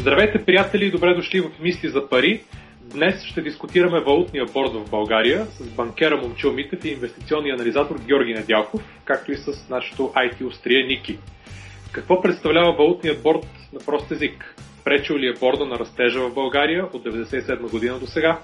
Здравейте, 0.00 0.44
приятели, 0.44 0.90
добре 0.90 1.14
дошли 1.14 1.40
в 1.40 1.50
Мисли 1.60 1.88
за 1.88 2.08
пари. 2.08 2.42
Днес 2.82 3.24
ще 3.24 3.42
дискутираме 3.42 4.00
валутния 4.00 4.44
борд 4.44 4.72
в 4.72 4.90
България 4.90 5.46
с 5.46 5.70
банкера 5.70 6.16
Момчил 6.16 6.52
Митев 6.52 6.84
и 6.84 6.88
инвестиционния 6.88 7.54
анализатор 7.54 7.96
Георги 8.06 8.34
Недялков, 8.34 8.82
както 9.04 9.32
и 9.32 9.36
с 9.36 9.68
нашото 9.70 10.02
IT 10.02 10.46
острие 10.46 10.86
Ники. 10.86 11.18
Какво 11.92 12.22
представлява 12.22 12.72
валутният 12.72 13.22
борд 13.22 13.46
на 13.72 13.80
прост 13.86 14.10
език? 14.10 14.56
Пречил 14.84 15.16
ли 15.16 15.28
е 15.28 15.38
борда 15.40 15.66
на 15.66 15.78
растежа 15.78 16.20
в 16.20 16.34
България 16.34 16.84
от 16.84 17.04
1997 17.04 17.70
година 17.70 17.98
до 17.98 18.06
сега? 18.06 18.38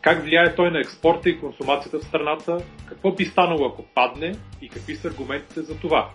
Как 0.00 0.22
влияе 0.22 0.54
той 0.54 0.70
на 0.70 0.80
експорта 0.80 1.28
и 1.28 1.40
консумацията 1.40 1.98
в 1.98 2.04
страната? 2.04 2.58
Какво 2.88 3.12
би 3.14 3.24
станало 3.24 3.66
ако 3.66 3.84
падне 3.94 4.34
и 4.62 4.68
какви 4.68 4.96
са 4.96 5.08
аргументите 5.08 5.62
за 5.62 5.78
това? 5.78 6.10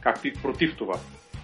Както 0.00 0.28
и 0.28 0.32
против 0.42 0.76
това? 0.76 0.94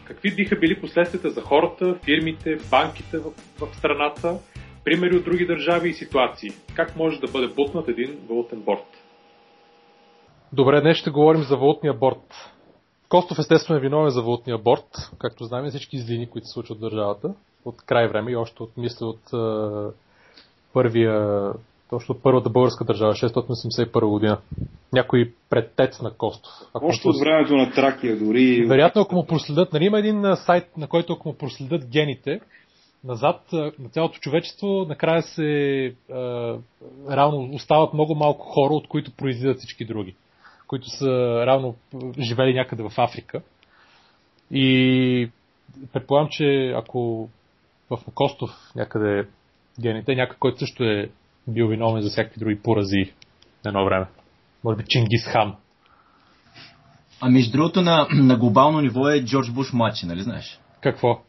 Какви 0.08 0.34
биха 0.34 0.56
били 0.56 0.80
последствията 0.80 1.30
за 1.30 1.40
хората, 1.40 1.98
фирмите, 2.04 2.58
банките 2.70 3.18
в, 3.18 3.30
в 3.58 3.76
страната, 3.76 4.38
примери 4.84 5.16
от 5.16 5.24
други 5.24 5.46
държави 5.46 5.88
и 5.88 5.94
ситуации? 5.94 6.50
Как 6.74 6.96
може 6.96 7.20
да 7.20 7.32
бъде 7.32 7.54
бутнат 7.54 7.88
един 7.88 8.18
валутен 8.28 8.60
борт? 8.60 8.86
Добре, 10.52 10.80
днес 10.80 10.96
ще 10.96 11.10
говорим 11.10 11.42
за 11.42 11.56
валутния 11.56 11.94
борт. 11.94 12.52
Костов 13.08 13.38
естествено 13.38 13.78
е 13.78 13.82
виновен 13.82 14.10
за 14.10 14.22
валутния 14.22 14.58
борт, 14.58 15.10
както 15.18 15.44
знаем 15.44 15.70
всички 15.70 15.98
злини, 15.98 16.30
които 16.30 16.46
се 16.46 16.52
случват 16.52 16.78
в 16.78 16.80
държавата 16.80 17.34
от 17.64 17.82
край 17.86 18.08
време 18.08 18.30
и 18.30 18.36
още 18.36 18.62
от, 18.62 18.76
мисля, 18.76 19.06
от 19.06 19.20
е, 19.32 19.94
първия, 20.72 21.52
точно 21.90 22.14
от 22.14 22.22
първата 22.22 22.50
българска 22.50 22.84
държава, 22.84 23.12
681 23.12 24.06
година. 24.06 24.38
Някой 24.92 25.32
предтец 25.50 26.00
на 26.02 26.10
Костов. 26.10 26.52
Ако 26.74 26.86
още 26.86 27.08
от 27.08 27.20
времето 27.20 27.56
на 27.56 27.72
Тракия 27.72 28.18
дори. 28.18 28.66
Вероятно, 28.68 29.02
ако 29.02 29.14
му 29.14 29.26
проследят, 29.26 29.72
нали 29.72 29.84
има 29.84 29.98
един 29.98 30.36
сайт, 30.36 30.76
на 30.76 30.86
който 30.86 31.12
ако 31.12 31.28
му 31.28 31.34
проследят 31.34 31.90
гените, 31.90 32.40
назад 33.04 33.40
на 33.52 33.88
цялото 33.90 34.18
човечество, 34.18 34.86
накрая 34.88 35.22
се 35.22 35.44
е, 35.84 35.92
равно 37.10 37.50
остават 37.54 37.94
много 37.94 38.14
малко 38.14 38.46
хора, 38.46 38.74
от 38.74 38.88
които 38.88 39.12
произлизат 39.16 39.58
всички 39.58 39.84
други 39.84 40.14
които 40.68 40.90
са 40.90 41.06
равно 41.46 41.74
живели 42.18 42.54
някъде 42.54 42.82
в 42.82 42.92
Африка. 42.98 43.42
И 44.50 45.30
предполагам, 45.92 46.28
че 46.30 46.72
ако 46.76 47.28
в 47.90 47.98
Костов 48.14 48.50
някъде 48.76 49.28
гените, 49.80 50.14
някой, 50.14 50.36
който 50.40 50.58
също 50.58 50.84
е 50.84 51.10
бил 51.48 51.68
виновен 51.68 52.02
за 52.02 52.10
всякакви 52.10 52.40
други 52.40 52.62
порази 52.62 53.12
едно 53.66 53.84
време. 53.84 54.06
Може 54.64 54.76
би 54.76 54.84
Чингис 54.88 55.24
Хан. 55.24 55.54
А 57.20 57.30
между 57.30 57.52
другото 57.52 57.82
на, 57.82 58.06
на 58.10 58.36
глобално 58.36 58.80
ниво 58.80 59.08
е 59.08 59.24
Джордж 59.24 59.50
Буш 59.50 59.72
младши, 59.72 60.06
нали 60.06 60.22
знаеш? 60.22 60.60
Какво? 60.80 61.20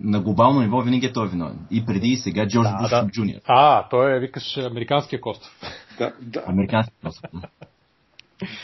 На 0.00 0.20
глобално 0.20 0.60
ниво 0.60 0.80
винаги 0.80 1.06
е 1.06 1.12
той 1.12 1.28
виновен. 1.28 1.58
И 1.70 1.86
преди 1.86 2.08
и 2.08 2.16
сега 2.16 2.48
Джордж 2.48 2.68
да, 2.68 2.76
Буш 2.80 2.90
да. 2.90 3.08
Джуниор. 3.10 3.40
А, 3.46 3.88
той 3.88 4.16
е, 4.16 4.20
викаш, 4.20 4.56
американския 4.56 5.20
Костов. 5.20 5.60
Да, 5.98 6.12
да. 6.20 6.42
Американския 6.46 6.94
Костов. 7.04 7.30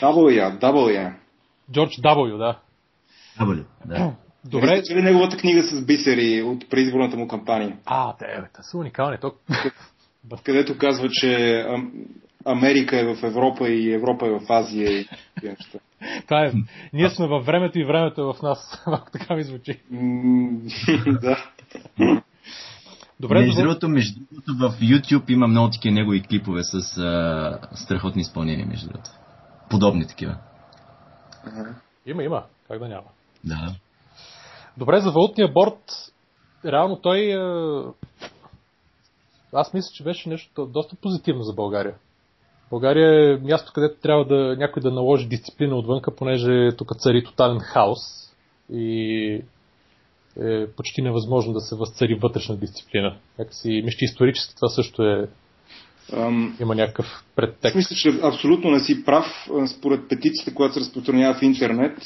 W, 0.01 0.59
W. 0.59 1.13
Джордж 1.71 1.91
W, 1.91 2.37
да. 2.37 2.59
W, 3.39 3.65
да. 3.85 4.15
Добре. 4.45 4.75
Вижте 4.75 4.95
ли 4.95 5.01
неговата 5.01 5.37
книга 5.37 5.63
с 5.63 5.85
бисери 5.85 6.41
от 6.41 6.69
предизборната 6.69 7.17
му 7.17 7.27
кампания? 7.27 7.77
А, 7.85 8.15
те, 8.17 8.25
те 8.55 8.63
са 8.63 8.77
уникални. 8.77 9.17
То... 9.21 9.33
Където 10.43 10.77
казва, 10.77 11.09
че 11.11 11.63
Америка 12.45 12.99
е 12.99 13.15
в 13.15 13.23
Европа 13.23 13.69
и 13.69 13.93
Европа 13.93 14.27
е 14.27 14.29
в 14.29 14.41
Азия 14.49 14.99
и 14.99 15.07
неща. 15.43 15.79
Това 16.23 16.45
е. 16.45 16.51
Ние 16.93 17.09
сме 17.09 17.27
във 17.27 17.45
времето 17.45 17.79
и 17.79 17.85
времето 17.85 18.21
е 18.21 18.33
в 18.33 18.41
нас. 18.41 18.83
така 19.11 19.35
ми 19.35 19.43
звучи. 19.43 19.79
да. 21.21 21.45
Добре, 23.19 23.39
между 23.39 23.61
другото, 23.61 23.89
между 23.89 24.19
другото, 24.31 24.53
в 24.57 24.79
YouTube 24.81 25.31
има 25.31 25.47
много 25.47 25.69
такива 25.69 25.95
негови 25.95 26.21
клипове 26.21 26.63
с 26.63 26.97
а, 26.97 27.59
страхотни 27.73 28.21
изпълнения, 28.21 28.67
между 28.67 28.87
другото 28.87 29.09
подобни 29.69 30.07
такива. 30.07 30.37
Ага. 31.45 31.75
Има, 32.05 32.23
има. 32.23 32.43
Как 32.67 32.79
да 32.79 32.87
няма? 32.87 33.07
Да. 33.43 33.75
Добре, 34.77 34.99
за 34.99 35.11
валутния 35.11 35.47
борт, 35.51 36.11
реално 36.65 37.01
той... 37.01 37.35
Е, 39.53 39.57
аз 39.57 39.73
мисля, 39.73 39.89
че 39.93 40.03
беше 40.03 40.29
нещо 40.29 40.65
доста 40.65 40.95
позитивно 40.95 41.43
за 41.43 41.53
България. 41.53 41.95
България 42.69 43.33
е 43.33 43.37
място, 43.37 43.71
където 43.75 44.01
трябва 44.01 44.25
да 44.25 44.55
някой 44.57 44.81
да 44.81 44.91
наложи 44.91 45.27
дисциплина 45.27 45.75
отвънка, 45.75 46.15
понеже 46.15 46.69
тук 46.77 46.95
цари 46.97 47.23
тотален 47.23 47.59
хаос 47.59 47.99
и 48.73 49.43
е 50.41 50.67
почти 50.67 51.01
невъзможно 51.01 51.53
да 51.53 51.59
се 51.59 51.75
възцари 51.75 52.15
вътрешна 52.15 52.57
дисциплина. 52.57 53.17
Как 53.37 53.53
си, 53.53 53.81
мисля, 53.85 53.97
исторически 54.01 54.55
това 54.55 54.69
също 54.69 55.03
е 55.03 55.27
има 56.61 56.75
някакъв 56.75 57.23
предтекст. 57.35 57.75
Мисля, 57.75 57.95
че 57.95 58.19
абсолютно 58.23 58.71
не 58.71 58.79
си 58.79 59.05
прав. 59.05 59.25
Според 59.77 60.09
петицията, 60.09 60.53
която 60.53 60.73
се 60.73 60.79
разпространява 60.79 61.33
в 61.33 61.41
интернет, 61.41 61.97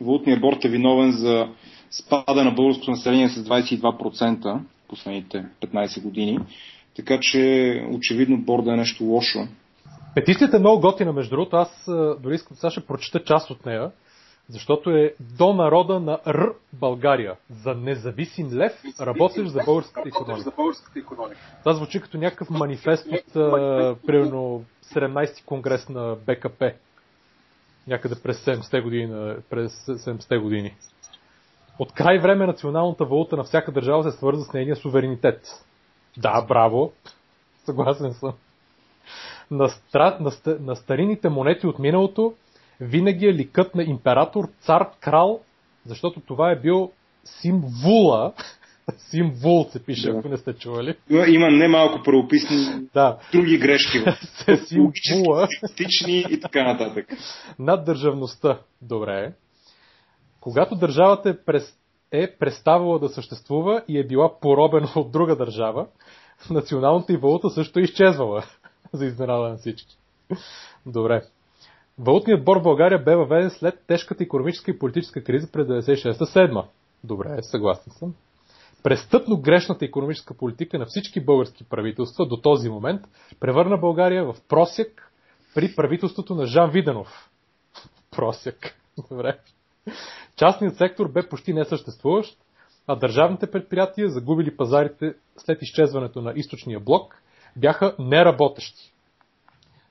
валутният 0.00 0.40
борт 0.40 0.64
е 0.64 0.68
виновен 0.68 1.12
за 1.12 1.48
спада 1.90 2.44
на 2.44 2.50
българското 2.50 2.90
население 2.90 3.28
с 3.28 3.44
22% 3.44 4.60
последните 4.88 5.44
15 5.60 6.02
години. 6.02 6.38
Така 6.96 7.18
че 7.20 7.72
очевидно 7.90 8.38
борда 8.38 8.72
е 8.72 8.76
нещо 8.76 9.04
лошо. 9.04 9.38
Петицията 10.14 10.56
е 10.56 10.60
много 10.60 10.80
готина, 10.80 11.12
между 11.12 11.30
другото. 11.30 11.56
Аз 11.56 11.84
дори 12.20 12.34
искам 12.34 12.56
сега 12.56 12.70
ще 12.70 12.86
прочета 12.86 13.24
част 13.24 13.50
от 13.50 13.66
нея 13.66 13.90
защото 14.48 14.90
е 14.90 15.14
до 15.38 15.52
народа 15.52 16.00
на 16.00 16.18
Р 16.26 16.52
България, 16.72 17.36
за 17.50 17.74
независим 17.74 18.50
лев, 18.52 18.72
работещ 19.00 19.52
за 19.52 19.60
българската 19.66 20.08
економика. 20.08 20.52
Това 21.58 21.74
звучи 21.74 22.00
като 22.00 22.18
някакъв 22.18 22.50
манифест 22.50 23.06
от 23.06 23.32
примерно 24.06 24.64
17-ти 24.84 25.42
конгрес 25.42 25.88
на 25.88 26.16
БКП. 26.26 26.72
Някъде 27.86 28.14
през 28.22 28.44
70-те 28.44 28.80
години. 28.80 29.34
През 29.50 29.86
70 29.86 30.40
години. 30.42 30.74
От 31.78 31.92
край 31.92 32.18
време 32.18 32.46
националната 32.46 33.04
валута 33.04 33.36
на 33.36 33.44
всяка 33.44 33.72
държава 33.72 34.10
се 34.10 34.18
свърза 34.18 34.44
с 34.44 34.52
нейния 34.52 34.76
суверенитет. 34.76 35.40
Да, 36.16 36.42
браво. 36.48 36.92
Съгласен 37.64 38.12
съм. 38.12 38.32
На, 39.50 39.68
стра... 39.68 40.16
на, 40.20 40.30
ст... 40.30 40.46
на 40.60 40.76
старините 40.76 41.28
монети 41.28 41.66
от 41.66 41.78
миналото 41.78 42.34
винаги 42.80 43.26
е 43.26 43.34
ликът 43.34 43.74
на 43.74 43.82
император, 43.82 44.44
цар, 44.60 44.86
крал, 45.00 45.40
защото 45.86 46.20
това 46.20 46.50
е 46.50 46.60
бил 46.60 46.92
символа, 47.24 48.32
символ 48.96 49.64
се 49.70 49.84
пише, 49.84 50.12
да. 50.12 50.18
ако 50.18 50.28
не 50.28 50.36
сте 50.36 50.52
чували. 50.52 50.96
Има 51.28 51.50
немалко 51.50 52.02
правописни 52.02 52.88
да. 52.94 53.18
други 53.32 53.58
грешки. 53.58 53.98
символа. 54.66 55.48
и 56.08 56.40
така 56.40 56.64
нататък. 56.64 57.06
Над 57.58 57.84
държавността. 57.84 58.58
Добре. 58.82 59.32
Когато 60.40 60.76
държавата 60.76 61.38
е, 62.12 62.22
е 62.22 62.36
преставала 62.38 62.98
да 62.98 63.08
съществува 63.08 63.82
и 63.88 63.98
е 63.98 64.06
била 64.06 64.40
поробена 64.40 64.88
от 64.96 65.12
друга 65.12 65.36
държава, 65.36 65.86
националната 66.50 67.12
и 67.12 67.16
валута 67.16 67.50
също 67.50 67.78
е 67.78 67.82
изчезвала. 67.82 68.44
За 68.92 69.04
изненада 69.04 69.48
на 69.48 69.56
всички. 69.56 69.98
Добре. 70.86 71.22
Валутният 71.98 72.44
бор 72.44 72.56
в 72.56 72.62
България 72.62 73.04
бе 73.04 73.16
въведен 73.16 73.50
след 73.50 73.84
тежката 73.86 74.24
економическа 74.24 74.70
и 74.70 74.78
политическа 74.78 75.24
криза 75.24 75.52
през 75.52 75.66
96-7. 75.66 76.64
Добре, 77.04 77.42
съгласен 77.42 77.92
съм. 77.92 78.14
Престъпно 78.82 79.40
грешната 79.40 79.84
економическа 79.84 80.34
политика 80.34 80.78
на 80.78 80.86
всички 80.86 81.24
български 81.24 81.64
правителства 81.64 82.26
до 82.26 82.36
този 82.36 82.68
момент 82.68 83.00
превърна 83.40 83.78
България 83.78 84.24
в 84.24 84.36
просек 84.48 85.12
при 85.54 85.74
правителството 85.76 86.34
на 86.34 86.46
Жан 86.46 86.70
Виденов. 86.70 87.30
Просек. 88.10 88.76
Добре. 89.10 89.38
Частният 90.38 90.76
сектор 90.76 91.08
бе 91.08 91.28
почти 91.28 91.52
несъществуващ, 91.52 92.38
а 92.86 92.96
държавните 92.96 93.50
предприятия, 93.50 94.10
загубили 94.10 94.56
пазарите 94.56 95.14
след 95.36 95.62
изчезването 95.62 96.22
на 96.22 96.32
източния 96.36 96.80
блок, 96.80 97.22
бяха 97.56 97.94
неработещи 97.98 98.92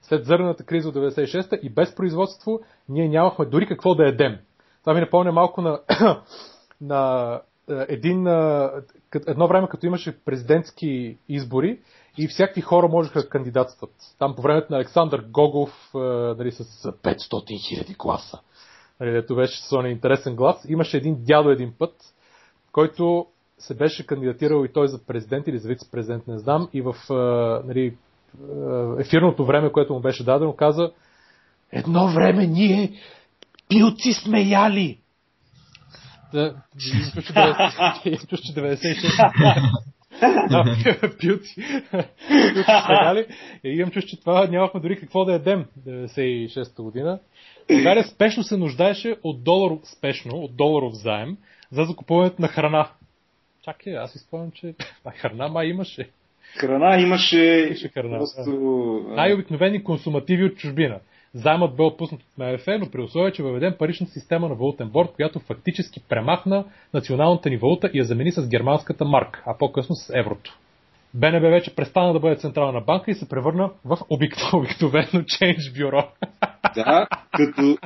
след 0.08 0.26
зърната 0.26 0.64
криза 0.64 0.90
от 0.90 0.96
96-та 0.96 1.58
и 1.64 1.70
без 1.70 1.96
производство 1.96 2.60
ние 2.90 3.10
нямахме 3.10 3.46
дори 3.46 3.68
какво 3.68 3.96
да 3.96 4.08
едем. 4.08 4.38
Това 4.82 4.94
ми 4.94 5.00
напомня 5.00 5.32
малко 5.32 5.62
на, 5.62 5.80
на 6.82 7.42
е, 7.70 7.86
един, 7.88 8.28
едно 9.28 9.48
време, 9.48 9.68
като 9.70 9.86
имаше 9.86 10.20
президентски 10.26 11.18
избори 11.30 11.80
и 12.18 12.28
всякакви 12.28 12.62
хора 12.62 12.88
можеха 12.88 13.22
да 13.22 13.30
кандидатстват. 13.30 13.92
Там 14.20 14.36
по 14.36 14.42
времето 14.42 14.68
на 14.70 14.78
Александър 14.78 15.26
Гогов 15.30 15.90
нали, 16.38 16.52
с 16.52 16.64
500 16.64 17.70
хиляди 17.70 17.94
гласа 17.94 18.40
дето 19.02 19.36
беше 19.36 19.64
с 19.64 19.70
този 19.70 19.88
е 19.88 19.92
интересен 19.92 20.36
глас, 20.36 20.66
имаше 20.70 20.98
един 20.98 21.18
дядо 21.20 21.50
един 21.50 21.74
път, 21.80 21.94
който 22.72 23.26
се 23.58 23.76
беше 23.76 24.06
кандидатирал 24.06 24.66
и 24.66 24.74
той 24.74 24.88
за 24.88 25.06
президент 25.06 25.48
или 25.48 25.58
за 25.58 25.70
вице-президент, 25.70 26.28
не 26.28 26.38
знам, 26.38 26.70
и 26.74 26.82
в 26.82 26.96
нали, 27.66 27.98
ефирното 29.00 29.46
време, 29.46 29.72
което 29.72 29.94
му 29.94 30.00
беше 30.00 30.24
дадено, 30.24 30.56
каза 30.56 30.92
едно 31.72 32.08
време 32.08 32.48
ние 32.48 32.92
пилци 33.70 34.14
сме 34.14 34.42
яли. 34.42 35.00
Да, 36.34 36.56
1996. 36.78 39.74
а, 40.22 40.64
пилци. 41.20 41.56
пилци. 42.40 43.28
И 43.64 43.70
имам 43.70 43.92
чувство, 43.92 44.10
че 44.10 44.20
това 44.20 44.48
нямахме 44.48 44.80
дори 44.80 45.00
какво 45.00 45.26
да 45.26 45.32
ядем 45.32 45.66
96-та 45.88 46.84
година. 46.84 47.20
България 47.72 48.04
спешно 48.04 48.44
се 48.44 48.58
нуждаеше 48.58 49.16
от 49.24 49.44
долар, 49.44 49.78
спешно, 49.84 50.38
от 50.38 50.56
доларов 50.56 50.94
заем 50.94 51.38
за 51.72 51.84
закупуването 51.84 52.42
на 52.42 52.48
храна. 52.48 52.90
Чакай, 53.66 53.98
аз 53.98 54.16
изпълням, 54.16 54.52
че 54.52 54.76
а 55.06 55.12
храна 55.12 55.48
май 55.48 55.68
имаше. 55.68 56.10
Храна 56.58 57.00
имаше. 57.00 57.66
имаше 57.68 57.88
храна, 57.88 58.18
просто... 58.18 58.52
Най-обикновени 59.08 59.84
консумативи 59.84 60.44
от 60.44 60.58
чужбина. 60.58 61.00
Займът 61.34 61.76
бе 61.76 61.84
отпуснат 61.84 62.22
от 62.22 62.28
МФ, 62.38 62.66
но 62.80 62.92
при 62.92 63.02
условие, 63.02 63.32
че 63.32 63.44
въведем 63.44 63.74
парична 63.80 64.08
система 64.08 64.50
на 64.50 64.56
валутен 64.56 64.90
борт, 64.90 65.10
която 65.16 65.40
фактически 65.40 66.00
премахна 66.10 66.66
националната 66.94 67.50
ни 67.50 67.58
валута 67.58 67.90
и 67.94 68.00
я 68.00 68.06
замени 68.06 68.32
с 68.32 68.48
германската 68.48 69.06
марк, 69.06 69.44
а 69.46 69.58
по-късно 69.58 69.96
с 69.96 70.10
еврото. 70.20 70.58
БНБ 71.14 71.50
вече 71.50 71.76
престана 71.76 72.14
да 72.14 72.20
бъде 72.20 72.36
централна 72.36 72.82
банка 72.82 73.12
и 73.12 73.16
се 73.16 73.30
превърна 73.30 73.72
в 73.86 73.98
обикновено 74.10 75.24
change 75.24 75.78
бюро. 75.78 76.08
Да, 76.76 77.08
като 77.32 77.78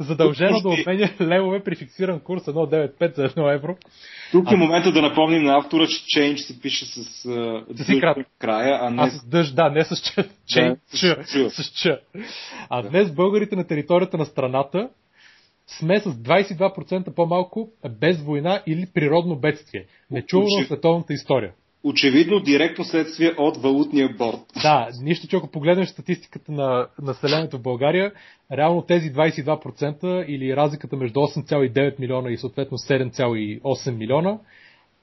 задължено 0.00 0.60
да 0.60 0.68
обменя 0.68 1.10
левове 1.20 1.64
при 1.64 1.76
фиксиран 1.76 2.20
курс 2.20 2.42
1,95 2.42 3.16
за 3.16 3.28
1 3.28 3.54
евро. 3.54 3.76
Тук 4.32 4.52
е 4.52 4.56
момента 4.56 4.92
да 4.92 5.02
напомним 5.02 5.42
на 5.42 5.58
автора, 5.58 5.86
че 5.86 5.94
change 5.94 6.36
се 6.36 6.60
пише 6.60 6.86
с, 6.86 7.04
с 7.04 7.64
дъжд 7.70 8.26
края, 8.38 8.78
а 8.82 8.90
не 8.90 9.02
а 9.02 9.10
с 9.10 9.24
дъжд, 9.26 9.54
да, 9.54 9.70
не 9.70 9.84
с 9.84 9.96
ч. 9.96 10.14
Change, 10.54 11.16
да, 11.16 11.50
с, 11.50 11.64
с 11.64 11.72
ч. 11.72 11.88
А 12.68 12.82
да. 12.82 12.88
днес 12.88 13.12
българите 13.12 13.56
на 13.56 13.66
територията 13.66 14.18
на 14.18 14.24
страната 14.24 14.88
сме 15.66 16.00
с 16.00 16.04
22% 16.04 17.14
по-малко 17.14 17.70
без 18.00 18.22
война 18.22 18.62
или 18.66 18.86
природно 18.94 19.36
бедствие. 19.36 19.84
Нечувано 20.10 20.62
в 20.62 20.66
световната 20.66 21.12
история 21.12 21.52
очевидно 21.84 22.40
директно 22.40 22.84
следствие 22.84 23.32
от 23.38 23.56
валутния 23.56 24.08
борт. 24.18 24.40
Да, 24.62 24.88
нищо, 25.02 25.26
че 25.26 25.36
ако 25.36 25.50
погледнеш 25.50 25.88
статистиката 25.88 26.52
на 26.52 26.88
населението 27.02 27.58
в 27.58 27.62
България, 27.62 28.12
реално 28.52 28.82
тези 28.82 29.12
22% 29.12 30.24
или 30.26 30.56
разликата 30.56 30.96
между 30.96 31.20
8,9 31.20 32.00
милиона 32.00 32.30
и 32.30 32.38
съответно 32.38 32.78
7,8 32.78 33.96
милиона 33.96 34.38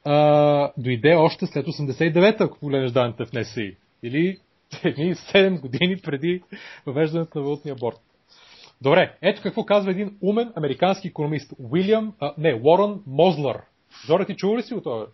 а, 0.05 0.71
дойде 0.77 1.15
още 1.15 1.45
след 1.47 1.65
89-та, 1.65 2.43
ако 2.43 2.59
погледнеш 2.59 2.91
данните 2.91 3.25
в 3.25 3.33
НСИ. 3.33 3.75
Или 4.03 4.37
едни 4.83 5.15
7 5.15 5.59
години 5.59 5.97
преди 5.97 6.41
въвеждането 6.85 7.37
на 7.37 7.43
валутния 7.43 7.75
борт. 7.75 7.99
Добре, 8.81 9.17
ето 9.21 9.41
какво 9.41 9.65
казва 9.65 9.91
един 9.91 10.17
умен 10.21 10.51
американски 10.55 11.07
економист 11.07 11.53
Уилям, 11.71 12.13
а, 12.19 12.33
не, 12.37 12.61
Уорън 12.63 13.01
Мозлър. 13.07 13.57
Зора, 14.07 14.25
ти 14.25 14.35
чува 14.35 14.57
ли 14.57 14.61
си 14.61 14.73
от 14.73 14.83
това 14.83 15.05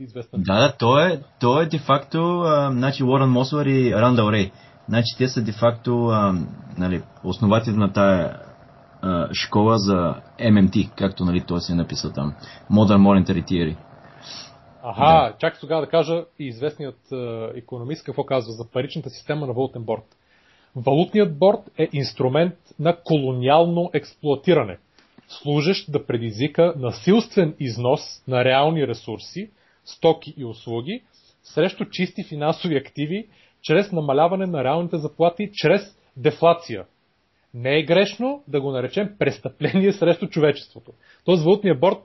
известен? 0.00 0.42
Да, 0.42 0.60
да, 0.60 0.76
той 0.78 1.12
е, 1.12 1.20
той 1.40 1.64
е 1.64 1.66
де-факто, 1.66 2.42
значи 2.70 3.04
Уорън 3.04 3.30
Мослър 3.30 3.66
и 3.66 3.94
Рандал 3.94 4.32
Рей. 4.32 4.50
Значи 4.88 5.16
те 5.18 5.28
са 5.28 5.42
де-факто 5.42 6.12
нали, 6.78 7.02
основатели 7.24 7.76
на 7.76 7.92
тая 7.92 8.40
а, 9.02 9.28
школа 9.34 9.78
за 9.78 10.14
MMT, 10.40 10.90
както 10.94 11.24
нали, 11.24 11.40
той 11.40 11.60
си 11.60 11.72
е 11.72 11.74
написал 11.74 12.12
там. 12.12 12.34
Modern 12.72 13.00
Monetary 13.00 13.44
Theory. 13.44 13.76
Аха, 14.82 15.04
да. 15.04 15.34
чак 15.38 15.60
тогава 15.60 15.80
да 15.80 15.88
кажа 15.88 16.24
и 16.38 16.46
известният 16.46 17.12
а, 17.12 17.50
економист 17.54 18.04
какво 18.04 18.24
казва 18.24 18.52
за 18.52 18.70
паричната 18.70 19.10
система 19.10 19.46
на 19.46 19.52
валутен 19.52 19.82
борт. 19.82 20.04
Валутният 20.76 21.38
борт 21.38 21.70
е 21.78 21.88
инструмент 21.92 22.54
на 22.78 22.96
колониално 23.04 23.90
експлуатиране 23.92 24.78
служещ 25.28 25.92
да 25.92 26.06
предизвика 26.06 26.74
насилствен 26.76 27.54
износ 27.60 28.00
на 28.28 28.44
реални 28.44 28.86
ресурси, 28.86 29.50
стоки 29.84 30.34
и 30.36 30.44
услуги 30.44 31.02
срещу 31.46 31.84
чисти 31.90 32.24
финансови 32.24 32.76
активи, 32.76 33.26
чрез 33.62 33.92
намаляване 33.92 34.46
на 34.46 34.64
реалните 34.64 34.96
заплати, 34.96 35.50
чрез 35.52 35.98
дефлация. 36.16 36.86
Не 37.54 37.78
е 37.78 37.82
грешно 37.82 38.42
да 38.48 38.60
го 38.60 38.70
наречем 38.70 39.16
престъпление 39.18 39.92
срещу 39.92 40.26
човечеството. 40.26 40.92
Този 41.24 41.44
валутния 41.44 41.74
борт 41.74 42.02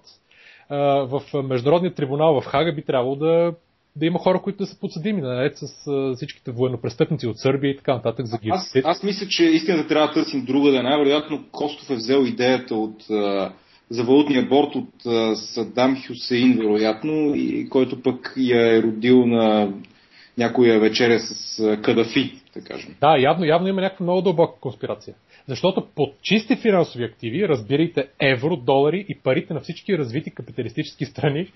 в 1.06 1.22
Международния 1.44 1.94
трибунал 1.94 2.42
в 2.42 2.46
Хага 2.46 2.74
би 2.74 2.86
трябвало 2.86 3.16
да 3.16 3.54
да 3.96 4.06
има 4.06 4.20
хора, 4.20 4.42
които 4.42 4.58
да 4.58 4.66
са 4.66 4.80
подсъдими, 4.80 5.22
наред 5.22 5.58
с 5.58 5.88
а, 5.88 6.16
всичките 6.16 6.52
военнопрестъпници 6.52 7.28
от 7.28 7.40
Сърбия 7.40 7.72
и 7.72 7.78
така 7.78 7.96
нататък 7.96 8.26
за 8.26 8.40
аз, 8.50 8.76
аз 8.84 9.04
мисля, 9.04 9.28
че 9.28 9.46
истината 9.46 9.88
трябва 9.88 10.08
да 10.08 10.14
търсим 10.14 10.46
друга, 10.46 10.72
да 10.72 10.84
най-вероятно 10.84 11.44
Костов 11.52 11.90
е 11.90 11.96
взел 11.96 12.26
идеята 12.26 12.76
от 12.76 13.10
а, 13.10 13.54
за 13.90 14.04
валутния 14.04 14.46
борт 14.46 14.76
от 14.76 15.06
а, 15.06 15.36
Садам 15.36 15.98
Хюсеин, 16.08 16.58
вероятно, 16.58 17.36
и 17.36 17.70
който 17.70 18.02
пък 18.02 18.34
я 18.38 18.78
е 18.78 18.82
родил 18.82 19.26
на 19.26 19.74
някоя 20.38 20.80
вечеря 20.80 21.20
с 21.20 21.60
а, 21.60 21.82
Кадафи, 21.82 22.42
да 22.56 22.62
кажем. 22.62 22.96
Да, 23.02 23.18
явно, 23.18 23.46
явно 23.46 23.68
има 23.68 23.82
някаква 23.82 24.04
много 24.04 24.22
дълбока 24.22 24.60
конспирация. 24.60 25.14
Защото 25.48 25.88
под 25.96 26.22
чисти 26.22 26.56
финансови 26.56 27.04
активи, 27.04 27.48
разбирайте 27.48 28.08
евро, 28.20 28.56
долари 28.56 29.06
и 29.10 29.20
парите 29.20 29.54
на 29.54 29.60
всички 29.60 29.98
развити 29.98 30.32
капиталистически 30.32 31.06
страни, 31.06 31.48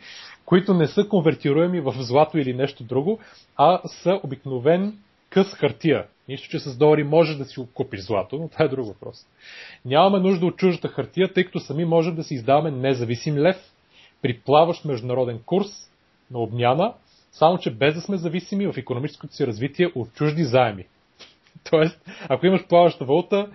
които 0.45 0.73
не 0.73 0.87
са 0.87 1.07
конвертируеми 1.07 1.81
в 1.81 1.93
злато 1.97 2.37
или 2.37 2.53
нещо 2.53 2.83
друго, 2.83 3.19
а 3.57 3.81
са 3.87 4.19
обикновен 4.23 4.97
къс 5.29 5.53
хартия. 5.53 6.05
Нищо, 6.29 6.49
че 6.49 6.59
с 6.59 6.77
долари 6.77 7.03
можеш 7.03 7.35
да 7.35 7.45
си 7.45 7.61
купиш 7.73 7.99
злато, 7.99 8.37
но 8.37 8.47
това 8.47 8.65
е 8.65 8.67
друг 8.67 8.87
въпрос. 8.87 9.27
Нямаме 9.85 10.19
нужда 10.19 10.45
от 10.45 10.57
чуждата 10.57 10.87
хартия, 10.87 11.33
тъй 11.33 11.43
като 11.43 11.59
сами 11.59 11.85
можем 11.85 12.15
да 12.15 12.23
си 12.23 12.33
издаваме 12.33 12.71
независим 12.71 13.37
лев 13.37 13.57
при 14.21 14.39
плаващ 14.39 14.85
международен 14.85 15.39
курс 15.45 15.67
на 16.31 16.39
обмяна, 16.39 16.93
само 17.31 17.57
че 17.57 17.71
без 17.71 17.95
да 17.95 18.01
сме 18.01 18.17
зависими 18.17 18.67
в 18.67 18.77
економическото 18.77 19.33
си 19.35 19.47
развитие 19.47 19.91
от 19.95 20.13
чужди 20.13 20.43
заеми. 20.43 20.85
Тоест, 21.69 22.01
ако 22.29 22.45
имаш 22.45 22.67
плаваща 22.67 23.05
валута, 23.05 23.47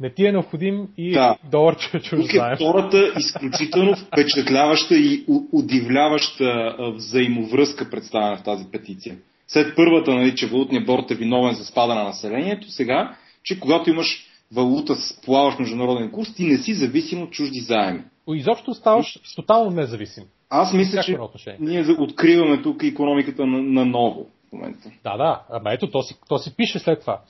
не 0.00 0.10
ти 0.10 0.26
е 0.26 0.32
необходим 0.32 0.88
и 0.96 1.12
да. 1.12 1.36
долар 1.50 1.76
чужд 1.76 2.10
Тук 2.10 2.34
е 2.34 2.54
втората 2.56 3.12
изключително 3.18 3.96
впечатляваща 3.96 4.94
и 4.94 5.24
удивляваща 5.52 6.76
взаимовръзка 6.94 7.90
представена 7.90 8.36
в 8.36 8.42
тази 8.42 8.64
петиция. 8.72 9.16
След 9.48 9.76
първата, 9.76 10.14
нали, 10.14 10.34
че 10.34 10.46
валутният 10.46 10.86
борт 10.86 11.10
е 11.10 11.14
виновен 11.14 11.54
за 11.54 11.64
спада 11.64 11.94
на 11.94 12.04
населението, 12.04 12.70
сега, 12.70 13.16
че 13.42 13.60
когато 13.60 13.90
имаш 13.90 14.26
валута 14.52 14.94
с 14.94 15.20
плаващ 15.20 15.58
международен 15.58 16.10
курс, 16.10 16.34
ти 16.34 16.44
не 16.44 16.58
си 16.58 16.74
зависим 16.74 17.22
от 17.22 17.30
чужди 17.30 17.60
заеми. 17.60 18.02
Изобщо 18.34 18.74
ставаш 18.74 19.18
тотално 19.36 19.70
независим. 19.70 20.24
Аз 20.50 20.72
мисля, 20.72 21.02
че 21.02 21.18
ние 21.60 21.84
откриваме 21.98 22.62
тук 22.62 22.82
економиката 22.82 23.46
на, 23.46 23.62
на 23.62 23.84
ново 23.84 24.26
момента. 24.54 24.90
Да, 25.04 25.16
да. 25.16 25.42
Ама 25.50 25.72
ето, 25.72 25.90
то 25.90 26.02
си, 26.02 26.14
то 26.28 26.38
си 26.38 26.56
пише 26.56 26.78
след 26.78 27.00
това. 27.00 27.20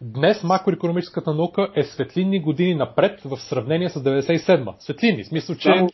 Днес 0.00 0.42
макроекономическата 0.42 1.34
наука 1.34 1.68
е 1.76 1.82
светлинни 1.82 2.42
години 2.42 2.74
напред 2.74 3.20
в 3.24 3.36
сравнение 3.40 3.88
с 3.88 3.94
97-ма. 3.94 4.74
Светлинни, 4.78 5.24
в 5.24 5.26
смисъл, 5.26 5.56
че... 5.56 5.62
Само, 5.62 5.88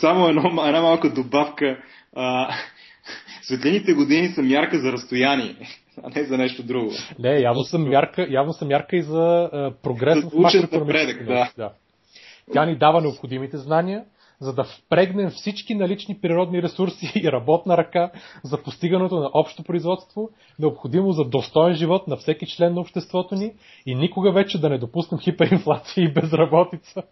само 0.00 0.28
едно, 0.28 0.66
една 0.66 0.80
малка 0.80 1.12
добавка. 1.12 1.78
А, 2.16 2.54
светлините 3.42 3.92
години 3.92 4.28
са 4.28 4.42
мярка 4.42 4.80
за 4.80 4.92
разстояние, 4.92 5.56
а 6.02 6.10
не 6.16 6.24
за 6.24 6.38
нещо 6.38 6.62
друго. 6.62 6.92
Не, 7.18 7.40
явно 7.40 7.62
съм 7.62 7.88
мярка, 7.88 8.26
явно 8.30 8.52
съм 8.52 8.68
мярка 8.68 8.96
и 8.96 9.02
за 9.02 9.50
а, 9.52 9.74
прогрес 9.82 10.24
в 10.24 10.34
макроекономическата 10.34 11.24
да. 11.24 11.52
да. 11.56 11.72
Тя 12.52 12.66
ни 12.66 12.78
дава 12.78 13.00
необходимите 13.00 13.56
знания, 13.56 14.04
за 14.40 14.52
да 14.52 14.64
впрегнем 14.64 15.30
всички 15.30 15.74
налични 15.74 16.20
природни 16.20 16.62
ресурси 16.62 17.12
и 17.24 17.32
работна 17.32 17.76
ръка 17.76 18.10
за 18.44 18.62
постигането 18.62 19.20
на 19.20 19.30
общо 19.34 19.62
производство, 19.62 20.30
необходимо 20.58 21.12
за 21.12 21.24
достоен 21.24 21.74
живот 21.74 22.08
на 22.08 22.16
всеки 22.16 22.46
член 22.46 22.74
на 22.74 22.80
обществото 22.80 23.34
ни 23.34 23.52
и 23.86 23.94
никога 23.94 24.32
вече 24.32 24.60
да 24.60 24.68
не 24.68 24.78
допуснем 24.78 25.20
хиперинфлация 25.20 26.04
и 26.04 26.12
безработица. 26.12 27.02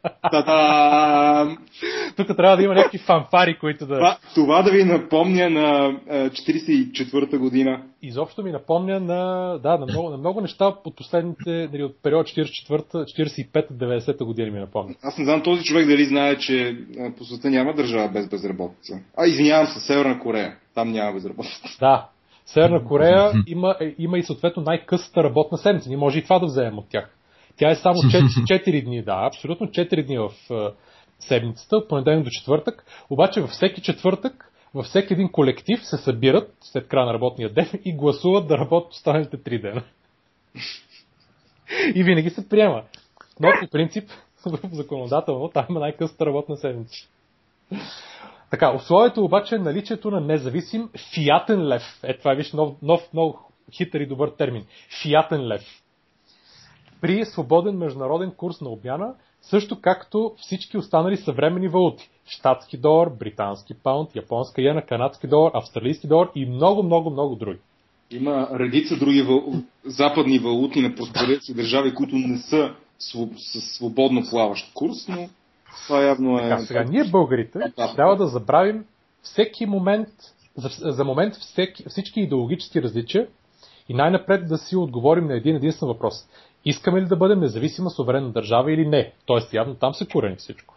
Тук 2.16 2.36
трябва 2.36 2.56
да 2.56 2.62
има 2.62 2.74
някакви 2.74 2.98
фанфари, 2.98 3.58
които 3.58 3.86
да... 3.86 3.94
Това, 3.94 4.18
това 4.34 4.62
да 4.62 4.70
ви 4.70 4.84
напомня 4.84 5.50
на 5.50 5.92
44-та 6.10 7.38
година. 7.38 7.82
Изобщо 8.02 8.42
ми 8.42 8.52
напомня 8.52 9.00
на, 9.00 9.52
да, 9.62 9.78
на, 9.78 9.86
много, 9.86 10.10
на 10.10 10.16
много 10.16 10.40
неща 10.40 10.66
от 10.66 10.96
последните, 10.96 11.68
дали, 11.68 11.84
от 11.84 12.02
период 12.02 12.26
44-та, 12.26 12.98
45-та, 12.98 13.74
90-та 13.74 14.24
година 14.24 14.50
ми 14.50 14.58
напомня. 14.58 14.94
Аз 15.02 15.18
не 15.18 15.24
знам 15.24 15.42
този 15.42 15.64
човек 15.64 15.86
дали 15.86 16.04
знае, 16.04 16.38
че 16.38 16.78
по 17.18 17.24
света 17.24 17.50
няма 17.50 17.74
държава 17.74 18.08
без 18.08 18.28
безработица. 18.28 19.00
А, 19.16 19.26
извинявам 19.26 19.66
се, 19.66 19.80
Северна 19.80 20.20
Корея. 20.20 20.56
Там 20.74 20.92
няма 20.92 21.12
безработица. 21.12 21.78
Да. 21.80 22.08
Северна 22.46 22.84
Корея 22.84 23.32
има, 23.46 23.76
е, 23.80 23.94
има 23.98 24.18
и 24.18 24.22
съответно 24.22 24.62
най-късата 24.62 25.24
работна 25.24 25.58
седмица. 25.58 25.88
Ние 25.88 25.98
може 25.98 26.18
и 26.18 26.22
това 26.22 26.38
да 26.38 26.46
вземем 26.46 26.78
от 26.78 26.88
тях. 26.88 27.14
Тя 27.56 27.70
е 27.70 27.76
само 27.76 27.94
4, 27.94 28.22
4 28.22 28.84
дни, 28.84 29.02
да, 29.02 29.26
абсолютно 29.26 29.66
4 29.66 30.06
дни 30.06 30.18
в 30.18 30.30
uh, 30.50 30.72
седмицата, 31.18 31.76
от 31.76 31.88
понеделник 31.88 32.24
до 32.24 32.30
четвъртък. 32.30 32.84
Обаче 33.10 33.40
във 33.40 33.50
всеки 33.50 33.80
четвъртък, 33.80 34.52
във 34.74 34.86
всеки 34.86 35.12
един 35.12 35.32
колектив 35.32 35.84
се 35.84 35.96
събират 35.96 36.56
след 36.60 36.88
края 36.88 37.06
на 37.06 37.14
работния 37.14 37.52
ден 37.52 37.70
и 37.84 37.96
гласуват 37.96 38.48
да 38.48 38.58
работят 38.58 38.92
останалите 38.92 39.38
3 39.38 39.60
дена. 39.60 39.82
и 41.94 42.02
винаги 42.02 42.30
се 42.30 42.48
приема. 42.48 42.82
Но 43.40 43.48
по 43.60 43.70
принцип 43.70 44.10
законодателно, 44.72 45.48
там 45.48 45.66
има 45.70 45.80
най-късата 45.80 46.26
работна 46.26 46.56
седмица. 46.56 47.08
Така, 48.50 48.74
условието 48.74 49.24
обаче 49.24 49.54
е 49.54 49.58
наличието 49.58 50.10
на 50.10 50.20
независим 50.20 50.90
фиатен 51.14 51.68
лев. 51.68 51.82
Е, 52.02 52.18
това 52.18 52.32
е 52.32 52.36
виж 52.36 52.52
нов, 52.52 52.74
нов, 52.82 53.12
много 53.12 53.50
хитър 53.72 54.00
и 54.00 54.06
добър 54.06 54.28
термин. 54.28 54.66
Фиатен 55.02 55.48
лев. 55.48 55.62
При 57.00 57.24
свободен 57.24 57.78
международен 57.78 58.30
курс 58.30 58.60
на 58.60 58.68
обмяна, 58.68 59.14
също 59.50 59.80
както 59.80 60.32
всички 60.36 60.78
останали 60.78 61.16
съвремени 61.16 61.68
валути. 61.68 62.10
Штатски 62.26 62.76
долар, 62.76 63.08
британски 63.08 63.74
паунд, 63.74 64.16
японска 64.16 64.62
иена, 64.62 64.86
канадски 64.86 65.26
долар, 65.26 65.50
австралийски 65.54 66.06
долар 66.06 66.28
и 66.34 66.46
много, 66.46 66.82
много, 66.82 67.10
много 67.10 67.36
други. 67.36 67.58
Има 68.10 68.48
редица 68.52 68.96
други 68.96 69.22
вал... 69.22 69.52
западни 69.84 70.38
валути 70.38 70.80
на 70.80 70.94
проспериращи 70.94 71.54
държави, 71.54 71.94
които 71.94 72.16
не 72.16 72.38
са 72.38 72.74
с 72.98 73.60
свободно 73.60 74.22
плаващ 74.30 74.74
курс, 74.74 75.08
но 75.08 75.28
това 75.86 76.02
явно 76.02 76.38
е... 76.38 76.42
Така, 76.42 76.58
сега, 76.58 76.84
ние 76.84 77.04
българите 77.04 77.58
да. 77.58 77.94
трябва 77.94 78.16
да 78.16 78.26
забравим 78.26 78.84
всеки 79.22 79.66
момент, 79.66 80.08
за, 80.56 80.92
за 80.92 81.04
момент 81.04 81.34
всеки, 81.34 81.84
всички 81.88 82.20
идеологически 82.20 82.82
различия 82.82 83.26
и 83.88 83.94
най-напред 83.94 84.48
да 84.48 84.58
си 84.58 84.76
отговорим 84.76 85.26
на 85.26 85.36
един 85.36 85.56
единствен 85.56 85.88
въпрос. 85.88 86.28
Искаме 86.68 87.00
ли 87.00 87.06
да 87.06 87.16
бъдем 87.16 87.40
независима 87.40 87.90
суверенна 87.90 88.32
държава 88.32 88.72
или 88.72 88.86
не? 88.86 89.12
Тоест, 89.26 89.54
явно 89.54 89.74
там 89.74 89.94
се 89.94 90.06
корени 90.06 90.36
всичко. 90.36 90.74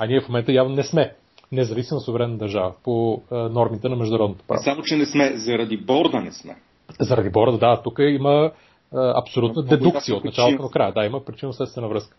А 0.00 0.06
ние 0.06 0.20
в 0.20 0.28
момента 0.28 0.52
явно 0.52 0.74
не 0.74 0.82
сме 0.82 1.14
независима 1.52 2.00
суверенна 2.00 2.36
държава 2.36 2.74
по 2.84 3.22
е, 3.32 3.34
нормите 3.34 3.88
на 3.88 3.96
международното 3.96 4.44
право. 4.48 4.62
Само, 4.62 4.82
че 4.82 4.96
не 4.96 5.06
сме, 5.06 5.36
заради 5.36 5.76
борда 5.76 6.20
не 6.20 6.32
сме. 6.32 6.56
Заради 7.00 7.30
борда, 7.30 7.58
да. 7.58 7.82
Тук 7.82 7.98
има 7.98 8.52
абсолютна 8.92 9.62
дедукция 9.62 10.16
от 10.16 10.24
началото 10.24 10.62
до 10.62 10.70
края. 10.70 10.92
Да, 10.92 11.04
има 11.04 11.24
причинно-следствена 11.24 11.88
връзка. 11.88 12.16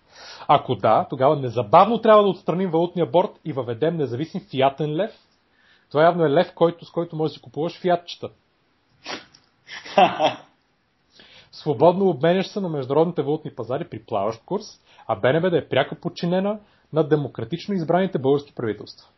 Ако 0.47 0.75
да, 0.75 1.07
тогава 1.09 1.35
незабавно 1.35 2.01
трябва 2.01 2.23
да 2.23 2.29
отстраним 2.29 2.71
валутния 2.71 3.05
борт 3.05 3.31
и 3.45 3.53
въведем 3.53 3.97
независим 3.97 4.41
фиатен 4.51 4.95
лев. 4.95 5.11
Това 5.91 6.03
явно 6.03 6.25
е 6.25 6.29
лев, 6.29 6.53
който, 6.55 6.85
с 6.85 6.91
който 6.91 7.15
можеш 7.15 7.33
да 7.33 7.35
си 7.35 7.41
купуваш 7.41 7.81
фиатчета. 7.81 8.29
Свободно 11.61 12.09
обменяш 12.09 12.47
се 12.47 12.59
на 12.59 12.69
международните 12.69 13.21
валутни 13.21 13.51
пазари 13.55 13.87
при 13.89 13.99
плаващ 13.99 14.45
курс, 14.45 14.65
а 15.07 15.15
БНБ 15.15 15.49
да 15.49 15.57
е 15.57 15.67
пряко 15.67 15.95
подчинена 15.95 16.59
на 16.93 17.07
демократично 17.07 17.75
избраните 17.75 18.19
български 18.19 18.53
правителства. 18.55 19.09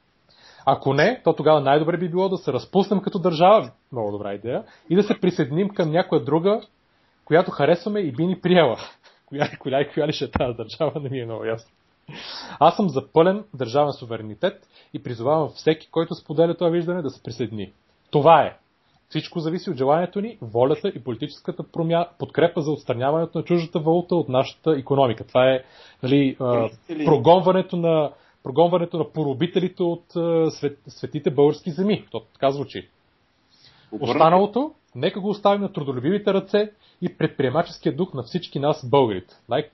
Ако 0.66 0.94
не, 0.94 1.22
то 1.24 1.34
тогава 1.34 1.62
най-добре 1.62 1.98
би 1.98 2.10
било 2.10 2.30
да 2.30 2.38
се 2.38 2.54
разпуснем 2.54 3.02
като 3.02 3.20
държава, 3.20 3.72
много 3.92 4.12
добра 4.12 4.34
идея, 4.34 4.64
и 4.90 4.96
да 4.96 5.04
се 5.04 5.20
присъединим 5.22 5.70
към 5.70 5.92
някоя 5.92 6.24
друга 6.24 6.62
която 7.26 7.52
харесваме 7.52 8.00
и 8.00 8.12
би 8.12 8.26
ни 8.26 8.42
приела. 8.42 8.78
Коя, 9.26 9.50
коя, 9.60 9.94
коя 9.94 10.08
ли 10.08 10.14
ще 10.14 10.26
е 10.26 10.32
тази 10.32 10.58
държава, 10.58 11.00
не 11.00 11.10
ми 11.10 11.20
е 11.20 11.26
много 11.26 11.46
ясно. 11.46 11.72
Аз 12.60 12.76
съм 12.76 12.90
за 12.90 13.12
пълен 13.14 13.44
държавен 13.54 13.94
суверенитет 13.94 14.68
и 14.94 15.04
призовавам 15.04 15.50
всеки, 15.50 15.92
който 15.92 16.16
споделя 16.16 16.54
това 16.54 16.70
виждане, 16.70 17.02
да 17.02 17.10
се 17.10 17.24
присъедини. 17.24 17.74
Това 18.10 18.42
е. 18.42 18.58
Всичко 19.12 19.40
зависи 19.40 19.70
от 19.70 19.78
желанието 19.78 20.22
ни, 20.22 20.38
волята 20.42 20.88
и 20.96 21.04
политическата 21.04 21.64
промя... 21.64 22.08
подкрепа 22.20 22.62
за 22.62 22.72
отстраняването 22.72 23.38
на 23.38 23.44
чуждата 23.44 23.80
валута 23.80 24.16
от 24.16 24.30
нашата 24.30 24.72
економика. 24.72 25.24
Това 25.28 25.52
е 25.52 25.64
нали, 26.04 26.36
прогонването 27.06 27.78
на 27.78 28.12
прогонването 28.44 28.98
на 28.98 29.12
поробителите 29.12 29.84
от 29.84 30.04
свет, 30.54 30.80
светите 30.88 31.32
български 31.32 31.72
земи. 31.72 32.06
То 32.12 32.20
така 32.34 32.52
звучи. 32.52 32.90
Останалото, 34.00 34.72
нека 34.96 35.22
го 35.22 35.30
оставим 35.30 35.62
на 35.62 35.74
трудолюбивите 35.74 36.34
ръце 36.34 36.72
и 37.02 37.18
предприемаческия 37.18 37.96
дух 37.96 38.14
на 38.14 38.24
всички 38.24 38.60
нас, 38.60 38.90
българите. 38.90 39.36
Най- 39.50 39.70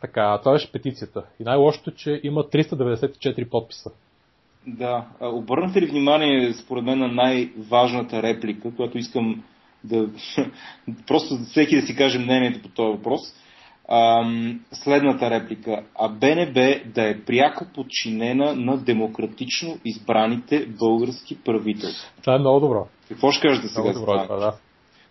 така, 0.00 0.38
това 0.38 0.52
беше 0.52 0.72
петицията. 0.72 1.24
И 1.40 1.44
най-лошото, 1.44 1.90
че 1.90 2.20
има 2.22 2.44
394 2.44 3.48
подписа. 3.48 3.90
Да, 4.66 5.04
обърнахте 5.20 5.82
ли 5.82 5.86
внимание, 5.86 6.52
според 6.52 6.84
мен, 6.84 6.98
на 6.98 7.08
най-важната 7.08 8.22
реплика, 8.22 8.74
която 8.76 8.98
искам 8.98 9.42
да... 9.84 10.08
просто 11.06 11.38
всеки 11.38 11.80
да 11.80 11.86
си 11.86 11.96
каже 11.96 12.18
мнението 12.18 12.62
по 12.62 12.68
този 12.68 12.96
въпрос. 12.96 13.20
Ам, 13.90 14.60
следната 14.72 15.30
реплика. 15.30 15.84
А 15.98 16.08
БНБ 16.08 16.60
да 16.94 17.08
е 17.08 17.20
пряко 17.26 17.66
подчинена 17.74 18.54
на 18.54 18.76
демократично 18.76 19.78
избраните 19.84 20.66
български 20.66 21.38
правителства. 21.44 22.10
Това 22.20 22.34
е 22.34 22.38
много 22.38 22.60
добро. 22.60 22.86
Какво 23.08 23.32
ще 23.32 23.48
кажете 23.48 23.68
сега? 23.68 23.82
Много 23.82 23.98
добро, 23.98 24.22
това, 24.24 24.36
да 24.36 24.52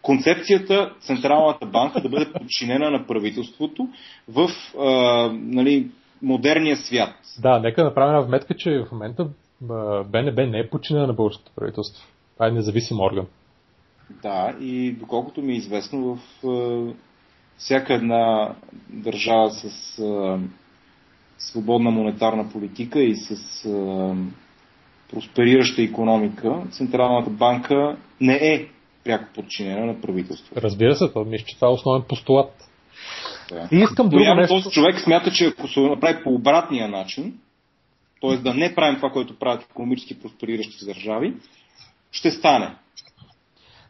концепцията 0.07 0.93
Централната 0.99 1.65
банка 1.65 2.01
да 2.01 2.09
бъде 2.09 2.31
подчинена 2.33 2.91
на 2.91 3.07
правителството 3.07 3.87
в 4.27 4.49
а, 4.79 5.29
нали, 5.33 5.87
модерния 6.21 6.77
свят. 6.77 7.15
Да, 7.39 7.59
нека 7.59 7.83
направим 7.83 8.27
вметка, 8.27 8.55
че 8.55 8.83
в 8.89 8.91
момента 8.91 9.27
БНБ 10.05 10.45
не 10.47 10.59
е 10.59 10.69
подчинена 10.69 11.07
на 11.07 11.13
българското 11.13 11.51
правителство. 11.55 12.07
Това 12.33 12.47
е 12.47 12.51
независим 12.51 12.99
орган. 12.99 13.25
Да, 14.21 14.55
и 14.59 14.91
доколкото 14.91 15.41
ми 15.41 15.53
е 15.53 15.57
известно, 15.57 16.15
в 16.15 16.93
всяка 17.57 17.93
една 17.93 18.55
държава 18.89 19.51
с 19.51 19.69
свободна 21.37 21.91
монетарна 21.91 22.49
политика 22.51 22.99
и 22.99 23.15
с 23.15 23.63
просперираща 25.11 25.81
економика, 25.81 26.63
Централната 26.71 27.29
банка 27.29 27.97
не 28.21 28.35
е 28.35 28.67
пряко 29.03 29.25
подчинена 29.35 29.85
на 29.85 30.01
правителството. 30.01 30.61
Разбира 30.61 30.95
се, 30.95 31.07
това 31.07 31.25
мисля, 31.25 31.45
че 31.45 31.55
това 31.55 31.67
е 31.67 31.71
основен 31.71 32.01
постулат. 32.09 32.53
Да. 33.49 33.67
И 33.71 33.77
искам 33.77 34.09
друго 34.09 34.35
нещо. 34.35 34.55
Този 34.55 34.69
човек 34.69 34.99
смята, 34.99 35.31
че 35.31 35.45
ако 35.47 35.67
се 35.67 35.79
направи 35.79 36.23
по 36.23 36.29
обратния 36.33 36.87
начин, 36.87 37.39
т.е. 38.21 38.37
да 38.37 38.53
не 38.53 38.75
правим 38.75 38.95
това, 38.95 39.09
което 39.09 39.39
правят 39.39 39.63
економически 39.71 40.19
проспериращи 40.19 40.85
държави, 40.85 41.33
ще 42.11 42.31
стане. 42.31 42.75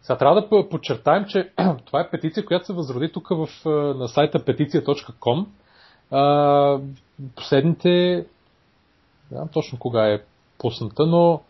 Сега 0.02 0.18
трябва 0.18 0.42
да 0.42 0.70
подчертаем, 0.70 1.26
че 1.26 1.50
това 1.86 2.02
е 2.02 2.10
петиция, 2.10 2.46
която 2.46 2.66
се 2.66 2.74
възроди 2.74 3.12
тук 3.12 3.28
в, 3.30 3.48
на 3.98 4.08
сайта 4.08 4.46
petiция.com. 4.46 5.46
Последните, 7.36 7.90
не 9.32 9.38
знам 9.38 9.48
точно 9.54 9.80
кога 9.80 10.08
е 10.14 10.20
пусната, 10.58 11.06
но 11.06 11.42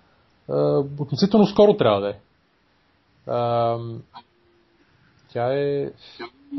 относително 1.00 1.46
скоро 1.46 1.78
трябва 1.78 2.02
да 2.02 2.10
е. 2.10 2.14
А, 3.32 3.78
тя 5.34 5.54
е... 5.54 5.92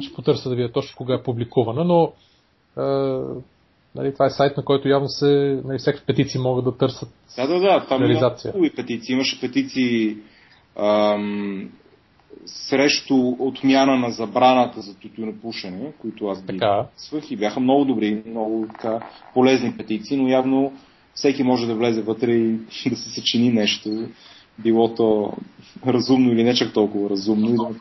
Ще 0.00 0.14
потърся 0.14 0.48
да 0.48 0.56
видя 0.56 0.72
точно 0.72 0.96
кога 0.96 1.14
е 1.14 1.22
публикувана, 1.22 1.84
но 1.84 2.12
а, 2.76 2.84
нали, 3.94 4.12
това 4.12 4.26
е 4.26 4.30
сайт, 4.30 4.56
на 4.56 4.64
който 4.64 4.88
явно 4.88 5.08
се, 5.08 5.60
нали, 5.64 5.78
всеки 5.78 6.02
петиции 6.06 6.40
могат 6.40 6.64
да 6.64 6.76
търсят 6.76 7.08
Да, 7.36 7.46
да, 7.46 7.60
да, 7.60 7.86
там 7.86 8.02
реализация. 8.02 8.54
има 8.56 8.70
петиции. 8.76 9.12
Имаше 9.12 9.40
петиции 9.40 10.16
ам, 10.76 11.70
срещу 12.46 13.14
отмяна 13.38 13.96
на 13.96 14.10
забраната 14.10 14.80
за 14.80 14.94
тютюнопушене, 14.98 15.92
които 16.00 16.26
аз 16.26 16.42
бих 16.42 16.60
свъх 16.96 17.30
и 17.30 17.36
бяха 17.36 17.60
много 17.60 17.84
добри, 17.84 18.22
много 18.26 18.66
така, 18.72 19.00
полезни 19.34 19.76
петиции, 19.76 20.16
но 20.16 20.28
явно 20.28 20.72
всеки 21.14 21.42
може 21.42 21.66
да 21.66 21.74
влезе 21.74 22.02
вътре 22.02 22.32
и 22.32 22.50
да 22.90 22.96
се 22.96 23.10
съчини 23.10 23.50
нещо 23.50 24.08
било 24.58 24.94
то 24.94 25.32
разумно 25.86 26.32
или 26.32 26.44
не 26.44 26.54
чак 26.54 26.72
толкова 26.72 27.10
разумно. 27.10 27.74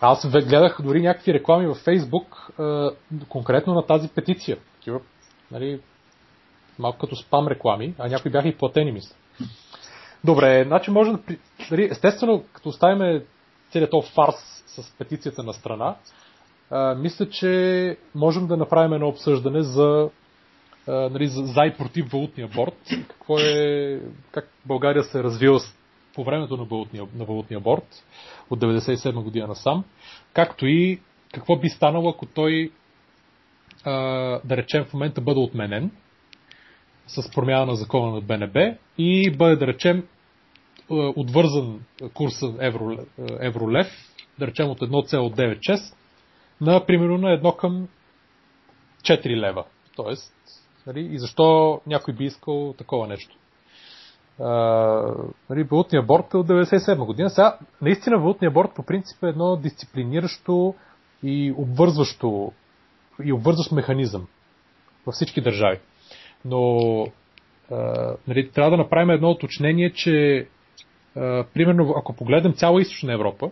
Аз 0.00 0.30
гледах 0.30 0.80
дори 0.82 1.02
някакви 1.02 1.34
реклами 1.34 1.66
във 1.66 1.76
Фейсбук 1.76 2.50
конкретно 3.28 3.74
на 3.74 3.86
тази 3.86 4.08
петиция. 4.08 4.56
Такива, 4.74 5.00
нали, 5.50 5.80
малко 6.78 6.98
като 6.98 7.16
спам 7.16 7.48
реклами, 7.48 7.94
а 7.98 8.08
някои 8.08 8.30
бяха 8.30 8.48
и 8.48 8.56
платени, 8.56 8.92
мисля. 8.92 9.14
Добре, 10.24 10.64
значи 10.66 10.90
може 10.90 11.12
да... 11.12 11.18
Нали, 11.70 11.88
естествено, 11.90 12.44
като 12.52 12.68
оставим 12.68 13.22
целият 13.70 13.90
този 13.90 14.10
фарс 14.12 14.64
с 14.66 14.92
петицията 14.98 15.42
на 15.42 15.52
страна, 15.52 15.96
мисля, 16.96 17.28
че 17.28 17.96
можем 18.14 18.46
да 18.46 18.56
направим 18.56 18.92
едно 18.92 19.08
обсъждане 19.08 19.62
за, 19.62 20.10
нали, 20.88 21.26
за, 21.26 21.42
за 21.42 21.64
и 21.66 21.74
против 21.78 22.12
валутния 22.12 22.48
борт. 22.54 22.76
Какво 23.08 23.38
е, 23.38 24.00
как 24.30 24.48
България 24.66 25.04
се 25.04 25.18
е 25.18 25.22
развила 25.22 25.60
по 26.18 26.24
времето 26.24 26.56
на 26.56 26.64
валутния, 26.64 27.04
на 27.14 27.24
валутния 27.24 27.60
борт 27.60 28.04
от 28.50 28.60
1997 28.60 29.22
година 29.22 29.46
насам, 29.46 29.84
както 30.32 30.66
и 30.66 31.00
какво 31.34 31.56
би 31.56 31.68
станало, 31.68 32.08
ако 32.08 32.26
той, 32.26 32.70
а, 33.84 33.92
да 34.44 34.56
речем, 34.56 34.84
в 34.84 34.92
момента 34.92 35.20
бъде 35.20 35.40
отменен 35.40 35.90
с 37.06 37.30
промяна 37.34 37.66
на 37.66 37.74
закона 37.74 38.14
на 38.14 38.20
БНБ 38.20 38.76
и 38.98 39.30
бъде, 39.30 39.56
да 39.56 39.66
речем, 39.66 40.06
отвързан 40.90 41.80
курса 42.14 42.54
евро, 42.60 42.96
евролев, 43.40 43.86
да 44.38 44.46
речем 44.46 44.70
от 44.70 44.80
1,96 44.80 45.94
на 46.60 46.86
примерно 46.86 47.18
на 47.18 47.40
1 47.40 47.56
към 47.56 47.88
4 49.02 49.36
лева. 49.36 49.64
Тоест, 49.96 50.34
нали, 50.86 51.00
и 51.00 51.18
защо 51.18 51.80
някой 51.86 52.14
би 52.14 52.24
искал 52.24 52.74
такова 52.78 53.06
нещо? 53.06 53.36
Нали, 55.50 55.62
валутния 55.62 56.02
борт 56.02 56.34
е 56.34 56.36
от 56.36 56.46
1997 56.46 57.06
година. 57.06 57.30
Сега, 57.30 57.58
наистина 57.82 58.18
валутния 58.18 58.50
борт 58.50 58.70
по 58.74 58.82
принцип 58.82 59.22
е 59.22 59.26
едно 59.26 59.56
дисциплиниращо 59.56 60.74
и 61.22 61.54
обвързващо 61.56 62.52
и 63.24 63.32
обвързващ 63.32 63.72
механизъм 63.72 64.26
във 65.06 65.14
всички 65.14 65.40
държави. 65.40 65.78
Но 66.44 66.78
а, 67.70 68.14
нали, 68.28 68.50
трябва 68.50 68.70
да 68.70 68.76
направим 68.76 69.10
едно 69.10 69.30
уточнение, 69.30 69.92
че 69.92 70.46
а, 71.16 71.44
примерно 71.54 71.94
ако 71.96 72.16
погледнем 72.16 72.52
цяла 72.52 72.80
източна 72.80 73.12
Европа, 73.12 73.50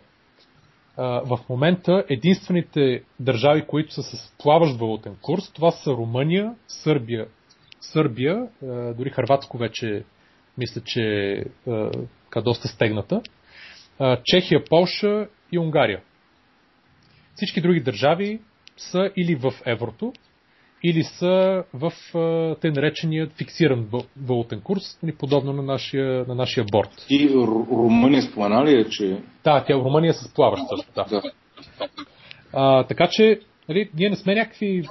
в 0.98 1.38
момента 1.48 2.04
единствените 2.08 3.02
държави, 3.20 3.66
които 3.66 3.94
са 3.94 4.02
с 4.02 4.34
плаващ 4.42 4.80
валутен 4.80 5.16
курс, 5.22 5.52
това 5.52 5.70
са 5.70 5.90
Румъния, 5.90 6.54
Сърбия, 6.68 7.26
Сърбия, 7.80 8.48
дори 8.96 9.10
Харватско 9.10 9.58
вече 9.58 10.04
мисля, 10.58 10.80
че 10.84 11.02
е 12.36 12.40
доста 12.42 12.68
стегната, 12.68 13.22
Чехия, 14.24 14.64
Полша 14.64 15.28
и 15.52 15.58
Унгария. 15.58 16.00
Всички 17.34 17.60
други 17.60 17.80
държави 17.80 18.40
са 18.76 19.10
или 19.16 19.34
в 19.34 19.52
еврото, 19.66 20.12
или 20.84 21.02
са 21.02 21.64
в 21.74 21.92
те 22.60 22.70
наречения 22.70 23.28
фиксиран 23.28 23.88
валутен 24.16 24.60
курс, 24.60 24.98
нали, 25.02 25.14
подобно 25.14 25.52
на 25.52 25.62
нашия, 25.62 26.24
на 26.28 26.34
нашия 26.34 26.64
борт. 26.72 27.06
И 27.10 27.28
Румъния 27.28 28.22
спомена 28.22 28.64
ли 28.64 28.80
е, 28.80 28.84
че... 28.88 29.18
Да, 29.44 29.64
тя 29.64 29.74
Румъния 29.74 30.14
с 30.14 30.34
плаващ 30.34 30.62
също. 30.68 30.92
Да. 30.94 31.04
да. 31.04 31.22
А, 32.52 32.84
така 32.84 33.08
че, 33.10 33.40
нали, 33.68 33.90
ние 33.94 34.10
не 34.10 34.16
сме 34.16 34.34
някакви 34.34 34.82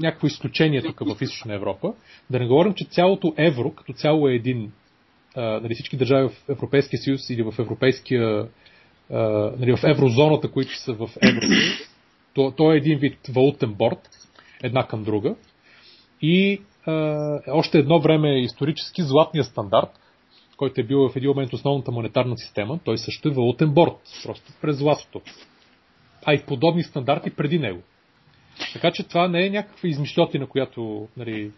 някакво 0.00 0.26
изключение 0.26 0.82
тук 0.82 1.00
в 1.00 1.22
Източна 1.22 1.54
Европа. 1.54 1.92
Да 2.30 2.38
не 2.38 2.46
говорим, 2.46 2.74
че 2.74 2.84
цялото 2.84 3.34
евро, 3.36 3.74
като 3.74 3.92
цяло 3.92 4.28
е 4.28 4.34
един, 4.34 4.72
нали, 5.36 5.74
всички 5.74 5.96
държави 5.96 6.28
в 6.28 6.48
Европейския 6.48 7.00
съюз 7.00 7.30
или 7.30 7.42
в 7.42 7.54
Европейския, 7.58 8.48
а, 9.10 9.18
нали, 9.58 9.76
в 9.76 9.84
еврозоната, 9.84 10.50
които 10.50 10.76
са 10.76 10.92
в 10.92 11.10
еврото, 11.22 11.54
то, 12.34 12.50
то 12.56 12.72
е 12.72 12.76
един 12.76 12.98
вид 12.98 13.18
валутен 13.28 13.74
борт, 13.74 14.08
една 14.62 14.86
към 14.86 15.04
друга. 15.04 15.34
И 16.22 16.60
а, 16.86 17.38
още 17.48 17.78
едно 17.78 18.00
време 18.00 18.30
е 18.30 18.42
исторически 18.42 19.02
златния 19.02 19.44
стандарт, 19.44 20.00
който 20.56 20.80
е 20.80 20.84
бил 20.84 21.08
в 21.08 21.16
един 21.16 21.28
момент 21.30 21.52
основната 21.52 21.92
монетарна 21.92 22.38
система, 22.38 22.78
той 22.84 22.98
също 22.98 23.28
е 23.28 23.32
валутен 23.32 23.70
борт, 23.70 23.96
просто 24.24 24.52
през 24.60 24.76
златото. 24.76 25.20
А 26.26 26.34
и 26.34 26.42
подобни 26.46 26.82
стандарти 26.82 27.30
преди 27.30 27.58
него. 27.58 27.82
Така 28.72 28.90
че 28.90 29.08
това 29.08 29.28
не 29.28 29.46
е 29.46 29.50
някаква 29.50 29.88
измишлетина, 29.88 30.46
която 30.46 31.08
нали, 31.16 31.50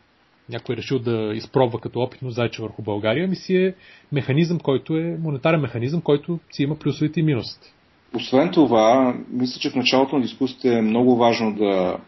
някой 0.48 0.72
е 0.72 0.76
решил 0.76 0.98
да 0.98 1.32
изпробва 1.34 1.80
като 1.80 2.00
опитно 2.00 2.30
зайче 2.30 2.62
върху 2.62 2.82
България, 2.82 3.28
ми 3.28 3.36
си 3.36 3.56
е 3.56 3.74
механизъм, 4.12 4.58
който 4.58 4.96
е 4.96 5.16
монетарен 5.22 5.60
механизъм, 5.60 6.00
който 6.00 6.38
си 6.52 6.62
има 6.62 6.74
плюсовете 6.74 7.20
и 7.20 7.22
минусите. 7.22 7.72
Освен 8.14 8.50
това, 8.50 9.16
мисля, 9.30 9.60
че 9.60 9.70
в 9.70 9.74
началото 9.74 10.16
на 10.16 10.22
дискусията 10.22 10.78
е 10.78 10.82
много 10.82 11.16
важно 11.16 11.54
да 11.54 11.98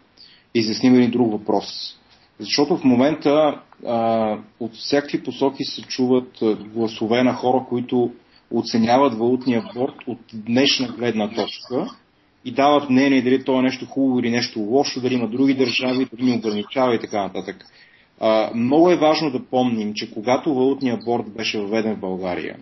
изясним 0.53 0.95
един 0.95 1.11
друг 1.11 1.31
въпрос. 1.31 1.99
Защото 2.39 2.77
в 2.77 2.83
момента 2.83 3.61
а, 3.87 4.37
от 4.59 4.73
всякакви 4.73 5.23
посоки 5.23 5.63
се 5.63 5.81
чуват 5.81 6.43
гласове 6.73 7.23
на 7.23 7.33
хора, 7.33 7.65
които 7.69 8.13
оценяват 8.51 9.13
валутния 9.13 9.63
борт 9.75 9.95
от 10.07 10.19
днешна 10.33 10.87
гледна 10.87 11.29
точка 11.29 11.89
и 12.45 12.51
дават 12.51 12.89
мнение 12.89 13.21
дали 13.21 13.43
то 13.43 13.59
е 13.59 13.61
нещо 13.61 13.85
хубаво 13.85 14.19
или 14.19 14.31
нещо 14.31 14.59
лошо, 14.59 15.01
дали 15.01 15.13
има 15.13 15.27
други 15.27 15.53
държави, 15.53 16.07
дали 16.13 16.29
ни 16.29 16.37
ограничава 16.37 16.95
и 16.95 16.99
така 16.99 17.21
нататък. 17.21 17.65
А, 18.19 18.51
много 18.55 18.91
е 18.91 18.97
важно 18.97 19.31
да 19.31 19.45
помним, 19.45 19.93
че 19.93 20.11
когато 20.11 20.53
валутния 20.53 20.97
борт 21.05 21.33
беше 21.37 21.59
въведен 21.59 21.95
в 21.95 21.99
България, 21.99 22.57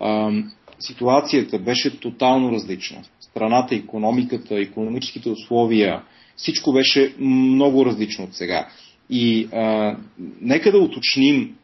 а, 0.00 0.32
ситуацията 0.80 1.58
беше 1.58 2.00
тотално 2.00 2.52
различна. 2.52 3.02
Страната, 3.20 3.74
економиката, 3.74 4.60
економическите 4.60 5.28
условия, 5.28 6.02
всичко 6.36 6.72
беше 6.72 7.14
много 7.18 7.86
различно 7.86 8.24
от 8.24 8.34
сега. 8.34 8.68
И 9.10 9.48
а, 9.52 9.96
нека 10.40 10.72
да 10.72 10.78
уточним 10.78 11.56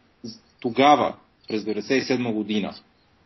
тогава, 0.60 1.14
през 1.48 1.62
1997 1.62 2.32
година, 2.32 2.74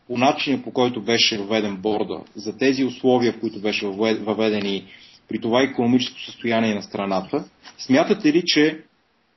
по 0.07 0.17
начина 0.17 0.63
по 0.63 0.71
който 0.71 1.01
беше 1.01 1.37
въведен 1.37 1.77
борда, 1.77 2.19
за 2.35 2.57
тези 2.57 2.83
условия, 2.83 3.39
които 3.39 3.61
беше 3.61 3.87
въведени 3.87 4.85
при 5.29 5.39
това 5.39 5.61
економическо 5.61 6.19
състояние 6.19 6.75
на 6.75 6.81
страната, 6.81 7.45
смятате 7.77 8.33
ли, 8.33 8.43
че 8.45 8.83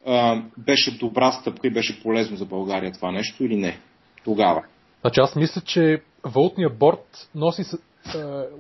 а, 0.06 0.42
беше 0.58 0.98
добра 0.98 1.32
стъпка 1.32 1.66
и 1.66 1.72
беше 1.72 2.02
полезно 2.02 2.36
за 2.36 2.44
България 2.44 2.92
това 2.92 3.12
нещо 3.12 3.44
или 3.44 3.56
не? 3.56 3.80
Тогава. 4.24 4.64
Значи 5.00 5.20
аз 5.20 5.36
мисля, 5.36 5.60
че 5.60 6.02
валутният 6.24 6.78
борт 6.78 7.28
носи 7.34 7.62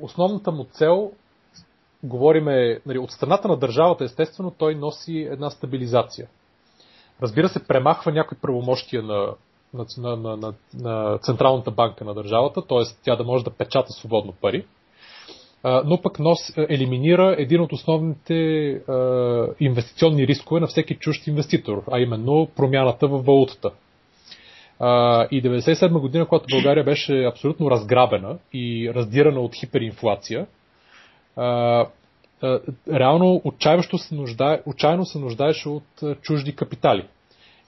основната 0.00 0.52
му 0.52 0.64
цел 0.64 1.12
говориме 2.02 2.80
нали, 2.86 2.98
от 2.98 3.10
страната 3.10 3.48
на 3.48 3.56
държавата, 3.56 4.04
естествено, 4.04 4.50
той 4.50 4.74
носи 4.74 5.28
една 5.30 5.50
стабилизация. 5.50 6.28
Разбира 7.22 7.48
се, 7.48 7.66
премахва 7.66 8.12
някои 8.12 8.38
правомощия 8.38 9.02
на, 9.02 9.34
на, 9.74 9.86
на, 10.16 10.36
на, 10.36 10.54
на 10.74 11.18
Централната 11.18 11.70
банка 11.70 12.04
на 12.04 12.14
държавата, 12.14 12.62
т.е. 12.66 12.82
тя 13.04 13.16
да 13.16 13.24
може 13.24 13.44
да 13.44 13.50
печата 13.50 13.92
свободно 13.92 14.32
пари, 14.32 14.66
но 15.84 16.02
пък 16.02 16.18
нос, 16.18 16.38
елиминира 16.56 17.34
един 17.38 17.60
от 17.60 17.72
основните 17.72 18.34
инвестиционни 19.60 20.26
рискове 20.26 20.60
на 20.60 20.66
всеки 20.66 20.94
чужд 20.94 21.26
инвеститор, 21.26 21.82
а 21.92 22.00
именно 22.00 22.48
промяната 22.56 23.08
в 23.08 23.22
валутата. 23.22 23.70
И 25.30 25.42
1997 25.42 26.00
година, 26.00 26.26
когато 26.26 26.46
България 26.50 26.84
беше 26.84 27.24
абсолютно 27.24 27.70
разграбена 27.70 28.38
и 28.52 28.92
раздирана 28.94 29.40
от 29.40 29.54
хиперинфлация, 29.54 30.46
реално 32.92 33.40
отчаяващо 33.44 33.98
се 33.98 34.14
нуждае, 34.14 34.62
отчаяно 34.66 35.04
се 35.04 35.18
нуждаеше 35.18 35.68
от 35.68 36.02
чужди 36.22 36.56
капитали. 36.56 37.06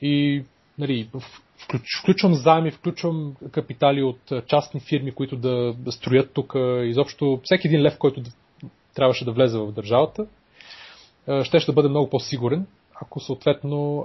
И 0.02 0.42
нали, 0.78 1.08
включ, 1.64 2.01
включвам 2.01 2.35
заеми, 2.35 2.71
включвам 2.71 3.35
капитали 3.51 4.03
от 4.03 4.33
частни 4.47 4.81
фирми, 4.81 5.12
които 5.12 5.37
да, 5.37 5.75
строят 5.90 6.33
тук. 6.33 6.55
Изобщо 6.85 7.40
всеки 7.44 7.66
един 7.66 7.83
лев, 7.83 7.99
който 7.99 8.21
да, 8.21 8.31
трябваше 8.94 9.25
да 9.25 9.33
влезе 9.33 9.59
в 9.59 9.73
държавата, 9.73 10.27
ще 11.42 11.61
ще 11.61 11.73
бъде 11.73 11.88
много 11.88 12.11
по-сигурен, 12.11 12.66
ако 13.03 13.21
съответно 13.21 14.05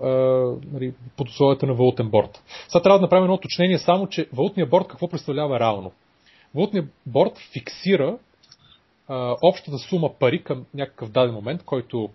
нали, 0.74 0.94
под 1.18 1.30
условията 1.30 1.66
на 1.66 1.74
валутен 1.74 2.10
борт. 2.10 2.44
Сега 2.68 2.82
трябва 2.82 3.00
да 3.00 3.04
направим 3.04 3.24
едно 3.24 3.36
уточнение 3.36 3.78
само, 3.78 4.08
че 4.08 4.30
валутният 4.34 4.70
борт 4.70 4.88
какво 4.88 5.08
представлява 5.08 5.60
реално. 5.60 5.92
Валутният 6.56 6.88
борт 7.06 7.38
фиксира 7.38 8.18
общата 9.42 9.78
сума 9.78 10.10
пари 10.20 10.44
към 10.44 10.66
някакъв 10.74 11.10
даден 11.10 11.34
момент, 11.34 11.64
който, 11.64 12.10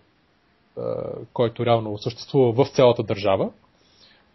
който 1.33 1.67
реално 1.67 1.99
съществува 1.99 2.65
в 2.65 2.69
цялата 2.69 3.03
държава. 3.03 3.51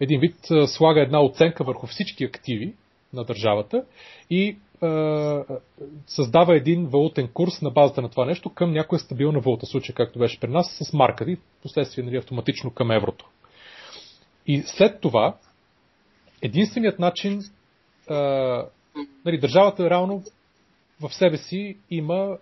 Един 0.04 0.20
вид 0.20 0.36
а, 0.52 0.68
слага 0.68 1.02
една 1.02 1.24
оценка 1.24 1.64
върху 1.64 1.88
всички 1.88 2.24
активи 2.24 2.74
на 3.14 3.24
държавата 3.24 3.84
и 4.30 4.58
а, 4.82 5.44
създава 6.08 6.56
един 6.56 6.86
валутен 6.86 7.28
курс 7.28 7.62
на 7.62 7.70
базата 7.70 8.02
на 8.02 8.10
това 8.10 8.26
нещо 8.26 8.50
към 8.50 8.72
някоя 8.72 9.00
стабилна 9.00 9.40
валута, 9.40 9.66
случай 9.66 9.96
както 9.96 10.20
беше 10.20 10.40
при 10.40 10.50
нас 10.50 10.78
с 10.82 10.94
марка 10.94 11.32
и 11.32 11.38
последствие 11.62 12.04
нали, 12.04 12.18
автоматично 12.18 12.72
към 12.72 12.92
еврото. 12.92 13.30
И 14.48 14.64
след 14.66 15.02
това, 15.02 15.38
единственият 16.42 17.00
начин 17.00 17.42
а, 18.10 18.16
нали, 19.26 19.38
държавата 19.40 19.90
реално 19.90 20.24
в 21.02 21.14
себе 21.14 21.38
си 21.38 21.78
има, 21.90 22.38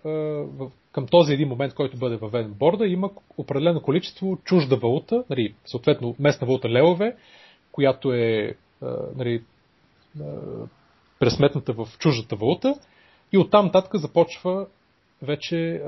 към 0.92 1.08
този 1.08 1.34
един 1.34 1.48
момент, 1.48 1.74
който 1.74 1.98
бъде 1.98 2.16
въведен 2.16 2.54
борда, 2.54 2.88
има 2.88 3.10
определено 3.38 3.82
количество 3.82 4.38
чужда 4.44 4.76
валута, 4.76 5.24
нали, 5.30 5.54
съответно 5.66 6.16
местна 6.20 6.48
валута 6.48 6.70
левове, 6.70 7.16
която 7.72 8.14
е 8.14 8.56
нали, 9.16 9.44
пресметната 11.20 11.74
в 11.74 11.88
чуждата 12.00 12.36
валута 12.36 12.76
и 13.32 13.38
оттам 13.38 13.66
нататък 13.66 13.96
започва 13.96 14.68
вече 15.22 15.82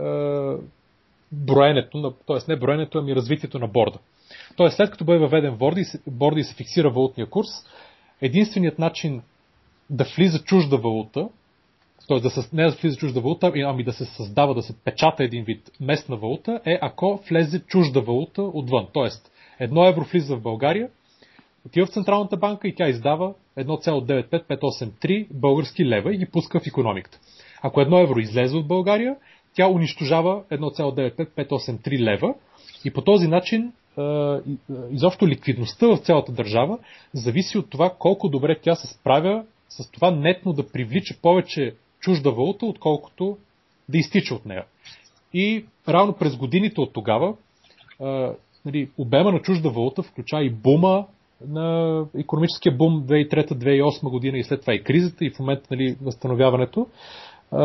броенето, 1.31 2.13
т.е. 2.27 2.37
не 2.47 2.59
броенето, 2.59 2.97
ами 2.97 3.15
развитието 3.15 3.59
на 3.59 3.67
борда. 3.67 3.99
Т.е. 4.57 4.69
след 4.69 4.91
като 4.91 5.05
бъде 5.05 5.19
въведен 5.19 5.57
борда 6.07 6.39
и, 6.39 6.43
се, 6.43 6.55
фиксира 6.55 6.89
валутния 6.89 7.29
курс, 7.29 7.49
единственият 8.21 8.79
начин 8.79 9.21
да 9.89 10.05
влиза 10.17 10.43
чужда 10.43 10.77
валута 10.77 11.29
т.е. 12.07 12.19
да 12.19 12.29
не 12.53 12.63
да 12.63 12.71
влиза 12.71 12.97
чужда 12.97 13.21
валута, 13.21 13.51
ами 13.65 13.83
да 13.83 13.93
се 13.93 14.05
създава, 14.05 14.53
да 14.53 14.61
се 14.61 14.75
печата 14.83 15.23
един 15.23 15.43
вид 15.43 15.71
местна 15.79 16.15
валута, 16.15 16.61
е 16.65 16.79
ако 16.81 17.19
влезе 17.29 17.59
чужда 17.59 18.01
валута 18.01 18.41
отвън. 18.41 18.87
Т.е. 18.93 19.09
едно 19.59 19.87
евро 19.87 20.03
влиза 20.03 20.35
в 20.35 20.41
България, 20.41 20.89
отива 21.65 21.85
в 21.85 21.89
Централната 21.89 22.37
банка 22.37 22.67
и 22.67 22.75
тя 22.75 22.89
издава 22.89 23.33
1,95583 23.57 25.27
български 25.33 25.85
лева 25.85 26.13
и 26.13 26.17
ги 26.17 26.25
пуска 26.25 26.59
в 26.59 26.67
економиката. 26.67 27.19
Ако 27.61 27.81
едно 27.81 27.99
евро 27.99 28.19
излезе 28.19 28.57
от 28.57 28.67
България, 28.67 29.15
тя 29.55 29.67
унищожава 29.67 30.43
1,95583 30.51 31.99
лева 31.99 32.35
и 32.85 32.91
по 32.91 33.01
този 33.01 33.27
начин 33.27 33.73
изобщо 34.91 35.27
ликвидността 35.27 35.87
в 35.87 35.97
цялата 35.97 36.31
държава 36.31 36.79
зависи 37.13 37.57
от 37.57 37.69
това 37.69 37.95
колко 37.99 38.29
добре 38.29 38.59
тя 38.61 38.75
се 38.75 38.87
справя 38.87 39.45
с 39.69 39.91
това 39.91 40.11
нетно 40.11 40.53
да 40.53 40.67
привлича 40.71 41.15
повече 41.21 41.75
чужда 41.99 42.31
валута, 42.31 42.65
отколкото 42.65 43.37
да 43.89 43.97
изтича 43.97 44.35
от 44.35 44.45
нея. 44.45 44.65
И 45.33 45.65
равно 45.87 46.13
през 46.13 46.35
годините 46.35 46.81
от 46.81 46.93
тогава, 46.93 47.35
нали, 48.65 48.89
обема 48.97 49.31
на 49.31 49.41
чужда 49.41 49.69
валута 49.69 50.03
включва 50.03 50.43
и 50.43 50.49
бума, 50.49 51.05
на 51.47 52.05
економическия 52.17 52.77
бум 52.77 53.03
2003-2008 53.07 54.09
година 54.09 54.37
и 54.37 54.43
след 54.43 54.61
това 54.61 54.73
и 54.73 54.83
кризата 54.83 55.25
и 55.25 55.29
в 55.29 55.39
момента 55.39 55.67
нали, 55.71 55.95
възстановяването, 56.01 56.87
а, 57.51 57.63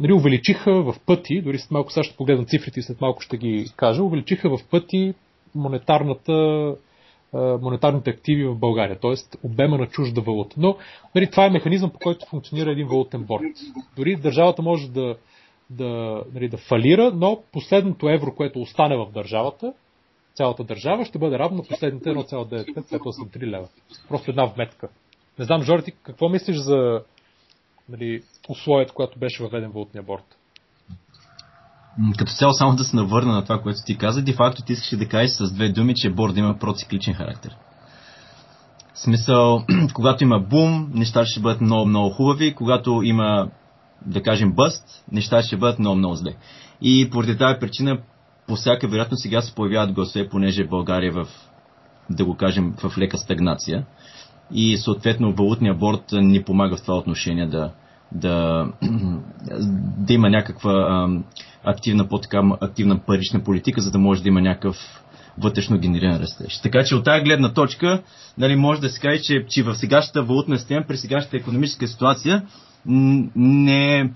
нали, 0.00 0.12
увеличиха 0.12 0.82
в 0.82 0.94
пъти, 1.06 1.42
дори 1.42 1.58
след 1.58 1.70
малко 1.70 1.92
сега 1.92 2.04
ще 2.04 2.16
погледна 2.16 2.44
цифрите 2.44 2.80
и 2.80 2.82
след 2.82 3.00
малко 3.00 3.20
ще 3.20 3.36
ги 3.36 3.66
кажа, 3.76 4.02
увеличиха 4.04 4.56
в 4.56 4.58
пъти 4.70 5.14
монетарната 5.54 6.32
монетарните 7.34 8.10
активи 8.10 8.44
в 8.44 8.54
България, 8.54 8.98
т.е. 8.98 9.14
обема 9.42 9.78
на 9.78 9.86
чужда 9.86 10.20
валута. 10.20 10.56
Но 10.58 10.76
нали, 11.14 11.30
това 11.30 11.46
е 11.46 11.50
механизъм, 11.50 11.90
по 11.90 11.98
който 11.98 12.26
функционира 12.26 12.70
един 12.70 12.86
валутен 12.86 13.22
борт. 13.22 13.42
Дори 13.96 14.16
държавата 14.16 14.62
може 14.62 14.90
да, 14.90 15.16
да, 15.70 16.22
нали, 16.34 16.48
да 16.48 16.56
фалира, 16.56 17.12
но 17.14 17.42
последното 17.52 18.08
евро, 18.08 18.34
което 18.34 18.60
остане 18.60 18.96
в 18.96 19.06
държавата, 19.14 19.72
цялата 20.40 20.64
държава, 20.64 21.04
ще 21.04 21.18
бъде 21.18 21.38
равно 21.38 21.64
последните 21.68 22.08
1,95-583 22.08 23.46
лева. 23.46 23.68
Просто 24.08 24.30
една 24.30 24.44
вметка. 24.44 24.88
Не 25.38 25.44
знам, 25.44 25.62
Жори, 25.62 25.82
ти 25.82 25.92
какво 25.92 26.28
мислиш 26.28 26.56
за 26.56 27.00
нали, 27.88 28.22
условието, 28.48 28.94
което 28.94 29.18
беше 29.18 29.42
въведен 29.42 29.70
валутния 29.70 30.02
борт? 30.02 30.24
Като 32.18 32.32
цяло 32.32 32.52
само 32.52 32.76
да 32.76 32.84
се 32.84 32.96
навърна 32.96 33.32
на 33.32 33.42
това, 33.42 33.62
което 33.62 33.78
ти 33.86 33.98
каза, 33.98 34.22
де 34.22 34.32
факто 34.32 34.62
ти 34.62 34.72
искаш 34.72 34.98
да 34.98 35.08
кажеш 35.08 35.30
с 35.30 35.52
две 35.52 35.68
думи, 35.68 35.94
че 35.94 36.10
борда 36.10 36.40
има 36.40 36.58
процикличен 36.58 37.14
характер. 37.14 37.56
В 38.94 38.98
смисъл, 38.98 39.64
когато 39.94 40.24
има 40.24 40.40
бум, 40.40 40.90
нещата 40.94 41.26
ще 41.26 41.40
бъдат 41.40 41.60
много, 41.60 41.86
много 41.86 42.10
хубави, 42.10 42.54
когато 42.54 43.00
има, 43.02 43.50
да 44.06 44.22
кажем, 44.22 44.52
бъст, 44.52 45.04
нещата 45.12 45.46
ще 45.46 45.56
бъдат 45.56 45.78
много, 45.78 45.96
много 45.96 46.14
зле. 46.14 46.34
И 46.82 47.10
поради 47.10 47.38
тази 47.38 47.60
причина, 47.60 47.98
по 48.50 48.56
всяка 48.56 48.88
вероятност 48.88 49.22
сега 49.22 49.42
се 49.42 49.54
появяват 49.54 49.92
гласове, 49.92 50.28
понеже 50.28 50.64
България 50.64 51.08
е 51.08 51.10
в, 51.10 51.26
да 52.10 52.24
го 52.24 52.36
кажем, 52.36 52.74
в 52.82 52.98
лека 52.98 53.18
стагнация. 53.18 53.86
И 54.54 54.76
съответно 54.76 55.34
валутния 55.34 55.74
борт 55.74 56.04
ни 56.12 56.42
помага 56.42 56.76
в 56.76 56.82
това 56.82 56.96
отношение 56.96 57.46
да, 57.46 57.72
да, 58.12 58.66
да 59.98 60.12
има 60.12 60.30
някаква 60.30 61.08
активна, 61.64 62.08
по-така 62.08 62.42
активна 62.60 62.98
парична 62.98 63.44
политика, 63.44 63.80
за 63.80 63.90
да 63.90 63.98
може 63.98 64.22
да 64.22 64.28
има 64.28 64.40
някакъв 64.40 64.76
вътрешно 65.38 65.78
генериран 65.78 66.20
растеж. 66.20 66.60
Така 66.60 66.84
че 66.84 66.94
от 66.94 67.04
тази 67.04 67.24
гледна 67.24 67.52
точка 67.52 68.02
нали, 68.38 68.56
може 68.56 68.80
да 68.80 68.88
се 68.88 69.00
каже, 69.00 69.22
че, 69.22 69.44
че 69.48 69.62
в 69.62 69.74
сегашната 69.74 70.22
валутна 70.22 70.58
система, 70.58 70.84
при 70.88 70.96
сегашната 70.96 71.36
економическа 71.36 71.88
ситуация, 71.88 72.42
не, 72.86 74.10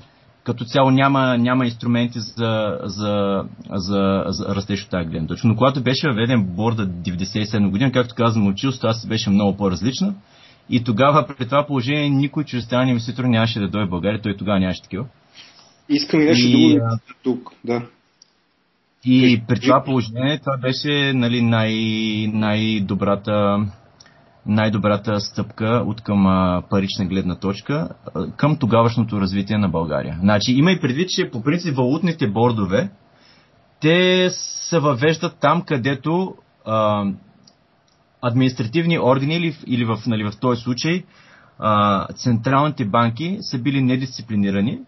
като 0.45 0.65
цяло 0.65 0.91
няма, 0.91 1.39
няма 1.39 1.65
инструменти 1.65 2.21
за, 2.21 2.79
за, 2.83 3.45
за, 3.71 4.25
за 4.27 4.55
растеж 4.55 4.85
от 4.85 4.91
тази 4.91 5.09
гледна 5.09 5.29
точка. 5.29 5.49
Но 5.49 5.57
когато 5.57 5.83
беше 5.83 6.09
въведен 6.09 6.45
борда 6.45 6.87
97 6.87 7.71
година, 7.71 7.93
както 7.93 8.15
казвам, 8.15 8.47
училството, 8.47 8.87
аз 8.87 9.07
беше 9.07 9.31
много 9.31 9.57
по-различна. 9.57 10.15
И 10.71 10.85
тогава 10.85 11.27
при 11.27 11.47
това 11.47 11.67
положение 11.67 12.11
никой 12.11 12.45
чуждестранен 12.45 12.89
инвеститор 12.89 13.25
нямаше 13.25 13.61
да 13.61 13.69
дойде 13.69 13.87
в 13.87 13.91
България, 13.91 14.23
той 14.23 14.37
тогава 14.37 14.61
нямаше 14.61 14.83
такива. 14.83 15.05
Искам 15.89 16.21
и 16.21 16.25
нещо 16.25 16.51
друго 16.51 16.69
да 16.69 16.99
тук, 17.23 17.53
да. 17.65 17.83
И 19.05 19.43
при 19.49 19.61
това 19.61 19.85
положение 19.85 20.39
това 20.39 20.57
беше 20.57 21.13
нали, 21.15 21.43
най- 21.43 22.31
най-добрата, 22.33 23.67
най-добрата 24.47 25.21
стъпка 25.21 25.85
от 25.87 26.01
към 26.01 26.25
парична 26.71 27.05
гледна 27.05 27.35
точка 27.35 27.89
към 28.37 28.57
тогавашното 28.57 29.21
развитие 29.21 29.59
на 29.59 29.69
България. 29.69 30.17
Значи 30.21 30.53
има 30.53 30.73
и 30.73 30.81
предвид, 30.81 31.09
че 31.09 31.31
по 31.31 31.43
принцип 31.43 31.77
валутните 31.77 32.29
бордове 32.29 32.91
те 33.81 34.29
се 34.31 34.79
въвеждат 34.79 35.37
там, 35.41 35.63
където 35.63 36.35
а, 36.67 37.05
административни 38.23 38.99
органи 38.99 39.37
или, 39.37 39.57
или 39.67 39.85
в, 39.85 39.99
нали, 40.07 40.25
в 40.25 40.33
този 40.41 40.63
случай 40.63 41.05
а, 41.59 42.07
централните 42.13 42.85
банки 42.85 43.39
са 43.41 43.59
били 43.59 43.83
недисциплинирани 43.83 44.81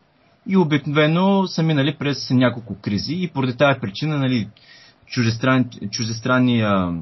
и 0.48 0.56
обикновено 0.56 1.46
са 1.46 1.62
минали 1.62 1.96
през 1.98 2.30
няколко 2.30 2.76
кризи 2.80 3.14
и 3.14 3.30
поради 3.34 3.56
тази 3.56 3.80
причина 3.80 4.18
нали, 4.18 4.48
чуждестранни, 5.06 5.66
чуждестранни 5.90 6.60
а, 6.60 6.92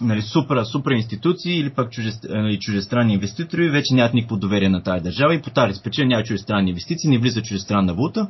нали, 0.00 0.22
супра, 0.22 0.64
супра 0.64 0.94
институции 0.94 1.58
или 1.58 1.70
пък 1.70 1.90
нали, 2.28 2.58
чуждестранни 2.58 3.14
инвеститори 3.14 3.70
вече 3.70 3.94
нямат 3.94 4.14
никакво 4.14 4.36
доверие 4.36 4.68
на 4.68 4.82
тази 4.82 5.04
държава 5.04 5.34
и 5.34 5.42
по 5.42 5.50
тази 5.50 5.82
причина 5.82 6.06
няма 6.06 6.22
чуждестранни 6.22 6.70
инвестиции, 6.70 7.10
не 7.10 7.18
влиза 7.18 7.42
чуждестранна 7.42 7.94
валута. 7.94 8.28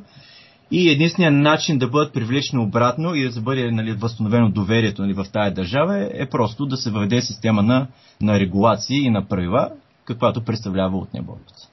И 0.71 0.89
единственият 0.89 1.35
начин 1.35 1.77
да 1.77 1.87
бъдат 1.87 2.13
привлечени 2.13 2.63
обратно 2.63 3.15
и 3.15 3.29
да 3.29 3.41
бъде 3.41 3.71
нали, 3.71 3.93
възстановено 3.93 4.49
доверието 4.49 5.01
нали, 5.01 5.13
в 5.13 5.25
тази 5.33 5.55
държава 5.55 5.97
е, 5.97 6.09
е 6.13 6.29
просто 6.29 6.65
да 6.65 6.77
се 6.77 6.91
въведе 6.91 7.21
система 7.21 7.63
на, 7.63 7.87
на 8.21 8.39
регулации 8.39 8.97
и 8.97 9.09
на 9.09 9.27
правила, 9.27 9.69
каквато 10.05 10.43
представлява 10.43 10.97
от 10.97 11.13
неборец. 11.13 11.69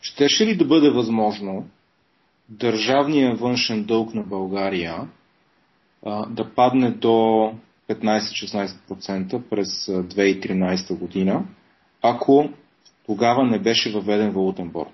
Щеше 0.00 0.46
ли 0.46 0.56
да 0.56 0.64
бъде 0.64 0.90
възможно 0.90 1.68
държавния 2.48 3.34
външен 3.34 3.84
дълг 3.84 4.14
на 4.14 4.22
България 4.22 5.08
а, 6.06 6.26
да 6.26 6.54
падне 6.54 6.90
до 6.90 7.52
15-16% 7.90 9.42
през 9.50 9.86
2013 9.86 10.98
година, 10.98 11.44
ако 12.02 12.48
тогава 13.06 13.44
не 13.44 13.58
беше 13.58 13.92
въведен 13.92 14.30
валутен 14.30 14.68
борт? 14.68 14.90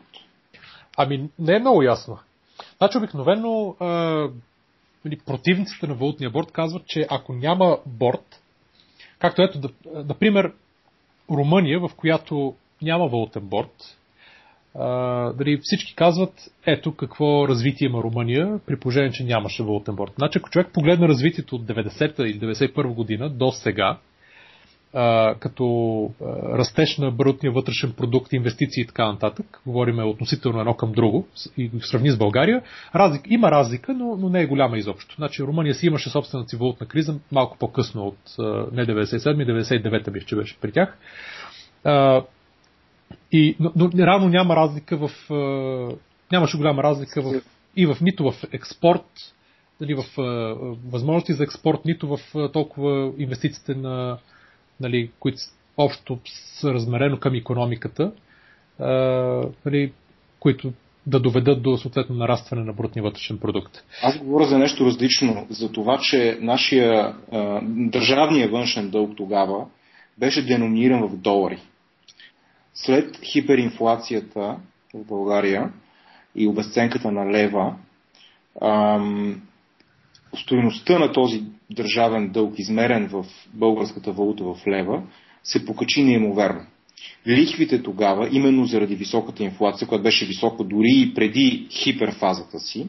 Ами, 0.97 1.29
не 1.39 1.57
е 1.57 1.61
много 1.61 1.83
ясно. 1.83 2.19
Значи, 2.79 2.99
обикновено 2.99 3.77
нали, 5.05 5.19
противниците 5.27 5.87
на 5.87 5.95
валутния 5.95 6.31
борт 6.31 6.53
казват, 6.53 6.87
че 6.87 7.07
ако 7.11 7.33
няма 7.33 7.79
борт, 7.87 8.43
както 9.19 9.43
ето, 9.43 9.61
например, 9.95 10.53
Румъния, 11.31 11.81
в 11.81 11.91
която 11.97 12.55
няма 12.83 13.09
валутен 13.09 13.43
борт, 13.43 13.96
дали 15.39 15.59
всички 15.63 15.95
казват, 15.95 16.33
ето 16.67 16.95
какво 16.95 17.49
развитие 17.49 17.87
има 17.87 18.03
Румъния, 18.03 18.61
при 18.67 18.79
положение, 18.79 19.11
че 19.11 19.25
нямаше 19.25 19.63
валутен 19.63 19.95
борт. 19.95 20.13
Значи, 20.19 20.39
ако 20.39 20.51
човек 20.51 20.69
погледне 20.73 21.09
развитието 21.09 21.57
от 21.57 21.63
90-та 21.63 22.23
или 22.23 22.41
91 22.41 22.95
година 22.95 23.31
до 23.31 23.51
сега, 23.51 23.99
а, 24.95 25.35
като 25.35 25.65
а, 26.21 26.25
растеж 26.59 26.99
на 26.99 27.11
брутния 27.11 27.53
вътрешен 27.53 27.93
продукт, 27.93 28.33
инвестиции 28.33 28.83
и 28.83 28.87
така 28.87 29.07
нататък, 29.07 29.61
говориме 29.67 30.03
относително 30.03 30.61
едно 30.61 30.75
към 30.75 30.93
друго 30.93 31.29
и 31.57 31.69
в 31.69 31.87
сравни 31.87 32.11
с 32.11 32.19
България, 32.19 32.63
разлик, 32.95 33.23
има 33.31 33.51
разлика, 33.51 33.95
но, 33.95 34.17
но 34.17 34.29
не 34.29 34.41
е 34.41 34.47
голяма 34.47 34.79
изобщо. 34.79 35.15
Значи 35.15 35.43
Румъния 35.43 35.75
си 35.75 35.87
имаше 35.87 36.11
собствената 36.11 36.49
си 36.49 36.57
валутна 36.57 36.87
криза 36.87 37.19
малко 37.33 37.59
по-късно 37.59 38.03
от 38.03 38.19
а, 38.39 38.43
не 38.73 38.87
97 38.87 39.91
99 39.91 40.11
бих, 40.11 40.25
че 40.25 40.37
беше 40.37 40.57
при 40.61 40.73
тях. 40.73 40.99
И, 43.33 43.57
но, 43.61 43.73
но 43.77 44.07
равно 44.07 44.29
няма 44.29 44.57
разлика 44.57 44.97
в. 44.97 45.11
Нямаше 46.33 46.57
голяма 46.57 46.83
разлика 46.83 47.23
в, 47.23 47.43
и 47.77 47.87
в 47.87 47.97
нито 48.01 48.33
в 48.33 48.35
експорт, 48.53 49.35
дали 49.81 49.95
в 49.95 50.05
възможности 50.87 51.33
за 51.33 51.45
експорт, 51.45 51.85
нито 51.85 52.17
в 52.17 52.51
толкова 52.53 53.13
инвестициите 53.19 53.75
на, 53.75 54.19
нали, 54.81 55.11
които 55.19 55.39
общо 55.77 56.19
са 56.61 56.75
размерено 56.75 57.19
към 57.19 57.35
економиката, 57.35 58.13
нали, 59.67 59.93
които 60.41 60.73
да 61.07 61.21
доведат 61.21 61.63
до 61.63 61.77
съответно 61.77 62.17
нарастване 62.17 62.65
на 62.65 62.73
брутния 62.73 63.03
вътрешен 63.03 63.39
продукт. 63.39 63.85
Аз 64.03 64.19
говоря 64.19 64.45
за 64.47 64.59
нещо 64.59 64.87
различно, 64.87 65.47
за 65.51 65.73
това, 65.73 65.99
че 66.03 66.39
нашия 66.41 67.15
а, 67.33 67.61
държавния 67.65 68.49
външен 68.49 68.91
дълг 68.91 69.17
тогава 69.17 69.67
беше 70.19 70.47
деноминиран 70.47 71.09
в 71.09 71.17
долари. 71.17 71.59
След 72.77 73.21
хиперинфлацията 73.25 74.57
в 74.95 75.05
България 75.05 75.73
и 76.35 76.47
обесценката 76.47 77.13
на 77.13 77.33
лева, 77.33 77.77
ам, 78.63 79.43
стоеността 80.37 80.99
на 80.99 81.13
този 81.13 81.43
държавен 81.71 82.29
дълг, 82.29 82.59
измерен 82.59 83.09
в 83.09 83.27
българската 83.55 84.13
валута 84.13 84.45
в 84.45 84.67
лева, 84.67 85.03
се 85.43 85.67
покачи 85.67 86.05
неимоверно. 86.05 86.67
Лихвите 87.29 87.83
тогава, 87.83 88.29
именно 88.33 88.67
заради 88.67 88.95
високата 88.95 89.45
инфлация, 89.45 89.89
която 89.89 90.03
беше 90.03 90.27
висока 90.27 90.65
дори 90.65 90.93
и 90.93 91.15
преди 91.15 91.67
хиперфазата 91.71 92.61
си, 92.61 92.87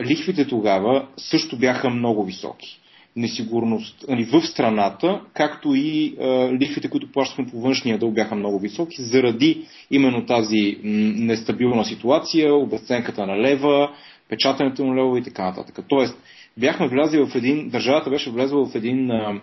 лихвите 0.00 0.48
тогава 0.48 1.08
също 1.16 1.56
бяха 1.56 1.90
много 1.90 2.24
високи. 2.24 2.80
Несигурност 3.16 4.04
нали, 4.08 4.24
в 4.24 4.42
страната, 4.42 5.20
както 5.34 5.74
и 5.74 6.16
а, 6.20 6.52
лихвите, 6.60 6.88
които 6.90 7.12
плащахме 7.12 7.46
по 7.46 7.60
външния 7.60 7.98
дълг, 7.98 8.14
бяха 8.14 8.34
много 8.34 8.58
високи, 8.58 9.02
заради 9.02 9.66
именно 9.90 10.26
тази 10.26 10.76
м- 10.84 10.90
нестабилна 11.16 11.84
ситуация, 11.84 12.54
обесценката 12.54 13.26
на 13.26 13.38
лева, 13.38 13.90
печатането 14.28 14.84
на 14.84 14.96
левове 14.96 15.20
и 15.20 15.22
така 15.22 15.44
нататък. 15.44 15.84
Тоест, 15.88 16.18
бяхме 16.56 16.88
влязли 16.88 17.18
в 17.18 17.34
един, 17.34 17.68
държавата 17.68 18.10
беше 18.10 18.30
влезла 18.30 18.66
в 18.66 18.74
един 18.74 19.10
а, 19.10 19.40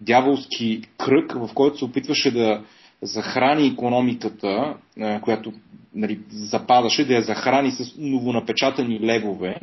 дяволски 0.00 0.82
кръг, 0.98 1.32
в 1.32 1.50
който 1.54 1.78
се 1.78 1.84
опитваше 1.84 2.30
да 2.30 2.62
захрани 3.02 3.66
економиката, 3.66 4.74
а, 5.00 5.20
която 5.20 5.52
нали, 5.94 6.20
западаше, 6.28 7.06
да 7.06 7.14
я 7.14 7.22
захрани 7.22 7.70
с 7.70 7.94
новонапечатани 7.98 9.00
левове, 9.00 9.60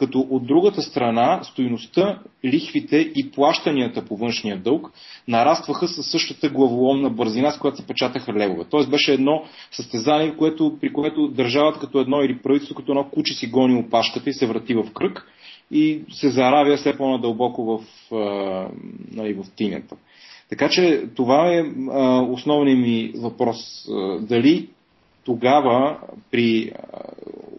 като 0.00 0.26
от 0.30 0.46
другата 0.46 0.82
страна 0.82 1.40
стоиността, 1.42 2.18
лихвите 2.44 2.96
и 2.96 3.30
плащанията 3.30 4.04
по 4.04 4.16
външния 4.16 4.58
дълг 4.58 4.92
нарастваха 5.28 5.88
със 5.88 6.10
същата 6.10 6.48
главоломна 6.48 7.10
бързина, 7.10 7.50
с 7.50 7.58
която 7.58 7.76
се 7.76 7.86
печатаха 7.86 8.32
левове. 8.32 8.64
Тоест 8.70 8.90
беше 8.90 9.12
едно 9.12 9.42
състезание, 9.70 10.36
което, 10.36 10.78
при 10.80 10.92
което 10.92 11.28
държавата 11.28 11.80
като 11.80 12.00
едно 12.00 12.22
или 12.22 12.38
правителство 12.38 12.74
като 12.74 12.92
едно 12.92 13.04
куче 13.04 13.34
си 13.34 13.46
гони 13.46 13.80
опашката 13.80 14.30
и 14.30 14.32
се 14.32 14.46
врати 14.46 14.74
в 14.74 14.86
кръг 14.94 15.26
и 15.70 16.00
се 16.12 16.30
заравя 16.30 16.76
все 16.76 16.96
по-надълбоко 16.96 17.64
в, 17.64 17.84
нали, 19.12 19.32
в 19.32 19.44
тинята. 19.56 19.96
Така 20.48 20.68
че 20.68 21.04
това 21.16 21.54
е 21.54 21.62
основният 22.30 22.80
ми 22.80 23.12
въпрос. 23.16 23.88
Дали 24.20 24.68
тогава 25.24 25.98
при 26.30 26.72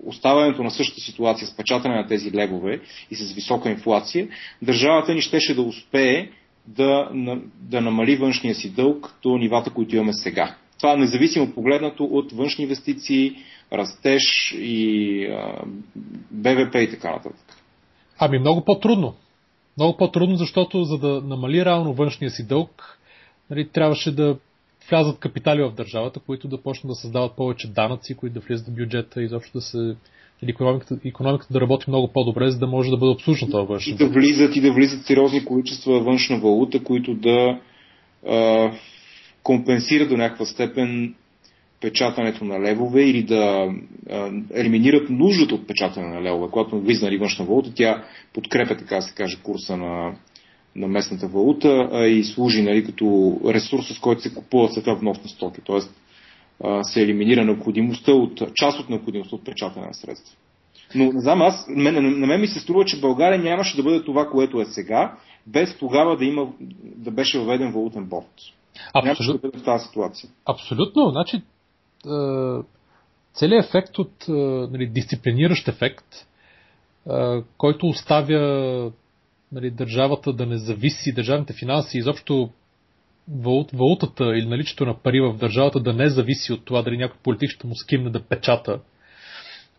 оставането 0.05 0.63
на 0.63 0.71
същата 0.71 1.01
ситуация 1.01 1.47
с 1.47 1.57
печатане 1.57 1.95
на 1.95 2.07
тези 2.07 2.31
левове 2.31 2.79
и 3.11 3.15
с 3.15 3.33
висока 3.33 3.69
инфлация, 3.69 4.27
държавата 4.61 5.13
ни 5.13 5.21
щеше 5.21 5.55
да 5.55 5.61
успее 5.61 6.29
да, 6.67 7.09
да 7.59 7.81
намали 7.81 8.15
външния 8.15 8.55
си 8.55 8.69
дълг 8.69 9.15
до 9.23 9.37
нивата, 9.37 9.69
които 9.69 9.95
имаме 9.95 10.13
сега. 10.13 10.55
Това 10.77 10.95
независимо 10.95 11.53
погледнато 11.53 12.03
от 12.03 12.31
външни 12.31 12.63
инвестиции, 12.63 13.35
растеж 13.73 14.55
и 14.57 15.25
а, 15.25 15.63
БВП 16.31 16.75
и 16.75 16.89
така 16.89 17.11
нататък. 17.11 17.57
Ами 18.19 18.39
много 18.39 18.65
по-трудно. 18.65 19.13
Много 19.77 19.97
по-трудно, 19.97 20.35
защото 20.35 20.83
за 20.83 20.97
да 20.97 21.21
намали 21.21 21.65
реално 21.65 21.93
външния 21.93 22.31
си 22.31 22.47
дълг, 22.47 22.99
нали, 23.49 23.69
трябваше 23.69 24.15
да 24.15 24.37
влязат 24.91 25.19
капитали 25.19 25.63
в 25.63 25.71
държавата, 25.71 26.19
които 26.19 26.47
да 26.47 26.61
почнат 26.61 26.91
да 26.91 26.95
създават 26.95 27.35
повече 27.35 27.67
данъци, 27.67 28.15
които 28.15 28.33
да 28.33 28.39
влизат 28.39 28.67
в 28.67 28.75
бюджета 28.75 29.21
и 29.21 29.25
изобщо 29.25 29.57
да 29.57 29.61
се 29.61 29.95
економиката, 30.47 30.99
економиката 31.05 31.53
да 31.53 31.61
работи 31.61 31.85
много 31.87 32.07
по-добре, 32.07 32.51
за 32.51 32.59
да 32.59 32.67
може 32.67 32.89
да 32.89 32.97
бъде 32.97 33.11
обслужена 33.11 33.51
това 33.51 33.63
външно. 33.63 33.93
И 33.93 33.97
да 33.97 34.09
влизат 34.09 34.55
и 34.55 34.61
да 34.61 34.73
влизат 34.73 35.05
сериозни 35.05 35.45
количества 35.45 35.99
външна 35.99 36.39
валута, 36.39 36.83
които 36.83 37.13
да 37.13 37.59
а, 38.27 38.71
компенсират 39.43 40.09
до 40.09 40.17
някаква 40.17 40.45
степен 40.45 41.15
печатането 41.81 42.45
на 42.45 42.59
левове 42.59 43.03
или 43.03 43.23
да 43.23 43.73
а, 44.09 44.31
елиминират 44.53 45.09
нуждата 45.09 45.55
от 45.55 45.67
печатане 45.67 46.07
на 46.07 46.21
левове. 46.21 46.51
Когато 46.51 46.79
влиза 46.79 47.05
нали, 47.05 47.17
външна 47.17 47.45
валута, 47.45 47.71
тя 47.75 48.03
подкрепя, 48.33 48.77
така 48.77 49.01
се 49.01 49.15
каже, 49.15 49.37
курса 49.43 49.77
на, 49.77 50.15
на 50.75 50.87
местната 50.87 51.27
валута 51.27 51.89
а 51.91 52.05
и 52.05 52.23
служи 52.23 52.61
нали, 52.61 52.85
като 52.85 53.37
ресурс, 53.45 53.87
с 53.87 53.99
който 53.99 54.21
се 54.21 54.33
купуват 54.33 54.73
след 54.73 54.99
вносни 54.99 55.29
стоки. 55.29 55.61
Тоест 55.61 55.93
се 56.81 57.01
елиминира 57.01 57.45
необходимостта 57.45 58.11
от, 58.11 58.41
част 58.55 58.79
от 58.79 58.89
необходимостта 58.89 59.35
от 59.35 59.45
печатане 59.45 59.87
на 59.87 59.93
средства. 59.93 60.37
Но 60.95 61.11
не 61.11 61.21
знам, 61.21 61.41
аз, 61.41 61.65
мен, 61.69 61.93
на, 61.93 62.01
на 62.01 62.27
мен 62.27 62.41
ми 62.41 62.47
се 62.47 62.59
струва, 62.59 62.85
че 62.85 63.01
България 63.01 63.39
нямаше 63.39 63.77
да 63.77 63.83
бъде 63.83 64.03
това, 64.03 64.29
което 64.29 64.61
е 64.61 64.65
сега, 64.65 65.17
без 65.47 65.77
тогава 65.77 66.17
да, 66.17 66.25
има, 66.25 66.47
да 66.83 67.11
беше 67.11 67.39
въведен 67.39 67.71
валутен 67.71 68.05
борт. 68.05 68.31
Абсолютно. 68.93 69.33
Да 69.33 69.47
бъде 69.47 69.57
в 69.57 69.63
тази 69.63 69.85
ситуация. 69.87 70.29
Абсолютно. 70.45 71.09
Значи, 71.09 71.41
целият 73.33 73.65
ефект 73.65 73.99
от 73.99 74.25
нали, 74.71 74.87
дисциплиниращ 74.87 75.67
ефект, 75.67 76.05
който 77.57 77.87
оставя 77.87 78.91
нали, 79.51 79.71
държавата 79.71 80.33
да 80.33 80.45
не 80.45 80.57
зависи, 80.57 81.13
държавните 81.13 81.53
финанси, 81.53 81.97
изобщо 81.97 82.49
валут, 83.29 83.71
валутата 83.71 84.37
или 84.37 84.45
наличието 84.45 84.85
на 84.85 84.97
пари 84.97 85.21
в 85.21 85.37
държавата 85.37 85.79
да 85.79 85.93
не 85.93 86.09
зависи 86.09 86.53
от 86.53 86.65
това 86.65 86.81
дали 86.81 86.97
някой 86.97 87.17
политик 87.23 87.49
ще 87.49 87.67
му 87.67 87.75
скимне 87.75 88.09
да 88.09 88.23
печата 88.23 88.79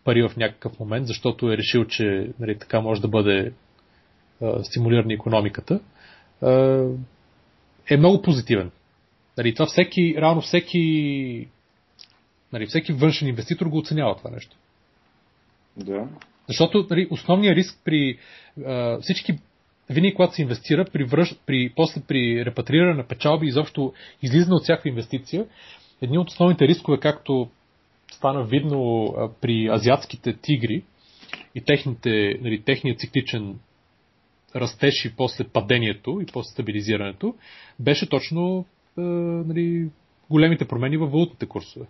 пари 0.03 0.21
в 0.29 0.37
някакъв 0.37 0.79
момент, 0.79 1.07
защото 1.07 1.51
е 1.51 1.57
решил, 1.57 1.85
че 1.85 2.31
нали, 2.39 2.59
така 2.59 2.81
може 2.81 3.01
да 3.01 3.07
бъде 3.07 3.53
а, 4.41 4.63
стимулирана 4.63 5.13
економиката, 5.13 5.79
а, 6.41 6.83
е 7.89 7.97
много 7.97 8.21
позитивен. 8.21 8.71
Нали, 9.37 9.53
това 9.53 9.65
всеки, 9.65 10.15
реално 10.17 10.41
всеки, 10.41 11.47
нали, 12.53 12.65
всеки 12.65 12.93
външен 12.93 13.27
инвеститор 13.27 13.65
го 13.65 13.77
оценява 13.77 14.15
това 14.17 14.29
нещо. 14.29 14.57
Да. 15.77 16.07
Защото 16.47 16.87
нали, 16.89 17.07
основният 17.11 17.57
риск 17.57 17.79
при 17.85 18.17
а, 18.65 18.99
всички 19.01 19.39
винаги 19.89 20.13
когато 20.13 20.33
се 20.33 20.41
инвестира, 20.41 20.85
при, 20.85 21.03
връж, 21.03 21.35
при, 21.45 21.73
после 21.75 22.01
при 22.07 22.45
репатриране 22.45 22.93
на 22.93 23.07
печалби, 23.07 23.47
изобщо 23.47 23.93
излизане 24.21 24.55
от 24.55 24.63
всяка 24.63 24.89
инвестиция, 24.89 25.45
едни 26.01 26.17
от 26.17 26.29
основните 26.29 26.67
рискове, 26.67 26.99
както 26.99 27.49
стана 28.11 28.43
видно 28.43 29.13
при 29.41 29.67
азиатските 29.67 30.33
тигри 30.33 30.83
и 31.55 31.61
техните, 31.61 32.39
нали, 32.41 32.61
техният 32.61 32.99
цикличен 32.99 33.59
растеж 34.55 35.05
и 35.05 35.15
после 35.15 35.43
падението 35.43 36.19
и 36.21 36.25
после 36.33 36.51
стабилизирането, 36.51 37.35
беше 37.79 38.09
точно 38.09 38.65
а, 38.97 39.01
нали, 39.01 39.89
големите 40.29 40.67
промени 40.67 40.97
във 40.97 41.11
валутните 41.11 41.45
курсове. 41.45 41.85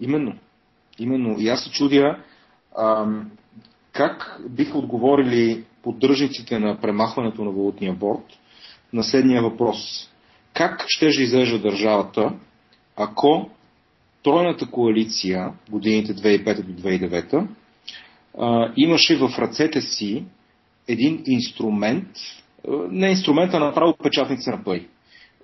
Именно. 0.00 0.38
Именно. 0.98 1.36
И 1.38 1.48
аз 1.48 1.64
се 1.64 1.70
чудя 1.70 2.18
ам, 2.78 3.30
как 3.92 4.40
биха 4.48 4.78
отговорили 4.78 5.64
поддръжниците 5.82 6.58
на 6.58 6.80
премахването 6.80 7.44
на 7.44 7.50
валутния 7.50 7.92
борт 7.94 8.24
на 8.92 9.04
следния 9.04 9.42
въпрос. 9.42 10.10
Как 10.54 10.84
ще 10.88 11.06
изглежда 11.06 11.58
държавата, 11.58 12.32
ако 12.96 13.50
тройната 14.22 14.66
коалиция, 14.70 15.52
годините 15.70 16.14
2005 16.14 16.62
до 16.62 16.82
2009, 16.82 17.46
имаше 18.76 19.16
в 19.16 19.38
ръцете 19.38 19.80
си 19.80 20.24
един 20.88 21.22
инструмент, 21.26 22.08
не 22.90 23.10
инструмента, 23.10 23.56
а 23.56 23.60
направо 23.60 23.96
печатница 24.02 24.50
на 24.50 24.64
пари. 24.64 24.86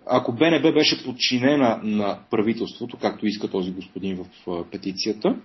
Ако 0.06 0.32
БНБ 0.32 0.72
беше 0.72 1.04
подчинена 1.04 1.80
на 1.82 2.18
правителството, 2.30 2.96
както 3.00 3.26
иска 3.26 3.50
този 3.50 3.70
господин 3.70 4.24
в 4.46 4.64
петицията, 4.70 5.36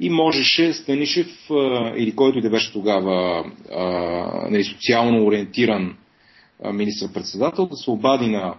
и 0.00 0.10
можеше 0.10 0.72
Станишев 0.72 1.50
или 1.96 2.12
който 2.16 2.38
и 2.38 2.42
да 2.42 2.50
беше 2.50 2.72
тогава 2.72 3.44
нали, 4.50 4.64
социално 4.64 5.26
ориентиран 5.26 5.96
министър-председател 6.72 7.66
да 7.66 7.76
се 7.76 7.90
обади 7.90 8.26
на 8.26 8.54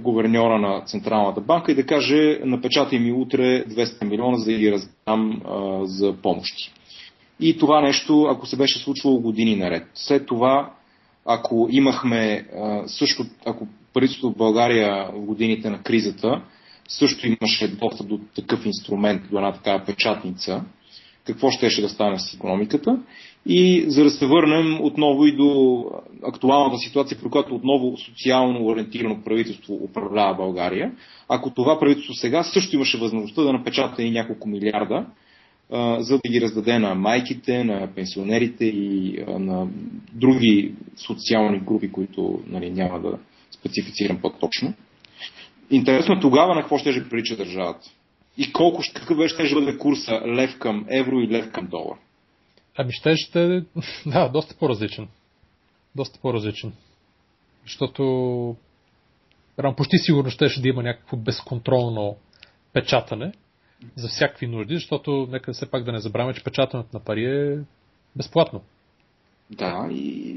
гуверньора 0.00 0.58
на 0.58 0.82
Централната 0.86 1.40
банка 1.40 1.72
и 1.72 1.74
да 1.74 1.86
каже 1.86 2.40
напечатай 2.44 2.98
ми 2.98 3.12
утре 3.12 3.64
200 3.64 4.04
милиона, 4.04 4.36
за 4.36 4.44
да 4.44 4.58
ги 4.58 4.72
раздам 4.72 5.40
за 5.82 6.16
помощи. 6.22 6.72
И 7.40 7.58
това 7.58 7.80
нещо, 7.80 8.22
ако 8.30 8.46
се 8.46 8.56
беше 8.56 8.78
случвало 8.78 9.20
години 9.20 9.56
наред. 9.56 9.86
След 9.94 10.26
това, 10.26 10.70
ако 11.26 11.68
имахме 11.70 12.46
също, 12.86 13.24
ако 13.46 13.66
правителството 13.94 14.34
в 14.34 14.38
България 14.38 15.10
в 15.12 15.20
годините 15.20 15.70
на 15.70 15.82
кризата 15.82 16.42
също 16.88 17.26
имаше 17.26 17.68
достъп 17.68 18.08
до 18.08 18.20
такъв 18.34 18.66
инструмент, 18.66 19.22
до 19.30 19.36
една 19.36 19.52
такава 19.52 19.84
печатница, 19.84 20.64
какво 21.24 21.50
щеше 21.50 21.82
да 21.82 21.88
стане 21.88 22.18
с 22.18 22.34
економиката. 22.34 22.98
И 23.46 23.84
за 23.88 24.04
да 24.04 24.10
се 24.10 24.26
върнем 24.26 24.80
отново 24.80 25.26
и 25.26 25.36
до 25.36 25.84
актуалната 26.22 26.78
ситуация, 26.78 27.18
при 27.22 27.30
която 27.30 27.54
отново 27.54 27.96
социално 27.96 28.66
ориентирано 28.66 29.22
правителство 29.24 29.74
управлява 29.74 30.34
България, 30.34 30.92
ако 31.28 31.50
това 31.50 31.78
правителство 31.80 32.14
сега 32.14 32.42
също 32.42 32.76
имаше 32.76 32.98
възможността 32.98 33.42
да 33.42 33.52
напечата 33.52 34.02
и 34.02 34.10
няколко 34.10 34.48
милиарда, 34.48 35.06
за 35.98 36.18
да 36.24 36.30
ги 36.30 36.40
раздаде 36.40 36.78
на 36.78 36.94
майките, 36.94 37.64
на 37.64 37.88
пенсионерите 37.94 38.64
и 38.64 39.18
на 39.28 39.66
други 40.12 40.74
социални 40.96 41.58
групи, 41.58 41.92
които 41.92 42.40
нали, 42.46 42.70
няма 42.70 43.00
да 43.00 43.18
специфицирам 43.50 44.18
по-точно. 44.22 44.74
Интересно 45.70 46.20
тогава 46.20 46.54
на 46.54 46.60
какво 46.60 46.78
ще 46.78 47.08
прилича 47.08 47.36
държавата. 47.36 47.90
И 48.38 48.52
колко, 48.52 48.82
какъв 48.94 49.16
беше 49.16 49.46
ще 49.46 49.54
бъде 49.54 49.78
курса 49.78 50.12
лев 50.12 50.58
към 50.58 50.86
евро 50.88 51.20
и 51.20 51.28
лев 51.28 51.52
към 51.52 51.66
долар? 51.66 51.98
Ами 52.76 52.92
ще 52.92 53.16
ще... 53.16 53.62
Да, 54.06 54.28
доста 54.28 54.54
по-различен. 54.54 55.08
Доста 55.96 56.18
по-различен. 56.20 56.72
Защото 57.62 58.02
рано 59.58 59.76
почти 59.76 59.98
сигурно 59.98 60.30
ще, 60.30 60.48
ще 60.48 60.60
да 60.60 60.68
има 60.68 60.82
някакво 60.82 61.16
безконтролно 61.16 62.16
печатане 62.72 63.32
за 63.96 64.08
всякакви 64.08 64.46
нужди, 64.46 64.74
защото 64.74 65.28
нека 65.30 65.52
все 65.52 65.70
пак 65.70 65.84
да 65.84 65.92
не 65.92 66.00
забравяме, 66.00 66.34
че 66.34 66.44
печатането 66.44 66.88
на 66.92 67.00
пари 67.00 67.24
е 67.24 67.58
безплатно. 68.16 68.62
Да, 69.50 69.88
и... 69.90 70.36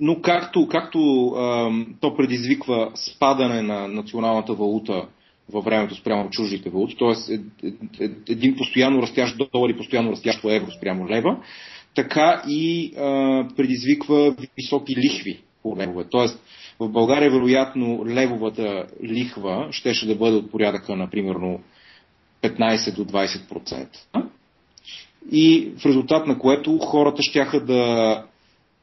но 0.00 0.20
както, 0.20 0.68
както 0.68 1.26
а, 1.26 1.70
то 2.00 2.16
предизвиква 2.16 2.90
спадане 2.94 3.62
на 3.62 3.88
националната 3.88 4.54
валута 4.54 5.08
във 5.52 5.64
времето 5.64 5.94
спрямо 5.94 6.30
чуждите 6.30 6.70
валути, 6.70 6.96
т.е. 6.98 7.34
Е, 7.34 7.38
е, 7.68 8.04
е, 8.04 8.10
един 8.28 8.56
постоянно 8.56 9.02
растящ 9.02 9.36
долар 9.52 9.68
и 9.70 9.76
постоянно 9.76 10.12
растящо 10.12 10.50
евро 10.50 10.70
спрямо 10.70 11.08
лева, 11.08 11.36
така 11.94 12.42
и 12.48 12.92
а, 12.96 13.48
предизвиква 13.56 14.36
високи 14.56 14.96
лихви 14.96 15.40
по 15.62 15.76
левове. 15.76 16.04
Тоест, 16.10 16.42
в 16.80 16.88
България, 16.88 17.30
вероятно, 17.30 18.06
левовата 18.06 18.86
лихва 19.04 19.68
щеше 19.70 20.06
да 20.06 20.14
бъде 20.14 20.36
от 20.36 20.50
порядъка 20.50 20.96
на 20.96 21.10
примерно 21.10 21.60
15 22.42 22.94
до 22.94 23.04
20%. 23.04 23.86
И 25.32 25.72
в 25.78 25.86
резултат 25.86 26.26
на 26.26 26.38
което 26.38 26.78
хората 26.78 27.22
щяха 27.22 27.64
да 27.64 28.24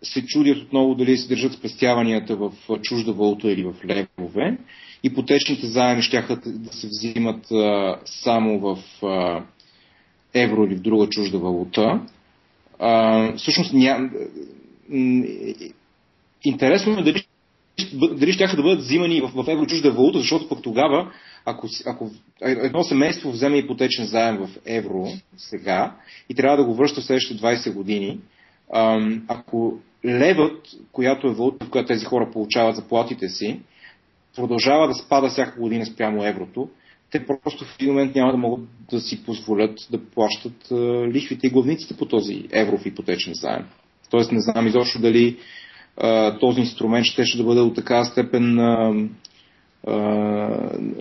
се 0.04 0.26
чудят 0.26 0.58
отново 0.58 0.96
дали 0.96 1.18
се 1.18 1.28
държат 1.28 1.54
спестяванията 1.54 2.36
в 2.36 2.52
чужда 2.82 3.12
валута 3.12 3.52
или 3.52 3.64
в 3.64 3.74
левове. 3.86 4.58
Ипотечните 5.04 5.68
заеми 5.68 6.02
щяха 6.02 6.36
да 6.46 6.74
се 6.74 6.88
взимат 6.88 7.52
а, 7.52 7.98
само 8.06 8.60
в 8.60 8.78
а, 9.06 9.44
евро 10.34 10.66
или 10.66 10.76
в 10.76 10.82
друга 10.82 11.10
чужда 11.10 11.38
валута. 11.38 12.02
А, 12.80 13.36
всъщност, 13.38 13.74
ня... 13.74 14.10
интересно 16.44 17.00
е 17.00 17.04
дали, 17.04 17.23
дали 17.94 18.34
ще 18.34 18.48
да 18.48 18.64
бъдат 18.64 18.80
взимани 18.80 19.22
в, 19.22 19.44
в 19.44 19.48
евро 19.48 19.66
чужда 19.66 19.92
валута, 19.92 20.20
защото 20.20 20.50
пък 20.50 20.62
тогава, 20.62 21.12
ако, 21.46 21.68
ако 21.86 22.12
едно 22.42 22.84
семейство 22.84 23.32
вземе 23.32 23.58
ипотечен 23.58 24.06
заем 24.06 24.38
в 24.38 24.50
евро 24.66 25.08
сега 25.38 25.96
и 26.30 26.36
трябва 26.36 26.58
да 26.58 26.64
го 26.64 26.76
връща 26.76 27.02
в 27.02 27.04
следващите 27.04 27.42
20 27.42 27.74
години, 27.74 28.20
ако 29.28 29.78
левът, 30.06 30.68
която 30.92 31.28
е 31.28 31.34
валута, 31.34 31.66
в 31.66 31.70
която 31.70 31.88
тези 31.88 32.06
хора 32.06 32.32
получават 32.34 32.76
заплатите 32.76 33.30
си, 33.30 33.60
продължава 34.36 34.88
да 34.88 34.94
спада 34.94 35.30
всяка 35.30 35.60
година 35.60 35.86
спрямо 35.86 36.26
еврото, 36.26 36.70
те 37.12 37.26
просто 37.26 37.66
в 37.66 37.76
един 37.80 37.94
момент 37.94 38.16
няма 38.16 38.32
да 38.32 38.38
могат 38.38 38.66
да 38.92 39.02
си 39.02 39.26
позволят 39.26 39.80
да 39.92 40.06
плащат 40.06 40.72
лихвите 41.14 41.48
и 41.48 41.50
главниците 41.50 41.98
по 41.98 42.06
този 42.06 42.48
евров 42.52 42.86
ипотечен 42.86 43.34
заем. 43.36 43.66
Тоест 44.10 44.32
не 44.32 44.42
знам 44.42 44.68
изобщо 44.68 45.00
дали 45.00 45.38
а, 45.98 46.40
този 46.40 46.60
инструмент 46.60 47.06
ще, 47.06 47.26
ще 47.26 47.38
да 47.38 47.44
бъде 47.44 47.62
от 47.62 47.76
такава 47.76 48.06
степен 48.06 48.60
а, 48.60 48.94
а, 49.88 49.94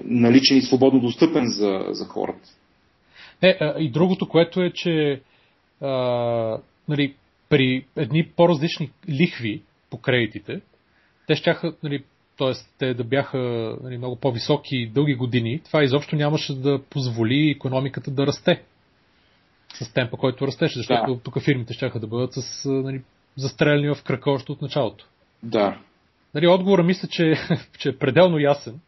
наличен 0.04 0.58
и 0.58 0.62
свободно 0.62 1.00
достъпен 1.00 1.44
за, 1.46 1.84
за 1.90 2.04
хората. 2.04 2.48
Не, 3.42 3.56
а, 3.60 3.74
и 3.78 3.90
другото, 3.90 4.28
което 4.28 4.62
е, 4.62 4.72
че 4.74 5.20
а, 5.80 5.88
нали, 6.88 7.14
при 7.48 7.84
едни 7.96 8.28
по-различни 8.36 8.90
лихви 9.08 9.62
по 9.90 9.98
кредитите, 9.98 10.60
те 11.26 11.36
ще 11.36 11.56
нали, 11.82 12.04
т.е. 12.38 12.52
те 12.78 12.94
да 12.94 13.04
бяха 13.04 13.38
нали, 13.82 13.98
много 13.98 14.16
по-високи 14.16 14.90
дълги 14.94 15.14
години, 15.14 15.60
това 15.64 15.82
изобщо 15.82 16.16
нямаше 16.16 16.54
да 16.54 16.82
позволи 16.90 17.50
економиката 17.50 18.10
да 18.10 18.26
расте 18.26 18.62
с 19.74 19.92
темпа, 19.92 20.16
който 20.16 20.46
растеше, 20.46 20.78
защото 20.78 21.14
да. 21.14 21.20
тук 21.20 21.40
фирмите 21.40 21.74
ще 21.74 21.88
да 21.88 22.06
бъдат 22.06 22.32
с 22.32 22.64
нали, 22.64 23.02
застрелени 23.36 23.94
в 23.94 24.02
крака 24.02 24.30
още 24.30 24.52
от 24.52 24.62
началото. 24.62 25.06
Да. 25.42 25.78
Нали, 26.34 26.46
отговора 26.46 26.82
мисля, 26.82 27.08
че, 27.08 27.34
че 27.78 27.88
е 27.88 27.98
пределно 27.98 28.38
ясен 28.38 28.80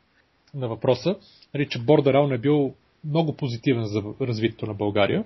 на 0.54 0.68
въпроса, 0.68 1.16
нали, 1.54 1.68
че 1.68 1.78
борда 1.78 2.12
реално 2.12 2.34
е 2.34 2.38
бил 2.38 2.74
много 3.04 3.36
позитивен 3.36 3.84
за 3.84 4.02
развитието 4.20 4.66
на 4.66 4.74
България, 4.74 5.24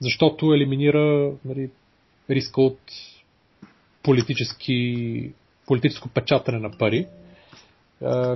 защото 0.00 0.54
елиминира 0.54 1.32
нали, 1.44 1.70
риска 2.30 2.60
от 2.62 2.80
политически, 4.02 5.32
политическо 5.66 6.08
печатане 6.08 6.58
на 6.58 6.78
пари, 6.78 7.06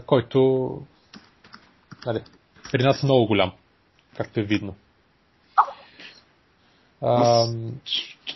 който 0.07 0.71
нали, 2.07 2.21
при 2.73 2.83
нас 2.83 3.03
е 3.03 3.07
много 3.07 3.27
голям, 3.27 3.53
както 4.17 4.41
е 4.41 4.43
видно. 4.43 4.75
А... 7.03 7.47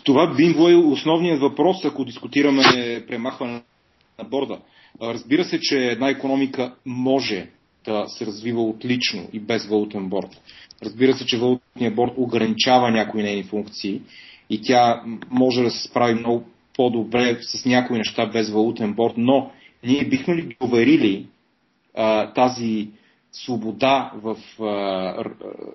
Това 0.03 0.33
би 0.35 0.53
било 0.53 0.91
основният 0.91 1.39
въпрос, 1.39 1.85
ако 1.85 2.05
дискутираме 2.05 2.63
премахване 3.07 3.61
на 4.19 4.23
борда. 4.23 4.59
Разбира 5.01 5.43
се, 5.43 5.59
че 5.61 5.77
една 5.77 6.09
економика 6.09 6.73
може 6.85 7.47
да 7.85 8.05
се 8.07 8.25
развива 8.25 8.61
отлично 8.61 9.29
и 9.33 9.39
без 9.39 9.65
валутен 9.65 10.09
борд. 10.09 10.41
Разбира 10.83 11.13
се, 11.13 11.25
че 11.25 11.37
валутният 11.37 11.95
борд 11.95 12.11
ограничава 12.17 12.91
някои 12.91 13.23
нейни 13.23 13.43
функции 13.43 14.01
и 14.49 14.61
тя 14.61 15.03
може 15.31 15.63
да 15.63 15.71
се 15.71 15.87
справи 15.87 16.13
много 16.13 16.43
по-добре 16.75 17.37
с 17.41 17.65
някои 17.65 17.97
неща 17.97 18.25
без 18.25 18.49
валутен 18.49 18.93
борд, 18.93 19.13
но 19.17 19.51
ние 19.83 20.05
бихме 20.05 20.35
ли 20.35 20.55
доверили 20.61 21.25
а, 21.95 22.33
тази 22.33 22.87
свобода 23.33 24.11
в 24.15 24.37
а, 24.63 25.23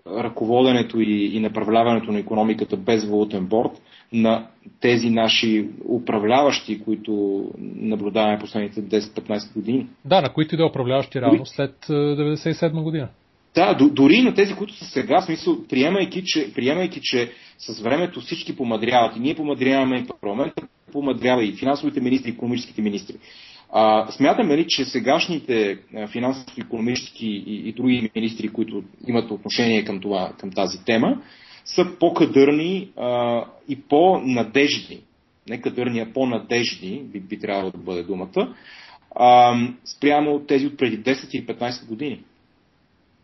ръководенето 0.06 1.00
и, 1.00 1.36
и 1.36 1.40
направляването 1.40 2.12
на 2.12 2.18
економиката 2.18 2.76
без 2.76 3.04
валутен 3.04 3.46
борт 3.46 3.72
на 4.12 4.46
тези 4.80 5.10
наши 5.10 5.68
управляващи, 5.88 6.84
които 6.84 7.44
наблюдаваме 7.76 8.38
последните 8.38 8.82
10-15 8.82 9.54
години. 9.54 9.86
Да, 10.04 10.20
на 10.20 10.32
които 10.32 10.54
и 10.54 10.58
да 10.58 10.66
управляващи 10.66 11.20
реално 11.20 11.46
след 11.46 11.86
1997 11.86 12.82
година. 12.82 13.08
Да, 13.54 13.74
дори 13.74 14.22
на 14.22 14.34
тези, 14.34 14.54
които 14.54 14.74
са 14.74 14.84
сега, 14.84 15.20
смисъл, 15.20 15.56
приемайки 15.68 16.22
че, 16.24 16.52
приемайки, 16.54 17.00
че 17.02 17.30
с 17.58 17.80
времето 17.80 18.20
всички 18.20 18.56
помадряват 18.56 19.16
и 19.16 19.20
ние 19.20 19.34
помадряваме 19.34 19.98
и 19.98 20.06
парламента 20.20 20.62
помадрява 20.92 21.44
и 21.44 21.52
финансовите 21.52 22.00
министри, 22.00 22.30
и 22.30 22.32
економическите 22.32 22.82
министри. 22.82 23.14
А, 23.72 24.10
смятаме 24.10 24.56
ли, 24.56 24.66
че 24.68 24.84
сегашните 24.84 25.78
финансови, 26.12 26.60
економически 26.60 27.26
и, 27.26 27.68
и 27.68 27.72
други 27.72 28.10
министри, 28.14 28.48
които 28.48 28.82
имат 29.06 29.30
отношение 29.30 29.84
към, 29.84 30.00
това, 30.00 30.32
към 30.38 30.50
тази 30.50 30.84
тема, 30.84 31.22
са 31.64 31.84
по-кадърни 32.00 32.90
а, 32.96 33.44
и 33.68 33.80
по-надежни, 33.80 35.00
не 35.48 35.60
кадърни, 35.60 36.00
а 36.00 36.12
по-надежни, 36.12 37.02
би, 37.02 37.20
би 37.20 37.38
трябвало 37.38 37.70
да 37.70 37.78
бъде 37.78 38.02
думата, 38.02 38.54
а, 39.16 39.56
спрямо 39.84 40.40
тези 40.40 40.66
от 40.66 40.78
преди 40.78 41.02
10 41.02 41.34
или 41.34 41.46
15 41.46 41.88
години? 41.88 42.22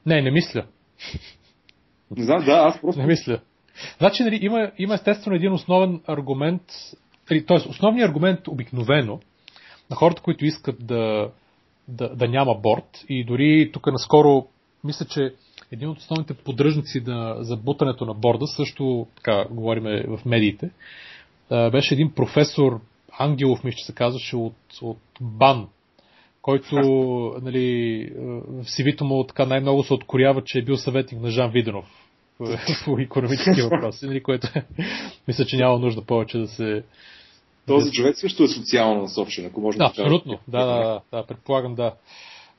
Не, 0.07 0.23
не 0.23 0.31
мисля. 0.31 0.65
Не 2.17 2.25
знам, 2.25 2.45
да, 2.45 2.53
аз 2.53 2.81
просто... 2.81 3.01
Не 3.01 3.07
мисля. 3.07 3.41
Значи, 3.99 4.23
нали, 4.23 4.39
има, 4.43 4.71
има 4.79 4.95
естествено 4.95 5.37
един 5.37 5.53
основен 5.53 6.01
аргумент, 6.07 6.63
т.е. 7.29 7.69
основният 7.69 8.09
аргумент 8.09 8.49
обикновено 8.49 9.21
на 9.91 9.97
хората, 9.97 10.23
които 10.23 10.45
искат 10.45 10.87
да, 10.87 11.31
да, 11.89 12.09
да 12.09 12.29
няма 12.29 12.55
борт. 12.55 13.05
И 13.09 13.25
дори 13.25 13.71
тук 13.73 13.87
наскоро 13.87 14.47
мисля, 14.85 15.07
че 15.07 15.35
един 15.73 15.89
от 15.89 15.99
основните 15.99 16.35
поддръжници 16.35 17.01
на, 17.07 17.37
за 17.39 17.57
бутането 17.57 18.05
на 18.05 18.15
борда, 18.15 18.47
също 18.47 19.07
така 19.17 19.45
говориме 19.51 20.05
в 20.07 20.25
медиите, 20.25 20.71
беше 21.49 21.95
един 21.95 22.13
професор 22.13 22.81
Ангелов, 23.19 23.65
мисля, 23.65 23.77
че 23.77 23.85
се 23.85 23.95
казваше 23.95 24.37
от, 24.37 24.57
от 24.83 24.99
БАН, 25.21 25.69
който 26.43 26.77
нали, 27.43 28.09
в 28.49 28.71
сивито 28.71 29.05
му 29.05 29.25
така 29.25 29.47
най-много 29.47 29.85
се 29.85 29.95
откорява, 29.95 30.45
че 30.45 30.59
е 30.59 30.63
бил 30.65 30.77
съветник 30.77 31.21
на 31.21 31.31
Жан 31.31 31.51
Виденов 31.51 31.87
по 32.85 32.99
економически 32.99 33.63
въпроси, 33.71 34.07
нали, 34.07 34.23
което 34.23 34.49
мисля, 35.29 35.45
че 35.45 35.57
няма 35.57 35.79
нужда 35.79 36.03
повече 36.03 36.39
да 36.39 36.49
се 36.49 36.85
този 37.67 37.93
човек 37.93 38.19
също 38.19 38.43
е 38.43 38.49
социално 38.49 39.03
насочен, 39.03 39.47
ако 39.47 39.61
може 39.61 39.79
да, 39.79 39.85
да 39.85 39.91
абсолютно. 39.91 40.39
Да, 40.49 40.65
да, 40.65 40.75
да, 40.75 41.01
да, 41.13 41.27
предполагам, 41.27 41.75
да. 41.75 41.95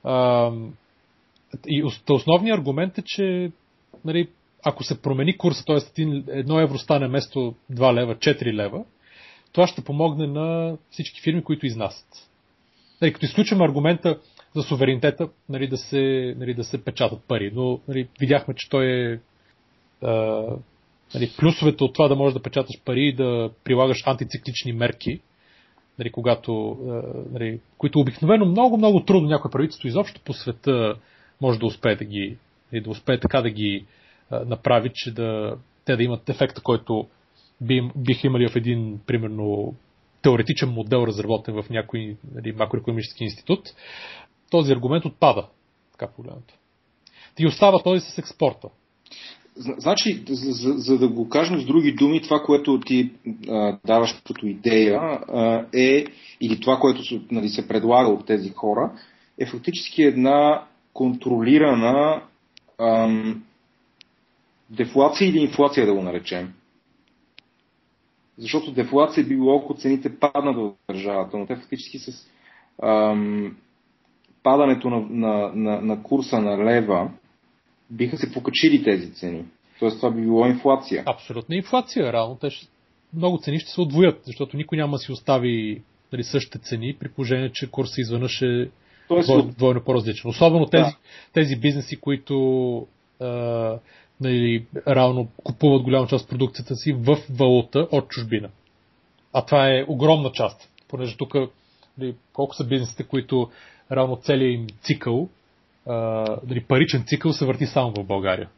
А, 0.04 0.52
и 1.68 1.84
основният 2.10 2.60
аргумент 2.60 2.98
е, 2.98 3.02
че 3.02 3.52
нали, 4.06 4.30
ако 4.65 4.84
се 4.84 5.02
промени 5.02 5.38
курса, 5.38 5.65
т.е. 5.65 6.02
едно 6.28 6.60
евро 6.60 6.78
стане 6.78 7.08
вместо 7.08 7.56
2 7.74 7.94
лева, 7.94 8.15
4 8.15 8.54
лева, 8.54 8.86
това 9.52 9.68
ще 9.68 9.84
помогне 9.84 10.28
на 10.28 10.78
всички 10.89 11.22
фирми, 11.22 11.44
които 11.44 11.65
изнасят. 11.65 12.30
Нали, 13.02 13.13
като 13.13 13.26
изключим 13.26 13.62
аргумента 13.62 14.20
за 14.56 14.63
суверенитета, 14.63 15.30
нали, 15.50 15.68
да, 15.68 15.78
се, 15.78 16.36
нали, 16.38 16.54
да 16.54 16.63
се 16.63 16.84
печатат 16.84 17.24
пари. 17.28 17.52
Но 17.54 17.80
нали, 17.88 18.08
видяхме, 18.20 18.54
че 18.58 18.70
той 18.70 18.86
е 18.86 19.20
а, 20.06 20.44
нали, 21.15 21.32
плюсовете 21.39 21.84
от 21.84 21.93
това 21.93 22.08
да 22.08 22.15
можеш 22.15 22.34
да 22.34 22.41
печаташ 22.41 22.82
пари 22.86 23.08
и 23.08 23.13
да 23.13 23.49
прилагаш 23.63 24.04
антициклични 24.06 24.73
мерки, 24.73 25.19
нали, 25.99 26.12
когато, 26.12 26.78
нали, 27.32 27.60
които 27.78 27.99
обикновено 27.99 28.45
много, 28.45 28.78
много 28.78 29.05
трудно 29.05 29.30
някое 29.30 29.51
правителство 29.51 29.88
изобщо 29.88 30.22
по 30.26 30.34
света 30.34 30.95
може 31.41 31.59
да 31.59 31.66
успее 31.66 31.95
да 31.95 32.05
ги, 32.05 32.38
нали, 32.72 32.84
да 32.84 32.89
успее 32.89 33.20
така 33.20 33.41
да 33.41 33.49
ги 33.49 33.86
направи, 34.32 34.91
че 34.93 35.11
да, 35.11 35.57
те 35.86 35.95
да 35.95 36.03
имат 36.03 36.30
ефекта, 36.30 36.61
който 36.61 37.07
би, 37.61 37.89
биха 37.95 38.28
имали 38.28 38.49
в 38.49 38.55
един, 38.55 38.99
примерно, 39.07 39.76
теоретичен 40.22 40.70
модел, 40.70 41.03
разработен 41.07 41.63
в 41.63 41.70
някой 41.70 42.18
нали, 42.36 42.51
макроекономически 42.51 43.24
институт, 43.24 43.59
този 44.51 44.74
аргумент 44.74 45.05
отпада, 45.05 45.47
така 45.91 46.07
погледнато. 46.16 46.53
Ти 47.36 47.47
остава 47.47 47.84
този 47.84 47.99
с 47.99 48.18
експорта. 48.18 48.68
Значи, 49.58 50.24
за, 50.30 50.74
за, 50.74 50.97
да 50.97 51.08
го 51.08 51.30
кажем 51.30 51.62
с 51.62 51.66
други 51.66 51.91
думи, 51.91 52.22
това, 52.22 52.39
което 52.39 52.80
ти 52.80 53.12
а, 53.49 53.78
даваш 53.86 54.22
като 54.28 54.45
идея 54.45 54.99
а, 55.01 55.66
е, 55.74 56.06
или 56.41 56.60
това, 56.60 56.78
което 56.78 57.01
нали, 57.32 57.49
се 57.49 57.68
предлага 57.68 58.10
от 58.10 58.26
тези 58.26 58.49
хора, 58.49 58.91
е 59.39 59.45
фактически 59.45 60.03
една 60.03 60.64
контролирана 60.93 62.22
ам, 62.80 63.43
дефлация 64.70 65.30
или 65.30 65.39
инфлация, 65.39 65.86
да 65.86 65.93
го 65.93 66.01
наречем. 66.01 66.53
Защото 68.38 68.72
дефлация 68.72 69.24
би 69.24 69.36
било, 69.36 69.60
ако 69.60 69.74
цените 69.74 70.20
паднат 70.20 70.56
в 70.56 70.72
държавата, 70.89 71.38
но 71.38 71.45
те 71.45 71.56
фактически 71.56 71.99
с 71.99 72.30
ам, 72.84 73.56
падането 74.43 74.89
на, 74.89 74.99
на, 75.10 75.51
на, 75.56 75.82
на 75.82 76.03
курса 76.03 76.41
на 76.41 76.66
лева 76.66 77.10
биха 77.89 78.17
се 78.17 78.33
покачили 78.33 78.83
тези 78.83 79.13
цени. 79.13 79.45
Тоест 79.79 79.97
това 79.97 80.11
би 80.11 80.21
било 80.21 80.45
инфлация. 80.45 81.03
Абсолютна 81.05 81.55
инфлация. 81.55 82.13
Реално 82.13 82.36
те 82.36 82.49
ще, 82.49 82.67
много 83.13 83.38
цени 83.38 83.59
ще 83.59 83.71
се 83.71 83.81
отвоят, 83.81 84.21
защото 84.25 84.57
никой 84.57 84.77
няма 84.77 84.91
да 84.91 84.97
си 84.97 85.11
остави 85.11 85.81
нали, 86.13 86.23
същите 86.23 86.59
цени, 86.59 86.95
при 86.99 87.09
положение, 87.09 87.51
че 87.53 87.71
курса 87.71 88.01
изведнъж 88.01 88.41
е 88.41 88.69
Тоест, 89.07 89.27
двойно, 89.27 89.51
двойно 89.57 89.83
по-различен. 89.83 90.29
Особено 90.29 90.65
тези, 90.65 90.83
Да. 90.83 90.97
тези 91.33 91.55
бизнеси, 91.55 91.97
които 91.97 92.88
а, 93.19 93.27
нали, 94.21 94.65
реално 94.88 95.27
купуват 95.43 95.83
голяма 95.83 96.07
част 96.07 96.23
от 96.23 96.29
продукцията 96.29 96.75
си 96.75 96.93
в 96.93 97.17
валута 97.29 97.88
от 97.91 98.07
чужбина. 98.07 98.49
А 99.33 99.45
това 99.45 99.67
е 99.69 99.86
огромна 99.88 100.31
част, 100.31 100.69
понеже 100.88 101.17
тук 101.17 101.36
нали, 101.97 102.15
колко 102.33 102.55
са 102.55 102.67
бизнесите, 102.67 103.03
които 103.03 103.49
реално 103.91 104.15
целият 104.15 104.59
им 104.59 104.67
цикъл, 104.81 105.29
а, 105.88 106.25
нали, 106.47 106.63
паричен 106.67 107.03
цикъл 107.07 107.33
се 107.33 107.45
върти 107.45 107.65
само 107.65 107.91
в 107.91 108.03
България. 108.03 108.49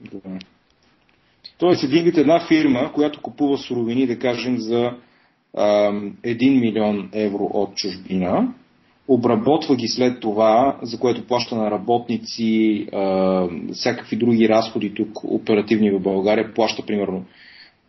Да. 0.00 0.38
Тоест, 1.58 1.84
един 1.84 2.04
вид 2.04 2.16
една 2.16 2.46
фирма, 2.48 2.92
която 2.92 3.22
купува 3.22 3.58
суровини, 3.58 4.06
да 4.06 4.18
кажем, 4.18 4.58
за 4.58 4.92
а, 5.56 5.92
1 5.92 6.60
милион 6.60 7.10
евро 7.12 7.44
от 7.44 7.74
чужбина, 7.74 8.54
обработва 9.08 9.76
ги 9.76 9.88
след 9.88 10.20
това, 10.20 10.78
за 10.82 10.98
което 10.98 11.26
плаща 11.26 11.56
на 11.56 11.70
работници, 11.70 12.86
а, 12.92 13.48
всякакви 13.72 14.16
други 14.16 14.48
разходи 14.48 14.94
тук, 14.94 15.24
оперативни 15.24 15.90
в 15.90 16.00
България, 16.00 16.54
плаща 16.54 16.86
примерно 16.86 17.24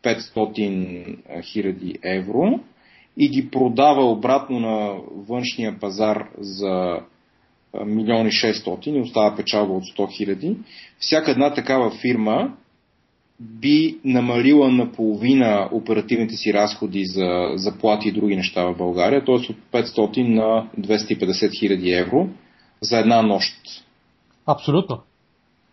500 0.03 1.41
хиляди 1.41 1.95
евро 2.03 2.59
и 3.17 3.29
ги 3.29 3.49
продава 3.51 4.11
обратно 4.11 4.59
на 4.59 4.95
външния 5.27 5.79
пазар 5.79 6.27
за 6.37 6.99
милиони 7.85 8.29
600 8.29 8.87
и 8.87 9.01
остава 9.01 9.35
печалба 9.35 9.73
от 9.73 9.83
100 9.83 10.17
хиляди. 10.17 10.57
Всяка 10.99 11.31
една 11.31 11.53
такава 11.53 11.91
фирма 11.91 12.53
би 13.39 13.97
намалила 14.05 14.71
наполовина 14.71 15.69
оперативните 15.71 16.35
си 16.35 16.53
разходи 16.53 17.05
за 17.05 17.51
заплати 17.55 18.09
и 18.09 18.11
други 18.11 18.35
неща 18.35 18.63
в 18.63 18.77
България, 18.77 19.25
т.е. 19.25 19.35
от 19.35 19.57
500 19.71 20.27
на 20.27 20.69
250 20.79 21.59
хиляди 21.59 21.91
евро 21.91 22.29
за 22.81 22.99
една 22.99 23.21
нощ. 23.21 23.55
Абсолютно. 24.47 25.01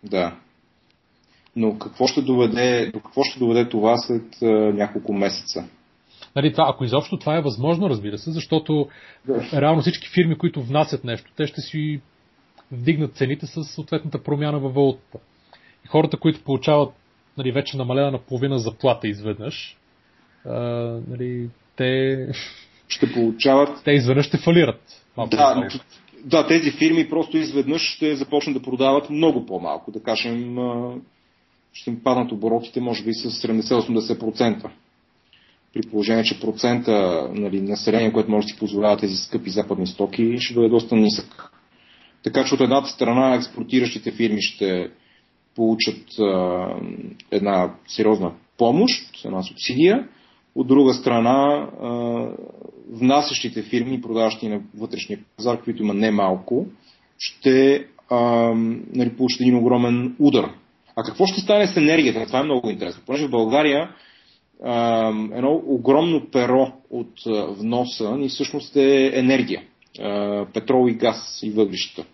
Да. 0.03 0.35
Но 1.55 1.77
какво 1.77 2.07
ще 2.07 2.21
доведе, 2.21 2.91
до 2.93 2.99
какво 2.99 3.23
ще 3.23 3.39
доведе 3.39 3.69
това 3.69 3.97
след 3.97 4.41
а, 4.41 4.45
няколко 4.73 5.13
месеца? 5.13 5.65
Нали, 6.35 6.51
това, 6.51 6.65
ако 6.69 6.83
изобщо 6.83 7.17
това 7.17 7.37
е 7.37 7.41
възможно, 7.41 7.89
разбира 7.89 8.17
се, 8.17 8.31
защото 8.31 8.87
реално 9.53 9.81
всички 9.81 10.09
фирми, 10.13 10.37
които 10.37 10.61
внасят 10.61 11.03
нещо, 11.03 11.31
те 11.37 11.47
ще 11.47 11.61
си 11.61 12.01
вдигнат 12.71 13.15
цените 13.15 13.45
с 13.45 13.63
съответната 13.63 14.23
промяна 14.23 14.59
във 14.59 14.73
валутата. 14.73 15.17
И 15.85 15.87
хората, 15.87 16.17
които 16.17 16.43
получават 16.43 16.93
нали, 17.37 17.51
вече 17.51 17.77
намалена 17.77 18.11
на 18.11 18.19
половина 18.19 18.59
заплата 18.59 19.07
изведнъж, 19.07 19.77
а, 20.45 20.59
нали, 21.07 21.49
те, 21.75 22.17
Ще 22.87 23.13
получават 23.13 23.83
те 23.83 23.91
изведнъж 23.91 24.25
ще 24.25 24.37
фалират. 24.37 24.81
Да, 25.29 25.69
да, 26.25 26.47
тези 26.47 26.71
фирми 26.71 27.09
просто 27.09 27.37
изведнъж 27.37 27.81
ще 27.81 28.15
започнат 28.15 28.55
да 28.55 28.61
продават 28.61 29.09
много 29.09 29.45
по-малко. 29.45 29.91
Да 29.91 30.03
кажем, 30.03 30.57
ще 31.73 31.89
им 31.89 32.03
паднат 32.03 32.31
оборотите, 32.31 32.81
може 32.81 33.03
би 33.03 33.13
с 33.13 33.29
70-80%. 33.47 34.69
При 35.73 35.81
положение, 35.81 36.23
че 36.23 36.39
процента 36.39 37.27
нали, 37.33 37.61
население, 37.61 38.13
което 38.13 38.31
може 38.31 38.47
да 38.47 38.53
си 38.53 38.59
позволява 38.59 38.97
тези 38.97 39.15
скъпи 39.15 39.49
западни 39.49 39.87
стоки, 39.87 40.37
ще 40.39 40.53
бъде 40.53 40.69
доста 40.69 40.95
нисък. 40.95 41.51
Така 42.23 42.45
че 42.45 42.53
от 42.53 42.61
едната 42.61 42.89
страна 42.89 43.35
експортиращите 43.35 44.11
фирми 44.11 44.41
ще 44.41 44.89
получат 45.55 46.19
а, 46.19 46.65
една 47.31 47.73
сериозна 47.87 48.31
помощ, 48.57 49.25
една 49.25 49.43
субсидия, 49.43 50.07
от 50.55 50.67
друга 50.67 50.93
страна, 50.93 51.69
а, 51.81 52.27
внасящите 52.89 53.63
фирми, 53.63 54.01
продаващи 54.01 54.47
на 54.47 54.61
вътрешния 54.77 55.19
пазар, 55.37 55.63
които 55.63 55.83
има 55.83 55.93
немалко, 55.93 56.65
ще 57.17 57.85
а, 58.09 58.19
нали, 58.93 59.09
получат 59.17 59.41
един 59.41 59.55
огромен 59.55 60.15
удар. 60.19 60.49
А 60.95 61.03
какво 61.03 61.25
ще 61.25 61.41
стане 61.41 61.67
с 61.67 61.77
енергията? 61.77 62.25
Това 62.25 62.39
е 62.39 62.43
много 62.43 62.69
интересно. 62.69 63.03
Понеже 63.05 63.27
в 63.27 63.31
България 63.31 63.89
а, 64.65 65.07
едно 65.33 65.61
огромно 65.65 66.27
перо 66.31 66.71
от 66.89 67.11
а, 67.27 67.45
вноса 67.45 68.17
ни 68.17 68.29
всъщност 68.29 68.75
е 68.75 69.19
енергия. 69.19 69.63
А, 69.99 70.45
петрол 70.53 70.89
и 70.89 70.93
газ 70.93 71.39
и 71.43 71.49
въглищата. 71.49 72.07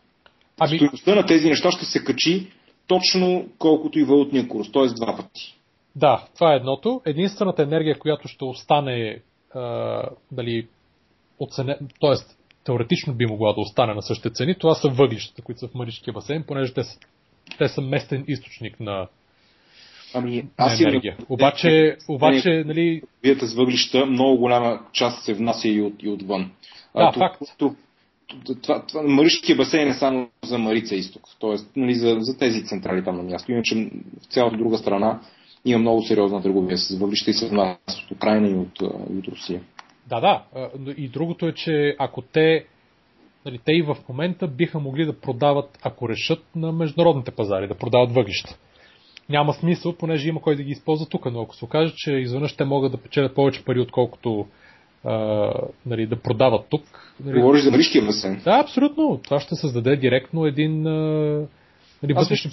Ами, 0.59 0.77
Стоеността 0.77 1.15
на 1.15 1.25
тези 1.25 1.49
неща 1.49 1.71
ще 1.71 1.85
се 1.85 2.03
качи 2.03 2.47
точно 2.87 3.45
колкото 3.57 3.99
и 3.99 4.03
валутния 4.03 4.47
курс, 4.47 4.71
т.е. 4.71 4.87
два 4.87 5.17
пъти. 5.17 5.57
Да, 5.95 6.25
това 6.35 6.53
е 6.53 6.55
едното. 6.55 7.01
Единствената 7.05 7.63
енергия, 7.63 7.99
която 7.99 8.27
ще 8.27 8.45
остане, 8.45 9.21
а, 9.53 10.01
дали, 10.31 10.67
оцене... 11.39 11.77
т.е. 12.01 12.15
теоретично 12.63 13.13
би 13.13 13.25
могла 13.25 13.53
да 13.53 13.61
остане 13.61 13.93
на 13.93 14.01
същите 14.01 14.29
цени, 14.29 14.55
това 14.55 14.75
са 14.75 14.89
въглищата, 14.89 15.41
които 15.41 15.59
са 15.59 15.67
в 15.67 15.75
Маришкия 15.75 16.13
басейн, 16.13 16.43
понеже 16.47 16.73
те 16.73 16.83
са, 16.83 16.99
те 17.57 17.67
са 17.67 17.81
местен 17.81 18.25
източник 18.27 18.79
на, 18.79 19.07
Ами, 20.13 20.45
аз 20.57 20.79
имам 20.79 20.89
енергия. 20.89 21.17
Обаче, 21.29 21.97
обаче, 22.09 22.63
нали, 22.65 23.01
Вията 23.23 23.47
с 23.47 23.53
въглища, 23.53 24.05
много 24.05 24.37
голяма 24.37 24.79
част 24.93 25.23
се 25.23 25.33
внася 25.33 25.67
и, 25.67 25.81
от, 25.81 26.03
и 26.03 26.09
отвън. 26.09 26.51
Да, 26.95 27.11
това, 27.11 27.29
факт. 27.29 27.41
Това, 27.57 27.75
това, 28.63 28.85
това, 28.85 29.01
Маришкия 29.03 29.55
басейн 29.55 29.87
е 29.87 29.93
само 29.93 30.29
за 30.43 30.57
Марица 30.57 30.95
изток, 30.95 31.23
т.е. 31.41 31.79
Нали, 31.79 31.93
за, 31.95 32.17
за 32.19 32.37
тези 32.37 32.65
централи 32.65 33.03
там 33.03 33.17
на 33.17 33.23
място. 33.23 33.51
Иначе 33.51 33.89
в 34.21 34.25
цялата 34.25 34.57
друга 34.57 34.77
страна 34.77 35.19
има 35.65 35.79
много 35.79 36.01
сериозна 36.01 36.41
търговия 36.41 36.77
с 36.77 36.99
въглища 36.99 37.31
и 37.31 37.33
се 37.33 37.49
внася 37.49 37.77
от 38.05 38.11
Украина 38.11 38.49
и 38.49 38.53
от, 38.53 38.81
а, 38.81 39.13
и 39.13 39.17
от 39.17 39.27
Русия. 39.27 39.61
Да, 40.07 40.19
да. 40.19 40.43
а, 40.55 40.69
И 40.97 41.07
другото 41.09 41.47
е, 41.47 41.53
че 41.53 41.95
ако 41.99 42.21
те, 42.21 42.65
нали, 43.45 43.59
те 43.65 43.71
и 43.71 43.81
в 43.81 43.97
момента 44.09 44.47
биха 44.47 44.79
могли 44.79 45.05
да 45.05 45.19
продават, 45.19 45.79
ако 45.83 46.09
решат 46.09 46.43
на 46.55 46.71
международните 46.71 47.31
пазари, 47.31 47.67
да 47.67 47.75
продават 47.75 48.11
въглища. 48.11 48.57
Няма 49.29 49.53
смисъл, 49.53 49.93
понеже 49.93 50.29
има 50.29 50.41
кой 50.41 50.55
да 50.55 50.63
ги 50.63 50.71
използва 50.71 51.05
тук, 51.05 51.31
но 51.31 51.41
ако 51.41 51.55
се 51.55 51.65
окаже, 51.65 51.93
че 51.95 52.11
изведнъж 52.11 52.55
те 52.55 52.65
могат 52.65 52.91
да 52.91 52.97
печелят 52.97 53.35
повече 53.35 53.63
пари, 53.63 53.79
отколкото 53.79 54.47
а, 55.03 55.51
нали, 55.85 56.07
да 56.07 56.15
продават 56.15 56.65
тук. 56.69 57.13
Нали, 57.25 57.39
Говориш 57.39 57.63
за 57.63 57.71
Маришкия 57.71 58.05
басейн. 58.05 58.41
да, 58.43 58.59
абсолютно. 58.59 59.19
Това 59.23 59.39
ще 59.39 59.55
създаде 59.55 59.95
директно 59.95 60.45
един 60.45 60.87
а, 60.87 60.91
нали, 62.03 62.13
вътрешно, 62.13 62.51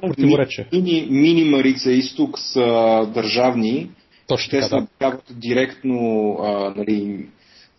противоречие. 0.00 0.66
Мини, 0.72 1.06
мини 1.10 1.44
Марица 1.44 1.92
изток 1.92 2.38
са 2.38 2.62
държавни, 3.14 3.90
Точно 4.28 4.50
те 4.50 4.60
така, 4.60 4.76
да. 4.76 4.86
снабдяват 4.86 5.24
директно 5.30 6.30
а, 6.42 6.74
нали, 6.76 7.26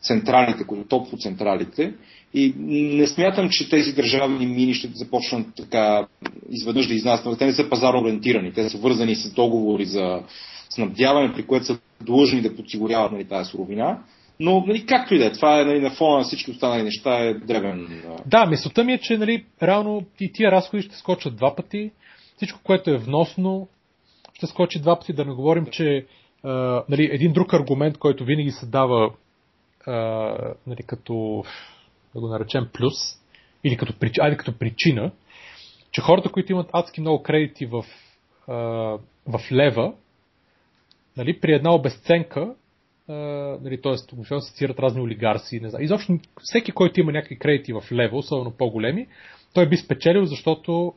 централите, 0.08 0.64
топлоцентралите. 0.90 1.94
И 2.34 2.54
не 2.68 3.08
смятам, 3.08 3.50
че 3.50 3.70
тези 3.70 3.94
държавни 3.94 4.48
мини 4.48 4.74
ще 4.74 4.88
започнат 4.94 5.48
така 5.58 6.08
изведнъж 6.50 6.88
да 6.88 6.94
изнасят. 6.94 7.40
Те 7.40 7.46
не 7.46 7.54
са 7.54 7.70
пазарно 7.70 8.02
ориентирани. 8.02 8.54
Те 8.54 8.70
са 8.70 8.78
вързани 8.78 9.16
с 9.16 9.34
договори 9.34 9.86
за 9.86 10.20
снабдяване, 10.70 11.34
при 11.34 11.46
което 11.46 11.66
са 11.66 11.80
длъжни 12.02 12.42
да 12.42 12.56
подсигуряват 12.56 13.12
нали, 13.12 13.26
тази 13.26 13.50
суровина. 13.50 14.00
Но 14.40 14.64
нали, 14.68 14.86
както 14.86 15.16
и 15.16 15.18
да 15.18 15.26
е, 15.26 15.32
това 15.32 15.62
е 15.62 15.66
нали, 15.66 15.80
на 15.80 15.92
фона 15.92 16.18
на 16.18 16.24
всички 16.24 16.52
останали 16.52 16.84
неща 16.84 17.20
е 17.20 17.34
древен. 17.34 18.02
Да, 18.26 18.46
мисълта 18.46 18.84
ми 18.84 18.94
е, 18.94 18.98
че 18.98 19.18
нали, 19.18 19.46
реално 19.64 20.06
и 20.20 20.32
тия 20.34 20.52
разходи 20.52 20.84
ще 20.84 20.96
скочат 20.96 21.36
два 21.36 21.56
пъти. 21.56 21.92
Всичко, 22.38 22.60
което 22.64 22.92
е 22.92 22.98
вносно, 22.98 23.68
ще 24.34 24.48
скочи 24.48 24.80
два 24.80 25.00
пъти. 25.00 25.14
Да 25.14 25.26
не 25.26 25.34
говорим, 25.34 25.66
че 25.72 26.06
а, 26.44 26.84
нали, 26.90 27.10
един 27.12 27.34
друг 27.34 27.54
аргумент, 27.54 27.98
който 27.98 28.26
винаги 28.26 28.52
се 28.52 28.66
дава 28.66 29.12
а, 29.88 29.94
нали, 30.68 30.84
като, 30.84 31.44
да 32.16 32.22
го 32.22 32.28
наречем, 32.28 32.70
плюс, 32.74 32.94
или 33.64 33.78
като, 33.78 33.94
айде, 34.20 34.38
като 34.38 34.58
причина, 34.58 35.12
че 35.92 36.02
хората, 36.02 36.32
които 36.32 36.52
имат 36.52 36.70
адски 36.74 37.02
много 37.02 37.24
кредити 37.24 37.66
в, 37.66 37.86
а, 38.48 38.54
в 39.28 39.52
лева, 39.52 39.94
нали, 41.18 41.40
при 41.40 41.54
една 41.54 41.74
обесценка, 41.74 42.56
нали, 43.62 43.82
т.е. 43.82 43.94
обикновено 44.14 44.42
се 44.42 44.54
цират 44.54 44.80
разни 44.80 45.02
олигарси, 45.02 45.60
не 45.60 45.70
знам. 45.70 45.82
Изобщо 45.82 46.20
всеки, 46.40 46.72
който 46.72 47.00
има 47.00 47.12
някакви 47.12 47.40
кредити 47.40 47.74
в 47.74 47.84
лева, 47.92 48.18
особено 48.18 48.52
по-големи, 48.52 49.08
той 49.54 49.70
би 49.70 49.78
спечелил, 49.78 50.26
защото 50.26 50.94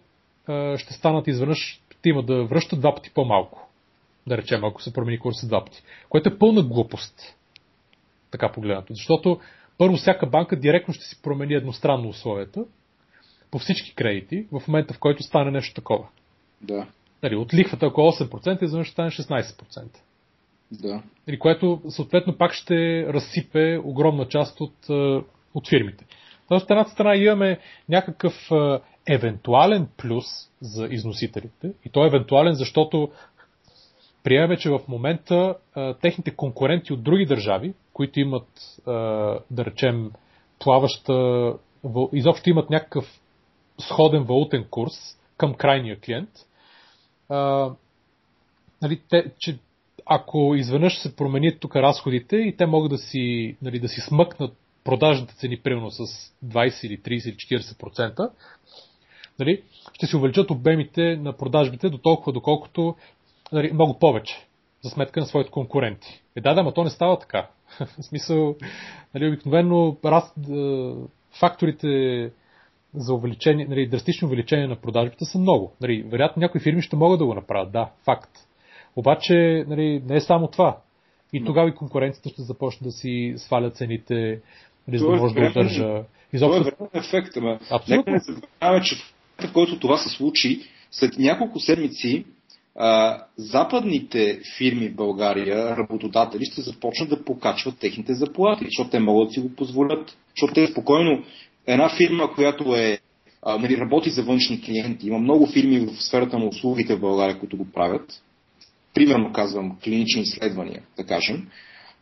а, 0.47 0.79
ще 0.79 0.93
станат 0.93 1.27
изведнъж, 1.27 1.81
има 2.05 2.23
да 2.23 2.45
връщат 2.45 2.81
два 2.81 2.95
пъти 2.95 3.11
по-малко. 3.15 3.69
Да 4.27 4.37
речем, 4.37 4.65
ако 4.65 4.83
се 4.83 4.93
промени 4.93 5.19
курса 5.19 5.47
два 5.47 5.65
пъти. 5.65 5.83
Което 6.09 6.29
е 6.29 6.39
пълна 6.39 6.63
глупост. 6.63 7.38
Така 8.31 8.53
погледнато. 8.53 8.95
Защото 8.95 9.41
първо 9.79 9.97
всяка 9.97 10.27
банка 10.27 10.57
директно 10.57 10.95
ще 10.95 11.05
си 11.05 11.23
промени 11.23 11.55
едностранно 11.55 12.09
условията 12.09 12.65
по 13.51 13.59
всички 13.59 13.95
кредити 13.95 14.47
в 14.53 14.69
момента, 14.69 14.95
в 14.95 14.99
който 14.99 15.23
стане 15.23 15.51
нещо 15.51 15.75
такова. 15.75 16.09
да, 16.63 16.87
Нали, 17.23 17.37
от 17.37 17.55
лихвата, 17.55 17.87
е 17.87 17.89
8%, 17.89 18.63
изведнъж 18.63 18.87
ще 18.87 18.93
стане 18.93 19.11
16%. 19.11 19.99
да. 20.73 21.03
Или 21.29 21.39
което 21.39 21.83
съответно 21.89 22.39
пак 22.39 22.53
ще 22.53 23.07
разсипе 23.07 23.81
огромна 23.85 24.29
част 24.29 24.61
от, 24.61 24.89
от 25.55 25.69
фирмите. 25.69 26.05
Тоест, 26.49 26.65
от 26.65 26.71
едната 26.71 26.91
страна 26.91 27.17
имаме 27.17 27.59
някакъв 27.89 28.51
евентуален 29.09 29.89
плюс 29.97 30.25
за 30.61 30.89
износителите. 30.91 31.73
И 31.85 31.91
то 31.91 32.05
е 32.05 32.09
евентуален, 32.09 32.55
защото 32.55 33.11
приемаме, 34.29 34.57
че 34.57 34.71
в 34.71 34.81
момента 34.89 35.57
а, 35.75 35.95
техните 35.95 36.31
конкуренти 36.31 36.93
от 36.93 37.03
други 37.03 37.27
държави, 37.27 37.75
които 37.93 38.21
имат, 38.21 38.49
а, 38.87 38.93
да 39.51 39.65
речем, 39.65 40.13
плаваща, 40.59 41.53
изобщо 42.13 42.51
имат 42.51 42.71
някакъв 42.71 43.21
сходен 43.81 44.23
валутен 44.23 44.65
курс 44.71 44.93
към 45.37 45.55
крайния 45.55 46.01
клиент, 46.01 46.29
а, 47.29 47.71
нали, 48.83 49.01
те, 49.11 49.25
че 49.39 49.59
ако 50.07 50.55
изведнъж 50.57 50.99
се 50.99 51.17
променят 51.17 51.61
тук 51.61 51.77
разходите 51.77 52.37
и 52.37 52.57
те 52.57 52.67
могат 52.67 52.91
да 52.91 52.99
си, 52.99 53.57
нали, 53.63 53.79
да 53.81 53.89
си 53.89 54.01
смъкнат 54.01 54.57
продажните 54.85 55.35
цени 55.35 55.57
примерно 55.57 55.91
с 55.91 56.07
20 56.45 56.87
или 56.87 56.99
30 56.99 57.29
или 57.29 57.61
40%, 57.61 58.31
нали, 59.39 59.63
ще 59.93 60.07
се 60.07 60.17
увеличат 60.17 60.51
обемите 60.51 61.17
на 61.17 61.33
продажбите 61.33 61.89
до 61.89 61.99
толкова, 61.99 62.33
доколкото 62.33 62.97
нали, 63.53 63.73
много 63.73 63.99
повече 63.99 64.47
за 64.83 64.91
сметка 64.91 65.21
на 65.21 65.27
своите 65.27 65.51
конкуренти. 65.51 66.23
Е, 66.37 66.41
да, 66.41 66.55
да, 66.55 66.63
но 66.63 66.73
то 66.73 66.85
не 66.85 66.91
става 66.91 67.19
така. 67.19 67.49
В 67.99 68.03
смисъл, 68.03 68.57
нали, 69.15 69.29
обикновено 69.29 69.97
раз, 70.05 70.35
факторите 71.41 72.31
за 72.95 73.15
увеличение, 73.15 73.67
нали, 73.67 73.89
драстично 73.89 74.29
увеличение 74.29 74.67
на 74.67 74.77
продажбите 74.77 75.25
са 75.25 75.39
много. 75.39 75.73
Нали, 75.81 76.03
вероятно 76.03 76.41
някои 76.41 76.61
фирми 76.61 76.83
ще 76.83 76.97
могат 76.97 77.19
да 77.19 77.27
го 77.27 77.35
направят, 77.35 77.73
да, 77.73 77.91
факт. 78.05 78.31
Обаче 78.97 79.65
нали, 79.69 80.03
не 80.07 80.17
е 80.17 80.21
само 80.21 80.49
това. 80.49 80.79
И 81.33 81.45
тогава 81.45 81.69
и 81.69 81.75
конкуренцията 81.75 82.29
ще 82.29 82.43
започне 82.43 82.85
да 82.85 82.93
си 82.93 83.35
сваля 83.37 83.71
цените, 83.71 84.41
нали, 84.89 84.99
за 84.99 85.07
да 85.07 85.17
е 85.17 85.17
може 85.17 85.35
да 85.35 85.47
удържа. 85.51 86.05
Изобщо... 86.33 86.71
Това 86.71 86.87
е 86.87 86.89
верен 86.91 87.05
ефект, 87.05 87.37
ама 87.37 87.59
нека 87.89 88.11
не 88.11 88.19
забравяме, 88.19 88.85
че 88.85 88.97
в 89.49 89.53
който 89.53 89.79
това 89.79 89.97
се 89.97 90.09
случи, 90.09 90.61
след 90.91 91.19
няколко 91.19 91.61
седмици 91.61 92.25
западните 93.37 94.41
фирми 94.59 94.89
в 94.89 94.95
България, 94.95 95.77
работодатели, 95.77 96.45
ще 96.45 96.61
започнат 96.61 97.09
да 97.09 97.25
покачват 97.25 97.79
техните 97.79 98.15
заплати, 98.15 98.65
защото 98.65 98.91
те 98.91 99.01
могат 99.01 99.29
да 99.29 99.35
си 99.35 99.41
го 99.41 99.55
позволят, 99.55 100.17
защото 100.37 100.55
те 100.55 100.67
спокойно, 100.67 101.25
една 101.67 101.97
фирма, 101.97 102.35
която 102.35 102.77
е 102.77 102.99
а, 103.43 103.59
нали, 103.59 103.77
работи 103.77 104.11
за 104.11 104.23
външни 104.23 104.61
клиенти, 104.61 105.07
има 105.07 105.19
много 105.19 105.47
фирми 105.47 105.79
в 105.81 106.03
сферата 106.03 106.39
на 106.39 106.47
услугите 106.47 106.95
в 106.97 107.01
България, 107.01 107.39
които 107.39 107.57
го 107.57 107.67
правят, 107.73 108.23
примерно 108.95 109.33
казвам 109.33 109.79
клинични 109.85 110.23
изследвания, 110.23 110.83
да 110.97 111.05
кажем, 111.05 111.47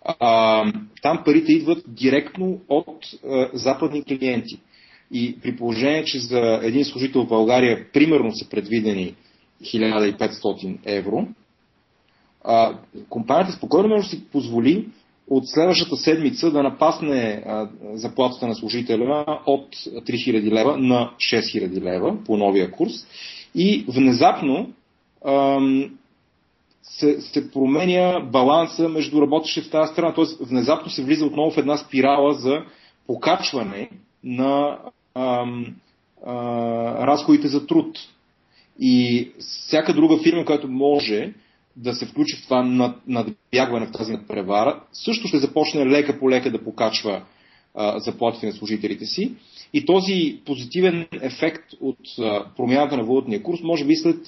а, 0.04 0.72
там 1.02 1.22
парите 1.24 1.52
идват 1.52 1.84
директно 1.88 2.60
от 2.68 3.06
а, 3.28 3.48
западни 3.52 4.04
клиенти. 4.04 4.60
И 5.12 5.40
при 5.42 5.56
положение, 5.56 6.04
че 6.04 6.18
за 6.18 6.60
един 6.62 6.84
служител 6.84 7.24
в 7.24 7.28
България 7.28 7.86
примерно 7.92 8.34
са 8.34 8.48
предвидени 8.48 9.14
1500 9.62 10.78
евро, 10.84 11.28
а, 12.44 12.78
компанията 13.08 13.52
спокойно 13.52 13.88
може 13.88 14.02
да 14.02 14.08
си 14.08 14.24
позволи 14.24 14.88
от 15.30 15.48
следващата 15.48 15.96
седмица 15.96 16.50
да 16.50 16.62
напасне 16.62 17.42
а, 17.46 17.68
заплатата 17.92 18.46
на 18.46 18.54
служителя 18.54 19.40
от 19.46 19.76
3000 19.76 20.52
лева 20.52 20.76
на 20.76 21.10
6000 21.16 21.82
лева 21.82 22.24
по 22.24 22.36
новия 22.36 22.70
курс 22.70 22.92
и 23.54 23.84
внезапно 23.88 24.70
ам, 25.26 25.90
се, 26.82 27.20
се 27.20 27.50
променя 27.50 28.20
баланса 28.20 28.88
между 28.88 29.22
работещите 29.22 29.68
в 29.68 29.70
тази 29.70 29.92
страна. 29.92 30.14
Т.е. 30.14 30.44
внезапно 30.44 30.90
се 30.90 31.04
влиза 31.04 31.26
отново 31.26 31.50
в 31.50 31.58
една 31.58 31.76
спирала 31.76 32.34
за 32.34 32.62
покачване 33.06 33.90
на 34.24 34.78
ам, 35.14 35.66
а, 36.26 36.34
разходите 37.06 37.48
за 37.48 37.66
труд. 37.66 37.98
И 38.80 39.28
всяка 39.38 39.94
друга 39.94 40.18
фирма, 40.22 40.44
която 40.44 40.68
може 40.68 41.32
да 41.76 41.94
се 41.94 42.06
включи 42.06 42.36
в 42.36 42.44
това 42.44 42.62
надбягване 43.06 43.86
в 43.86 43.92
тази 43.92 44.12
надпревара, 44.12 44.80
също 44.92 45.28
ще 45.28 45.38
започне 45.38 45.86
лека 45.86 46.18
по 46.18 46.30
лека 46.30 46.50
да 46.50 46.64
покачва 46.64 47.22
заплатите 47.96 48.46
на 48.46 48.52
служителите 48.52 49.04
си. 49.06 49.32
И 49.72 49.86
този 49.86 50.40
позитивен 50.44 51.06
ефект 51.12 51.64
от 51.80 51.98
промяната 52.56 52.96
на 52.96 53.04
валутния 53.04 53.42
курс, 53.42 53.60
може 53.62 53.84
би 53.84 53.96
след 53.96 54.26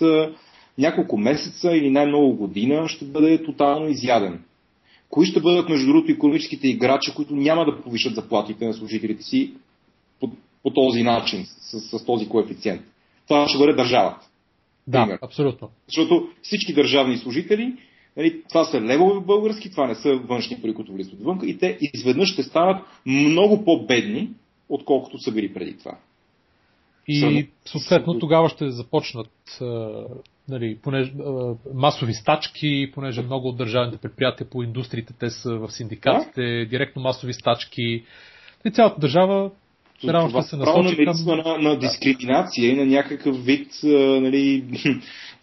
няколко 0.78 1.16
месеца 1.16 1.76
или 1.76 1.90
най-много 1.90 2.36
година 2.36 2.88
ще 2.88 3.04
бъде 3.04 3.44
тотално 3.44 3.88
изяден. 3.88 4.40
Кои 5.10 5.26
ще 5.26 5.40
бъдат, 5.40 5.68
между 5.68 5.86
другото, 5.86 6.12
економическите 6.12 6.68
играчи, 6.68 7.14
които 7.14 7.36
няма 7.36 7.64
да 7.64 7.82
повишат 7.82 8.14
заплатите 8.14 8.66
на 8.66 8.74
служителите 8.74 9.22
си 9.22 9.52
по, 10.20 10.30
по 10.62 10.70
този 10.70 11.02
начин, 11.02 11.44
с, 11.46 11.80
с 11.80 12.04
този 12.04 12.28
коефициент? 12.28 12.82
Това 13.28 13.48
ще 13.48 13.58
бъде 13.58 13.72
държавата. 13.72 14.28
Да, 14.88 15.04
пример. 15.04 15.18
абсолютно. 15.22 15.70
Защото 15.86 16.28
всички 16.42 16.74
държавни 16.74 17.16
служители, 17.16 17.74
нали, 18.16 18.42
това 18.48 18.64
са 18.64 18.80
левове 18.80 19.20
български, 19.20 19.70
това 19.70 19.86
не 19.86 19.94
са 19.94 20.16
външни 20.16 20.60
пари, 20.62 20.74
които 20.74 20.92
влизат 20.92 21.12
отвън, 21.12 21.40
и 21.42 21.58
те 21.58 21.78
изведнъж 21.80 22.32
ще 22.32 22.42
станат 22.42 22.82
много 23.06 23.64
по-бедни, 23.64 24.30
отколкото 24.68 25.18
са 25.18 25.32
били 25.32 25.54
преди 25.54 25.78
това. 25.78 25.98
И 27.08 27.48
съответно 27.64 28.18
тогава 28.18 28.48
ще 28.48 28.70
започнат 28.70 29.30
нали, 30.48 30.78
понеже, 30.82 31.12
масови 31.74 32.14
стачки, 32.14 32.90
понеже 32.94 33.22
много 33.22 33.48
от 33.48 33.56
държавните 33.56 33.98
предприятия 33.98 34.50
по 34.50 34.62
индустриите, 34.62 35.14
те 35.18 35.30
са 35.30 35.58
в 35.58 35.70
синдикатите, 35.70 36.42
да? 36.42 36.66
директно 36.66 37.02
масови 37.02 37.32
стачки. 37.32 38.04
И 38.64 38.70
цялата 38.70 39.00
държава 39.00 39.50
рано 40.04 40.30
ще 40.30 40.42
се 40.42 40.56
насочи 40.56 41.04
към... 41.04 41.36
На, 41.36 41.58
на 41.58 41.78
дискриминация 41.78 42.70
и 42.70 42.76
на 42.76 42.86
някакъв 42.86 43.44
вид 43.44 43.70
нали, 43.82 44.64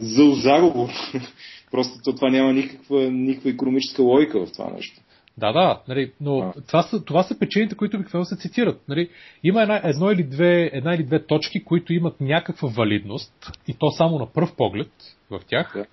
заговор. 0.00 0.88
Просто 1.70 2.12
това 2.16 2.30
няма 2.30 2.52
никаква, 2.52 3.10
никаква 3.10 3.50
економическа 3.50 4.02
логика 4.02 4.46
в 4.46 4.52
това 4.52 4.70
нещо. 4.70 5.00
Да, 5.38 5.52
да, 5.52 5.80
нали, 5.88 6.12
но 6.20 6.38
а. 6.38 6.52
това, 6.66 6.82
са, 6.82 7.04
това 7.04 7.22
са 7.22 7.38
причините, 7.38 7.74
които 7.74 7.96
обикновено 7.96 8.24
се 8.24 8.36
цитират. 8.36 8.80
Нали. 8.88 9.08
Има 9.42 9.62
една, 9.62 9.80
едно 9.84 10.10
или 10.10 10.22
две, 10.22 10.70
една 10.72 10.94
или 10.94 11.04
две 11.04 11.26
точки, 11.26 11.64
които 11.64 11.92
имат 11.92 12.20
някаква 12.20 12.68
валидност, 12.68 13.52
и 13.68 13.74
то 13.74 13.90
само 13.90 14.18
на 14.18 14.32
пръв 14.32 14.56
поглед 14.56 14.90
в 15.30 15.40
тях. 15.48 15.72
Да. 15.76 15.86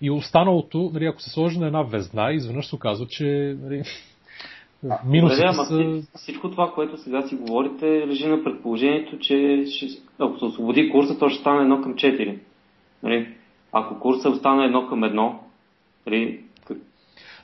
И 0.00 0.10
останалото, 0.10 0.90
нали, 0.94 1.06
ако 1.06 1.22
се 1.22 1.30
сложи 1.30 1.58
на 1.58 1.66
една 1.66 1.82
везна, 1.82 2.32
изведнъж 2.32 2.66
се 2.66 2.74
оказва, 2.74 3.06
че 3.06 3.56
нали, 3.62 3.82
минусите 5.04 5.46
да, 5.46 5.52
са... 5.52 6.02
Всичко 6.14 6.50
това, 6.50 6.72
което 6.74 6.96
сега 6.98 7.22
си 7.22 7.34
говорите, 7.34 7.86
лежи 7.86 8.26
на 8.26 8.44
предположението, 8.44 9.18
че 9.18 9.64
ще, 9.66 9.86
ако 10.18 10.38
се 10.38 10.44
освободи 10.44 10.90
курса, 10.90 11.18
то 11.18 11.28
ще 11.28 11.40
стане 11.40 11.62
едно 11.62 11.82
към 11.82 11.94
4. 11.94 12.38
Нали? 13.02 13.34
Ако 13.72 14.00
курса 14.00 14.34
стане 14.34 14.64
едно 14.64 14.86
към 14.88 15.04
едно, 15.04 15.40
нали, 16.06 16.40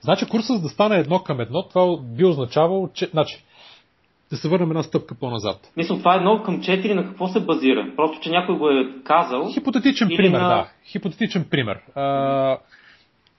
Значи 0.01 0.26
курсът 0.28 0.62
да 0.62 0.68
стане 0.68 0.97
едно 0.97 1.18
към 1.18 1.41
едно, 1.41 1.62
това 1.68 1.97
би 2.03 2.24
означавало, 2.24 2.89
че... 2.95 3.07
Значи, 3.07 3.45
да 4.30 4.36
се 4.36 4.49
върнем 4.49 4.70
една 4.70 4.82
стъпка 4.82 5.14
по-назад. 5.14 5.72
Мисля, 5.76 5.99
това 5.99 6.14
е 6.14 6.16
едно 6.16 6.43
към 6.43 6.61
четири 6.61 6.95
на 6.95 7.05
какво 7.05 7.28
се 7.28 7.41
базира? 7.41 7.93
Просто, 7.97 8.20
че 8.20 8.30
някой 8.30 8.59
го 8.59 8.68
е 8.68 9.03
казал. 9.05 9.49
Хипотетичен 9.53 10.09
пример, 10.16 10.41
на... 10.41 10.49
да. 10.49 10.70
Хипотетичен 10.84 11.47
пример. 11.51 11.80
А, 11.95 12.59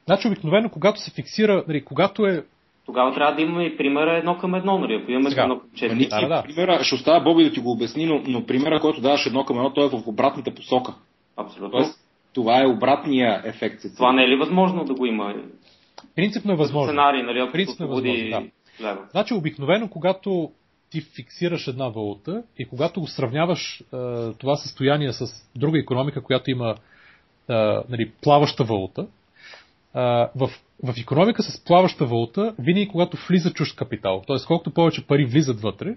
значи, 0.06 0.28
обикновено, 0.28 0.70
когато 0.70 1.00
се 1.00 1.12
фиксира, 1.12 1.64
нали, 1.68 1.86
когато 1.86 2.26
е 2.26 2.46
тогава 2.90 3.14
трябва 3.14 3.36
да 3.36 3.42
имаме 3.42 3.64
и 3.64 3.78
примера 3.78 4.18
едно 4.18 4.38
към 4.38 4.56
едно, 4.56 4.80
нали? 4.80 4.94
Ако 4.94 5.12
имаме 5.12 5.30
Сега, 5.30 5.42
едно 5.42 5.60
към 5.60 5.70
четири. 5.76 6.08
Да, 6.10 6.28
да. 6.28 6.44
Примера, 6.44 6.84
ще 6.84 6.96
оставя 6.96 7.24
Боби 7.24 7.44
да 7.44 7.52
ти 7.52 7.60
го 7.60 7.72
обясни, 7.72 8.06
но, 8.06 8.22
но 8.28 8.46
примера, 8.46 8.80
който 8.80 9.02
даваш 9.02 9.26
едно 9.26 9.46
към 9.46 9.58
едно, 9.58 9.74
той 9.74 9.86
е 9.86 9.90
в 9.90 10.08
обратната 10.08 10.52
посока. 10.56 10.94
Абсолютно. 11.38 11.72
Тоест, 11.72 12.00
това 12.34 12.62
е 12.62 12.68
обратния 12.68 13.42
ефект. 13.46 13.82
Това 13.98 14.14
не 14.14 14.24
е 14.24 14.28
ли 14.28 14.36
възможно 14.36 14.86
да 14.86 14.94
го 14.94 15.06
има? 15.06 15.34
Принципно 16.16 16.54
е 16.54 16.56
възможно. 16.56 16.88
Сценарий, 16.88 17.24
нали, 17.24 17.40
ако 17.40 17.52
Принципно 17.52 17.86
е 17.86 17.90
възможно, 17.90 18.50
да. 18.82 18.98
Значи, 19.12 19.34
обикновено, 19.34 19.90
когато 19.90 20.52
ти 20.92 21.02
фиксираш 21.02 21.68
една 21.68 21.90
валута 21.90 22.44
и 22.60 22.66
когато 22.66 23.02
го 23.02 23.08
сравняваш 23.08 23.82
е, 23.82 23.84
това 24.34 24.56
състояние 24.56 25.14
с 25.14 25.26
друга 25.56 25.80
економика, 25.80 26.24
която 26.24 26.52
има 26.52 26.76
е, 27.50 27.54
нали, 27.90 28.12
плаваща 28.22 28.64
валута, 28.64 29.08
в, 29.96 30.50
в 30.84 30.94
економика 31.02 31.44
с 31.44 31.64
плаваща 31.64 32.06
валута, 32.06 32.56
винаги 32.60 32.88
когато 32.88 33.18
влиза 33.28 33.54
чужд 33.54 33.76
капитал, 33.76 34.24
т.е. 34.28 34.38
колкото 34.48 34.74
повече 34.74 35.08
пари 35.08 35.26
влизат 35.26 35.62
вътре, 35.62 35.96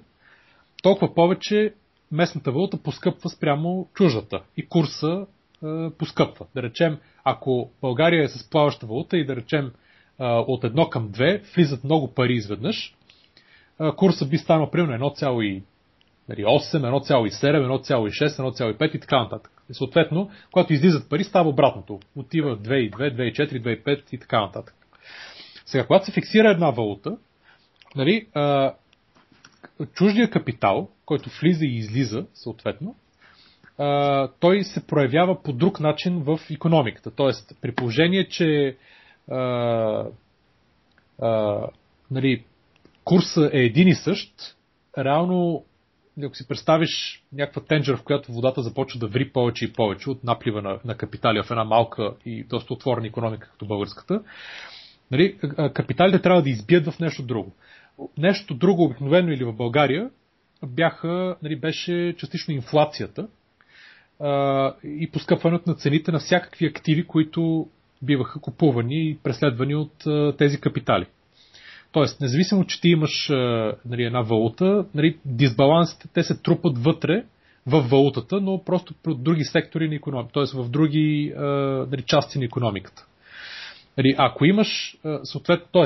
толкова 0.83 1.15
повече 1.15 1.75
местната 2.13 2.53
валута 2.53 2.83
поскъпва 2.83 3.31
спрямо 3.31 3.89
чуждата 3.95 4.43
и 4.57 4.69
курса 4.69 5.27
е, 5.65 5.91
поскъпва. 5.91 6.47
Да 6.55 6.63
речем, 6.63 6.99
ако 7.25 7.71
България 7.81 8.25
е 8.25 8.29
с 8.29 8.51
плаваща 8.51 8.87
валута 8.87 9.19
и 9.19 9.27
да 9.27 9.37
речем 9.37 9.73
от 10.19 10.63
1 10.63 10.89
към 10.89 11.09
2 11.09 11.55
влизат 11.55 11.85
много 11.85 12.15
пари 12.15 12.33
изведнъж, 12.33 12.95
курсът 13.97 14.31
би 14.31 14.39
станал 14.39 14.71
примерно 14.71 14.95
1,8, 16.31 16.81
1,7, 17.09 17.89
1,6, 17.89 18.77
1,5 18.79 18.97
и 18.97 19.01
така 19.01 19.23
нататък. 19.23 19.53
И 19.71 19.75
съответно, 19.75 20.31
когато 20.53 20.73
излизат 20.73 21.11
пари, 21.11 21.25
става 21.25 21.49
обратното. 21.49 22.01
Отива 22.17 22.59
2,2, 22.59 23.17
2,4, 23.17 23.85
2,5 23.85 24.03
и 24.13 24.19
така 24.19 24.41
нататък. 24.41 24.75
Сега, 25.67 25.87
когато 25.87 26.05
се 26.05 26.13
фиксира 26.13 26.51
една 26.51 26.71
валута, 26.71 27.17
нали, 27.97 28.27
чуждия 29.95 30.31
капитал, 30.31 30.89
който 31.05 31.31
влиза 31.41 31.65
и 31.65 31.77
излиза, 31.77 32.27
съответно, 32.35 32.95
а, 33.79 34.29
той 34.41 34.65
се 34.65 34.87
проявява 34.87 35.43
по 35.43 35.53
друг 35.53 35.81
начин 35.81 36.23
в 36.23 36.41
економиката. 36.51 37.11
Тоест, 37.11 37.53
при 37.61 37.75
положение, 37.75 38.29
че 38.29 38.77
а, 39.31 40.07
а, 41.23 41.61
нали, 42.11 42.45
курса 43.05 43.51
е 43.53 43.59
един 43.59 43.89
и 43.89 43.95
същ, 43.95 44.57
реално, 44.99 45.65
ако 46.23 46.35
си 46.35 46.49
представиш 46.49 47.23
някаква 47.33 47.63
тенджер, 47.63 47.97
в 47.97 48.03
която 48.03 48.33
водата 48.33 48.63
започва 48.63 49.01
да 49.01 49.09
ври 49.09 49.33
повече 49.33 49.65
и 49.65 49.73
повече 49.73 50.11
от 50.11 50.25
наплива 50.25 50.63
на, 50.63 50.79
на 50.85 50.97
капитали 50.97 51.43
в 51.43 51.51
една 51.51 51.65
малка 51.65 52.15
и 52.27 52.45
доста 52.45 52.75
отворена 52.75 53.07
економика, 53.07 53.49
като 53.51 53.67
българската, 53.67 54.23
нали, 55.11 55.39
капиталите 55.75 56.23
трябва 56.23 56.43
да 56.43 56.51
избият 56.51 56.87
в 56.87 57.01
нещо 57.01 57.23
друго. 57.23 57.53
Нещо 58.19 58.55
друго 58.55 58.85
обикновено 58.85 59.33
или 59.33 59.45
в 59.45 59.53
България 59.53 60.11
бяха, 60.67 61.37
нали, 61.43 61.57
беше 61.57 62.15
частично 62.19 62.55
инфлацията 62.55 63.29
а, 64.21 64.75
и 64.85 65.11
поскъпването 65.11 65.71
на 65.71 65.77
цените 65.77 66.13
на 66.13 66.19
всякакви 66.19 66.67
активи, 66.67 67.07
които 67.07 67.69
биваха 68.03 68.41
купувани 68.41 69.11
и 69.11 69.19
преследвани 69.23 69.75
от 69.75 70.07
а, 70.07 70.37
тези 70.37 70.61
капитали. 70.61 71.07
Тоест, 71.93 72.21
независимо, 72.21 72.65
че 72.65 72.81
ти 72.81 72.89
имаш 72.89 73.29
нали, 73.87 74.05
една 74.05 74.21
валута, 74.21 74.87
нали, 74.95 75.19
дисбалансите 75.25 76.09
те 76.15 76.23
се 76.23 76.43
трупат 76.43 76.79
вътре 76.79 77.25
в 77.67 77.81
валутата, 77.81 78.41
но 78.41 78.65
просто 78.65 78.95
в 79.07 79.15
други 79.15 79.45
сектори 79.45 79.89
на 79.89 79.95
економиката, 79.95 80.33
т.е. 80.33 80.63
в 80.63 80.69
други 80.69 81.33
нали, 81.91 82.03
части 82.03 82.39
на 82.39 82.45
економиката. 82.45 83.07
Нали, 83.99 84.15
ако 84.19 84.45
имаш, 84.45 84.97
съответно, 85.23 85.67
т.е. 85.73 85.85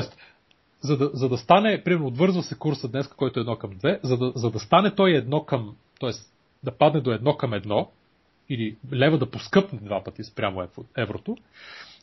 За 0.81 0.97
да, 0.97 1.09
за 1.13 1.29
да 1.29 1.37
стане, 1.37 1.81
примерно, 1.83 2.07
отвързва 2.07 2.43
се 2.43 2.57
курса 2.57 2.87
днес, 2.87 3.07
който 3.07 3.39
е 3.39 3.41
едно 3.41 3.55
към 3.55 3.71
две, 3.77 3.99
за 4.03 4.17
да, 4.17 4.31
за 4.35 4.51
да 4.51 4.59
стане 4.59 4.95
той 4.95 5.11
едно 5.11 5.43
към, 5.43 5.75
т.е. 5.99 6.11
да 6.63 6.71
падне 6.71 7.01
до 7.01 7.11
едно 7.11 7.37
към 7.37 7.53
едно, 7.53 7.91
или 8.49 8.75
лева 8.93 9.17
да 9.17 9.31
поскъпне 9.31 9.79
два 9.81 10.03
пъти 10.03 10.23
спрямо 10.23 10.67
еврото, 10.97 11.37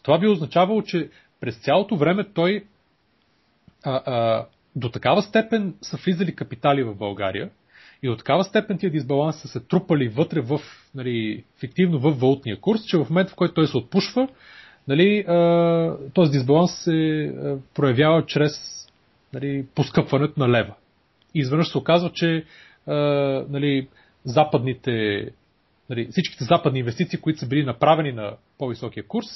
това 0.02 0.18
би 0.18 0.28
означавало, 0.28 0.82
че 0.82 1.11
през 1.40 1.57
цялото 1.57 1.96
време 1.96 2.24
той 2.34 2.64
а, 3.85 4.03
а, 4.07 4.47
до 4.76 4.89
такава 4.89 5.22
степен 5.22 5.74
са 5.82 5.97
влизали 5.97 6.35
капитали 6.35 6.82
в 6.82 6.95
България 6.95 7.51
и 8.03 8.09
до 8.09 8.16
такава 8.16 8.45
степен 8.45 8.78
тия 8.78 8.91
дисбаланси 8.91 9.41
са 9.41 9.49
се 9.49 9.61
трупали 9.61 10.09
вътре 10.09 10.41
в, 10.41 10.61
нали, 10.95 11.45
фиктивно 11.61 11.99
в 11.99 12.11
валутния 12.11 12.61
курс, 12.61 12.85
че 12.87 12.99
в 12.99 13.07
момента, 13.11 13.32
в 13.32 13.37
който 13.37 13.55
той 13.55 13.66
се 13.66 13.76
отпушва, 13.76 14.28
нали, 14.89 15.24
този 16.14 16.32
дисбаланс 16.32 16.72
се 16.85 17.32
проявява 17.74 18.26
чрез 18.26 18.53
нали, 19.32 19.66
поскъпването 19.74 20.41
на 20.41 20.49
лева. 20.49 20.74
И 21.35 21.39
изведнъж 21.39 21.68
се 21.68 21.78
оказва, 21.78 22.11
че 22.14 22.45
нали, 23.49 23.89
западните, 24.24 25.28
нали, 25.91 26.09
всичките 26.11 26.45
западни 26.45 26.78
инвестиции, 26.78 27.20
които 27.20 27.39
са 27.39 27.49
били 27.49 27.64
направени 27.64 28.12
на 28.12 28.37
по-високия 28.59 29.07
курс, 29.07 29.26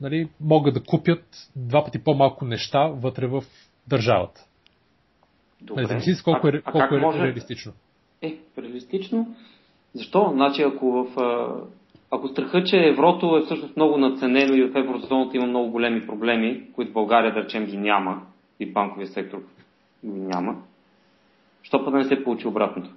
нали, 0.00 0.28
могат 0.40 0.74
да 0.74 0.82
купят 0.82 1.24
два 1.56 1.84
пъти 1.84 1.98
по-малко 1.98 2.44
неща 2.44 2.86
вътре 2.86 3.26
в 3.26 3.44
държавата. 3.88 4.40
Добре. 5.60 5.82
Не 5.82 5.88
зависи 5.88 6.22
колко 6.24 6.48
е, 6.48 6.62
колко 6.62 6.94
е 6.94 7.00
може... 7.00 7.18
реалистично. 7.18 7.72
Е, 8.22 8.38
реалистично. 8.58 9.36
Защо? 9.94 10.30
Значи, 10.32 10.62
ако 10.62 10.86
в 10.92 11.16
ако 12.10 12.28
страха, 12.28 12.64
че 12.64 12.76
еврото 12.76 13.36
е 13.36 13.44
всъщност 13.44 13.76
много 13.76 13.98
наценено 13.98 14.54
и 14.54 14.64
в 14.64 14.76
еврозоната 14.76 15.36
има 15.36 15.46
много 15.46 15.70
големи 15.70 16.06
проблеми, 16.06 16.62
които 16.72 16.90
в 16.90 16.94
България, 16.94 17.34
да 17.34 17.40
речем, 17.40 17.66
ги 17.66 17.76
няма 17.76 18.22
и 18.60 18.72
банковия 18.72 19.06
сектор 19.06 19.38
ги 20.04 20.20
няма, 20.20 20.56
що 21.62 21.84
пък 21.84 21.92
да 21.92 21.98
не 21.98 22.04
се 22.04 22.24
получи 22.24 22.48
обратното? 22.48 22.90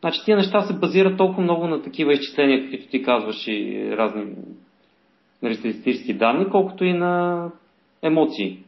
Значи 0.00 0.20
тия 0.24 0.36
неща 0.36 0.60
се 0.60 0.78
базират 0.78 1.18
толкова 1.18 1.42
много 1.42 1.66
на 1.66 1.82
такива 1.82 2.12
изчисления, 2.12 2.62
каквито 2.62 2.90
ти 2.90 3.02
казваш 3.02 3.48
и 3.48 3.90
разни 3.96 4.24
нали, 5.42 5.54
статистически 5.54 6.14
данни, 6.14 6.50
колкото 6.50 6.84
и 6.84 6.92
на 6.92 7.44
емоции. 8.02 8.58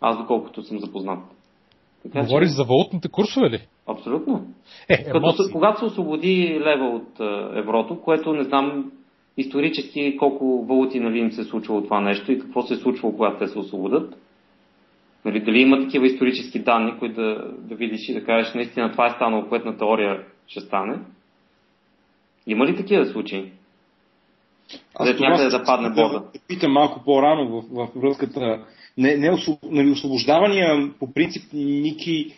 Аз 0.00 0.18
доколкото 0.18 0.62
съм 0.62 0.78
запознат. 0.78 1.18
Така, 2.02 2.20
Говориш 2.20 2.48
че... 2.48 2.54
за 2.54 2.64
валутните 2.64 3.08
курсове 3.08 3.50
ли? 3.50 3.66
Абсолютно. 3.86 4.46
Е, 4.88 5.04
Като, 5.04 5.34
когато 5.52 5.78
се 5.78 5.84
освободи 5.84 6.60
лева 6.60 6.86
от 6.86 7.20
еврото, 7.56 8.00
което 8.00 8.32
не 8.32 8.44
знам 8.44 8.92
исторически 9.36 10.16
колко 10.16 10.64
валути 10.68 11.00
нали, 11.00 11.18
им 11.18 11.32
се 11.32 11.40
е 11.40 11.44
случвало 11.44 11.82
това 11.82 12.00
нещо 12.00 12.32
и 12.32 12.38
какво 12.38 12.62
се 12.62 12.74
е 12.74 12.76
случвало, 12.76 13.16
когато 13.16 13.38
те 13.38 13.46
се 13.46 13.58
освободят. 13.58 14.18
Нали, 15.24 15.40
дали 15.40 15.60
има 15.60 15.80
такива 15.80 16.06
исторически 16.06 16.58
данни, 16.58 16.98
които 16.98 17.14
да, 17.14 17.54
да 17.58 17.74
видиш 17.74 18.08
и 18.08 18.14
да 18.14 18.24
кажеш 18.24 18.54
наистина 18.54 18.92
това 18.92 19.06
е 19.06 19.10
станало, 19.10 19.48
което 19.48 19.66
на 19.66 19.78
теория 19.78 20.24
ще 20.46 20.60
стане. 20.60 20.98
Има 22.46 22.66
ли 22.66 22.76
такива 22.76 23.06
случаи? 23.06 23.52
Аз 24.94 25.20
някъде 25.20 25.48
да 25.48 25.64
падне 25.64 25.88
бода. 25.88 26.20
Да 26.34 26.40
питам 26.48 26.72
малко 26.72 27.04
по-рано 27.04 27.48
в, 27.48 27.64
в 27.70 27.88
връзката. 27.96 28.64
Не, 28.98 29.16
не 29.16 29.30
нали, 29.62 29.90
освобождавания 29.90 30.90
по 31.00 31.12
принцип 31.12 31.42
Ники 31.52 32.34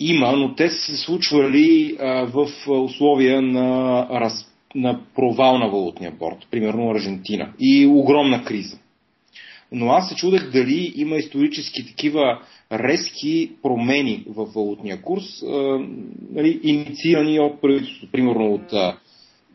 има, 0.00 0.32
но 0.32 0.54
те 0.54 0.70
са 0.70 0.76
се 0.76 0.96
случвали 0.96 1.96
а, 2.00 2.26
в 2.26 2.48
условия 2.68 3.42
на, 3.42 4.06
раз, 4.10 4.32
на 4.74 5.00
провал 5.14 5.58
на 5.58 5.68
валутния 5.68 6.12
борт, 6.18 6.46
примерно 6.50 6.90
Аржентина, 6.90 7.52
и 7.60 7.86
огромна 7.86 8.44
криза. 8.44 8.78
Но 9.72 9.90
аз 9.90 10.08
се 10.08 10.14
чудех 10.14 10.50
дали 10.50 10.92
има 10.96 11.16
исторически 11.16 11.86
такива 11.86 12.40
резки 12.72 13.50
промени 13.62 14.24
в 14.28 14.44
валутния 14.54 15.02
курс, 15.02 15.42
а, 15.42 15.78
нали, 16.32 16.60
инициирани 16.62 17.40
от 17.40 17.60
правителството, 17.60 18.12
примерно 18.12 18.54
от 18.54 18.72
а, 18.72 18.96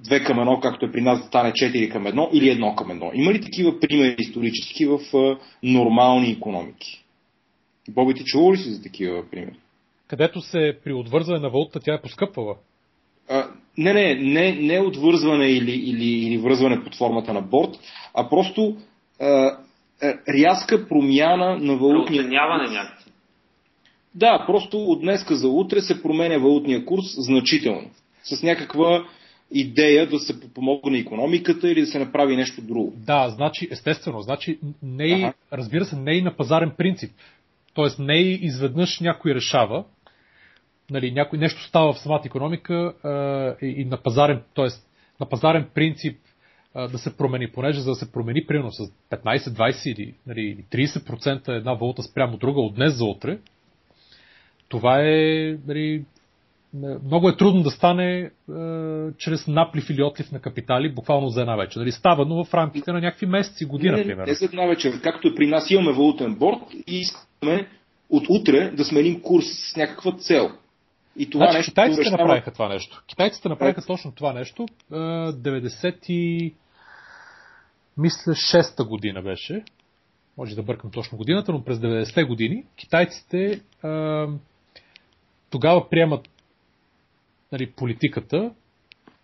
2 0.03 0.25
към 0.25 0.37
1, 0.37 0.61
както 0.61 0.85
е 0.85 0.91
при 0.91 1.01
нас 1.01 1.19
да 1.21 1.27
стане 1.27 1.51
4 1.51 1.91
към 1.91 2.05
1 2.05 2.29
или 2.31 2.45
1 2.45 2.75
към 2.75 2.87
1. 2.87 3.11
Има 3.13 3.33
ли 3.33 3.41
такива 3.41 3.79
примери 3.79 4.15
исторически 4.19 4.85
в 4.85 4.99
а, 5.13 5.37
нормални 5.63 6.31
економики? 6.31 7.05
Боби, 7.89 8.13
ти 8.13 8.23
чува 8.23 8.53
ли 8.53 8.57
си 8.57 8.69
за 8.69 8.83
такива 8.83 9.29
примери? 9.31 9.55
където 10.07 10.41
се 10.41 10.77
при 10.83 10.93
отвързване 10.93 11.39
на 11.39 11.49
валута 11.49 11.79
тя 11.79 11.93
е 11.93 12.01
поскъпвала. 12.01 12.55
А, 13.29 13.47
не, 13.77 13.93
не, 13.93 14.15
не, 14.15 14.51
не 14.55 14.79
отвързване 14.79 15.47
или, 15.47 15.71
или, 15.71 16.05
или 16.05 16.37
връзване 16.37 16.83
под 16.83 16.95
формата 16.95 17.33
на 17.33 17.41
борт, 17.41 17.79
а 18.13 18.29
просто 18.29 18.77
а, 19.21 19.57
рязка 20.29 20.87
промяна 20.87 21.57
на 21.57 21.77
валутния 21.77 22.23
курс. 22.23 22.71
някакси. 22.71 23.11
Да, 24.15 24.43
просто 24.47 24.77
от 24.77 25.01
днеска 25.01 25.35
за 25.35 25.47
утре 25.47 25.81
се 25.81 26.01
променя 26.01 26.37
валутния 26.37 26.85
курс 26.85 27.05
значително. 27.17 27.89
С 28.23 28.43
някаква 28.43 29.05
идея 29.51 30.09
да 30.09 30.19
се 30.19 30.53
помогне 30.53 30.97
економиката 30.97 31.71
или 31.71 31.81
да 31.81 31.87
се 31.87 31.99
направи 31.99 32.35
нещо 32.35 32.61
друго. 32.61 32.93
Да, 32.97 33.29
значи, 33.29 33.67
естествено, 33.71 34.21
значи 34.21 34.59
не 34.83 35.05
и, 35.05 35.13
ага. 35.13 35.33
разбира 35.53 35.85
се, 35.85 35.95
не 35.95 36.11
и 36.11 36.21
на 36.21 36.35
пазарен 36.35 36.71
принцип. 36.77 37.11
Тоест 37.73 37.99
не 37.99 38.15
и 38.15 38.39
изведнъж 38.41 38.99
някой 38.99 39.35
решава, 39.35 39.85
нали, 40.89 41.11
някой, 41.11 41.39
нещо 41.39 41.63
става 41.63 41.93
в 41.93 41.99
самата 41.99 42.21
економика 42.25 42.93
а, 43.03 43.65
и, 43.65 43.85
на 43.85 43.97
пазарен, 43.97 44.41
т.е. 44.55 44.67
на 45.19 45.29
пазарен 45.29 45.69
принцип 45.73 46.19
а, 46.73 46.87
да 46.87 46.97
се 46.97 47.17
промени, 47.17 47.51
понеже 47.51 47.79
за 47.79 47.89
да 47.89 47.95
се 47.95 48.11
промени 48.11 48.45
примерно 48.47 48.71
с 48.71 48.91
15, 49.11 49.37
20 49.37 49.93
или 49.93 50.13
нали, 50.27 50.65
30% 50.71 51.49
една 51.49 51.73
валута 51.73 52.03
спрямо 52.03 52.37
друга 52.37 52.61
от 52.61 52.75
днес 52.75 52.97
за 52.97 53.05
утре, 53.05 53.39
това 54.69 55.01
е 55.01 55.57
нали, 55.67 56.05
много 57.03 57.30
е 57.30 57.38
трудно 57.38 57.63
да 57.63 57.71
стане 57.71 58.19
е, 58.19 58.30
чрез 59.17 59.47
наплив 59.47 59.89
или 59.89 60.03
отлив 60.03 60.32
на 60.32 60.39
капитали, 60.39 60.93
буквално 60.93 61.30
за 61.30 61.41
една 61.41 61.55
вечер. 61.55 61.80
Нали, 61.80 61.91
става, 61.91 62.26
но 62.26 62.43
в 62.43 62.53
рамките 62.53 62.91
на 62.91 63.01
някакви 63.01 63.26
месеци, 63.26 63.65
година, 63.65 63.97
не, 63.97 64.03
примерно. 64.03 64.28
Не 64.28 64.34
за 64.34 64.45
една 64.45 64.65
вечер. 64.65 65.01
Както 65.01 65.28
е 65.28 65.36
при 65.36 65.47
нас 65.47 65.71
имаме 65.71 65.91
валутен 65.91 66.36
борт 66.36 66.61
и 66.88 66.99
искаме 66.99 67.67
от 68.09 68.26
утре 68.30 68.71
да 68.71 68.86
сменим 68.86 69.21
курс 69.21 69.45
с 69.45 69.76
някаква 69.76 70.11
цел. 70.11 70.51
И 71.17 71.30
това 71.30 71.45
значи, 71.45 71.57
нещо 71.57 71.71
китайците 71.71 72.01
решава... 72.01 72.17
направиха 72.23 72.51
това 72.51 72.69
нещо. 72.69 73.03
Китайците 73.07 73.49
направиха 73.49 73.82
е... 73.82 73.88
точно 73.88 74.11
това 74.11 74.34
нещо. 74.34 74.65
90 74.91 75.95
и... 76.09 76.53
Мисля, 77.97 78.32
6-та 78.32 78.84
година 78.84 79.21
беше. 79.21 79.63
Може 80.38 80.55
да 80.55 80.63
бъркам 80.63 80.91
точно 80.91 81.17
годината, 81.17 81.51
но 81.51 81.63
през 81.63 81.78
90-те 81.78 82.23
години 82.23 82.65
китайците 82.76 83.61
а, 83.84 84.28
тогава 85.49 85.89
приемат 85.89 86.30
нали, 87.56 87.72
политиката 87.72 88.51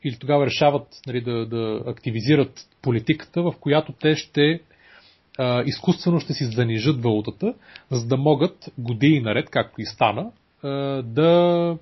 или 0.04 0.18
тогава 0.20 0.46
решават 0.46 0.88
нали, 1.08 1.22
да, 1.22 1.46
да 1.46 1.84
активизират 1.86 2.68
политиката, 2.82 3.42
в 3.42 3.54
която 3.60 3.94
те 3.94 4.16
ще 4.16 4.60
а, 5.38 5.64
изкуствено 5.66 6.20
ще 6.20 6.34
си 6.34 6.46
занижат 6.46 7.04
валутата, 7.04 7.54
за 7.92 8.08
да 8.08 8.18
могат 8.18 8.70
години 8.78 9.20
наред, 9.20 9.50
както 9.50 9.82
и 9.82 9.86
стана, 9.86 10.32
да, 11.04 11.78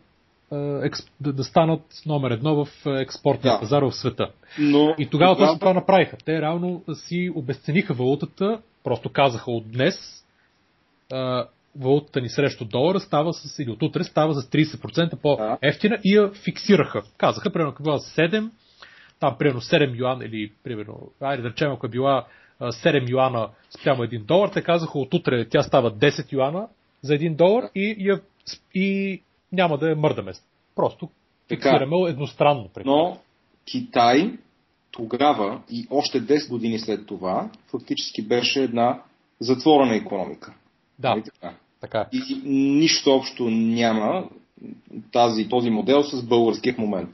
да, 1.20 1.34
да 1.34 1.44
станат 1.44 1.82
номер 2.06 2.32
едно 2.32 2.66
в 2.66 2.86
експортния 2.86 3.54
да. 3.54 3.60
пазар 3.60 3.84
в 3.84 3.92
света. 3.92 4.32
Но, 4.60 4.96
и 4.98 5.10
тогава 5.10 5.38
точно 5.38 5.60
това 5.60 5.74
направиха. 5.74 6.18
Те 6.26 6.42
реално 6.42 6.84
си 6.94 7.32
обесцениха 7.36 7.94
валутата, 7.94 8.62
просто 8.84 9.10
казаха 9.10 9.52
от 9.52 9.72
днес 9.72 9.96
валутата 11.76 12.22
ни 12.22 12.30
срещу 12.30 12.66
долара 12.66 13.00
става 13.00 13.34
с, 13.34 13.60
или 13.60 13.70
от 13.70 13.84
утре 13.84 14.04
става 14.04 14.34
с 14.34 14.50
30% 14.50 15.16
по-ефтина 15.16 16.00
и 16.04 16.16
я 16.16 16.32
фиксираха. 16.32 17.04
Казаха, 17.18 17.52
примерно, 17.52 17.72
ако 17.72 17.84
била 17.84 18.00
7, 18.00 18.50
там 19.20 19.36
примерно 19.40 19.62
7 19.62 20.00
юана 20.00 20.26
или 20.26 20.52
примерно, 20.64 21.12
айде 21.22 21.44
да 21.44 21.50
речем, 21.50 21.72
ако 21.72 21.86
е 21.86 21.90
била 21.90 22.26
7 22.62 23.12
юана 23.12 23.50
спрямо 23.80 24.04
1 24.04 24.24
долар, 24.24 24.50
те 24.50 24.62
казаха 24.62 25.00
от 25.00 25.14
утре 25.14 25.50
тя 25.50 25.64
става 25.64 25.92
10 25.92 26.34
юана 26.34 26.68
за 27.02 27.14
1 27.14 27.36
долар 27.36 27.70
и, 27.76 27.96
и, 28.00 28.82
и 28.82 29.22
няма 29.52 29.78
да 29.78 29.90
я 29.90 29.96
мърдаме. 29.96 30.32
Просто 30.76 31.10
фиксираме 31.48 31.98
така, 32.02 32.12
едностранно. 32.12 32.70
Примерно. 32.74 32.94
Но 32.94 33.18
Китай 33.72 34.32
тогава 34.92 35.62
и 35.70 35.88
още 35.90 36.22
10 36.22 36.50
години 36.50 36.80
след 36.80 37.08
това 37.08 37.50
фактически 37.72 38.28
беше 38.28 38.64
една 38.64 39.02
затворена 39.40 39.96
економика. 39.96 40.54
Да, 41.00 41.10
нали 41.10 41.24
така? 41.24 41.54
така. 41.82 42.06
И, 42.14 42.42
нищо 42.46 43.12
общо 43.12 43.50
няма 43.50 44.30
тази, 45.12 45.50
този 45.50 45.70
модел 45.70 46.04
с 46.04 46.24
българския 46.24 46.76
момент. 46.78 47.10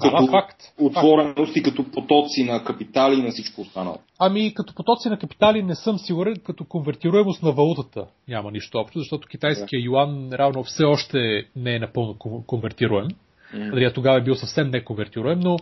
Да, 0.00 0.10
като 0.10 0.26
факт. 0.26 0.62
отвореност 0.80 1.36
факт. 1.36 1.56
и 1.56 1.62
като 1.62 1.90
потоци 1.90 2.44
на 2.44 2.64
капитали 2.64 3.14
и 3.14 3.22
на 3.22 3.30
всичко 3.30 3.60
останало. 3.60 3.98
Ами, 4.18 4.54
като 4.54 4.74
потоци 4.74 5.08
на 5.08 5.18
капитали 5.18 5.62
не 5.62 5.74
съм 5.74 5.98
сигурен, 5.98 6.36
като 6.44 6.64
конвертируемост 6.64 7.42
на 7.42 7.52
валутата 7.52 8.06
няма 8.28 8.50
нищо 8.50 8.78
общо, 8.78 8.98
защото 8.98 9.28
китайския 9.28 9.80
да. 9.80 9.86
юан 9.86 10.32
равно 10.32 10.64
все 10.64 10.84
още 10.84 11.44
не 11.56 11.74
е 11.74 11.78
напълно 11.78 12.14
конвертируем. 12.46 13.08
Mm. 13.54 13.94
тогава 13.94 14.18
е 14.18 14.22
бил 14.22 14.34
съвсем 14.34 14.70
неконвертируем, 14.70 15.40
но 15.40 15.56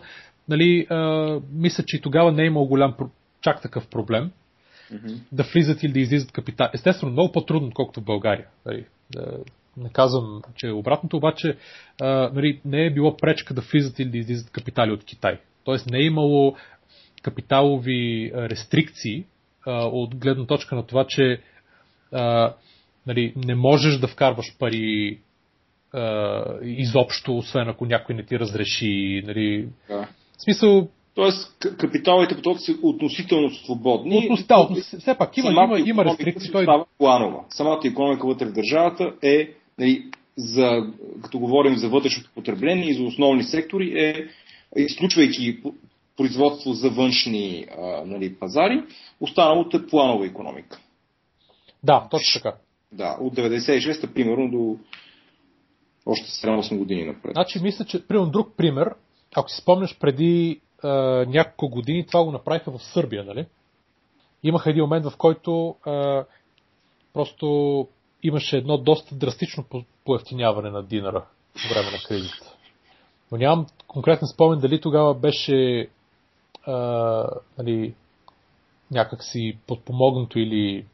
нали, 0.49 0.87
а, 0.91 1.41
мисля, 1.53 1.85
че 1.87 2.01
тогава 2.01 2.33
не 2.33 2.43
е 2.43 2.47
имал 2.47 2.65
голям 2.65 2.95
чак 3.41 3.63
такъв 3.63 3.89
проблем 3.89 4.31
mm-hmm. 4.93 5.19
да 5.33 5.43
влизат 5.43 5.83
или 5.83 5.93
да 5.93 6.01
излизат 6.01 6.33
капитали. 6.33 6.71
Естествено, 6.75 7.13
много 7.13 7.33
по-трудно, 7.33 7.71
колкото 7.75 8.01
в 8.01 8.05
България. 8.05 8.47
Нали, 8.67 8.85
да, 9.11 9.39
не 9.77 9.89
казвам, 9.89 10.43
че 10.55 10.67
е 10.67 10.73
обратното, 10.73 11.17
обаче 11.17 11.57
а, 12.01 12.31
нали, 12.35 12.61
не 12.65 12.87
е 12.87 12.93
било 12.93 13.17
пречка 13.17 13.55
да 13.55 13.61
влизат 13.61 13.99
или 13.99 14.11
да 14.11 14.19
излизат 14.19 14.51
капитали 14.51 14.91
от 14.91 15.05
Китай. 15.05 15.39
Тоест 15.65 15.91
не 15.91 15.99
е 15.99 16.05
имало 16.05 16.57
капиталови 17.23 18.33
рестрикции 18.35 19.25
а, 19.67 19.85
от 19.85 20.15
гледна 20.17 20.47
точка 20.47 20.77
на 20.77 20.87
това, 20.87 21.07
че 21.09 21.41
а, 22.13 22.55
нали, 23.07 23.35
не 23.37 23.55
можеш 23.55 23.99
да 23.99 24.09
вкарваш 24.09 24.57
пари 24.59 25.19
а, 25.93 26.45
изобщо, 26.63 27.37
освен 27.37 27.69
ако 27.69 27.87
някой 27.87 28.15
не 28.15 28.23
ти 28.23 28.39
разреши. 28.39 29.23
Нали. 29.27 29.69
Да. 29.89 30.09
В 30.39 30.43
смисъл, 30.43 30.89
Тоест, 31.15 31.57
капиталите 31.79 32.35
потоци 32.37 32.65
са 32.65 32.79
относително 32.83 33.51
свободни. 33.51 34.19
Относително. 34.19 34.77
Все 34.77 35.15
пак 35.19 35.37
има, 35.37 35.51
има, 35.51 35.81
има 35.87 36.05
рестрикции. 36.05 36.53
Той... 36.53 36.65
Става 36.65 36.85
планова. 36.99 37.45
Самата 37.49 37.81
економика 37.85 38.27
вътре 38.27 38.47
в 38.47 38.53
държавата 38.53 39.13
е, 39.23 39.51
нали, 39.79 40.05
за, 40.37 40.87
като 41.23 41.39
говорим 41.39 41.77
за 41.77 41.89
вътрешното 41.89 42.31
потребление 42.35 42.91
и 42.91 42.95
за 42.95 43.03
основни 43.03 43.45
сектори, 43.45 44.01
е, 44.01 44.27
изключвайки 44.77 45.61
производство 46.17 46.73
за 46.73 46.91
външни 46.91 47.67
а, 47.79 48.03
нали, 48.07 48.35
пазари, 48.35 48.83
останалото 49.21 49.77
е 49.77 49.87
планова 49.87 50.27
економика. 50.27 50.81
Да, 51.83 52.09
точно 52.11 52.41
така. 52.43 52.57
Да, 52.93 53.17
от 53.21 53.35
96-та, 53.35 54.07
примерно, 54.15 54.51
до 54.51 54.77
още 56.07 56.27
7-8 56.27 56.79
години 56.79 57.05
напред. 57.05 57.33
Значи, 57.33 57.59
мисля, 57.63 57.85
че, 57.85 58.07
примерно, 58.07 58.31
друг 58.31 58.57
пример, 58.57 58.95
ако 59.35 59.51
си 59.51 59.61
спомняш 59.61 59.99
преди 59.99 60.61
няколко 61.29 61.69
години, 61.69 62.07
това 62.07 62.25
го 62.25 62.33
направиха 62.33 62.71
в 62.71 62.83
Сърбия, 62.83 63.25
нали? 63.25 63.47
Имаха 64.43 64.71
един 64.71 64.83
момент, 64.83 65.07
в 65.07 65.17
който 65.17 65.77
а, 65.87 66.25
просто 67.13 67.89
имаше 68.23 68.57
едно 68.57 68.79
доста 68.79 69.15
драстично 69.15 69.65
поевтиняване 70.05 70.71
на 70.71 70.83
динара 70.83 71.25
по 71.53 71.75
време 71.75 71.91
на 71.91 71.99
кризата. 72.09 72.57
Но 73.33 73.39
нямам 73.39 73.67
конкретен 73.87 74.29
спомен 74.29 74.61
дали 74.61 74.81
тогава 74.81 75.15
беше 75.15 75.89
а, 76.67 76.75
нали, 77.59 77.95
някакси 78.91 79.59
подпомогнато 79.67 80.39
или 80.39 80.87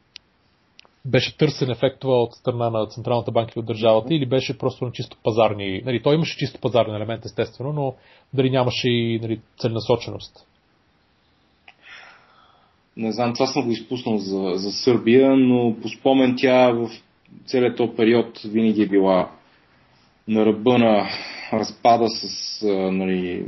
беше 1.09 1.37
търсен 1.37 1.71
ефект 1.71 1.99
това 1.99 2.21
от 2.21 2.33
страна 2.33 2.69
на 2.69 2.87
Централната 2.87 3.31
банка 3.31 3.53
и 3.55 3.59
от 3.59 3.65
държавата 3.65 4.13
или 4.13 4.25
беше 4.25 4.57
просто 4.57 4.85
на 4.85 4.91
чисто 4.91 5.17
пазарни... 5.23 5.81
Нали, 5.85 6.03
той 6.03 6.15
имаше 6.15 6.37
чисто 6.37 6.59
пазарен 6.59 6.95
елемент, 6.95 7.25
естествено, 7.25 7.73
но 7.73 7.95
дали 8.33 8.49
нямаше 8.49 8.89
и 8.89 9.19
нали, 9.19 9.41
целенасоченост. 9.57 10.45
Не 12.97 13.11
знам, 13.11 13.33
това 13.33 13.47
съм 13.47 13.65
го 13.65 13.71
изпуснал 13.71 14.17
за, 14.17 14.51
за 14.55 14.71
Сърбия, 14.71 15.35
но 15.35 15.75
по 15.81 15.89
спомен 15.89 16.35
тя 16.37 16.71
в 16.71 16.89
целият 17.45 17.77
този 17.77 17.91
период 17.97 18.39
винаги 18.45 18.81
е 18.81 18.87
била 18.87 19.31
на 20.27 20.45
ръба 20.45 20.77
на 20.77 21.09
разпада 21.53 22.05
с 22.09 22.61
нали, 22.91 23.45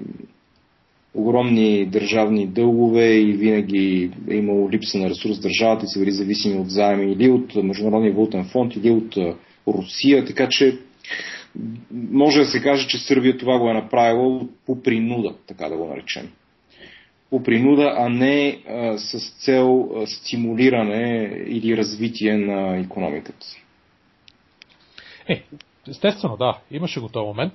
огромни 1.13 1.85
държавни 1.85 2.47
дългове 2.47 3.13
и 3.13 3.33
винаги 3.33 4.11
е 4.29 4.35
имало 4.35 4.71
липса 4.71 4.97
на 4.97 5.09
ресурс 5.09 5.37
в 5.37 5.41
държавата 5.41 5.85
и 5.85 5.87
са 5.87 5.99
били 5.99 6.11
зависими 6.11 6.59
от 6.59 6.69
заеми 6.69 7.11
или 7.11 7.29
от 7.29 7.55
Международния 7.55 8.13
валутен 8.13 8.45
фонд, 8.45 8.75
или 8.75 8.91
от 8.91 9.17
Русия, 9.67 10.25
така 10.25 10.47
че 10.49 10.77
може 12.11 12.39
да 12.39 12.45
се 12.45 12.61
каже, 12.61 12.87
че 12.87 12.97
Сърбия 12.97 13.37
това 13.37 13.59
го 13.59 13.69
е 13.69 13.73
направила 13.73 14.41
по 14.65 14.81
принуда, 14.81 15.35
така 15.47 15.69
да 15.69 15.77
го 15.77 15.87
наречем. 15.87 16.31
По 17.29 17.43
принуда, 17.43 17.93
а 17.97 18.09
не 18.09 18.61
а, 18.69 18.97
с 18.97 19.43
цел 19.45 19.89
стимулиране 20.05 21.31
или 21.47 21.77
развитие 21.77 22.37
на 22.37 22.77
економиката. 22.77 23.45
Е, 25.27 25.43
естествено, 25.87 26.37
да. 26.37 26.57
Имаше 26.71 26.99
го 26.99 27.09
този 27.09 27.25
момент. 27.27 27.53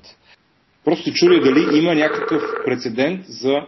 Просто 0.86 1.12
чудя 1.12 1.40
дали 1.40 1.78
има 1.78 1.94
някакъв 1.94 2.42
прецедент 2.64 3.24
за 3.24 3.66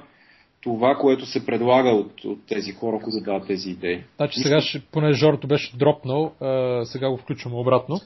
това, 0.60 0.94
което 0.94 1.26
се 1.26 1.46
предлага 1.46 1.88
от, 1.88 2.24
от 2.24 2.38
тези 2.48 2.72
хора, 2.72 2.98
които 3.04 3.24
дават 3.24 3.46
тези 3.46 3.70
идеи. 3.70 4.04
Значи 4.16 4.40
сега, 4.40 4.60
ще, 4.60 4.80
понеже 4.92 5.18
Жорото 5.18 5.46
беше 5.46 5.76
дропнал, 5.76 6.32
а, 6.40 6.84
сега 6.84 7.10
го 7.10 7.16
включваме 7.16 7.56
обратно. 7.56 8.00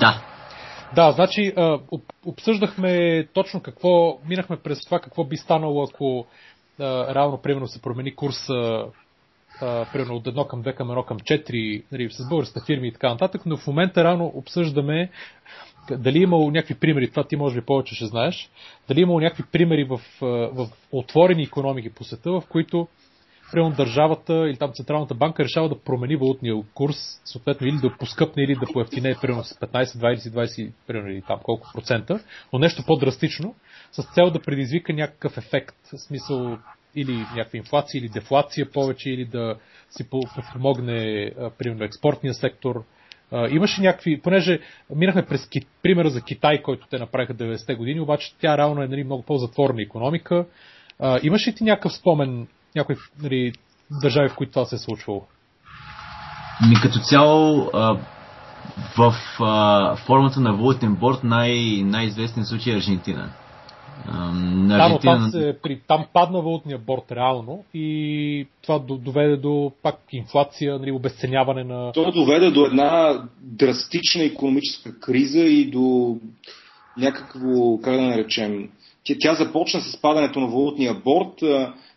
Да. 0.00 0.22
Да, 0.94 1.12
значи 1.12 1.52
а, 1.56 1.78
обсъждахме 2.26 3.24
точно 3.32 3.60
какво, 3.60 4.18
минахме 4.28 4.56
през 4.56 4.84
това 4.84 5.00
какво 5.00 5.24
би 5.24 5.36
станало, 5.36 5.82
ако 5.82 6.26
а, 6.80 7.14
реално, 7.14 7.38
примерно, 7.38 7.66
се 7.66 7.82
промени 7.82 8.14
курса 8.14 8.84
а, 9.60 9.86
примерно 9.92 10.14
от 10.14 10.24
1 10.24 10.46
към 10.46 10.62
2 10.62 10.74
към 10.74 10.88
1 10.88 11.04
към 11.04 11.18
4 11.18 11.84
нали, 11.92 12.10
с 12.10 12.28
българските 12.28 12.60
фирми 12.66 12.88
и 12.88 12.92
така 12.92 13.08
нататък, 13.08 13.42
но 13.46 13.56
в 13.56 13.66
момента 13.66 14.04
рано 14.04 14.32
обсъждаме 14.34 15.10
дали 15.90 16.18
е 16.18 16.22
имало 16.22 16.50
някакви 16.50 16.74
примери, 16.74 17.10
това 17.10 17.24
ти 17.24 17.36
може 17.36 17.60
би 17.60 17.66
повече 17.66 17.94
ще 17.94 18.06
знаеш, 18.06 18.50
дали 18.88 19.00
е 19.00 19.02
имало 19.02 19.20
някакви 19.20 19.44
примери 19.52 19.84
в, 19.84 20.00
в 20.52 20.68
отворени 20.92 21.42
економики 21.42 21.90
по 21.90 22.04
света, 22.04 22.30
в 22.30 22.42
които 22.48 22.88
примерно 23.52 23.76
държавата 23.76 24.32
или 24.32 24.56
там 24.56 24.72
Централната 24.74 25.14
банка 25.14 25.44
решава 25.44 25.68
да 25.68 25.78
промени 25.78 26.16
валутния 26.16 26.54
курс, 26.74 26.96
съответно 27.24 27.66
или 27.66 27.76
да 27.76 27.96
поскъпне, 27.98 28.42
или 28.42 28.54
да 28.54 28.66
поевтине 28.72 29.16
примерно 29.20 29.44
с 29.44 29.54
15, 29.54 29.84
20, 29.84 30.16
20, 30.16 30.72
примерно 30.86 31.10
или 31.10 31.22
там 31.22 31.40
колко 31.42 31.70
процента, 31.74 32.20
но 32.52 32.58
нещо 32.58 32.82
по-драстично, 32.86 33.54
с 33.92 34.14
цел 34.14 34.30
да 34.30 34.40
предизвика 34.40 34.92
някакъв 34.92 35.38
ефект, 35.38 35.76
в 35.92 35.98
смисъл 35.98 36.58
или 36.96 37.12
някаква 37.12 37.56
инфлация 37.56 37.98
или 37.98 38.08
дефлация 38.08 38.70
повече, 38.70 39.10
или 39.10 39.24
да 39.24 39.56
си 39.90 40.04
помогне 40.52 41.30
примерно 41.58 41.84
експортния 41.84 42.34
сектор, 42.34 42.84
Uh, 43.34 43.56
имаше 43.56 43.82
някакви, 43.82 44.20
понеже 44.20 44.60
минахме 44.94 45.26
през 45.26 45.48
ки, 45.48 45.60
примера 45.82 46.10
за 46.10 46.22
Китай, 46.22 46.62
който 46.62 46.86
те 46.90 46.98
направиха 46.98 47.34
90-те 47.34 47.74
години, 47.74 48.00
обаче 48.00 48.34
тя 48.40 48.58
реално 48.58 48.82
е 48.82 48.88
нали, 48.88 49.04
много 49.04 49.22
по-затворна 49.22 49.82
економика. 49.82 50.46
Uh, 51.00 51.26
имаш 51.26 51.48
ли 51.48 51.54
ти 51.54 51.64
някакъв 51.64 51.92
спомен, 51.92 52.46
някои 52.76 52.96
нали, 53.22 53.52
държави, 54.02 54.28
в 54.28 54.34
които 54.34 54.52
това 54.52 54.64
се 54.64 54.74
е 54.74 54.78
случвало? 54.78 55.26
Ми 56.68 56.74
като 56.82 56.98
цяло 56.98 57.66
uh, 57.66 57.98
в 58.96 59.14
uh, 59.38 59.96
формата 59.96 60.40
на 60.40 60.52
валутен 60.52 60.94
борт 60.94 61.24
най- 61.24 61.82
най-известен 61.84 62.44
случай 62.44 62.72
е 62.72 62.76
Аржентина. 62.76 63.32
На 64.06 64.78
там, 64.78 64.98
там, 65.02 65.30
се, 65.30 65.56
при, 65.62 65.80
там 65.88 66.06
падна 66.12 66.40
валутния 66.40 66.78
борт 66.78 67.12
реално 67.12 67.64
и 67.74 68.46
това 68.62 68.78
доведе 68.78 69.36
до 69.36 69.72
пак 69.82 69.98
инфлация, 70.12 70.78
нали, 70.78 70.92
обесценяване 70.92 71.64
на... 71.64 71.92
То 71.92 72.10
доведе 72.10 72.50
до 72.50 72.66
една 72.66 73.22
драстична 73.40 74.22
економическа 74.22 75.00
криза 75.00 75.40
и 75.40 75.70
до 75.70 76.16
някакво, 76.96 77.78
как 77.82 77.94
да 77.94 78.02
наречем, 78.02 78.68
тя, 79.04 79.14
тя 79.20 79.34
започна 79.34 79.80
с 79.80 80.00
падането 80.00 80.40
на 80.40 80.46
валутния 80.46 80.94
борт, 80.94 81.42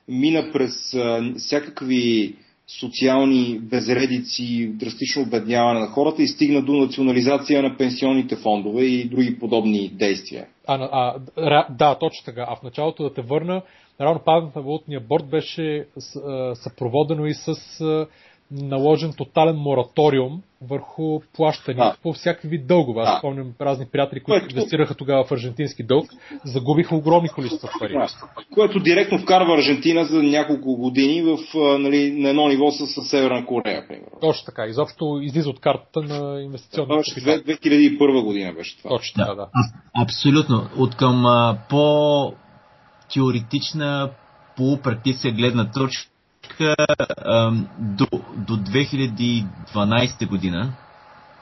мина 0.08 0.50
през 0.54 0.96
всякакви 1.38 2.36
социални 2.68 3.60
безредици, 3.60 4.72
драстично 4.74 5.22
обедняване 5.22 5.80
на 5.80 5.88
хората 5.88 6.24
и 6.24 6.28
стигна 6.28 6.62
до 6.62 6.74
национализация 6.74 7.64
на 7.64 7.78
пенсионните 7.78 8.36
фондове 8.36 8.84
и 8.84 9.10
други 9.10 9.40
подобни 9.40 9.90
действия. 9.90 10.48
А, 10.68 11.16
а, 11.38 11.66
да, 11.70 11.96
точно 12.00 12.26
така. 12.26 12.46
А 12.50 12.56
в 12.56 12.64
началото 12.64 13.04
да 13.04 13.14
те 13.14 13.22
върна, 13.22 13.62
рано 14.02 14.22
падането 14.26 14.60
на 14.60 14.66
валутния 14.66 15.00
борт 15.00 15.30
беше 15.30 15.88
съпроводено 16.54 17.26
и 17.26 17.34
с 17.34 17.56
наложен 18.52 19.14
тотален 19.14 19.56
мораториум 19.56 20.42
върху 20.62 21.20
плащания 21.34 21.86
да. 21.86 21.96
по 22.04 22.14
всякакви 22.14 22.48
вид 22.48 22.68
дългове. 22.68 23.02
Аз 23.02 23.10
да. 23.10 23.18
спомням 23.18 23.54
разни 23.62 23.86
приятели, 23.92 24.20
които 24.20 24.42
Което... 24.42 24.56
инвестираха 24.56 24.96
тогава 24.96 25.24
в 25.24 25.32
аржентински 25.32 25.84
дълг, 25.84 26.06
загубиха 26.46 26.96
огромни 26.96 27.30
количества 27.30 27.70
пари. 27.80 27.98
Което 28.54 28.80
директно 28.80 29.20
вкарва 29.20 29.58
Аржентина 29.58 30.06
за 30.06 30.24
няколко 30.24 30.76
години 30.76 31.22
в, 31.22 31.38
нали, 31.80 32.12
на 32.12 32.30
едно 32.30 32.48
ниво 32.48 32.72
с, 32.72 32.88
с 32.88 33.10
Северна 33.10 33.46
Корея, 33.46 33.88
примерно. 33.88 34.20
Точно 34.22 34.46
така. 34.46 34.66
Изобщо 34.66 35.20
излиза 35.22 35.50
от 35.50 35.60
картата 35.60 36.02
на 36.02 36.42
инвестиционната 36.42 37.22
да, 37.22 37.44
2001 37.44 38.24
година 38.24 38.54
беше 38.54 38.78
това. 38.78 38.90
Точно 38.90 39.24
така, 39.24 39.30
да. 39.30 39.36
да. 39.36 39.50
Абсолютно. 40.04 40.70
От 40.78 40.96
към 40.96 41.26
а, 41.26 41.58
по 41.70 42.34
теоретична 43.14 44.10
полупрактика 44.58 45.32
гледна 45.32 45.72
точка 45.72 46.12
до, 47.80 48.08
до 48.38 48.58
2012 48.58 50.28
година 50.28 50.74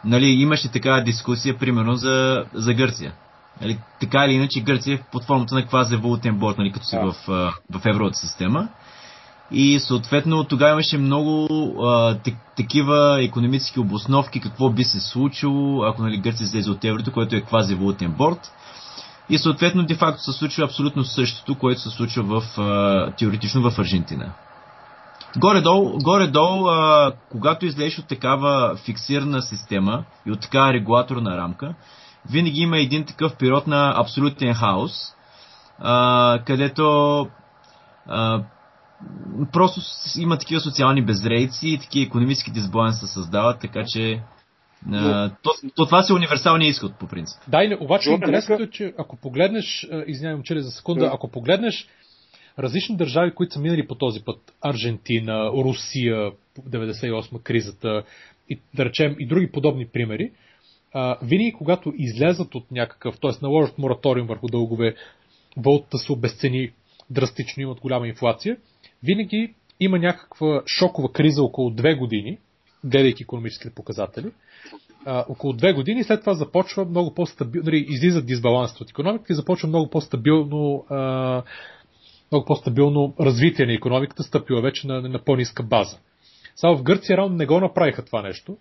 нали, 0.05 0.25
имаше 0.25 0.71
такава 0.71 1.03
дискусия, 1.03 1.57
примерно, 1.57 1.95
за, 1.95 2.45
за 2.53 2.73
Гърция. 2.73 3.13
Нали, 3.61 3.79
така 3.99 4.25
или 4.25 4.33
иначе 4.33 4.61
Гърция 4.61 4.95
е 4.95 5.03
под 5.11 5.23
формата 5.23 5.55
на 5.55 5.65
квази 5.65 5.95
валутен 5.95 6.37
борт, 6.37 6.57
нали, 6.57 6.71
като 6.71 6.85
си 6.85 6.97
в, 6.97 7.15
в 7.71 7.85
евровата 7.85 8.17
система. 8.17 8.67
И 9.51 9.79
съответно 9.79 10.43
тогава 10.43 10.71
имаше 10.71 10.97
много 10.97 11.47
а, 11.83 12.17
такива 12.57 13.23
економически 13.23 13.79
обосновки, 13.79 14.39
какво 14.39 14.69
би 14.69 14.83
се 14.83 14.99
случило, 14.99 15.83
ако 15.83 16.01
нали, 16.01 16.17
Гърция 16.17 16.45
излезе 16.45 16.71
от 16.71 16.85
еврото, 16.85 17.11
което 17.11 17.35
е 17.35 17.41
квази 17.41 17.75
валутен 17.75 18.11
борт. 18.11 18.51
И 19.29 19.37
съответно, 19.37 19.85
де-факто 19.85 20.21
се 20.21 20.31
случва 20.31 20.65
абсолютно 20.65 21.03
същото, 21.03 21.55
което 21.55 21.81
се 21.81 21.89
случва 21.89 22.23
в, 22.23 22.59
а, 22.59 23.11
теоретично 23.11 23.71
в 23.71 23.79
Аржентина. 23.79 24.33
Горе-долу, 25.37 25.97
горе-долу 26.03 26.67
а, 26.67 27.13
когато 27.31 27.65
излезеш 27.65 27.99
от 27.99 28.07
такава 28.07 28.75
фиксирана 28.85 29.41
система 29.41 30.05
и 30.27 30.31
от 30.31 30.41
такава 30.41 30.73
регулаторна 30.73 31.37
рамка, 31.37 31.75
винаги 32.31 32.61
има 32.61 32.79
един 32.79 33.05
такъв 33.05 33.35
период 33.37 33.67
на 33.67 33.93
абсолютен 33.97 34.53
хаос, 34.53 34.91
а, 35.79 36.39
където 36.45 37.27
а, 38.07 38.43
просто 39.53 39.81
има 40.19 40.37
такива 40.37 40.61
социални 40.61 41.05
безрейци 41.05 41.69
и 41.69 41.79
такива 41.79 42.05
економически 42.05 42.51
дисбаланси 42.51 43.05
се 43.05 43.13
създават, 43.13 43.59
така 43.59 43.83
че 43.87 44.21
но... 44.87 45.29
То, 45.43 45.51
то, 45.75 45.85
това 45.85 46.03
си 46.03 46.11
е 46.11 46.15
универсалния 46.15 46.69
изход, 46.69 46.95
по 46.99 47.07
принцип. 47.07 47.41
Да, 47.47 47.63
и 47.63 47.77
обаче 47.79 48.11
интересното 48.11 48.63
е, 48.63 48.69
че 48.69 48.93
ако 48.97 49.17
погледнеш, 49.17 49.87
извинявам, 50.07 50.43
че 50.43 50.61
за 50.61 50.71
секунда, 50.71 51.11
ако 51.13 51.31
погледнеш 51.31 51.87
различни 52.59 52.97
държави, 52.97 53.31
които 53.35 53.53
са 53.53 53.59
минали 53.59 53.87
по 53.87 53.95
този 53.95 54.23
път, 54.23 54.53
Аржентина, 54.61 55.51
Русия, 55.51 56.31
98 56.69 57.41
кризата 57.43 58.03
и 58.49 58.59
да 58.73 58.85
речем 58.85 59.15
и 59.19 59.27
други 59.27 59.51
подобни 59.51 59.87
примери, 59.87 60.31
винаги 61.21 61.53
когато 61.57 61.93
излезат 61.97 62.55
от 62.55 62.71
някакъв, 62.71 63.19
т.е. 63.21 63.31
наложат 63.41 63.77
мораториум 63.77 64.27
върху 64.27 64.47
дългове, 64.47 64.95
валутата 65.57 65.97
се 65.97 66.11
обесцени 66.11 66.71
драстично, 67.09 67.63
имат 67.63 67.79
голяма 67.79 68.07
инфлация, 68.07 68.57
винаги 69.03 69.53
има 69.79 69.99
някаква 69.99 70.61
шокова 70.79 71.11
криза 71.11 71.43
около 71.43 71.69
две 71.69 71.95
години, 71.95 72.37
гледайки 72.83 73.23
економическите 73.23 73.75
показатели, 73.75 74.31
а, 75.05 75.25
около 75.29 75.53
две 75.53 75.73
години, 75.73 76.03
след 76.03 76.19
това 76.19 76.33
започва 76.33 76.85
много 76.85 77.13
по-стабилно, 77.13 77.65
нали, 77.65 77.85
излиза 77.89 78.21
дисбалансът 78.21 78.81
от 78.81 78.89
економиката 78.89 79.33
и 79.33 79.35
започва 79.35 79.67
много 79.67 79.89
по-стабилно 79.89 80.85
а, 80.89 81.43
много 82.35 82.45
по-стабилно 82.45 83.13
развитие 83.19 83.65
на 83.65 83.73
економиката, 83.73 84.23
стъпила 84.23 84.61
вече 84.61 84.87
на, 84.87 85.01
на 85.01 85.19
по-ниска 85.19 85.63
база. 85.63 85.97
Само 86.55 86.77
в 86.77 86.83
Гърция 86.83 87.17
рано 87.17 87.35
не 87.35 87.45
го 87.45 87.59
направиха 87.59 88.05
това 88.05 88.21
нещо. 88.21 88.57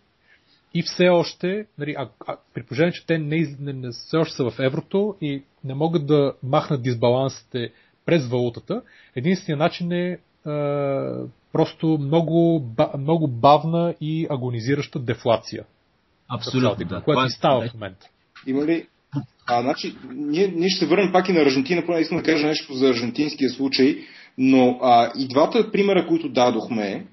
И 0.74 0.82
все 0.82 1.08
още, 1.08 1.66
нали, 1.78 1.94
а, 1.98 2.08
а, 2.26 2.36
при 2.54 2.62
положение, 2.62 2.92
че 2.92 3.06
те 3.06 3.18
не, 3.18 3.56
не, 3.60 3.72
не, 3.72 3.88
все 3.90 4.16
още 4.16 4.34
са 4.34 4.50
в 4.50 4.58
еврото 4.58 5.16
и 5.20 5.42
не 5.64 5.74
могат 5.74 6.06
да 6.06 6.34
махнат 6.42 6.82
дисбалансите 6.82 7.72
през 8.06 8.28
валутата, 8.28 8.82
единственият 9.16 9.58
начин 9.58 9.92
е, 9.92 10.10
е 10.10 10.18
просто 11.52 11.86
много, 12.00 12.66
много 12.98 13.28
бавна 13.28 13.94
и 14.00 14.26
агонизираща 14.30 14.98
дефлация. 14.98 15.64
Абсолютно, 16.28 16.86
да. 16.86 17.02
Което 17.02 17.24
и 17.26 17.30
става 17.30 17.68
в 17.68 17.74
момента. 17.74 18.06
Има 18.46 18.64
ли, 18.64 18.86
а, 19.46 19.62
значи, 19.62 19.94
ние, 20.14 20.52
ние 20.56 20.68
ще 20.68 20.78
се 20.78 20.86
върнем 20.86 21.12
пак 21.12 21.28
и 21.28 21.32
на 21.32 21.40
Аржентина, 21.40 21.86
поне 21.86 22.00
искам 22.00 22.18
да 22.18 22.24
кажа 22.24 22.46
нещо 22.46 22.74
за 22.74 22.88
аржентинския 22.88 23.50
случай, 23.50 23.98
но 24.38 24.78
а, 24.82 25.12
и 25.18 25.28
двата 25.28 25.72
примера, 25.72 26.06
които 26.06 26.28
дадохме, 26.28 27.06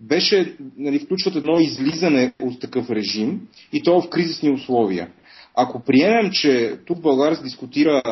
беше, 0.00 0.56
нали, 0.78 0.98
включват 0.98 1.36
едно 1.36 1.60
излизане 1.60 2.32
от 2.42 2.60
такъв 2.60 2.90
режим 2.90 3.40
и 3.72 3.82
то 3.82 4.00
в 4.00 4.08
кризисни 4.08 4.50
условия. 4.50 5.08
Ако 5.54 5.80
приемем, 5.80 6.30
че 6.30 6.76
тук 6.86 7.00
България 7.00 7.36
се 7.36 7.42
дискутира 7.42 8.02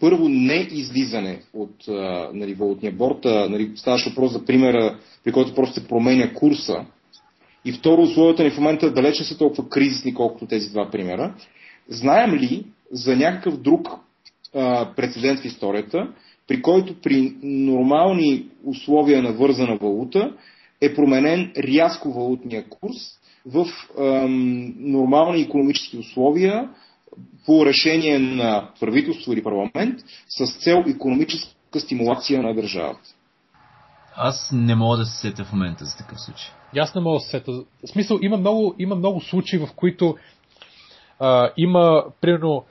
първо 0.00 0.28
не 0.28 0.68
излизане 0.70 1.40
от 1.52 1.74
нали, 2.34 2.54
валутния 2.54 2.92
борт, 2.92 3.24
нали, 3.24 3.70
ставаше 3.76 4.08
въпрос 4.08 4.32
за 4.32 4.44
примера, 4.44 4.98
при 5.24 5.32
който 5.32 5.54
просто 5.54 5.80
се 5.80 5.88
променя 5.88 6.34
курса, 6.34 6.84
и 7.64 7.72
второ, 7.72 8.02
условията 8.02 8.44
ни 8.44 8.50
в 8.50 8.56
момента 8.56 8.92
далеч 8.92 9.18
не 9.18 9.24
са 9.24 9.38
толкова 9.38 9.68
кризисни, 9.68 10.14
колкото 10.14 10.46
тези 10.46 10.70
два 10.70 10.90
примера. 10.90 11.34
Знаем 11.90 12.34
ли 12.34 12.64
за 12.92 13.16
някакъв 13.16 13.56
друг 13.56 13.88
а, 14.54 14.94
прецедент 14.96 15.40
в 15.40 15.44
историята, 15.44 16.08
при 16.48 16.62
който 16.62 17.00
при 17.00 17.36
нормални 17.42 18.46
условия 18.64 19.22
на 19.22 19.32
вързана 19.32 19.76
валута 19.76 20.32
е 20.80 20.94
променен 20.94 21.52
рязко 21.58 22.12
валутния 22.12 22.64
курс 22.68 22.96
в 23.46 23.66
ам, 23.98 24.74
нормални 24.78 25.42
економически 25.42 25.98
условия 25.98 26.68
по 27.46 27.66
решение 27.66 28.18
на 28.18 28.70
правителство 28.80 29.32
или 29.32 29.42
парламент 29.42 30.00
с 30.28 30.64
цел 30.64 30.84
економическа 30.86 31.80
стимулация 31.80 32.42
на 32.42 32.54
държавата. 32.54 33.14
Аз 34.16 34.50
не 34.52 34.74
мога 34.74 34.96
да 34.96 35.04
се 35.04 35.16
сетя 35.16 35.44
в 35.44 35.52
момента 35.52 35.84
за 35.84 35.96
такъв 35.96 36.20
случай. 36.20 36.50
Аз 36.78 36.94
не 36.94 37.00
мога 37.00 37.16
да 37.16 37.20
се 37.20 37.30
сетя. 37.30 37.52
В 37.52 37.88
смисъл, 37.88 38.18
има 38.22 38.36
много, 38.36 38.74
има 38.78 38.94
много 38.94 39.20
случаи, 39.20 39.58
в 39.58 39.68
които 39.76 40.16
а, 41.20 41.50
има, 41.56 42.04
примерно, 42.20 42.64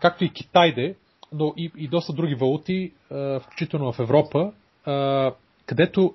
както 0.00 0.24
и 0.24 0.32
Китайде, 0.32 0.94
но 1.32 1.54
и, 1.56 1.70
и 1.76 1.88
доста 1.88 2.12
други 2.12 2.34
валути, 2.34 2.92
а, 3.10 3.40
включително 3.40 3.92
в 3.92 3.98
Европа, 3.98 4.52
а, 4.84 5.32
където 5.66 6.14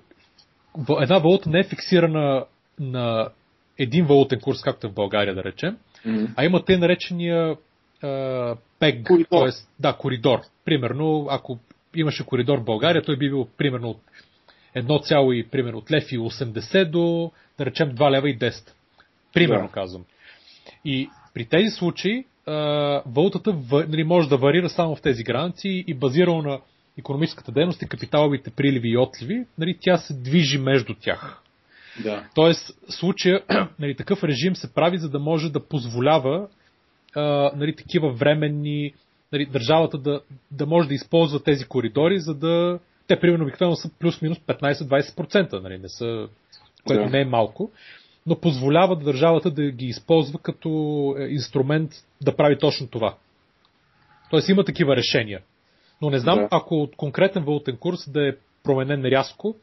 една 1.00 1.18
валута 1.18 1.50
не 1.50 1.58
е 1.58 1.64
фиксирана 1.64 2.44
на 2.80 3.28
един 3.78 4.06
валутен 4.06 4.40
курс, 4.40 4.62
както 4.62 4.86
е 4.86 4.90
в 4.90 4.94
България, 4.94 5.34
да 5.34 5.44
речем, 5.44 5.78
mm-hmm. 6.06 6.32
а 6.36 6.44
има 6.44 6.64
те 6.64 6.78
наречения 6.78 7.56
а, 8.02 8.56
пег, 8.78 9.06
т.е. 9.30 9.50
да, 9.80 9.96
коридор. 9.96 10.40
Примерно, 10.64 11.26
ако 11.30 11.58
имаше 11.94 12.26
коридор 12.26 12.58
в 12.58 12.64
България, 12.64 13.02
той 13.02 13.16
би 13.16 13.28
бил 13.28 13.48
примерно 13.56 13.90
от 13.90 14.00
1, 14.76 15.50
примерно 15.50 15.78
от 15.78 15.90
лев 15.90 16.12
и 16.12 16.18
80 16.18 16.90
до, 16.90 17.32
да 17.58 17.66
речем, 17.66 17.94
2 17.94 18.10
лева 18.10 18.30
и 18.30 18.38
10. 18.38 18.70
Примерно 19.34 19.66
да. 19.66 19.72
казвам. 19.72 20.04
И 20.84 21.08
при 21.34 21.44
тези 21.44 21.70
случаи 21.70 22.24
валутата 23.06 23.56
нали, 23.88 24.04
може 24.04 24.28
да 24.28 24.36
варира 24.36 24.68
само 24.68 24.96
в 24.96 25.02
тези 25.02 25.22
граници 25.22 25.84
и 25.86 25.94
базирано 25.94 26.42
на 26.42 26.60
економическата 26.98 27.52
дейност 27.52 27.82
и 27.82 27.88
капиталовите 27.88 28.50
приливи 28.50 28.88
и 28.88 28.98
отливи, 28.98 29.46
нали, 29.58 29.78
тя 29.80 29.96
се 29.96 30.14
движи 30.14 30.58
между 30.58 30.94
тях. 30.94 31.42
Да. 32.02 32.28
Тоест, 32.34 32.70
случая, 32.88 33.42
нали, 33.78 33.94
такъв 33.94 34.24
режим 34.24 34.56
се 34.56 34.74
прави, 34.74 34.98
за 34.98 35.08
да 35.08 35.18
може 35.18 35.52
да 35.52 35.68
позволява 35.68 36.48
а, 37.14 37.50
нали, 37.56 37.76
такива 37.76 38.12
временни, 38.12 38.94
нали, 39.32 39.46
държавата 39.46 39.98
да, 39.98 40.20
да 40.50 40.66
може 40.66 40.88
да 40.88 40.94
използва 40.94 41.42
тези 41.42 41.64
коридори, 41.64 42.20
за 42.20 42.34
да. 42.34 42.78
Те, 43.06 43.20
примерно, 43.20 43.44
обикновено 43.44 43.76
са 43.76 43.90
плюс-минус 43.98 44.38
15-20%, 44.38 45.62
нали, 45.62 45.78
не 45.78 45.88
са, 45.88 46.28
което 46.86 47.02
да. 47.02 47.10
не 47.10 47.20
е 47.20 47.24
малко 47.24 47.70
но 48.26 48.40
позволява 48.40 48.96
държавата 48.96 49.50
да 49.50 49.70
ги 49.70 49.86
използва 49.86 50.38
като 50.38 50.68
е, 51.18 51.22
инструмент 51.22 51.90
да 52.22 52.36
прави 52.36 52.58
точно 52.58 52.86
това. 52.86 53.14
Тоест 54.30 54.48
има 54.48 54.64
такива 54.64 54.96
решения. 54.96 55.40
Но 56.02 56.10
не 56.10 56.18
знам, 56.18 56.38
да. 56.38 56.48
ако 56.50 56.74
от 56.74 56.96
конкретен 56.96 57.44
валутен 57.44 57.76
курс 57.76 58.10
да 58.10 58.28
е 58.28 58.32
променен 58.64 59.04
рязко, 59.04 59.54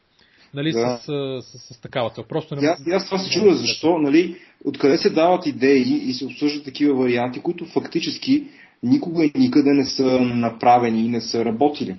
нали, 0.53 0.71
да. 0.71 0.97
с, 0.97 1.05
с, 1.05 1.57
с, 1.57 1.73
с 1.73 1.81
такава 1.81 2.09
цел. 2.09 2.23
Просто 2.23 2.55
не... 2.55 2.67
Аз, 2.67 2.79
аз 2.91 3.05
това 3.05 3.17
се 3.17 3.31
чудя, 3.31 3.55
защо, 3.55 3.97
нали, 3.97 4.37
откъде 4.65 4.97
се 4.97 5.09
дават 5.09 5.45
идеи 5.45 6.09
и 6.09 6.13
се 6.13 6.25
обсъждат 6.25 6.65
такива 6.65 6.95
варианти, 6.95 7.41
които 7.41 7.65
фактически 7.65 8.47
никога 8.83 9.25
и 9.25 9.31
никъде 9.35 9.73
не 9.73 9.85
са 9.85 10.19
направени 10.19 11.05
и 11.05 11.09
не 11.09 11.21
са 11.21 11.45
работили. 11.45 11.95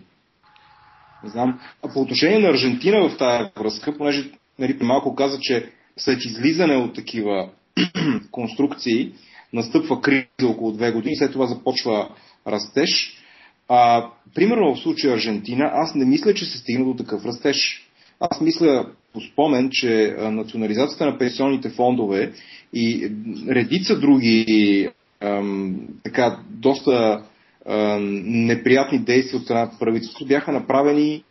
Не 1.25 1.31
знам. 1.31 1.61
А 1.85 1.93
по 1.93 2.01
отношение 2.01 2.39
на 2.39 2.49
Аржентина 2.49 3.09
в 3.09 3.17
тази 3.17 3.51
връзка, 3.57 3.99
понеже 3.99 4.31
нали, 4.59 4.79
малко 4.81 5.15
каза, 5.15 5.39
че 5.41 5.73
след 5.99 6.25
излизане 6.25 6.77
от 6.77 6.95
такива 6.95 7.49
конструкции 8.31 9.13
настъпва 9.53 10.01
криза 10.01 10.27
около 10.49 10.73
две 10.73 10.93
години, 10.93 11.17
след 11.17 11.33
това 11.33 11.47
започва 11.47 12.09
растеж. 12.47 13.17
А, 13.69 14.11
примерно 14.35 14.75
в 14.75 14.79
случая 14.79 15.15
Аржентина, 15.15 15.71
аз 15.75 15.95
не 15.95 16.05
мисля, 16.05 16.35
че 16.35 16.45
се 16.45 16.59
стигна 16.59 16.85
до 16.85 16.95
такъв 16.95 17.25
растеж. 17.25 17.89
Аз 18.21 18.41
мисля 18.41 18.87
по 19.13 19.21
спомен, 19.21 19.69
че 19.73 20.17
национализацията 20.19 21.07
на 21.07 21.19
пенсионните 21.19 21.71
фондове 21.71 22.33
и 22.73 23.11
редица 23.49 24.01
други 24.01 24.89
ам, 25.21 25.77
така, 26.05 26.39
доста 26.51 27.23
ам, 27.69 28.23
неприятни 28.47 28.99
действия 28.99 29.39
от 29.39 29.45
страна 29.45 29.61
на 29.61 29.71
правителството 29.79 30.27
бяха 30.27 30.53
направени 30.53 31.25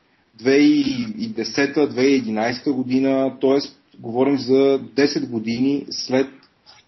2010-2011 0.43 2.71
година, 2.71 3.37
т.е. 3.41 3.59
говорим 3.99 4.37
за 4.37 4.79
10 4.79 5.29
години 5.29 5.85
след 5.89 6.27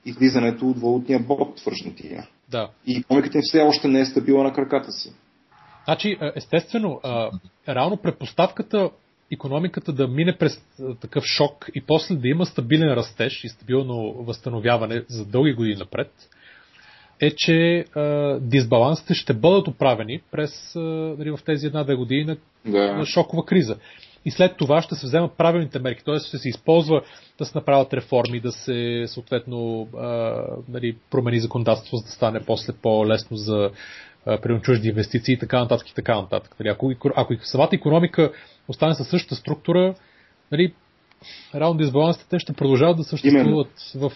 излизането 0.06 0.70
от 0.70 0.80
валутния 0.80 1.20
боб 1.20 1.60
в 1.60 1.68
Аржентина. 1.68 2.28
Да. 2.52 2.70
И 2.86 2.98
економиката 2.98 3.38
им 3.38 3.42
все 3.42 3.62
още 3.62 3.88
не 3.88 4.00
е 4.00 4.06
стабила 4.06 4.44
на 4.44 4.54
краката 4.54 4.92
си. 4.92 5.14
Значи, 5.86 6.18
естествено, 6.36 7.02
реално 7.68 7.98
предпоставката 7.98 8.90
економиката 9.32 9.94
да 9.94 10.08
мине 10.08 10.38
през 10.38 10.62
такъв 11.02 11.24
шок 11.24 11.70
и 11.76 11.82
после 11.82 12.16
да 12.16 12.28
има 12.28 12.46
стабилен 12.46 12.94
растеж 12.94 13.44
и 13.44 13.50
стабилно 13.50 14.14
възстановяване 14.14 15.04
за 15.08 15.26
дълги 15.26 15.54
години 15.54 15.76
напред, 15.76 16.12
е, 17.22 17.32
че 17.36 17.86
а, 17.96 18.38
дисбалансите 18.40 19.14
ще 19.14 19.34
бъдат 19.34 19.68
оправени 19.68 20.22
през 20.32 20.76
а, 20.76 20.80
дали, 21.18 21.32
в 21.32 21.40
тези 21.46 21.68
една-две 21.68 21.96
години 21.96 22.24
на, 22.26 22.38
да. 22.66 22.94
на 22.94 23.06
шокова 23.06 23.46
криза. 23.46 23.78
И 24.26 24.32
след 24.32 24.58
това 24.58 24.82
ще 24.82 24.96
се 24.96 25.06
вземат 25.06 25.38
правилните 25.38 25.80
мерки, 25.80 26.04
т.е. 26.06 26.20
ще 26.20 26.38
се 26.38 26.50
използва 26.50 27.02
да 27.38 27.46
се 27.46 27.58
направят 27.58 27.94
реформи, 27.94 28.40
да 28.40 28.52
се 28.52 29.04
съответно 29.08 29.88
а, 29.98 30.36
нали, 30.70 30.96
промени 31.12 31.40
законодателство, 31.40 31.98
за 31.98 32.04
да 32.04 32.12
стане 32.12 32.40
после 32.46 32.74
по-лесно 32.74 33.38
за 33.38 33.72
примерно 34.42 34.62
чужди 34.62 34.88
инвестиции 34.88 35.34
и 35.34 35.40
така 35.40 35.60
нататък 35.60 35.90
и 35.90 35.96
така 35.96 36.16
нататък. 36.16 36.56
Нали, 36.60 36.70
ако, 36.70 36.92
ако 37.16 37.34
самата 37.44 37.70
економика 37.74 38.32
остане 38.68 38.96
със 38.96 39.08
същата 39.08 39.36
структура, 39.36 39.96
нали, 40.52 40.74
реално 41.56 41.78
дисбалансите 41.78 42.40
ще 42.40 42.54
продължават 42.54 42.98
да 42.98 43.04
съществуват 43.04 43.72
в, 43.96 44.12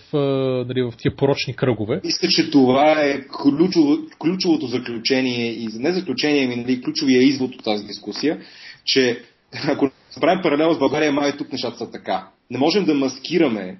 нали, 0.68 0.82
в 0.82 0.94
тия 0.98 1.16
порочни 1.16 1.56
кръгове. 1.56 2.02
Мисля, 2.04 2.28
че 2.28 2.52
това 2.52 3.02
е 3.02 3.22
ключово, 3.28 3.98
ключовото 4.20 4.68
заключение 4.68 5.52
и 5.52 5.68
не 5.74 5.92
заключение, 5.92 6.46
ами 6.46 6.56
нали, 6.56 6.82
ключовия 6.82 7.24
извод 7.24 7.56
от 7.56 7.64
тази 7.64 7.86
дискусия, 7.86 8.40
че 8.86 9.24
ако 9.68 9.90
направим 10.16 10.42
паралел 10.42 10.74
с 10.74 10.80
България, 10.80 11.12
май 11.12 11.38
тук 11.38 11.52
нещата 11.52 11.78
са 11.78 11.92
така. 11.92 12.28
Не 12.50 12.58
можем 12.58 12.86
да 12.86 12.94
маскираме 12.94 13.78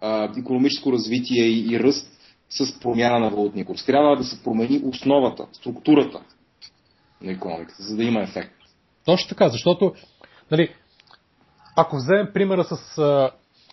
а, 0.00 0.38
економическо 0.38 0.92
развитие 0.92 1.44
и, 1.44 1.74
и 1.74 1.80
ръст 1.80 2.08
с 2.50 2.80
промяна 2.80 3.18
на 3.18 3.30
валутния 3.30 3.66
курс. 3.66 3.86
Трябва 3.86 4.16
да 4.16 4.24
се 4.24 4.42
промени 4.42 4.80
основата, 4.84 5.46
структурата 5.52 6.20
на 7.22 7.32
економиката, 7.32 7.82
за 7.82 7.96
да 7.96 8.04
има 8.04 8.22
ефект. 8.22 8.54
Точно 9.04 9.28
така, 9.28 9.48
защото 9.48 9.94
нали, 10.50 10.74
ако 11.76 11.96
вземем 11.96 12.28
примера 12.34 12.64
с 12.64 12.98
а, 12.98 13.30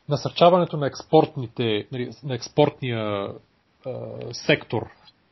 насърчаването 0.10 0.78
на, 0.78 0.88
експортните, 0.88 1.88
нали, 1.92 2.10
на 2.24 2.36
експортния 2.36 3.28
а, 3.86 3.90
сектор, 4.34 4.82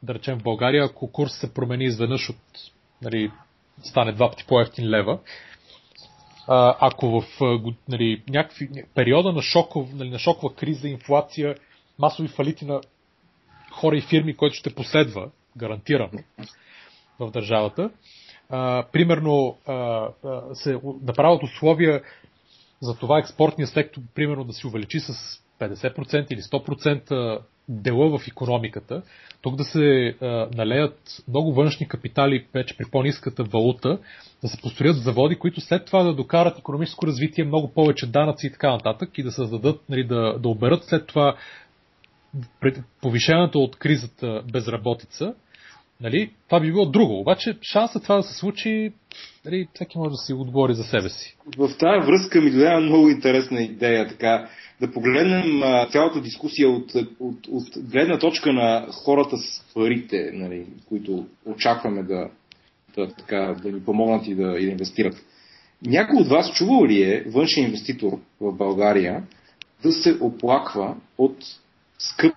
да 0.03 0.13
речем 0.13 0.39
в 0.39 0.43
България, 0.43 0.85
ако 0.85 1.11
курс 1.11 1.33
се 1.33 1.53
промени 1.53 1.85
изведнъж 1.85 2.29
от 2.29 2.37
нали, 3.01 3.31
стане 3.83 4.11
два 4.11 4.29
пъти 4.29 4.45
по-ефтин 4.47 4.89
лева, 4.89 5.19
ако 6.47 7.21
в 7.21 7.41
нали, 7.89 8.23
някакви 8.29 8.69
периода 8.95 9.33
на, 9.33 9.41
шоков, 9.41 9.93
нали, 9.93 10.09
на 10.09 10.19
шокова 10.19 10.55
криза, 10.55 10.87
инфлация, 10.87 11.55
масови 11.99 12.27
фалити 12.27 12.65
на 12.65 12.81
хора 13.71 13.97
и 13.97 14.01
фирми, 14.01 14.35
който 14.35 14.55
ще 14.55 14.75
последва, 14.75 15.29
гарантирано, 15.57 16.19
в 17.19 17.31
държавата, 17.31 17.89
а, 18.49 18.85
примерно 18.91 19.57
а, 19.67 20.07
се 20.53 20.79
направят 21.03 21.43
условия 21.43 22.01
за 22.81 22.95
това 22.97 23.19
експортния 23.19 23.67
сектор, 23.67 24.01
примерно 24.15 24.43
да 24.43 24.53
се 24.53 24.67
увеличи 24.67 24.99
с 24.99 25.13
50% 25.59 26.33
или 26.33 26.41
100% 26.41 27.41
дела 27.69 28.19
в 28.19 28.27
економиката, 28.27 29.01
тук 29.41 29.55
да 29.55 29.63
се 29.63 30.15
а, 30.21 30.47
налеят 30.55 31.23
много 31.27 31.53
външни 31.53 31.87
капитали 31.87 32.45
вече 32.53 32.77
при 32.77 32.85
по-низката 32.91 33.43
валута, 33.43 33.99
да 34.41 34.47
се 34.47 34.61
построят 34.61 34.95
заводи, 34.95 35.35
които 35.35 35.61
след 35.61 35.85
това 35.85 36.03
да 36.03 36.13
докарат 36.13 36.59
економическо 36.59 37.07
развитие, 37.07 37.45
много 37.45 37.73
повече 37.73 38.07
данъци 38.07 38.47
и 38.47 38.51
така 38.51 38.71
нататък 38.71 39.17
и 39.17 39.23
да 39.23 39.31
създадат, 39.31 39.81
нали, 39.89 40.03
да, 40.03 40.39
да 40.39 40.49
оберат 40.49 40.83
след 40.83 41.07
това 41.07 41.35
повишената 43.01 43.59
от 43.59 43.75
кризата 43.75 44.43
безработица, 44.51 45.33
нали, 46.01 46.31
това 46.47 46.59
би 46.59 46.71
било 46.71 46.85
друго. 46.85 47.19
Обаче 47.19 47.57
шансът 47.61 48.03
това 48.03 48.15
да 48.15 48.23
се 48.23 48.33
случи, 48.33 48.91
нали, 49.45 49.67
всеки 49.73 49.97
може 49.97 50.09
да 50.09 50.17
си 50.17 50.33
отговори 50.33 50.73
за 50.73 50.83
себе 50.83 51.09
си. 51.09 51.37
В 51.57 51.77
тази 51.77 52.07
връзка 52.07 52.41
ми 52.41 52.51
дойде 52.51 52.79
много 52.79 53.09
интересна 53.09 53.61
идея, 53.61 54.07
така, 54.07 54.49
да 54.81 54.91
погледнем 54.91 55.63
а, 55.63 55.87
цялата 55.91 56.21
дискусия 56.21 56.69
от, 56.69 56.95
от, 57.19 57.47
от 57.47 57.63
гледна 57.77 58.19
точка 58.19 58.53
на 58.53 58.87
хората 58.91 59.37
с 59.37 59.73
парите, 59.73 60.31
нали, 60.33 60.65
които 60.89 61.25
очакваме 61.45 62.03
да, 62.03 62.29
да, 62.95 63.07
така, 63.13 63.55
да 63.63 63.71
ни 63.71 63.83
помогнат 63.83 64.27
и 64.27 64.35
да, 64.35 64.57
и 64.59 64.65
да 64.65 64.71
инвестират. 64.71 65.15
Някой 65.85 66.21
от 66.21 66.27
вас 66.27 66.53
чувал 66.53 66.85
ли 66.85 67.03
е 67.03 67.23
външен 67.27 67.63
инвеститор 67.63 68.19
в 68.41 68.53
България 68.53 69.23
да 69.83 69.91
се 69.91 70.17
оплаква 70.21 70.95
от 71.17 71.37
скъп 71.99 72.33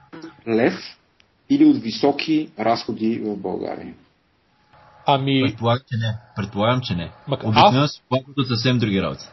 лев 0.48 0.74
или 1.51 1.64
от 1.64 1.76
високи 1.76 2.51
разходи 2.59 3.18
в 3.24 3.36
България? 3.36 3.95
Ами... 5.07 5.42
Предполагам, 5.42 5.84
че 5.90 5.97
не. 5.97 6.16
Предполагам, 6.36 6.80
че 6.82 6.95
не. 6.95 7.11
Мак... 7.28 7.45
Обикновено 7.45 7.82
аз... 7.82 7.92
се 7.92 8.03
плакат 8.09 8.38
от 8.38 8.49
съвсем 8.49 8.78
други 8.78 9.03
работи. 9.03 9.24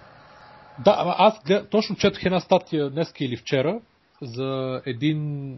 Да, 0.85 1.15
аз 1.17 1.41
точно 1.71 1.95
четох 1.95 2.25
една 2.25 2.39
статия 2.39 2.89
днес 2.89 3.13
или 3.19 3.37
вчера 3.37 3.79
за 4.21 4.81
един 4.85 5.57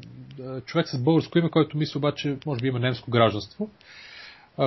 човек 0.66 0.88
с 0.88 1.04
българско 1.04 1.38
име, 1.38 1.50
който 1.50 1.78
мисля 1.78 1.98
обаче, 1.98 2.38
може 2.46 2.62
би 2.62 2.68
има 2.68 2.80
немско 2.80 3.12
гражданство, 3.12 3.70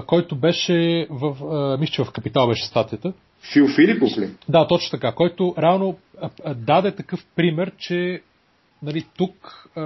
който 0.07 0.37
беше 0.37 1.07
в, 1.11 1.37
мисля, 1.81 2.05
в 2.05 2.13
Капитал 2.13 2.49
беше 2.49 2.67
статията. 2.67 3.13
Фил 3.53 3.69
Филипов 3.69 4.19
ли? 4.19 4.31
Да, 4.49 4.67
точно 4.67 4.91
така, 4.91 5.15
който 5.15 5.55
реално 5.59 5.99
даде 6.57 6.95
такъв 6.95 7.27
пример, 7.37 7.73
че 7.79 8.23
нали, 8.83 9.07
тук 9.17 9.69
а, 9.77 9.83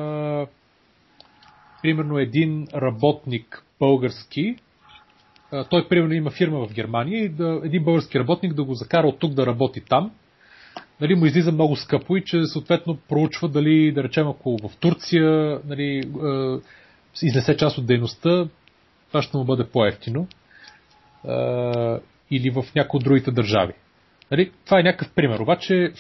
примерно 1.83 2.19
един 2.19 2.67
работник 2.75 3.65
български, 3.81 4.57
той 5.71 5.89
примерно 5.89 6.13
има 6.13 6.31
фирма 6.31 6.67
в 6.67 6.75
Германия 6.75 7.25
и 7.25 7.29
да, 7.29 7.61
един 7.65 7.85
български 7.85 8.19
работник 8.19 8.55
да 8.55 8.65
го 8.65 8.75
закара 8.75 9.07
от 9.07 9.19
тук 9.19 9.33
да 9.33 9.47
работи 9.47 9.81
там, 9.81 10.11
нали, 11.01 11.15
му 11.15 11.27
излиза 11.27 11.53
много 11.53 11.77
скъпо 11.77 12.17
и 12.17 12.25
че 12.25 12.45
съответно 12.45 12.99
проучва 13.09 13.49
дали, 13.49 13.93
да 13.93 14.03
речем, 14.03 14.29
ако 14.29 14.59
в 14.69 14.77
Турция 14.77 15.61
нали, 15.65 16.03
а, 16.23 16.61
изнесе 17.23 17.57
част 17.57 17.79
от 17.79 17.87
дейността, 17.87 18.49
това 19.09 19.23
ще 19.23 19.37
му 19.37 19.45
бъде 19.45 19.65
по-ефтино. 19.65 20.29
А, 21.29 22.01
или 22.31 22.51
в 22.51 22.65
някои 22.75 22.99
от 22.99 23.05
другите 23.05 23.31
държави. 23.31 23.73
Нали, 24.31 24.51
това 24.65 24.81
е 24.81 24.83
някакъв 24.83 25.13
пример. 25.15 25.39
Обаче 25.41 25.93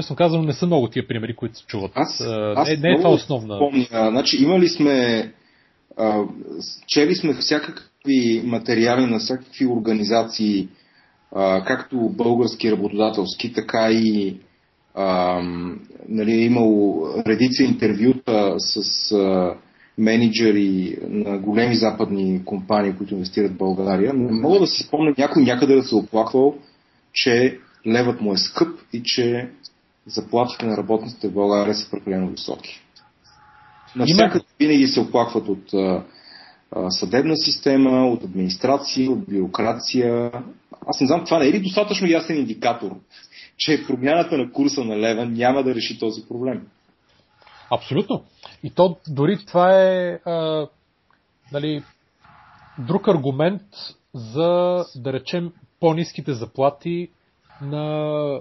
Честно 0.00 0.16
казвам, 0.16 0.46
не 0.46 0.52
са 0.52 0.66
много 0.66 0.88
тия 0.88 1.08
примери, 1.08 1.36
които 1.36 1.58
се 1.58 1.66
чуват. 1.66 1.92
Аз, 1.94 2.20
аз 2.56 2.68
не, 2.68 2.76
не 2.76 2.92
е 2.92 2.96
това 2.96 3.10
основна. 3.10 3.58
Помня, 3.58 3.86
значи, 3.90 4.42
имали 4.42 4.68
сме, 4.68 5.32
а, 5.98 6.24
чели 6.86 7.14
сме 7.14 7.34
всякакви 7.34 8.42
материали 8.44 9.06
на 9.06 9.18
всякакви 9.18 9.66
организации, 9.66 10.68
а, 11.32 11.64
както 11.64 11.96
български 11.96 12.72
работодателски, 12.72 13.52
така 13.52 13.90
и 13.90 14.36
а, 14.94 15.40
нали, 16.08 16.32
е 16.32 16.44
имало 16.44 17.06
редица 17.26 17.62
интервюта 17.62 18.54
с 18.58 19.12
а, 19.12 19.54
менеджери 19.98 20.98
на 21.08 21.38
големи 21.38 21.74
западни 21.74 22.44
компании, 22.44 22.96
които 22.96 23.14
инвестират 23.14 23.52
в 23.52 23.58
България. 23.58 24.12
Не 24.14 24.32
мога 24.32 24.58
да 24.58 24.66
си 24.66 24.82
спомня 24.82 25.14
някой 25.18 25.42
някъде 25.42 25.74
да 25.74 25.82
се 25.82 25.94
оплаквал, 25.94 26.54
че 27.12 27.58
левът 27.86 28.20
му 28.20 28.32
е 28.32 28.36
скъп 28.36 28.68
и 28.92 29.02
че 29.04 29.48
заплатите 30.06 30.66
на 30.66 30.76
работниците 30.76 31.28
в 31.28 31.32
България 31.32 31.74
са 31.74 31.90
прекалено 31.90 32.28
високи. 32.28 32.80
Навсякъде 33.96 34.44
винаги 34.58 34.86
се 34.86 35.00
оплакват 35.00 35.48
от 35.48 35.74
а, 35.74 36.04
съдебна 36.90 37.36
система, 37.36 38.06
от 38.06 38.24
администрация, 38.24 39.10
от 39.10 39.30
бюрокрация. 39.30 40.32
Аз 40.86 41.00
не 41.00 41.06
знам, 41.06 41.24
това 41.24 41.38
не 41.38 41.46
е 41.46 41.52
ли 41.52 41.60
достатъчно 41.60 42.06
ясен 42.06 42.36
индикатор, 42.36 42.96
че 43.56 43.84
промяната 43.86 44.38
на 44.38 44.52
курса 44.52 44.84
на 44.84 44.98
лева 44.98 45.26
няма 45.26 45.62
да 45.62 45.74
реши 45.74 45.98
този 45.98 46.22
проблем? 46.28 46.66
Абсолютно. 47.70 48.24
И 48.62 48.70
то 48.70 48.96
дори 49.08 49.38
това 49.46 49.82
е 49.82 50.20
а, 50.24 50.66
нали, 51.52 51.82
друг 52.78 53.08
аргумент 53.08 53.62
за, 54.14 54.84
да 54.96 55.12
речем, 55.12 55.52
по-низките 55.80 56.32
заплати 56.32 57.08
на, 57.62 57.84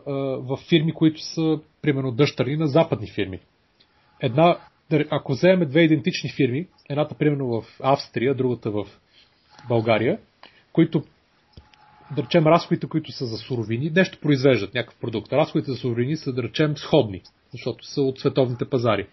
а, 0.07 0.11
в 0.39 0.57
фирми, 0.69 0.93
които 0.93 1.21
са, 1.21 1.59
примерно, 1.81 2.11
дъщерни 2.11 2.55
на 2.55 2.67
западни 2.67 3.11
фирми. 3.11 3.39
Една, 4.21 4.57
ако 5.09 5.31
вземем 5.31 5.69
две 5.69 5.81
идентични 5.81 6.29
фирми, 6.29 6.67
едната 6.89 7.15
примерно 7.15 7.47
в 7.47 7.63
Австрия, 7.83 8.35
другата 8.35 8.71
в 8.71 8.85
България, 9.67 10.19
които 10.73 11.03
да 12.15 12.23
речем, 12.23 12.47
разходите, 12.47 12.87
които 12.87 13.11
са 13.11 13.25
за 13.25 13.37
суровини, 13.37 13.91
нещо 13.95 14.19
произвеждат, 14.21 14.73
някакъв 14.73 14.99
продукт. 14.99 15.33
Разходите 15.33 15.71
за 15.71 15.77
суровини 15.77 16.17
са, 16.17 16.33
да 16.33 16.43
речем, 16.43 16.77
сходни, 16.77 17.21
защото 17.51 17.85
са 17.85 18.01
от 18.01 18.19
световните 18.19 18.65
пазари. 18.65 19.07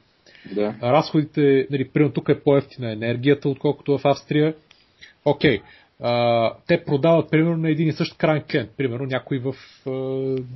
Да. 0.55 0.75
Разходите, 0.83 1.67
нали, 1.71 1.89
примерно 1.89 2.13
тук 2.13 2.29
е 2.29 2.43
по-ефтина 2.43 2.93
енергията, 2.93 3.49
отколкото 3.49 3.99
в 3.99 4.05
Австрия. 4.05 4.55
Окей. 5.25 5.61
Те 6.67 6.85
продават 6.85 7.31
примерно 7.31 7.57
на 7.57 7.71
един 7.71 7.89
и 7.89 7.93
същ 7.93 8.19
крайен 8.19 8.45
клиент, 8.51 8.71
примерно 8.77 9.07
някой 9.07 9.39
в 9.39 9.55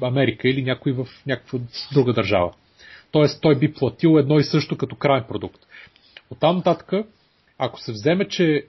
Америка 0.02 0.48
или 0.48 0.62
някой 0.62 0.92
в 0.92 1.06
някаква 1.26 1.58
друга 1.94 2.12
държава. 2.12 2.52
Тоест 3.10 3.40
той 3.42 3.58
би 3.58 3.72
платил 3.72 4.18
едно 4.18 4.38
и 4.38 4.44
също 4.44 4.76
като 4.76 4.96
крайен 4.96 5.24
продукт. 5.28 5.66
Оттам 6.30 6.56
нататък, 6.56 6.92
ако 7.58 7.80
се 7.80 7.92
вземе, 7.92 8.28
че 8.28 8.66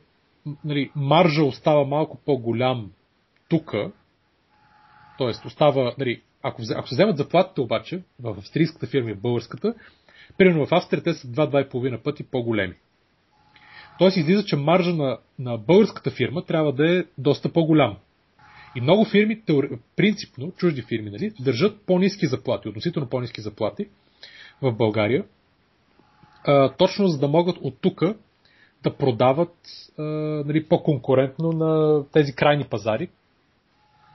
нали, 0.66 0.92
маржа 0.96 1.44
остава 1.44 1.84
малко 1.84 2.20
по-голям 2.26 2.92
тук, 3.50 3.72
т.е. 5.18 5.48
остава, 5.48 5.94
нали, 6.00 6.22
ако, 6.44 6.62
ако 6.76 6.88
се 6.88 6.96
вземат 6.96 7.18
заплатите 7.18 7.62
обаче 7.62 8.02
в 8.20 8.36
австрийската 8.38 8.88
фирма 8.88 9.10
и 9.10 9.14
в 9.14 9.22
българската, 9.22 9.74
примерно 10.38 10.66
в 10.66 10.72
Австрия 10.72 11.04
те 11.04 11.14
са 11.14 11.28
2-2,5 11.28 12.04
пъти 12.04 12.24
по-големи. 12.24 12.76
Тоест 14.00 14.18
излиза, 14.18 14.46
че 14.46 14.56
маржа 14.56 14.94
на, 14.94 15.18
на 15.40 15.58
българската 15.58 16.12
фирма 16.12 16.46
трябва 16.46 16.74
да 16.74 17.00
е 17.00 17.04
доста 17.18 17.54
по-голям. 17.54 17.98
И 18.76 18.82
много 18.82 19.06
фирми, 19.06 19.42
принципно, 19.96 20.52
чужди 20.52 20.82
фирми, 20.82 21.10
нали, 21.10 21.32
държат 21.40 21.82
по-низки 21.86 22.28
заплати, 22.28 22.70
относително 22.70 23.10
по-низки 23.10 23.42
заплати 23.42 23.88
в 24.62 24.72
България, 24.72 25.26
а, 26.44 26.74
точно 26.74 27.08
за 27.08 27.20
да 27.20 27.28
могат 27.28 27.58
от 27.58 27.78
тук 27.82 28.04
да 28.84 28.98
продават 28.98 29.56
а, 29.98 30.04
нали, 30.46 30.68
по-конкурентно 30.68 31.52
на 31.52 32.04
тези 32.12 32.36
крайни 32.36 32.64
пазари. 32.64 33.10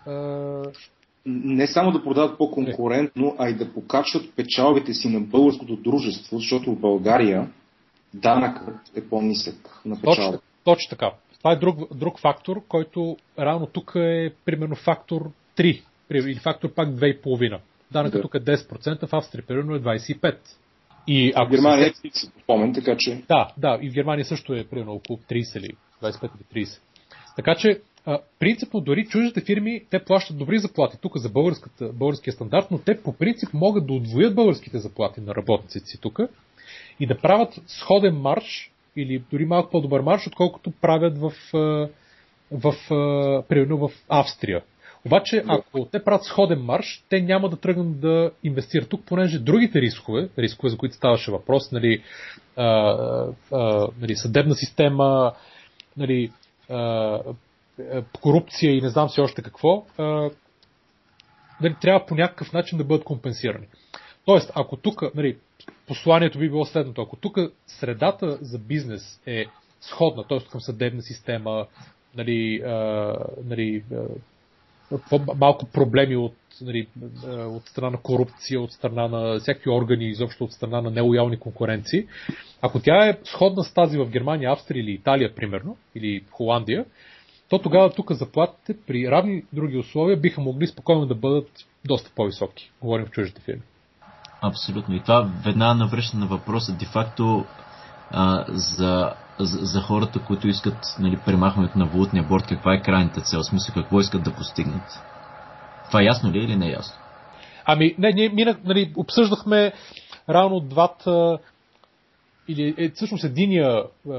А... 0.07 0.63
Не 1.29 1.67
само 1.67 1.93
да 1.93 2.05
продават 2.05 2.39
по-конкурентно, 2.39 3.37
а 3.39 3.49
и 3.49 3.55
да 3.55 3.73
покачват 3.73 4.33
печалбите 4.37 4.95
си 4.95 5.09
на 5.09 5.21
българското 5.21 5.77
дружество, 5.77 6.39
защото 6.39 6.75
в 6.75 6.81
България 6.81 7.51
данъкът 8.17 8.97
е 8.97 9.09
по-нисък 9.09 9.81
на 9.85 9.97
печалба. 9.97 10.17
Точно, 10.17 10.41
точно 10.65 10.91
така. 10.91 11.13
Това 11.39 11.53
е 11.53 11.57
друг, 11.57 11.97
друг 11.97 12.21
фактор, 12.21 12.63
който 12.69 13.17
реално 13.39 13.67
тук 13.67 13.93
е 13.97 14.33
примерно 14.45 14.77
фактор 14.77 15.31
3 15.57 15.83
или 16.11 16.35
фактор 16.35 16.75
пак 16.75 16.89
2,5. 16.89 17.61
Данъкът 17.91 18.19
да. 18.19 18.23
тук 18.23 18.35
е 18.35 18.41
10%, 18.41 19.07
в 19.07 19.13
Австрия 19.13 19.47
примерно 19.47 19.75
е 19.75 19.81
25%. 19.81 20.37
И 21.07 21.33
ако 21.37 21.49
в 21.49 21.51
Германия 21.51 21.95
се... 21.95 22.07
е 22.07 22.11
спомен, 22.43 22.75
така 22.75 22.97
че... 22.99 23.23
Да, 23.29 23.49
да, 23.59 23.79
и 23.83 23.91
в 23.91 23.95
Германия 23.95 24.25
също 24.25 24.55
е 24.55 24.65
примерно 24.65 24.93
около 24.93 25.19
30 25.19 25.59
или 25.59 25.77
25 26.03 26.31
или 26.55 26.65
30. 26.65 26.79
Така 27.37 27.55
че, 27.55 27.81
а, 28.07 28.19
принципно, 28.39 28.81
дори 28.81 29.07
чуждите 29.07 29.41
фирми, 29.41 29.85
те 29.91 30.05
плащат 30.05 30.39
добри 30.39 30.59
заплати 30.59 30.97
тук 31.01 31.17
за 31.17 31.31
българския 31.93 32.33
стандарт, 32.33 32.67
но 32.71 32.79
те 32.79 33.03
по 33.03 33.13
принцип 33.13 33.55
могат 33.55 33.87
да 33.87 33.93
отвоят 33.93 34.35
българските 34.35 34.79
заплати 34.79 35.21
на 35.21 35.35
работниците 35.35 35.87
си 35.87 36.01
тук 36.01 36.21
и 37.01 37.07
да 37.07 37.19
правят 37.19 37.61
сходен 37.67 38.17
марш 38.17 38.71
или 38.97 39.23
дори 39.31 39.45
малко 39.45 39.71
по-добър 39.71 40.01
марш, 40.01 40.27
отколкото 40.27 40.71
правят 40.71 41.19
в, 41.19 41.33
в, 41.53 41.89
в, 42.51 42.75
примерно 43.49 43.89
в 43.89 43.91
Австрия. 44.09 44.63
Обаче, 45.07 45.45
ако 45.49 45.85
те 45.85 46.05
правят 46.05 46.25
сходен 46.25 46.61
марш, 46.61 47.05
те 47.09 47.21
няма 47.21 47.49
да 47.49 47.57
тръгнат 47.57 48.01
да 48.01 48.31
инвестират 48.45 48.89
тук, 48.89 49.05
понеже 49.07 49.39
другите 49.39 49.81
рискове, 49.81 50.29
рискове, 50.39 50.71
за 50.71 50.77
които 50.77 50.95
ставаше 50.95 51.31
въпрос, 51.31 51.73
нали, 51.73 52.03
а, 52.57 52.67
а, 53.53 53.89
нали, 54.01 54.17
съдебна 54.17 54.55
система, 54.55 55.33
нали, 55.97 56.33
а, 56.71 57.19
корупция 58.21 58.73
и 58.73 58.81
не 58.81 58.89
знам 58.89 59.09
си 59.09 59.21
още 59.21 59.43
какво, 59.43 59.85
а, 59.99 60.31
нали, 61.61 61.77
трябва 61.81 62.07
по 62.07 62.15
някакъв 62.15 62.53
начин 62.53 62.79
да 62.79 62.85
бъдат 62.85 63.05
компенсирани. 63.05 63.67
Тоест, 64.25 64.53
ако 64.55 64.77
тук, 64.77 65.15
нали, 65.15 65.37
посланието 65.87 66.39
би 66.39 66.49
било 66.49 66.65
следното, 66.65 67.03
ако 67.03 67.17
тук 67.17 67.39
средата 67.67 68.39
за 68.41 68.59
бизнес 68.59 69.21
е 69.27 69.47
сходна, 69.81 70.25
т.е. 70.25 70.39
към 70.51 70.61
съдебна 70.61 71.03
система, 71.03 71.67
нали, 72.17 72.63
а, 72.67 73.15
нали, 73.45 73.85
малко 75.35 75.67
проблеми 75.67 76.17
от, 76.17 76.35
нали, 76.61 76.89
от 77.31 77.67
страна 77.67 77.91
на 77.91 78.01
корупция, 78.01 78.61
от 78.61 78.73
страна 78.73 79.09
на 79.09 79.39
всякакви 79.41 79.71
органи, 79.71 80.09
изобщо 80.09 80.45
от 80.45 80.53
страна 80.53 80.81
на 80.81 80.91
нелоялни 80.91 81.39
конкуренции. 81.39 82.07
Ако 82.63 82.81
тя 82.81 83.09
е 83.09 83.19
сходна 83.25 83.65
с 83.65 83.75
тази 83.75 83.99
в 83.99 84.11
Германия, 84.11 84.53
Австрия 84.53 84.81
или 84.81 84.91
Италия, 84.91 85.35
примерно, 85.35 85.77
или 85.95 86.25
Холандия, 86.31 86.85
то 87.49 87.59
тогава 87.59 87.93
тук 87.93 88.13
заплатите 88.13 88.77
при 88.87 89.11
равни 89.11 89.45
други 89.53 89.77
условия 89.77 90.17
биха 90.17 90.41
могли 90.41 90.67
спокойно 90.67 91.07
да 91.07 91.15
бъдат 91.15 91.51
доста 91.85 92.11
по-високи. 92.15 92.71
Говорим 92.81 93.07
в 93.07 93.11
чуждите 93.11 93.41
фирми. 93.41 93.63
Абсолютно. 94.43 94.95
И 94.95 95.01
това 95.01 95.31
веднага 95.45 95.75
навръща 95.75 96.17
на 96.17 96.27
въпроса. 96.27 96.73
Де-факто 96.73 97.45
а, 98.11 98.45
за, 98.49 99.13
за, 99.39 99.59
за 99.67 99.81
хората, 99.81 100.19
които 100.19 100.49
искат 100.49 100.79
нали, 100.99 101.17
премахването 101.25 101.79
на 101.79 101.87
валутния 101.87 102.25
борт, 102.25 102.47
каква 102.47 102.75
е 102.75 102.83
крайната 102.83 103.21
цел, 103.21 103.41
в 103.41 103.47
смисъл 103.47 103.75
какво 103.75 104.01
искат 104.01 104.23
да 104.23 104.35
постигнат. 104.35 105.03
Това 105.87 106.03
ясно 106.03 106.33
ли 106.33 106.39
е 106.39 106.43
или 106.43 106.57
не 106.57 106.67
е 106.67 106.73
ясно? 106.73 106.97
Ами, 107.65 107.95
не, 107.99 108.13
ние 108.13 108.29
минах, 108.29 108.57
нали, 108.65 108.93
обсъждахме 108.97 109.73
рано 110.29 110.61
двата 110.61 111.39
или 112.49 112.75
е, 112.79 112.91
всъщност 112.91 113.25
единия 113.25 113.77
е, 113.77 114.11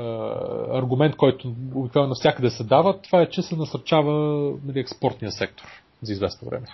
аргумент, 0.74 1.16
който 1.16 1.48
обикновено 1.76 2.10
навсякъде 2.10 2.50
се 2.50 2.64
дава, 2.64 3.02
това 3.02 3.22
е, 3.22 3.30
че 3.30 3.42
се 3.42 3.56
насърчава 3.56 4.12
нали, 4.66 4.80
експортния 4.80 5.32
сектор 5.32 5.66
за 6.02 6.14
известно 6.14 6.50
време. 6.50 6.68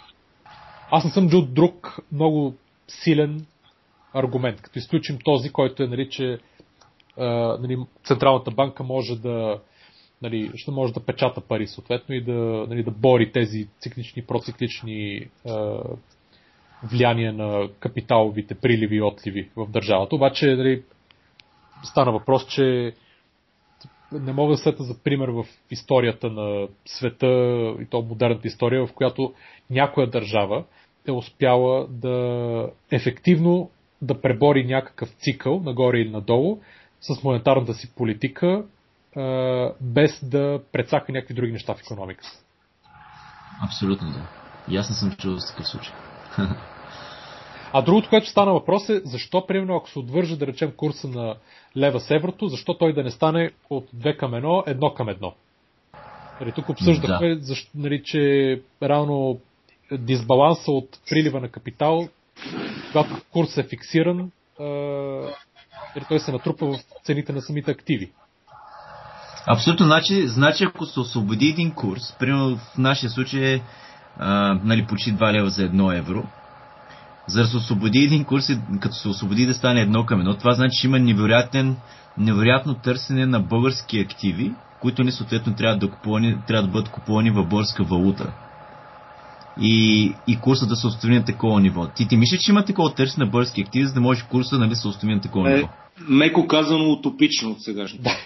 Аз 0.92 1.06
не 1.06 1.12
съм 1.12 1.30
чул 1.30 1.42
друг 1.42 2.00
много 2.12 2.54
силен 2.88 3.46
аргумент, 4.14 4.62
като 4.62 4.80
изключим 4.80 5.20
този, 5.24 5.50
който 5.50 5.84
е, 5.84 5.88
нали, 5.88 6.10
че 6.10 6.40
нали, 7.60 7.78
Централната 8.04 8.52
банка 8.52 8.84
може 8.84 9.16
да 9.16 9.60
нали, 10.22 10.52
ще 10.56 10.72
може 10.72 10.94
да 10.94 11.06
печата 11.06 11.42
пари 11.42 11.68
съответно 11.68 12.16
и 12.16 12.24
да, 12.24 12.66
нали, 12.70 12.84
да 12.84 12.92
бори 12.92 13.32
тези 13.32 13.68
циклични, 13.80 14.26
проциклични 14.26 15.28
а, 15.48 15.80
влияния 16.84 17.34
на 17.34 17.70
капиталовите 17.80 18.56
приливи 18.56 18.96
и 18.96 19.02
отливи 19.02 19.50
в 19.56 19.68
държавата. 19.70 20.16
Обаче 20.16 20.56
нали, 20.56 20.84
стана 21.84 22.12
въпрос, 22.12 22.48
че 22.48 22.94
не 24.12 24.34
мога 24.34 24.52
да 24.52 24.58
сета 24.58 24.84
за 24.84 25.04
пример 25.04 25.28
в 25.30 25.46
историята 25.72 26.30
на 26.30 26.68
света 26.86 27.28
и 27.82 27.86
то 27.90 28.02
модерната 28.02 28.48
история, 28.48 28.88
в 28.88 28.94
която 28.94 29.34
някоя 29.70 30.10
държава 30.10 30.64
е 31.08 31.12
успяла 31.12 31.88
да 31.88 32.70
ефективно 32.92 33.70
да 34.02 34.22
пребори 34.22 34.66
някакъв 34.66 35.10
цикъл, 35.10 35.60
нагоре 35.60 36.00
или 36.00 36.10
надолу, 36.10 36.60
с 37.02 37.24
монетарната 37.24 37.74
си 37.74 37.96
политика, 37.96 38.64
без 39.82 40.24
да 40.24 40.62
прецака 40.72 41.12
някакви 41.12 41.34
други 41.34 41.52
неща 41.52 41.74
в 41.74 41.80
економиката. 41.80 42.30
Абсолютно 43.64 44.12
да. 44.12 44.28
И 44.70 44.78
аз 44.78 44.90
не 44.90 44.96
съм 44.96 45.12
чул 45.12 45.36
за 45.36 45.48
такъв 45.48 45.68
случай. 45.68 45.94
А 47.76 47.82
другото, 47.82 48.10
което 48.10 48.30
стана 48.30 48.54
въпрос 48.54 48.90
е, 48.90 49.02
защо, 49.06 49.48
примерно, 49.48 49.76
ако 49.76 49.90
се 49.90 50.00
отвържа, 50.00 50.38
да 50.38 50.48
речем, 50.48 50.72
курса 50.78 51.08
на 51.08 51.36
лева 51.78 52.00
с 52.00 52.12
еврото, 52.12 52.48
защо 52.48 52.78
той 52.78 52.94
да 52.94 53.04
не 53.04 53.12
стане 53.12 53.52
от 53.70 53.92
2 53.96 54.18
към 54.18 54.32
1, 54.32 54.44
1 54.78 54.94
към 54.94 55.08
1? 55.08 55.34
Нали, 56.42 56.52
тук 56.52 56.70
обсъждахме, 56.70 57.36
да. 57.36 57.42
защо, 57.42 57.72
нали, 57.76 58.04
че 58.04 58.62
реално 58.84 59.40
дисбаланса 59.98 60.72
от 60.72 61.00
прилива 61.10 61.40
на 61.40 61.50
капитал, 61.50 62.10
когато 62.92 63.22
курс 63.32 63.58
е 63.58 63.64
фиксиран, 63.64 64.32
той 66.08 66.20
се 66.20 66.32
натрупва 66.32 66.74
в 66.74 66.80
цените 67.04 67.34
на 67.34 67.42
самите 67.42 67.72
активи. 67.72 68.12
Абсолютно. 69.48 69.86
Значи, 69.86 70.28
значи 70.28 70.64
ако 70.64 70.86
се 70.86 71.00
освободи 71.00 71.48
един 71.48 71.72
курс, 71.72 72.16
примерно 72.20 72.58
в 72.58 72.78
нашия 72.78 73.10
случай 73.10 73.54
е 73.54 73.62
нали, 74.64 74.86
почти 74.86 75.14
2 75.14 75.34
лева 75.34 75.50
за 75.50 75.70
1 75.70 75.98
евро, 75.98 76.24
за 77.28 77.42
да 77.42 77.48
се 77.48 77.58
освободи 77.58 78.00
един 78.00 78.26
курс, 78.26 78.48
като 78.80 78.96
се 78.96 79.08
освободи 79.08 79.46
да 79.46 79.54
стане 79.54 79.82
едно 79.82 80.06
към 80.06 80.20
едно, 80.20 80.38
това 80.38 80.54
значи, 80.54 80.82
че 80.82 80.88
има 80.88 81.00
невероятен, 81.00 81.78
невероятно 82.18 82.74
търсене 82.74 83.26
на 83.26 83.40
български 83.40 84.00
активи, 84.00 84.54
които 84.82 85.04
ни 85.04 85.12
съответно 85.12 85.56
трябва 85.56 85.78
да, 85.78 85.90
купувани, 85.92 86.38
трябва 86.48 86.68
да 86.68 86.72
бъдат 86.72 86.90
купувани 86.90 87.32
в 87.32 87.46
българска 87.46 87.84
валута 87.84 88.34
и, 89.62 90.12
и 90.28 90.40
курса 90.40 90.68
да 90.68 90.76
се 90.76 90.88
установи 90.88 91.20
на 91.20 91.26
такова 91.26 91.62
ниво. 91.62 91.88
Ти, 91.88 92.08
ти 92.08 92.18
мислиш, 92.18 92.42
че 92.42 92.52
има 92.52 92.66
такова 92.66 92.94
търсене 92.94 93.26
на 93.26 93.32
български 93.32 93.62
активи, 93.62 93.86
за 93.86 93.94
да 93.94 94.02
може 94.02 94.28
курса 94.32 94.58
нали, 94.58 94.76
се 94.76 94.88
установи 94.88 95.16
на 95.16 95.22
такова 95.22 95.52
е, 95.52 95.56
ниво? 95.56 95.70
Меко 96.10 96.48
казано 96.48 96.92
утопично 96.92 97.52
от 97.52 97.62
сегашното. 97.62 98.04
Да. 98.04 98.18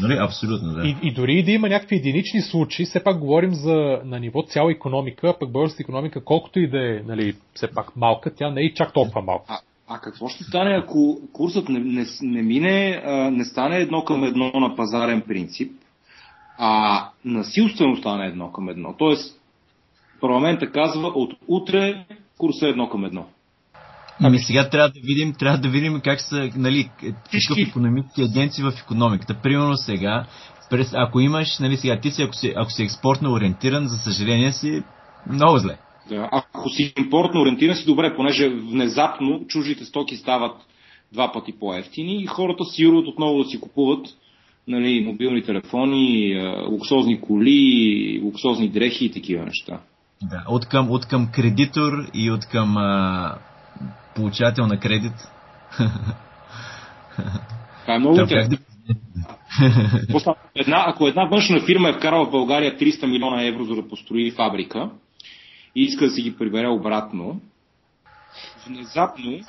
Нали? 0.00 0.18
Абсолютно, 0.20 0.72
да. 0.72 0.88
И, 0.88 0.96
и 1.02 1.14
дори 1.14 1.42
да 1.42 1.50
има 1.50 1.68
някакви 1.68 1.96
единични 1.96 2.40
случаи, 2.40 2.86
все 2.86 3.04
пак 3.04 3.18
говорим 3.18 3.54
за 3.54 4.00
на 4.04 4.20
ниво 4.20 4.42
цяла 4.42 4.72
економика, 4.72 5.34
пък 5.40 5.52
българската 5.52 5.82
економика, 5.82 6.24
колкото 6.24 6.60
и 6.60 6.70
да 6.70 6.96
е 6.96 7.02
нали, 7.06 7.36
все 7.54 7.66
пак 7.66 7.96
малка, 7.96 8.34
тя 8.34 8.50
не 8.50 8.62
е 8.62 8.74
чак 8.74 8.92
толкова 8.92 9.22
малка. 9.22 9.44
А, 9.48 9.58
а 9.88 9.98
какво 9.98 10.28
ще 10.28 10.44
стане, 10.44 10.70
ако 10.84 11.20
курсът 11.32 11.68
не, 11.68 11.78
не, 11.78 12.06
не 12.22 12.42
мине, 12.42 13.02
а, 13.04 13.30
не 13.30 13.44
стане 13.44 13.76
едно 13.76 14.04
към 14.04 14.24
едно 14.24 14.50
на 14.54 14.76
пазарен 14.76 15.20
принцип, 15.20 15.72
а 16.58 17.04
насилствено 17.24 17.96
стане 17.96 18.26
едно 18.26 18.52
към 18.52 18.68
едно? 18.68 18.94
Тоест, 18.98 19.35
Парламента 20.20 20.70
казва 20.70 21.08
от 21.08 21.32
утре 21.48 22.04
курса 22.38 22.66
е 22.66 22.70
едно 22.70 22.88
към 22.88 23.04
едно. 23.04 23.26
Ами 24.20 24.38
сега 24.38 24.70
трябва 24.70 24.88
да 24.88 25.00
видим, 25.00 25.34
трябва 25.38 25.58
да 25.58 25.68
видим 25.68 26.00
как 26.04 26.20
са, 26.20 26.50
нали, 26.56 26.90
такъв 27.24 27.68
економически 27.68 28.22
агенции 28.22 28.64
в 28.64 28.72
економиката. 28.82 29.40
Примерно 29.42 29.76
сега, 29.76 30.26
през, 30.70 30.90
ако 30.94 31.20
имаш, 31.20 31.58
нали 31.58 31.76
сега, 31.76 32.00
ти 32.00 32.10
си, 32.10 32.22
ако 32.22 32.34
си, 32.34 32.52
ако 32.56 32.70
си 32.70 32.82
експортно 32.82 33.32
ориентиран, 33.32 33.86
за 33.86 33.96
съжаление 33.96 34.52
си 34.52 34.82
много 35.32 35.58
зле. 35.58 35.78
Да, 36.08 36.28
ако 36.32 36.68
си 36.68 36.92
импортно 36.98 37.40
ориентиран 37.40 37.76
си 37.76 37.86
добре, 37.86 38.16
понеже 38.16 38.48
внезапно 38.48 39.44
чуждите 39.48 39.84
стоки 39.84 40.16
стават 40.16 40.56
два 41.12 41.32
пъти 41.32 41.52
по-ефтини 41.52 42.22
и 42.22 42.26
хората 42.26 42.64
си 42.64 42.86
отново 42.86 43.42
да 43.42 43.44
си 43.44 43.60
купуват 43.60 44.06
нали, 44.68 45.04
мобилни 45.06 45.42
телефони, 45.42 46.36
луксозни 46.70 47.20
коли, 47.20 48.20
луксозни 48.24 48.68
дрехи 48.68 49.04
и 49.04 49.12
такива 49.12 49.44
неща. 49.44 49.80
Да, 50.22 50.44
от 50.48 50.66
към, 50.66 50.90
от 50.90 51.06
към 51.06 51.28
кредитор 51.32 51.92
и 52.14 52.30
от 52.30 52.46
към 52.46 52.76
а, 52.76 53.38
получател 54.14 54.66
на 54.66 54.80
кредит. 54.80 55.12
Това 57.82 57.94
е 57.94 57.98
много 57.98 58.20
интересно. 58.20 58.58
една, 60.54 60.84
ако 60.86 61.08
една 61.08 61.24
външна 61.24 61.60
фирма 61.60 61.88
е 61.88 61.92
вкарала 61.92 62.26
в 62.26 62.30
България 62.30 62.78
300 62.78 63.06
милиона 63.06 63.42
евро 63.42 63.64
за 63.64 63.74
да 63.74 63.88
построи 63.88 64.30
фабрика 64.30 64.90
и 65.74 65.82
иска 65.82 66.04
да 66.04 66.10
си 66.10 66.22
ги 66.22 66.36
прибере 66.36 66.68
обратно, 66.68 67.40
внезапно 68.66 69.40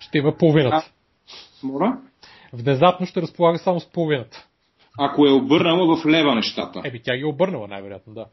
ще 0.00 0.18
има 0.18 0.36
половината. 0.36 0.90
Мора? 1.62 1.98
Внезапно 2.52 3.06
ще 3.06 3.22
разполага 3.22 3.58
само 3.58 3.80
с 3.80 3.86
половината. 3.86 4.46
Ако 4.98 5.26
е 5.26 5.30
обърнала 5.30 5.96
в 5.96 6.06
лева 6.06 6.34
нещата. 6.34 6.80
Еби, 6.84 7.02
тя 7.02 7.16
ги 7.16 7.22
е 7.22 7.26
обърнала 7.26 7.68
най-вероятно, 7.68 8.14
да. 8.14 8.26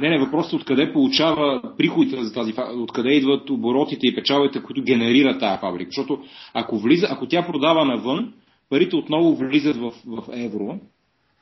Не, 0.00 0.10
не, 0.10 0.18
въпросът 0.18 0.52
е 0.52 0.56
откъде 0.56 0.92
получава 0.92 1.62
приходите 1.78 2.24
за 2.24 2.34
тази 2.34 2.52
откъде 2.74 3.12
идват 3.12 3.50
оборотите 3.50 4.06
и 4.06 4.14
печалите, 4.14 4.62
които 4.62 4.82
генерира 4.82 5.38
тази 5.38 5.60
фабрика. 5.60 5.90
Защото 5.90 6.22
ако, 6.54 6.78
влиза, 6.78 7.06
ако 7.10 7.26
тя 7.26 7.46
продава 7.46 7.84
навън, 7.84 8.32
парите 8.70 8.96
отново 8.96 9.34
влизат 9.34 9.76
в, 9.76 9.92
в 10.06 10.24
евро. 10.32 10.78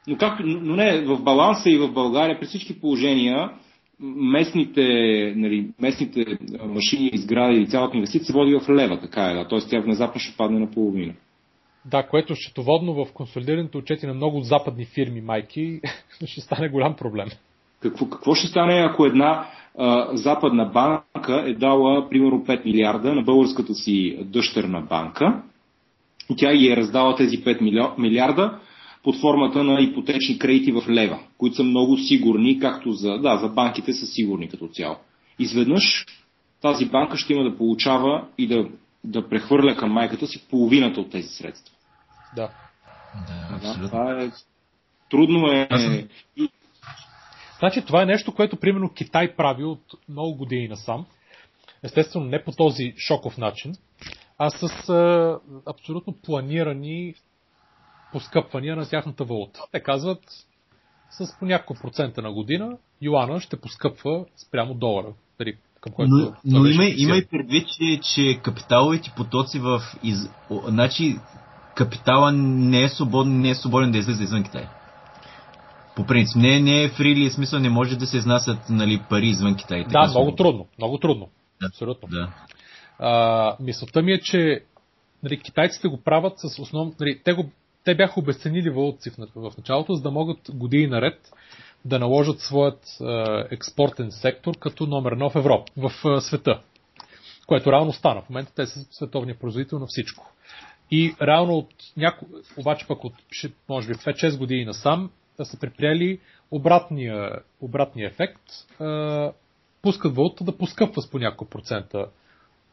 Но, 0.06 0.16
как, 0.16 0.40
но 0.44 0.76
не, 0.76 1.00
в 1.00 1.22
баланса 1.22 1.70
и 1.70 1.78
в 1.78 1.92
България 1.92 2.40
при 2.40 2.46
всички 2.46 2.80
положения 2.80 3.50
местните, 4.00 4.82
нали, 5.36 5.68
местните 5.80 6.24
машини, 6.64 7.10
изгради 7.12 7.60
и 7.60 7.66
цялата 7.66 7.96
инвестиция 7.96 8.26
се 8.26 8.32
води 8.32 8.54
в 8.54 8.68
лева, 8.68 9.00
така 9.00 9.30
е, 9.30 9.34
да. 9.34 9.48
Т.е. 9.48 9.58
тя 9.70 9.80
внезапно 9.80 10.20
ще 10.20 10.36
падне 10.36 10.58
на 10.58 10.70
половина. 10.70 11.14
Да, 11.84 12.02
което 12.02 12.34
счетоводно 12.36 12.94
в 12.94 13.12
консолидираните 13.12 13.78
отчети 13.78 14.06
на 14.06 14.14
много 14.14 14.40
западни 14.40 14.84
фирми 14.84 15.20
майки 15.20 15.80
ще 16.26 16.40
стане 16.40 16.68
голям 16.68 16.96
проблем. 16.96 17.28
Какво, 17.80 18.08
какво 18.08 18.34
ще 18.34 18.46
стане, 18.46 18.86
ако 18.90 19.06
една 19.06 19.46
а, 19.78 20.16
западна 20.16 20.64
банка 20.64 21.44
е 21.46 21.54
дала 21.54 22.08
примерно 22.08 22.44
5 22.44 22.64
милиарда 22.64 23.14
на 23.14 23.22
българската 23.22 23.74
си 23.74 24.18
дъщерна 24.20 24.80
банка 24.80 25.42
и 26.30 26.36
тя 26.36 26.54
ги 26.54 26.68
е 26.68 26.76
раздала 26.76 27.16
тези 27.16 27.44
5 27.44 27.98
милиарда 27.98 28.58
под 29.02 29.20
формата 29.20 29.64
на 29.64 29.80
ипотечни 29.82 30.38
кредити 30.38 30.72
в 30.72 30.82
лева, 30.88 31.18
които 31.38 31.56
са 31.56 31.64
много 31.64 31.98
сигурни, 31.98 32.58
както 32.58 32.92
за, 32.92 33.18
да, 33.18 33.36
за 33.36 33.48
банките 33.48 33.92
са 33.92 34.06
сигурни 34.06 34.48
като 34.48 34.68
цяло. 34.68 34.96
Изведнъж 35.38 36.06
тази 36.62 36.86
банка 36.86 37.16
ще 37.16 37.32
има 37.32 37.50
да 37.50 37.56
получава 37.56 38.24
и 38.38 38.46
да, 38.46 38.68
да 39.04 39.28
прехвърля 39.28 39.76
към 39.76 39.92
майката 39.92 40.26
си 40.26 40.46
половината 40.50 41.00
от 41.00 41.10
тези 41.10 41.28
средства. 41.28 41.74
Да. 42.36 42.48
Да, 43.62 43.74
да 43.74 43.88
това 43.88 44.22
е 44.22 44.30
трудно 45.10 45.46
е. 45.46 45.68
Значи 47.58 47.84
това 47.84 48.02
е 48.02 48.06
нещо, 48.06 48.34
което 48.34 48.56
примерно 48.56 48.92
Китай 48.94 49.36
прави 49.36 49.64
от 49.64 49.80
много 50.08 50.34
години 50.34 50.68
насам. 50.68 51.06
Естествено 51.82 52.26
не 52.26 52.44
по 52.44 52.52
този 52.52 52.94
шоков 52.96 53.38
начин, 53.38 53.74
а 54.38 54.50
с 54.50 54.88
а, 54.88 55.38
абсолютно 55.66 56.14
планирани 56.24 57.14
поскъпвания 58.12 58.76
на 58.76 58.88
тяхната 58.88 59.24
валута. 59.24 59.60
Те 59.72 59.80
казват 59.80 60.20
с 61.10 61.38
по 61.38 61.44
няколко 61.44 61.82
процента 61.82 62.22
на 62.22 62.32
година 62.32 62.78
юана 63.02 63.40
ще 63.40 63.60
поскъпва 63.60 64.24
спрямо 64.36 64.74
долара. 64.74 65.12
Дали, 65.38 65.56
към 65.80 65.92
който 65.92 66.10
но 66.10 66.34
но 66.44 66.66
има, 66.66 66.84
има 66.84 67.16
и 67.16 67.26
предвид, 67.26 67.68
че, 67.68 68.00
че 68.14 68.40
капиталовите 68.42 69.12
потоци 69.16 69.58
в... 69.58 69.80
Из... 70.02 70.30
Значи 70.50 71.16
капитала 71.74 72.32
не 72.32 72.82
е 72.82 72.88
свободен, 72.88 73.40
не 73.40 73.50
е 73.50 73.54
свободен 73.54 73.92
да 73.92 73.98
излиза 73.98 74.22
извън 74.22 74.44
Китай. 74.44 74.68
По 75.98 76.06
принцип, 76.06 76.36
не, 76.36 76.60
не 76.60 76.82
е 76.82 76.88
фрили, 76.88 77.30
смисъл 77.30 77.60
не 77.60 77.70
може 77.70 77.96
да 77.96 78.06
се 78.06 78.16
изнасят 78.16 78.58
нали, 78.70 79.00
пари 79.10 79.26
извън 79.26 79.56
Китай. 79.56 79.84
Да, 79.84 80.06
много 80.06 80.34
трудно, 80.34 80.66
много 80.78 80.98
трудно. 80.98 81.28
Да. 81.60 81.66
Абсолютно. 81.66 82.08
Да. 82.08 82.32
А, 82.98 83.56
мисълта 83.60 84.02
ми 84.02 84.12
е, 84.12 84.20
че 84.20 84.60
нали, 85.22 85.40
китайците 85.40 85.88
го 85.88 86.00
правят 86.02 86.32
с 86.36 86.58
основно... 86.58 86.94
Нали, 87.00 87.20
те, 87.24 87.32
го, 87.32 87.50
те 87.84 87.94
бяха 87.94 88.20
обесценили 88.20 88.70
валутци 88.70 89.10
в, 89.10 89.16
в 89.50 89.56
началото, 89.58 89.94
за 89.94 90.02
да 90.02 90.10
могат 90.10 90.38
години 90.54 90.86
наред 90.86 91.32
да 91.84 91.98
наложат 91.98 92.40
своят 92.40 92.80
а, 93.00 93.44
експортен 93.50 94.10
сектор 94.10 94.54
като 94.58 94.86
номер 94.86 95.12
едно 95.12 95.30
в 95.30 95.36
Европа, 95.36 95.72
в 95.76 95.92
а, 96.04 96.20
света. 96.20 96.60
Което 97.46 97.72
реално 97.72 97.92
стана. 97.92 98.22
В 98.22 98.30
момента 98.30 98.52
те 98.54 98.66
са 98.66 98.80
световния 98.90 99.38
производител 99.38 99.78
на 99.78 99.86
всичко. 99.86 100.32
И 100.90 101.14
реално 101.22 101.54
от 101.54 101.68
няко... 101.96 102.26
обаче 102.56 102.86
пък 102.86 103.04
от, 103.04 103.12
може 103.68 103.88
би, 103.88 103.94
5-6 103.94 104.38
години 104.38 104.64
насам, 104.64 105.10
са 105.44 105.58
предприели 105.58 106.20
обратния, 106.50 107.30
обратния 107.60 108.08
ефект. 108.08 108.42
Пускат 109.82 110.16
валута 110.16 110.44
да 110.44 110.58
поскъпва 110.58 111.02
с 111.02 111.10
по 111.10 111.18
няколко 111.18 111.50
процента 111.50 112.06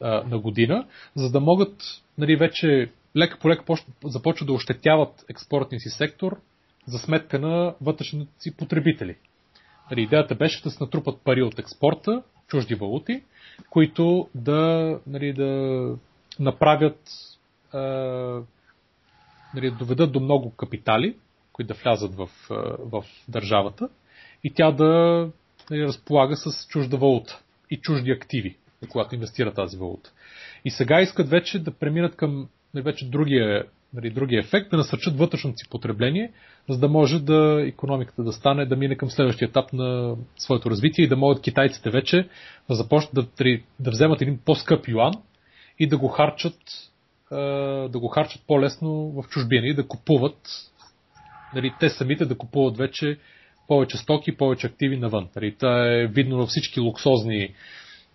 на 0.01 0.39
година, 0.39 0.87
за 1.15 1.31
да 1.31 1.39
могат 1.39 1.75
нали, 2.17 2.35
вече 2.35 2.91
лека 3.15 3.39
по 3.39 3.49
лека 3.49 3.63
започват 4.05 4.47
да 4.47 4.53
ощетяват 4.53 5.25
експортния 5.29 5.79
си 5.79 5.89
сектор 5.89 6.39
за 6.87 6.97
сметка 6.97 7.39
на 7.39 7.75
вътрешните 7.81 8.31
си 8.39 8.57
потребители. 8.57 9.15
Нали, 9.91 10.01
идеята 10.01 10.35
беше 10.35 10.63
да 10.63 10.71
се 10.71 10.83
натрупат 10.83 11.21
пари 11.23 11.43
от 11.43 11.59
експорта, 11.59 12.23
чужди 12.47 12.75
валути, 12.75 13.23
които 13.69 14.29
да, 14.35 14.99
нали, 15.07 15.33
да 15.33 15.97
направят 16.39 16.99
нали, 19.53 19.71
доведат 19.79 20.11
до 20.11 20.19
много 20.19 20.51
капитали, 20.51 21.15
които 21.55 21.73
да 21.73 21.79
влязат 21.83 22.15
в, 22.15 22.29
в 22.79 23.03
държавата 23.27 23.89
и 24.43 24.53
тя 24.53 24.71
да 24.71 24.85
нали, 25.71 25.83
разполага 25.83 26.35
с 26.35 26.67
чужда 26.67 26.97
валута 26.97 27.39
и 27.71 27.77
чужди 27.77 28.11
активи, 28.11 28.57
когато 28.89 29.15
инвестира 29.15 29.53
тази 29.53 29.77
валута. 29.77 30.11
И 30.65 30.69
сега 30.69 31.01
искат 31.01 31.29
вече 31.29 31.59
да 31.59 31.71
преминат 31.71 32.15
към 32.15 32.47
нали, 32.73 32.83
вече 32.83 33.09
другия, 33.09 33.65
нали, 33.93 34.09
другия 34.09 34.39
ефект, 34.39 34.69
да 34.71 34.77
насърчат 34.77 35.17
вътрешното 35.17 35.57
си 35.57 35.69
потребление, 35.69 36.31
за 36.69 36.79
да 36.79 36.89
може 36.89 37.19
да 37.19 37.63
економиката 37.67 38.23
да 38.23 38.33
стане, 38.33 38.65
да 38.65 38.75
мине 38.75 38.97
към 38.97 39.09
следващия 39.09 39.47
етап 39.47 39.73
на 39.73 40.15
своето 40.37 40.69
развитие 40.69 41.05
и 41.05 41.09
да 41.09 41.17
могат 41.17 41.41
китайците 41.41 41.89
вече 41.89 42.29
да 42.69 42.75
започнат 42.75 43.13
да, 43.13 43.43
да 43.79 43.91
вземат 43.91 44.21
един 44.21 44.39
по-скъп 44.45 44.87
юан 44.87 45.13
и 45.79 45.87
да 45.87 45.97
го 45.97 46.07
харчат 46.07 46.57
да 47.89 47.99
го 47.99 48.07
харчат 48.07 48.41
по-лесно 48.47 48.91
в 48.91 49.29
чужбина 49.29 49.67
и 49.67 49.73
да 49.73 49.87
купуват, 49.87 50.37
нали, 51.55 51.73
те 51.79 51.89
самите 51.89 52.25
да 52.25 52.37
купуват 52.37 52.77
вече 52.77 53.17
повече 53.67 53.97
стоки, 53.97 54.37
повече 54.37 54.67
активи 54.67 54.97
навън. 54.97 55.29
Нали, 55.35 55.55
това 55.55 55.87
е 55.87 56.07
видно 56.07 56.37
във 56.37 56.49
всички 56.49 56.79
луксозни 56.79 57.55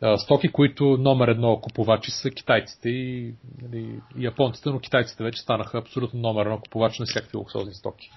а, 0.03 0.19
стоки, 0.19 0.49
които 0.49 0.85
номер 0.85 1.29
едно 1.29 1.61
купувачи 1.61 2.11
са 2.11 2.31
китайците 2.31 2.89
и, 2.89 3.35
нали, 3.63 4.01
японците, 4.19 4.69
но 4.69 4.81
китайците 4.81 5.25
вече 5.25 5.43
станаха 5.43 5.79
абсолютно 5.79 6.21
номер 6.21 6.47
едно 6.47 6.59
купувачи 6.59 7.03
на 7.03 7.07
всякакви 7.07 7.39
луксозни 7.39 7.75
стоки. 7.75 8.11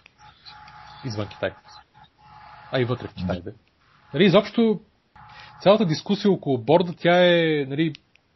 Извън 1.06 1.28
Китай. 1.28 1.52
А 2.72 2.82
и 2.82 2.86
вътре 2.86 3.08
в 3.08 3.14
Китай. 3.14 3.42
Да. 3.42 3.52
Нали, 4.14 4.26
изобщо 4.26 4.80
цялата 5.62 5.86
дискусия 5.86 6.32
около 6.32 6.58
борда, 6.58 6.94
тя 6.98 7.26
е 7.26 7.66
нали, 7.70 7.94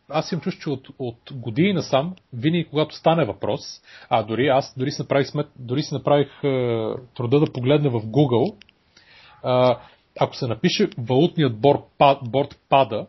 аз 0.10 0.32
имам 0.32 0.42
чувство, 0.42 0.62
че 0.62 0.70
от, 0.70 0.88
от 1.00 1.20
години 1.32 1.74
насам, 1.74 2.16
винаги 2.34 2.68
когато 2.70 2.96
стане 2.96 3.26
въпрос, 3.26 3.62
а 4.10 4.24
дори 4.24 4.48
аз 4.48 4.74
дори 4.78 4.92
си 4.92 5.02
направих, 5.02 5.28
смет, 5.28 5.48
дори 5.56 5.84
си 5.84 5.94
направих 5.94 6.28
е, 6.44 6.94
труда 7.16 7.40
да 7.40 7.54
погледна 7.54 7.90
в 7.90 8.02
Google, 8.02 8.54
е, 8.54 9.78
ако 10.20 10.36
се 10.36 10.48
напише 10.48 10.90
валутният 10.98 11.60
борт, 11.60 11.80
пад, 11.98 12.20
борт 12.30 12.60
пада 12.70 13.08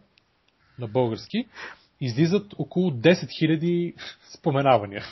на 0.79 0.89
български, 0.89 1.47
излизат 2.01 2.55
около 2.59 2.91
10 2.91 3.12
000 3.12 3.95
споменавания. 4.39 5.05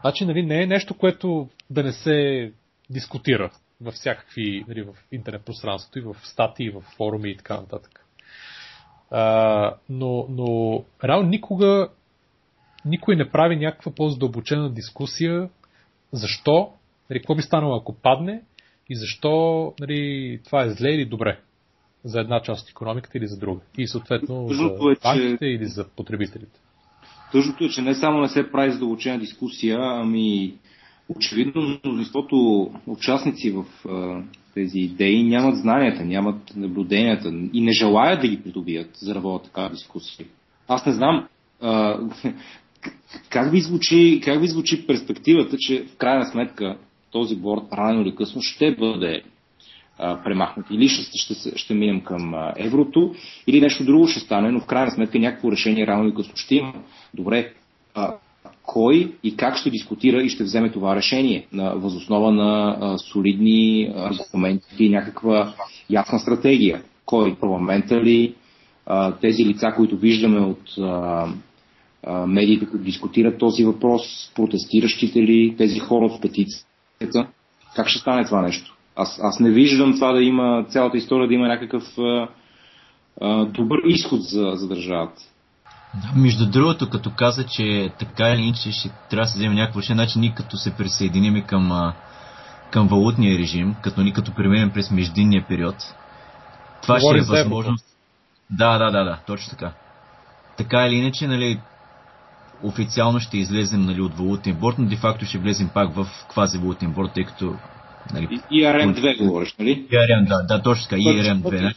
Значи, 0.00 0.24
нали, 0.24 0.42
не 0.42 0.62
е 0.62 0.66
нещо, 0.66 0.98
което 0.98 1.48
да 1.70 1.82
не 1.82 1.92
се 1.92 2.52
дискутира 2.90 3.50
във 3.80 3.94
всякакви, 3.94 4.64
нали, 4.68 4.82
в 4.82 4.94
интернет 5.12 5.44
пространството 5.44 5.98
и 5.98 6.02
в 6.02 6.16
статии, 6.22 6.70
в 6.70 6.80
форуми 6.80 7.30
и 7.30 7.36
така 7.36 7.54
нататък. 7.54 8.01
А, 9.12 9.74
но, 9.90 10.26
но 10.28 10.84
реално 11.04 11.28
никога 11.28 11.88
никой 12.84 13.16
не 13.16 13.30
прави 13.30 13.56
някаква 13.56 13.92
по-задълбочена 13.92 14.72
дискусия 14.72 15.48
защо, 16.12 16.72
нали, 17.10 17.18
какво 17.18 17.34
би 17.34 17.42
станало 17.42 17.76
ако 17.76 17.94
падне 17.94 18.42
и 18.88 18.96
защо 18.96 19.74
нали, 19.80 20.40
това 20.44 20.64
е 20.64 20.70
зле 20.70 20.88
или 20.88 21.04
добре. 21.04 21.38
за 22.04 22.20
една 22.20 22.42
част 22.42 22.62
от 22.62 22.70
економиката 22.70 23.18
или 23.18 23.26
за 23.26 23.38
друга. 23.38 23.60
И 23.78 23.86
съответно 23.86 24.48
за 24.48 24.64
е, 24.64 24.96
банките 25.02 25.38
че... 25.38 25.46
или 25.46 25.66
за 25.66 25.88
потребителите. 25.88 26.60
Тъжното 27.32 27.64
е, 27.64 27.68
че 27.68 27.82
не 27.82 27.94
само 27.94 28.20
не 28.20 28.28
се 28.28 28.50
прави 28.52 28.72
задълбочена 28.72 29.18
дискусия, 29.18 29.78
ами 29.80 30.54
очевидно 31.08 31.78
мнозинството 31.84 32.70
участници 32.86 33.50
в 33.50 33.64
тези 34.54 34.78
идеи 34.78 35.22
нямат 35.22 35.56
знанията, 35.56 36.04
нямат 36.04 36.56
наблюденията 36.56 37.32
и 37.52 37.60
не 37.60 37.72
желаят 37.72 38.20
да 38.20 38.28
ги 38.28 38.42
придобият, 38.42 38.90
за 38.96 39.20
водят 39.20 39.44
такава 39.44 39.70
дискусия. 39.70 40.26
Аз 40.68 40.86
не 40.86 40.92
знам 40.92 41.28
а, 41.60 41.98
как, 43.28 43.52
ви 43.52 43.60
звучи, 43.60 44.20
как 44.24 44.40
ви 44.40 44.48
звучи 44.48 44.86
перспективата, 44.86 45.56
че 45.58 45.84
в 45.84 45.96
крайна 45.96 46.26
сметка 46.26 46.76
този 47.10 47.36
борт 47.36 47.62
рано 47.72 48.02
или 48.02 48.14
късно 48.14 48.42
ще 48.42 48.74
бъде 48.74 49.22
а, 49.98 50.22
премахнат. 50.24 50.66
Или 50.70 50.88
ще, 50.88 51.18
ще, 51.18 51.58
ще 51.58 51.74
минем 51.74 52.00
към 52.00 52.34
а, 52.34 52.52
еврото, 52.56 53.14
или 53.46 53.60
нещо 53.60 53.84
друго 53.84 54.06
ще 54.06 54.20
стане, 54.20 54.50
но 54.50 54.60
в 54.60 54.66
крайна 54.66 54.90
сметка 54.90 55.18
някакво 55.18 55.52
решение 55.52 55.86
рано 55.86 56.04
или 56.04 56.14
късно 56.14 56.36
ще 56.36 56.54
има. 56.54 56.74
Добре, 57.14 57.52
а, 57.94 58.14
кой 58.66 59.12
и 59.22 59.36
как 59.36 59.56
ще 59.56 59.70
дискутира 59.70 60.22
и 60.22 60.28
ще 60.28 60.44
вземе 60.44 60.70
това 60.70 60.96
решение 60.96 61.46
на 61.52 61.74
възоснова 61.74 62.30
на 62.30 62.98
солидни 62.98 63.92
аргументи 63.96 64.84
и 64.84 64.88
някаква 64.88 65.54
ясна 65.90 66.18
стратегия. 66.18 66.82
Кой? 67.06 67.36
Парламента 67.40 68.00
ли? 68.00 68.34
Тези 69.20 69.44
лица, 69.44 69.72
които 69.76 69.96
виждаме 69.96 70.40
от 70.40 70.62
медиите, 72.26 72.66
които 72.66 72.84
дискутират 72.84 73.38
този 73.38 73.64
въпрос, 73.64 74.32
протестиращите 74.34 75.22
ли, 75.22 75.54
тези 75.58 75.78
хора 75.78 76.04
от 76.04 76.22
петицията. 76.22 77.26
Как 77.76 77.88
ще 77.88 78.00
стане 78.00 78.24
това 78.24 78.42
нещо? 78.42 78.76
Аз, 78.96 79.20
аз 79.22 79.40
не 79.40 79.50
виждам 79.50 79.94
това 79.94 80.12
да 80.12 80.22
има, 80.22 80.66
цялата 80.68 80.96
история 80.96 81.28
да 81.28 81.34
има 81.34 81.48
някакъв 81.48 81.98
а, 81.98 82.28
а, 83.20 83.44
добър 83.44 83.78
изход 83.86 84.22
за, 84.22 84.52
за 84.54 84.68
държавата. 84.68 85.22
Между 86.14 86.46
другото, 86.46 86.90
като 86.90 87.10
каза, 87.10 87.46
че 87.46 87.92
така 87.98 88.28
или 88.28 88.42
иначе 88.42 88.72
ще 88.72 88.90
трябва 89.10 89.24
да 89.24 89.30
се 89.30 89.38
вземе 89.38 89.54
някакво 89.54 89.80
решение, 89.80 90.04
значи 90.04 90.18
ние 90.18 90.34
като 90.34 90.56
се 90.56 90.76
присъединим 90.76 91.42
към, 91.42 91.92
към 92.70 92.88
валутния 92.88 93.38
режим, 93.38 93.74
като 93.82 94.00
ни 94.00 94.12
като 94.12 94.34
преминем 94.34 94.70
през 94.70 94.90
междинния 94.90 95.44
период, 95.48 95.94
това 96.82 96.98
Говори 96.98 97.22
ще 97.22 97.40
е 97.40 97.42
възможност. 97.42 97.84
Да, 98.50 98.78
да, 98.78 98.90
да, 98.90 99.04
да, 99.04 99.18
точно 99.26 99.50
така. 99.50 99.72
Така 100.56 100.86
или 100.86 100.94
иначе, 100.94 101.26
нали, 101.26 101.60
официално 102.62 103.20
ще 103.20 103.38
излезем 103.38 103.86
нали, 103.86 104.00
от 104.00 104.14
валутен 104.14 104.54
борт, 104.54 104.78
но 104.78 104.86
де-факто 104.86 105.24
ще 105.24 105.38
влезем 105.38 105.68
пак 105.74 105.94
в 105.94 106.06
квази 106.28 106.58
валутен 106.58 106.92
борт, 106.92 107.12
тъй 107.14 107.24
като... 107.24 107.54
Нали, 108.12 108.40
ERM2 108.52 109.18
говориш, 109.18 109.54
нали? 109.58 109.86
ERM, 109.90 110.28
да, 110.28 110.42
да, 110.42 110.62
точно 110.62 110.88
така, 110.88 111.02
ERM2. 111.02 111.62
Нали? 111.62 111.74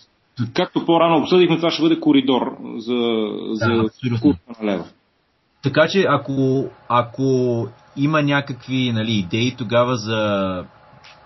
Както 0.53 0.85
по-рано 0.85 1.17
обсъдихме, 1.17 1.57
това 1.57 1.71
ще 1.71 1.81
бъде 1.81 1.99
коридор 1.99 2.57
за, 2.77 3.27
за 3.51 3.67
да, 3.67 4.19
курса 4.21 4.39
на 4.61 4.71
лева. 4.71 4.85
Така 5.63 5.87
че 5.87 6.05
ако, 6.09 6.65
ако 6.87 7.67
има 7.97 8.21
някакви 8.21 8.91
нали, 8.91 9.11
идеи 9.11 9.55
тогава 9.57 9.95
за 9.95 10.63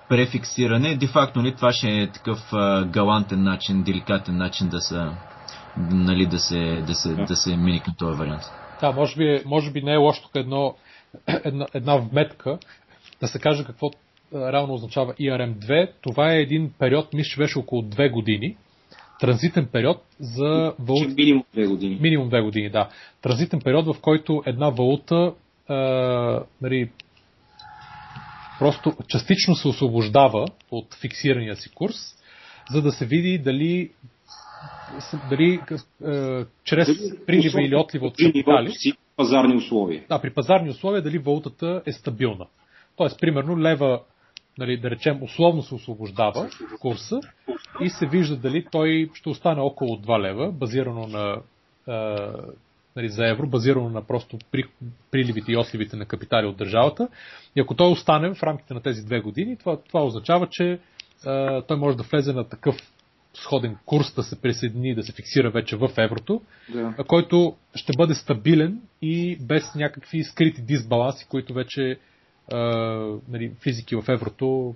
префиксиране, 0.10 0.95
де-факто 0.95 1.40
нали, 1.41 1.56
това 1.56 1.72
ще 1.72 1.88
е 1.88 2.11
такъв 2.11 2.40
а, 2.53 2.86
галантен 2.86 3.44
начин, 3.44 3.84
деликатен 3.84 4.38
начин 4.38 4.69
да 4.69 4.81
се, 4.81 5.06
нали, 5.77 6.26
да 6.26 6.40
се, 6.40 6.84
да 6.88 6.95
се, 6.95 7.14
да. 7.14 7.26
да 7.26 7.36
се 7.36 7.57
мини 7.57 7.80
към 7.80 7.94
този 7.98 8.19
вариант. 8.19 8.44
Да, 8.81 8.91
може 8.91 9.15
би, 9.15 9.41
може 9.45 9.72
би 9.72 9.81
не 9.81 9.94
е 9.94 9.98
лошо 9.98 10.22
тук 10.22 10.31
едно, 10.36 10.76
една, 11.27 11.65
една 11.73 11.95
вметка 11.95 12.57
да 13.22 13.27
се 13.27 13.40
каже 13.40 13.64
какво 13.64 13.91
реално 14.34 14.73
означава 14.73 15.14
ERM2. 15.14 15.90
Това 16.02 16.34
е 16.34 16.41
един 16.41 16.73
период, 16.80 17.14
мисля, 17.14 17.30
че 17.30 17.38
беше 17.38 17.60
около 17.60 17.81
2 17.81 18.11
години, 18.11 18.57
транзитен 19.20 19.68
период 19.72 20.02
за 20.20 20.74
валута. 20.80 21.14
Минимум 21.18 21.44
две 21.54 21.68
години. 21.68 21.98
Минимум 22.02 22.30
две 22.30 22.41
години, 22.41 22.70
да. 22.70 22.90
Транзитен 23.22 23.62
период, 23.64 23.86
в 23.86 24.02
който 24.02 24.44
една 24.46 24.70
валута 24.70 25.34
а, 25.68 25.76
нали, 26.62 26.90
просто 28.60 28.94
частично 29.08 29.56
се 29.56 29.68
освобождава 29.68 30.46
от 30.72 30.96
фиксирания 31.02 31.56
си 31.56 31.72
курс, 31.72 31.96
за 32.72 32.82
да 32.82 32.91
се 32.91 33.06
види 33.06 33.38
дали 33.38 33.90
дали 35.30 35.60
е, 36.06 36.46
чрез 36.64 36.88
прилива 37.26 37.64
или 37.64 37.76
отлива 37.76 38.08
от 38.08 38.14
капитали. 38.26 38.74
Пазарни 39.18 39.56
условия. 39.56 40.04
Да, 40.10 40.22
при 40.22 40.34
пазарни 40.34 40.70
условия 40.70 41.02
дали 41.02 41.18
валутата 41.18 41.82
е 41.86 41.91
стабилна. 41.91 42.46
Тоест, 42.96 43.20
примерно, 43.20 43.60
лева 43.60 44.02
нали, 44.60 44.77
да 44.77 44.90
речем, 44.90 45.23
условно 45.23 45.64
се 45.64 45.76
освобождава 45.76 46.49
курса 46.80 47.19
и 47.81 47.90
се 47.90 48.07
вижда 48.07 48.38
дали 48.38 48.65
той 48.72 49.10
ще 49.14 49.30
остане 49.30 49.61
около 49.61 49.98
2 49.98 50.22
лева, 50.22 50.52
базирано 50.52 51.07
на 51.07 51.41
а, 51.88 52.34
нали, 52.95 53.10
за 53.10 53.27
евро, 53.27 53.48
базирано 53.48 53.90
на 53.90 54.02
просто 54.02 54.38
при, 54.52 54.64
приливите 55.11 55.52
и 55.52 55.57
отливите 55.57 55.95
на 55.95 56.06
капитали 56.06 56.45
от 56.45 56.57
държавата. 56.57 57.07
И 57.56 57.61
ако 57.61 57.76
той 57.76 57.91
остане 57.91 58.34
в 58.34 58.44
рамките 58.44 58.73
на 58.73 58.81
тези 58.81 59.06
две 59.06 59.19
години, 59.19 59.57
това, 59.57 59.77
това 59.81 60.03
означава, 60.03 60.48
че 60.52 60.80
а, 61.26 61.61
той 61.61 61.77
може 61.77 61.98
да 61.98 62.03
влезе 62.03 62.34
на 62.34 62.49
такъв 62.49 62.76
сходен 63.34 63.77
курс 63.86 64.15
да 64.15 64.23
се 64.23 64.41
присъедини, 64.41 64.95
да 64.95 65.03
се 65.03 65.14
фиксира 65.14 65.52
вече 65.52 65.76
в 65.76 65.90
еврото, 65.98 66.41
да. 66.73 66.95
който 67.07 67.56
ще 67.76 67.94
бъде 67.98 68.15
стабилен 68.15 68.81
и 69.02 69.38
без 69.41 69.76
някакви 69.76 70.23
скрити 70.23 70.61
дисбаланси, 70.61 71.27
които 71.30 71.53
вече 71.53 71.99
нали, 73.30 73.52
физики 73.64 73.96
в 73.96 74.04
еврото 74.10 74.76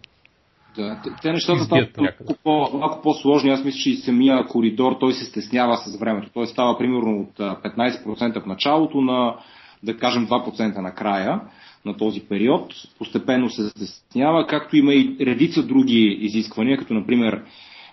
да, 0.76 1.02
те, 1.04 1.10
те 1.22 1.32
нещата 1.32 1.64
стават 1.64 1.98
малко, 1.98 2.36
по, 2.44 2.78
малко 2.78 3.02
по-сложни. 3.02 3.50
Аз 3.50 3.64
мисля, 3.64 3.80
че 3.80 3.90
и 3.90 3.95
самия 3.95 4.45
коридор 4.48 4.98
той 5.00 5.14
се 5.14 5.26
стеснява 5.26 5.78
с 5.78 6.00
времето. 6.00 6.30
Той 6.34 6.48
става 6.48 6.78
примерно 6.78 7.20
от 7.20 7.38
15% 7.38 8.44
в 8.44 8.45
началото 8.45 9.02
на, 9.02 9.36
да 9.84 9.98
кажем, 9.98 10.28
2% 10.28 10.78
на 10.78 10.95
края 10.95 11.41
на 11.86 11.98
този 11.98 12.22
период. 12.22 12.74
Постепенно 12.98 13.50
се 13.50 13.70
стеснява, 13.70 14.48
както 14.48 14.78
има 14.78 14.94
и 14.94 15.18
редица 15.22 15.64
други 15.64 16.18
изисквания, 16.22 16.78
като 16.78 16.94
например 16.94 17.44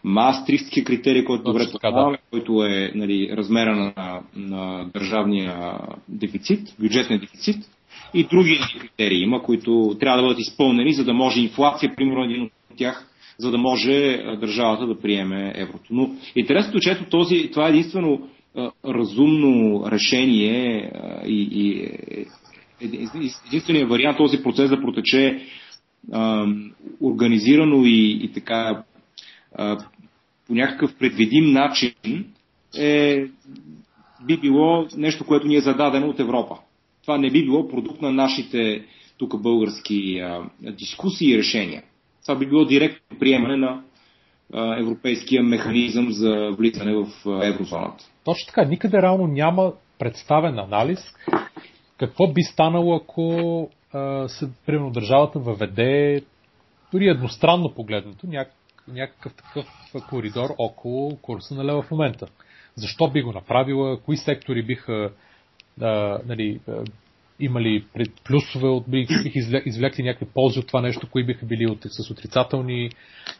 Маастрихтския 0.04 0.84
критерий, 0.84 1.24
който 1.24 1.44
добре 1.44 1.64
познаваме, 1.72 2.16
да. 2.16 2.22
който 2.30 2.64
е 2.64 2.92
нали, 2.94 3.30
размера 3.36 3.76
на, 3.76 4.20
на 4.36 4.90
държавния 4.94 5.78
дефицит, 6.08 6.74
бюджетния 6.78 7.20
дефицит 7.20 7.56
и 8.14 8.24
други 8.24 8.58
критерии 8.80 9.22
има, 9.22 9.42
които 9.42 9.96
трябва 10.00 10.16
да 10.16 10.22
бъдат 10.22 10.40
изпълнени, 10.40 10.92
за 10.92 11.04
да 11.04 11.14
може 11.14 11.40
инфлация, 11.40 11.94
примерно 11.96 12.24
един 12.24 12.42
от 12.42 12.52
тях, 12.76 13.06
за 13.38 13.50
да 13.50 13.58
може 13.58 14.16
държавата 14.40 14.86
да 14.86 15.00
приеме 15.00 15.52
еврото. 15.56 15.84
Но 15.90 16.10
интересното 16.36 16.78
е, 16.78 16.80
че 16.80 16.90
ето 16.90 17.04
този, 17.04 17.50
това 17.50 17.66
е 17.66 17.70
единствено 17.70 18.28
разумно 18.84 19.84
решение 19.90 20.92
и, 21.26 21.48
и 21.52 21.82
е, 21.82 22.26
единственият 23.46 23.88
вариант 23.88 24.16
този 24.16 24.42
процес 24.42 24.70
да 24.70 24.80
протече 24.80 25.42
а, 26.12 26.46
организирано 27.00 27.84
и, 27.84 28.20
и 28.22 28.32
така 28.32 28.82
а, 29.54 29.78
по 30.46 30.54
някакъв 30.54 30.94
предвидим 30.98 31.52
начин 31.52 31.94
е, 32.78 33.24
би 34.26 34.36
било 34.36 34.86
нещо, 34.96 35.26
което 35.26 35.46
ни 35.46 35.56
е 35.56 35.60
зададено 35.60 36.08
от 36.08 36.20
Европа 36.20 36.56
това 37.02 37.18
не 37.18 37.30
би 37.30 37.44
било 37.44 37.68
продукт 37.68 38.02
на 38.02 38.12
нашите 38.12 38.84
тук 39.18 39.42
български 39.42 40.18
а, 40.18 40.50
дискусии 40.60 41.34
и 41.34 41.38
решения. 41.38 41.82
Това 42.22 42.38
би 42.38 42.46
било 42.46 42.64
директно 42.64 43.18
приемане 43.18 43.56
на 43.56 43.82
а, 44.52 44.80
европейския 44.80 45.42
механизъм 45.42 46.10
за 46.10 46.50
влизане 46.58 46.94
в 46.94 47.06
еврозоната. 47.42 48.04
Точно 48.24 48.46
така. 48.46 48.64
Никъде 48.64 49.02
реално 49.02 49.26
няма 49.26 49.72
представен 49.98 50.58
анализ 50.58 50.98
какво 51.98 52.32
би 52.32 52.42
станало, 52.42 52.96
ако 52.96 53.68
а, 53.92 54.28
се, 54.28 54.48
примерно, 54.66 54.90
държавата 54.90 55.38
въведе 55.38 56.22
дори 56.92 57.08
едностранно 57.08 57.74
погледнато 57.74 58.26
няк, 58.26 58.52
някакъв 58.88 59.34
такъв 59.34 59.66
коридор 60.08 60.50
около 60.58 61.16
курса 61.16 61.54
на 61.54 61.64
лева 61.64 61.82
в 61.82 61.90
момента. 61.90 62.26
Защо 62.74 63.10
би 63.10 63.22
го 63.22 63.32
направила? 63.32 64.00
Кои 64.00 64.16
сектори 64.16 64.62
биха 64.62 65.12
а, 65.80 66.18
нали, 66.26 66.60
а, 66.68 66.84
имали 67.40 67.84
плюсове, 68.24 68.68
от, 68.68 68.84
бих, 68.88 69.08
извлекли 69.66 70.02
някакви 70.02 70.26
ползи 70.34 70.58
от 70.58 70.66
това 70.66 70.80
нещо, 70.80 71.10
кои 71.10 71.24
биха 71.24 71.46
били 71.46 71.66
от, 71.66 71.78
с 71.82 72.10
отрицателни 72.10 72.90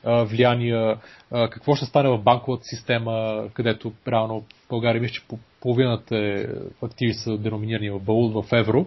а, 0.05 0.25
влияния, 0.25 0.97
а, 1.31 1.51
какво 1.51 1.75
ще 1.75 1.87
стане 1.87 2.09
в 2.09 2.23
банковата 2.23 2.65
система, 2.65 3.45
където 3.55 3.93
реално 4.09 4.45
България 4.69 5.03
мисля, 5.03 5.15
че 5.15 5.23
половината 5.61 6.17
е, 6.17 6.47
активи 6.83 7.15
са 7.15 7.39
деноминирани 7.39 7.91
в 7.91 8.01
балут 8.01 8.45
в 8.45 8.53
евро 8.53 8.87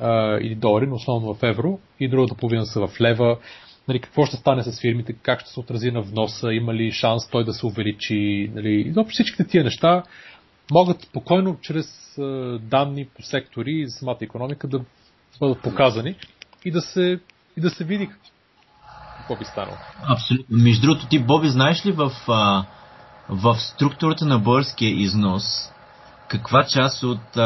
а, 0.00 0.38
или 0.40 0.54
долари, 0.54 0.86
но 0.86 0.94
основно 0.94 1.34
в 1.34 1.42
евро, 1.42 1.78
и 2.00 2.08
другата 2.08 2.34
половина 2.34 2.66
са 2.66 2.86
в 2.86 3.00
лева. 3.00 3.38
Нали, 3.88 4.00
какво 4.00 4.26
ще 4.26 4.36
стане 4.36 4.62
с 4.62 4.80
фирмите, 4.80 5.12
как 5.22 5.40
ще 5.40 5.50
се 5.50 5.60
отрази 5.60 5.90
на 5.90 6.02
вноса, 6.02 6.52
има 6.52 6.74
ли 6.74 6.92
шанс 6.92 7.30
той 7.30 7.44
да 7.44 7.52
се 7.52 7.66
увеличи, 7.66 8.50
нали, 8.54 8.94
всичките 9.08 9.44
тия 9.44 9.64
неща 9.64 10.02
могат 10.70 11.02
спокойно 11.02 11.58
чрез 11.60 12.16
данни 12.60 13.06
по 13.16 13.22
сектори 13.22 13.70
и 13.70 13.88
самата 13.88 14.18
економика 14.20 14.68
да 14.68 14.80
бъдат 15.40 15.62
показани 15.62 16.16
и 16.64 16.70
да 16.70 16.80
се, 16.80 17.20
и 17.56 17.60
да 17.60 17.70
се 17.70 17.84
види 17.84 18.10
какво 19.18 19.36
би 19.36 19.44
станало. 19.44 19.76
Абсолютно. 20.08 20.56
Между 20.56 20.86
другото, 20.86 21.08
ти, 21.08 21.18
Боби, 21.18 21.48
знаеш 21.48 21.86
ли 21.86 21.92
в, 21.92 22.12
в 23.28 23.56
структурата 23.58 24.24
на 24.24 24.38
българския 24.38 24.90
износ, 24.90 25.72
каква 26.28 26.64
част 26.64 27.02
от, 27.02 27.36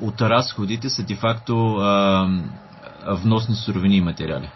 от 0.00 0.20
разходите 0.20 0.88
са 0.88 1.02
де-факто 1.02 1.54
вносни 3.06 3.54
суровини 3.54 3.96
и 3.96 4.00
материали? 4.00 4.50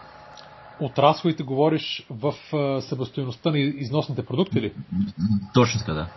От 0.81 0.99
разходите 0.99 1.43
говориш 1.43 2.07
в 2.11 2.35
събестоеността 2.81 3.51
на 3.51 3.59
износните 3.59 4.27
продукти 4.27 4.61
ли? 4.61 4.73
Точно 5.55 5.81
така, 5.81 5.93
да. 5.93 6.09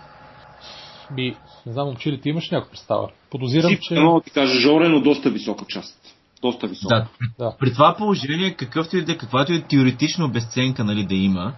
Би, 1.16 1.36
не 1.66 1.74
знам, 1.74 1.88
момче 1.88 2.12
ли 2.12 2.22
ти 2.22 2.30
имаш 2.30 2.50
някаква 2.50 2.70
представа? 2.70 3.10
Подозирам, 3.32 3.72
Си, 3.72 3.80
че... 3.82 3.94
Не 3.94 4.00
мога 4.00 4.20
да 4.20 4.24
ти 4.24 4.32
кажа 4.32 4.60
Жоре, 4.60 4.90
но 4.90 5.02
доста 5.02 5.30
висока 5.30 5.66
част. 5.68 5.98
Доста 6.42 6.68
висока. 6.68 7.08
Да. 7.40 7.46
да. 7.46 7.56
При 7.60 7.74
това 7.74 7.96
положение, 7.98 8.54
какъвто 8.54 8.98
и 8.98 9.06
да, 9.06 9.18
каквато 9.18 9.54
и 9.54 9.62
теоретично 9.62 10.26
обесценка 10.26 10.84
нали, 10.84 11.06
да 11.06 11.16
има, 11.16 11.54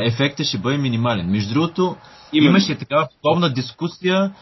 ефектът 0.00 0.46
ще 0.46 0.58
бъде 0.58 0.78
минимален. 0.78 1.30
Между 1.30 1.54
другото, 1.54 1.96
Именно. 2.32 2.50
имаше 2.50 2.78
такава 2.78 3.08
подобна 3.22 3.52
дискусия, 3.52 4.32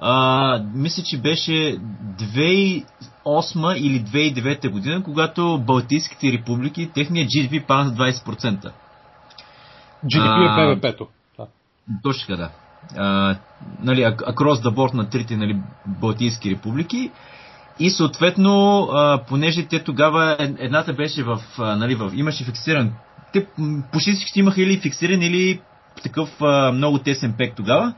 а, 0.00 0.62
мисля, 0.74 1.02
че 1.02 1.18
беше 1.18 1.52
2008 1.52 3.76
или 3.76 4.04
2009 4.04 4.70
година, 4.70 5.02
когато 5.02 5.58
Балтийските 5.66 6.32
републики, 6.32 6.90
техният 6.94 7.28
GDP 7.28 7.66
пада 7.66 7.90
с 7.90 7.94
20%. 8.22 8.72
GDP 10.04 10.72
е 10.72 10.74
БВП-то. 10.74 11.08
Да. 11.38 11.46
Точно 12.02 12.26
така, 12.26 12.36
да. 12.36 12.50
А, 12.96 13.36
нали, 13.82 14.00
across 14.04 14.62
the 14.62 14.74
board 14.74 14.94
на 14.94 15.10
трите 15.10 15.36
нали, 15.36 15.56
Балтийски 15.86 16.50
републики. 16.50 17.10
И 17.80 17.90
съответно, 17.90 18.82
а, 18.92 19.22
понеже 19.28 19.66
те 19.66 19.84
тогава, 19.84 20.36
едната 20.38 20.92
беше 20.92 21.22
в, 21.22 21.40
а, 21.58 21.76
нали, 21.76 21.94
в 21.94 22.10
имаше 22.14 22.44
фиксиран, 22.44 22.92
те 23.32 23.46
почти 23.92 24.12
всички 24.12 24.40
имаха 24.40 24.62
или 24.62 24.80
фиксиран, 24.80 25.22
или 25.22 25.60
такъв 26.02 26.42
а, 26.42 26.72
много 26.72 26.98
тесен 26.98 27.34
пек 27.38 27.56
тогава. 27.56 27.94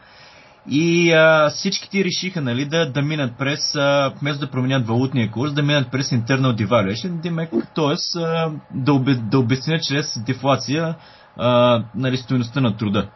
И 0.70 1.12
а, 1.12 1.50
всичките 1.50 2.04
решиха 2.04 2.40
нали, 2.40 2.64
да, 2.64 2.92
да 2.92 3.02
минат 3.02 3.38
през, 3.38 3.74
а, 3.74 4.12
вместо 4.20 4.46
да 4.46 4.50
променят 4.50 4.86
валутния 4.86 5.30
курс, 5.30 5.52
да 5.52 5.62
минат 5.62 5.90
през 5.90 6.10
internal 6.10 6.66
devaluation, 6.66 7.20
т.е. 7.74 8.20
да, 8.74 9.14
да 9.14 9.38
обяснят 9.38 9.82
чрез 9.82 10.22
дефлация 10.26 10.94
а, 11.36 11.82
нали, 11.94 12.16
стоеността 12.16 12.60
на 12.60 12.76
труда. 12.76 13.08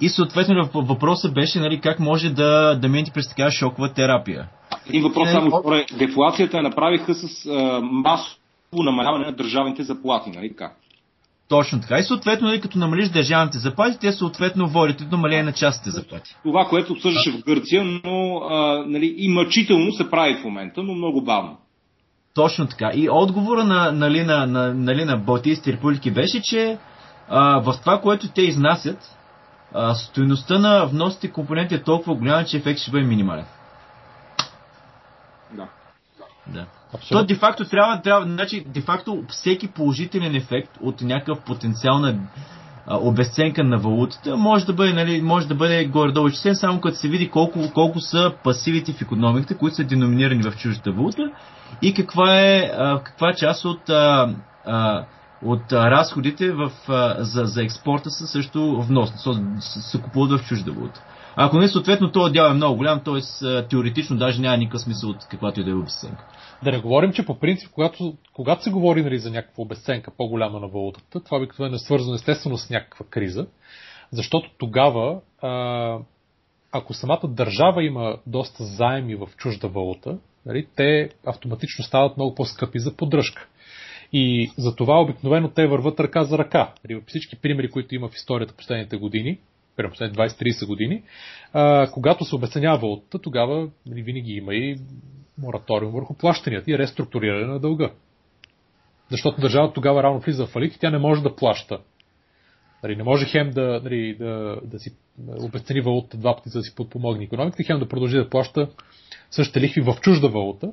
И 0.00 0.08
съответно 0.08 0.68
въпросът 0.74 1.34
беше 1.34 1.60
нали, 1.60 1.80
как 1.80 2.00
може 2.00 2.30
да, 2.30 2.74
да 2.74 2.88
минете 2.88 3.10
през 3.10 3.28
такава 3.28 3.50
шокова 3.50 3.92
терапия. 3.92 4.48
Един 4.88 5.02
въпрос 5.02 5.30
само 5.30 5.60
вторе. 5.60 5.86
Дефлацията 5.98 6.56
я 6.56 6.62
направиха 6.62 7.14
с 7.14 7.46
а, 7.46 7.80
масово 7.82 8.36
намаляване 8.72 9.26
на 9.26 9.32
държавните 9.32 9.82
заплати, 9.82 10.30
нали 10.30 10.48
така? 10.48 10.72
Точно 11.48 11.80
така. 11.80 11.98
И 11.98 12.02
съответно, 12.02 12.48
нали, 12.48 12.60
като 12.60 12.78
намалиш 12.78 13.08
държавните 13.08 13.58
заплати, 13.58 13.98
те 14.00 14.12
съответно 14.12 14.68
водите 14.68 15.04
до 15.04 15.16
намаление 15.16 15.42
на 15.42 15.52
частните 15.52 15.90
заплати. 15.90 16.36
Това, 16.42 16.64
което 16.64 16.92
обсъждаше 16.92 17.30
в 17.30 17.44
Гърция, 17.44 17.84
но 17.84 18.36
а, 18.36 18.84
нали, 18.86 19.14
и 19.18 19.28
мъчително 19.28 19.92
се 19.92 20.10
прави 20.10 20.34
в 20.34 20.44
момента, 20.44 20.82
но 20.82 20.94
много 20.94 21.24
бавно. 21.24 21.56
Точно 22.34 22.66
така. 22.66 22.90
И 22.94 23.08
отговора 23.10 23.64
на, 23.64 23.92
нали, 23.92 24.24
на, 24.24 24.46
на, 24.46 24.74
нали, 24.74 25.04
на 25.04 25.16
Балтийските 25.16 25.72
републики 25.72 26.10
беше, 26.10 26.42
че 26.42 26.78
а, 27.28 27.60
в 27.60 27.74
това, 27.80 28.00
което 28.00 28.28
те 28.28 28.42
изнасят, 28.42 28.98
а, 29.74 29.94
стоеността 29.94 30.58
на 30.58 30.86
вносите 30.86 31.30
компоненти 31.30 31.74
е 31.74 31.82
толкова 31.82 32.14
голяма, 32.14 32.44
че 32.44 32.56
ефект 32.56 32.80
ще 32.80 32.90
бъде 32.90 33.04
минимален. 33.04 33.44
Да. 35.52 35.68
Да. 36.46 36.66
То 37.10 37.24
де-факто 37.24 37.64
трябва, 37.64 38.02
трябва, 38.02 38.26
значи, 38.26 38.64
де-факто 38.66 39.24
всеки 39.28 39.68
положителен 39.68 40.34
ефект 40.34 40.78
от 40.80 41.00
някакъв 41.00 41.40
потенциална 41.40 42.18
обесценка 42.90 43.64
на 43.64 43.78
валутата 43.78 44.36
може 44.36 44.66
да 44.66 44.72
бъде, 44.72 44.92
нали, 44.92 45.22
може 45.22 45.48
да 45.48 45.54
бъде 45.54 45.84
горе-долу 45.86 46.28
изчислен, 46.28 46.54
само 46.54 46.80
като 46.80 46.96
се 46.96 47.08
види 47.08 47.30
колко, 47.30 47.60
колко 47.74 48.00
са 48.00 48.32
пасивите 48.44 48.92
в 48.92 49.02
економиката, 49.02 49.58
които 49.58 49.76
са 49.76 49.84
деноминирани 49.84 50.42
в 50.42 50.56
чуждата 50.56 50.92
валута 50.92 51.30
и 51.82 51.94
каква 51.94 52.40
е, 52.40 52.58
а, 52.58 53.00
каква 53.04 53.34
част 53.34 53.64
от, 53.64 53.90
а, 53.90 54.34
а, 54.66 55.04
от 55.44 55.72
а, 55.72 55.90
разходите 55.90 56.52
в, 56.52 56.72
а, 56.88 57.16
за, 57.24 57.44
за 57.44 57.62
експорта 57.62 58.10
са 58.10 58.26
също 58.26 58.82
вносни, 58.82 59.18
се, 59.60 59.80
се 59.80 60.02
купуват 60.02 60.40
в 60.40 60.44
чужда 60.44 60.72
валута. 60.72 61.04
Ако 61.36 61.58
не, 61.58 61.68
съответно, 61.68 62.12
този 62.12 62.32
дял 62.32 62.50
е 62.50 62.54
много 62.54 62.76
голям, 62.76 63.00
т.е. 63.04 63.68
теоретично 63.68 64.16
даже 64.16 64.40
няма 64.40 64.56
никакъв 64.56 64.80
смисъл 64.80 65.10
от 65.10 65.26
каквато 65.30 65.60
и 65.60 65.64
да 65.64 65.70
е 65.70 65.74
обесценка. 65.74 66.26
Да 66.64 66.72
не 66.72 66.80
говорим, 66.80 67.12
че 67.12 67.26
по 67.26 67.38
принцип, 67.38 67.70
когато, 67.72 68.14
когато 68.32 68.62
се 68.62 68.70
говори 68.70 69.02
нали, 69.02 69.18
за 69.18 69.30
някаква 69.30 69.62
обесценка 69.62 70.10
по-голяма 70.16 70.60
на 70.60 70.68
валутата, 70.68 71.20
това 71.20 71.38
обикновено 71.38 71.76
е 71.76 71.78
свързано 71.78 72.14
естествено 72.14 72.58
с 72.58 72.70
някаква 72.70 73.06
криза, 73.10 73.46
защото 74.10 74.50
тогава, 74.58 75.20
а, 75.42 75.98
ако 76.72 76.94
самата 76.94 77.28
държава 77.28 77.84
има 77.84 78.16
доста 78.26 78.64
заеми 78.64 79.14
в 79.14 79.28
чужда 79.36 79.68
валута, 79.68 80.18
нали, 80.46 80.66
те 80.76 81.10
автоматично 81.26 81.84
стават 81.84 82.16
много 82.16 82.34
по-скъпи 82.34 82.78
за 82.78 82.96
поддръжка. 82.96 83.48
И 84.12 84.50
за 84.58 84.76
това 84.76 85.00
обикновено 85.00 85.48
те 85.48 85.66
върват 85.66 86.00
ръка 86.00 86.24
за 86.24 86.38
ръка. 86.38 86.72
Нали, 86.84 87.02
всички 87.06 87.36
примери, 87.36 87.70
които 87.70 87.94
има 87.94 88.08
в 88.08 88.14
историята 88.14 88.54
последните 88.56 88.96
години, 88.96 89.38
през 89.76 89.90
последните 89.90 90.20
20-30 90.20 90.66
години, 90.66 91.02
а, 91.52 91.90
когато 91.92 92.24
се 92.24 92.34
обесценява 92.34 92.78
валутата, 92.78 93.18
тогава 93.18 93.68
нали, 93.86 94.02
винаги 94.02 94.32
има 94.32 94.54
и 94.54 94.76
мораториум 95.38 95.92
върху 95.92 96.14
плащанията 96.14 96.70
и 96.70 96.78
реструктуриране 96.78 97.46
на 97.46 97.60
дълга. 97.60 97.90
Защото 99.10 99.40
държавата 99.40 99.74
тогава 99.74 100.02
равно 100.02 100.20
влиза 100.20 100.46
в 100.46 100.50
фалит 100.50 100.74
и 100.74 100.78
тя 100.78 100.90
не 100.90 100.98
може 100.98 101.22
да 101.22 101.36
плаща. 101.36 101.78
Нали, 102.82 102.96
не 102.96 103.02
може 103.02 103.26
хем 103.26 103.50
да, 103.50 103.80
нали, 103.84 104.16
да, 104.18 104.60
да 104.64 104.78
си 104.78 104.90
обесцени 105.18 105.80
валута 105.80 106.16
два 106.16 106.36
пъти, 106.36 106.48
за 106.48 106.58
да 106.58 106.62
си 106.62 106.74
подпомогне 106.74 107.24
економиката, 107.24 107.62
хем 107.62 107.78
да 107.78 107.88
продължи 107.88 108.16
да 108.16 108.28
плаща 108.28 108.68
същите 109.30 109.60
лихви 109.60 109.80
в 109.80 109.96
чужда 110.00 110.28
валута 110.28 110.72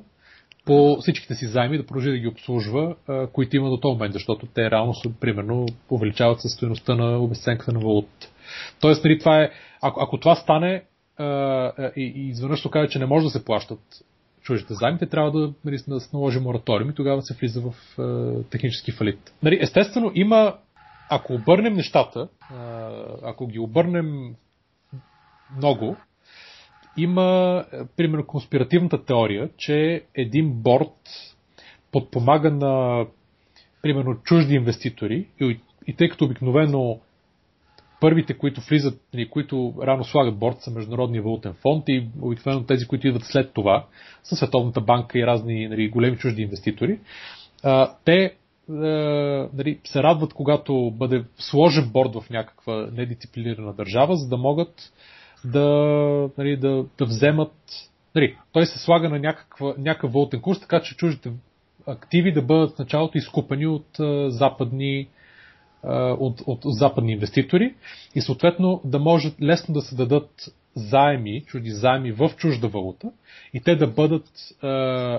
по 0.64 0.96
всичките 1.00 1.34
си 1.34 1.46
заеми 1.46 1.78
да 1.78 1.86
продължи 1.86 2.10
да 2.10 2.18
ги 2.18 2.28
обслужва, 2.28 2.96
които 3.32 3.56
има 3.56 3.70
до 3.70 3.76
този 3.76 3.92
момент, 3.92 4.12
защото 4.12 4.46
те 4.46 4.70
реално 4.70 4.94
са, 4.94 5.10
примерно, 5.20 5.66
увеличават 5.90 6.40
със 6.40 6.52
стоеността 6.52 6.94
на 6.94 7.18
обесценката 7.18 7.72
на 7.72 7.80
валутата. 7.80 8.28
Тоест, 8.80 9.04
нали, 9.04 9.18
това 9.18 9.42
е, 9.42 9.50
ако, 9.82 10.00
ако 10.00 10.18
това 10.18 10.34
стане 10.34 10.82
и, 11.96 12.12
изведнъж 12.16 12.62
се 12.62 12.68
каже, 12.70 12.88
че 12.88 12.98
не 12.98 13.06
може 13.06 13.24
да 13.24 13.30
се 13.30 13.44
плащат 13.44 13.80
чуждите 14.42 14.74
заеми, 14.74 14.98
те 14.98 15.06
трябва 15.06 15.30
да, 15.30 15.52
нали, 15.64 15.78
да 15.88 16.00
се 16.00 16.10
наложи 16.16 16.40
мораториум 16.40 16.90
и 16.90 16.94
тогава 16.94 17.22
се 17.22 17.34
влиза 17.34 17.60
в 17.60 17.74
е, 17.98 18.42
технически 18.42 18.92
фалит. 18.92 19.34
Нали, 19.42 19.58
естествено, 19.62 20.12
има, 20.14 20.54
ако 21.10 21.34
обърнем 21.34 21.74
нещата, 21.74 22.20
е, 22.20 22.54
ако 23.22 23.46
ги 23.46 23.58
обърнем 23.58 24.34
много, 25.56 25.96
има, 26.96 27.64
е, 27.72 27.76
примерно, 27.96 28.26
конспиративната 28.26 29.04
теория, 29.04 29.50
че 29.56 30.04
един 30.14 30.52
борт 30.52 30.94
подпомага 31.92 32.50
на, 32.50 33.06
примерно, 33.82 34.14
чужди 34.14 34.54
инвеститори 34.54 35.26
и, 35.40 35.60
и 35.86 35.96
тъй 35.96 36.08
като 36.08 36.24
обикновено 36.24 37.00
първите, 38.00 38.38
които 38.38 38.60
влизат, 38.60 39.00
нали, 39.14 39.30
които 39.30 39.74
рано 39.82 40.04
слагат 40.04 40.38
борт 40.38 40.56
са 40.60 40.70
Международния 40.70 41.22
валутен 41.22 41.54
фонд 41.54 41.84
и 41.88 42.08
обикновено 42.20 42.66
тези, 42.66 42.86
които 42.86 43.08
идват 43.08 43.24
след 43.24 43.52
това, 43.52 43.86
са 44.22 44.36
Световната 44.36 44.80
банка 44.80 45.18
и 45.18 45.26
разни 45.26 45.68
нали, 45.68 45.88
големи 45.88 46.16
чужди 46.16 46.42
инвеститори. 46.42 46.98
А, 47.62 47.94
те 48.04 48.34
нали, 48.68 49.78
се 49.84 50.02
радват, 50.02 50.34
когато 50.34 50.90
бъде 50.90 51.24
сложен 51.38 51.90
борт 51.92 52.14
в 52.14 52.30
някаква 52.30 52.88
недисциплинирана 52.92 53.72
държава, 53.72 54.16
за 54.16 54.28
да 54.28 54.36
могат 54.36 54.92
да, 55.44 56.30
нали, 56.38 56.56
да, 56.56 56.84
да 56.98 57.04
вземат. 57.04 57.52
Нали, 58.14 58.36
той 58.52 58.66
се 58.66 58.78
слага 58.78 59.08
на 59.08 59.18
някаква, 59.18 59.74
някакъв 59.78 60.12
валутен 60.12 60.40
курс, 60.40 60.60
така 60.60 60.82
че 60.82 60.96
чуждите 60.96 61.32
активи 61.86 62.32
да 62.32 62.42
бъдат 62.42 62.76
в 62.76 62.78
началото 62.78 63.18
изкупани 63.18 63.66
от 63.66 64.00
а, 64.00 64.30
западни 64.30 65.08
от, 65.84 66.40
от 66.46 66.58
западни 66.64 67.12
инвеститори 67.12 67.74
и 68.14 68.20
съответно 68.20 68.80
да 68.84 68.98
може 68.98 69.32
лесно 69.42 69.74
да 69.74 69.80
се 69.80 69.96
дадат 69.96 70.30
заеми, 70.74 71.44
чужди 71.46 71.70
заеми 71.70 72.12
в 72.12 72.30
чужда 72.36 72.68
валута 72.68 73.10
и 73.54 73.60
те 73.60 73.76
да 73.76 73.86
бъдат 73.86 74.28
е, 74.62 74.66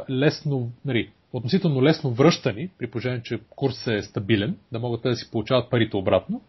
лесно, 0.10 0.72
нали, 0.86 1.10
относително 1.34 1.84
лесно 1.84 2.12
връщани, 2.12 2.70
при 2.78 2.88
положение, 2.88 3.22
че 3.24 3.40
курс 3.50 3.88
е 3.88 4.02
стабилен, 4.02 4.58
да 4.72 4.80
могат 4.80 5.02
те 5.02 5.10
да 5.10 5.16
си 5.16 5.32
получават 5.32 5.70
парите 5.70 5.98
обратно, 5.98 6.42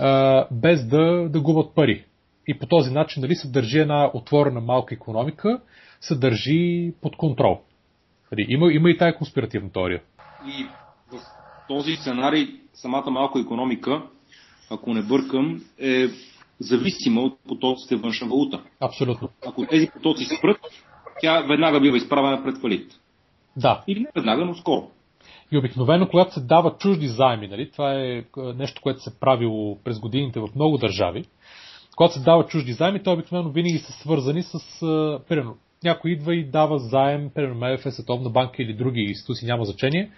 е, 0.00 0.44
без 0.50 0.86
да, 0.86 1.28
да 1.28 1.40
губят 1.40 1.74
пари. 1.74 2.04
И 2.48 2.58
по 2.58 2.66
този 2.66 2.90
начин 2.90 3.22
нали, 3.22 3.34
се 3.34 3.50
държи 3.50 3.78
една 3.78 4.10
отворена 4.14 4.60
малка 4.60 4.94
економика, 4.94 5.60
се 6.00 6.14
държи 6.14 6.92
под 7.02 7.16
контрол. 7.16 7.60
Нали, 8.32 8.46
има, 8.48 8.72
има 8.72 8.90
и 8.90 8.98
тая 8.98 9.16
конспиративна 9.16 9.72
теория. 9.72 10.02
И 10.46 10.64
в 11.12 11.20
този 11.68 11.96
сценарий 11.96 12.46
самата 12.74 13.10
малка 13.10 13.40
економика, 13.40 14.02
ако 14.70 14.94
не 14.94 15.02
бъркам, 15.02 15.64
е 15.78 16.06
зависима 16.60 17.20
от 17.20 17.38
потоците 17.48 17.96
външна 17.96 18.28
валута. 18.28 18.62
Абсолютно. 18.80 19.28
Ако 19.46 19.66
тези 19.66 19.88
потоци 19.92 20.24
спрат, 20.24 20.60
тя 21.20 21.40
веднага 21.40 21.80
бива 21.80 21.96
изправена 21.96 22.44
пред 22.44 22.58
фалит. 22.58 22.92
Да. 23.56 23.84
Или 23.88 24.00
не 24.00 24.10
веднага, 24.16 24.44
но 24.44 24.54
скоро. 24.54 24.90
И 25.52 25.58
обикновено, 25.58 26.08
когато 26.08 26.34
се 26.34 26.40
дават 26.40 26.80
чужди 26.80 27.08
заеми, 27.08 27.48
нали, 27.48 27.70
това 27.70 27.94
е 27.94 28.24
нещо, 28.36 28.82
което 28.82 29.00
се 29.00 29.20
правило 29.20 29.78
през 29.84 29.98
годините 29.98 30.40
в 30.40 30.48
много 30.54 30.78
държави, 30.78 31.24
когато 31.96 32.14
се 32.14 32.20
дават 32.20 32.50
чужди 32.50 32.72
заеми, 32.72 33.02
то 33.02 33.12
обикновено 33.12 33.50
винаги 33.50 33.78
са 33.78 33.92
свързани 33.92 34.42
с, 34.42 34.58
примерно, 35.28 35.56
някой 35.84 36.10
идва 36.10 36.34
и 36.34 36.44
дава 36.44 36.78
заем, 36.78 37.30
примерно 37.34 37.74
МФ, 37.74 37.94
Световна 37.94 38.30
банка 38.30 38.62
или 38.62 38.74
други 38.74 39.00
институции, 39.00 39.46
няма 39.46 39.64
значение, 39.64 40.10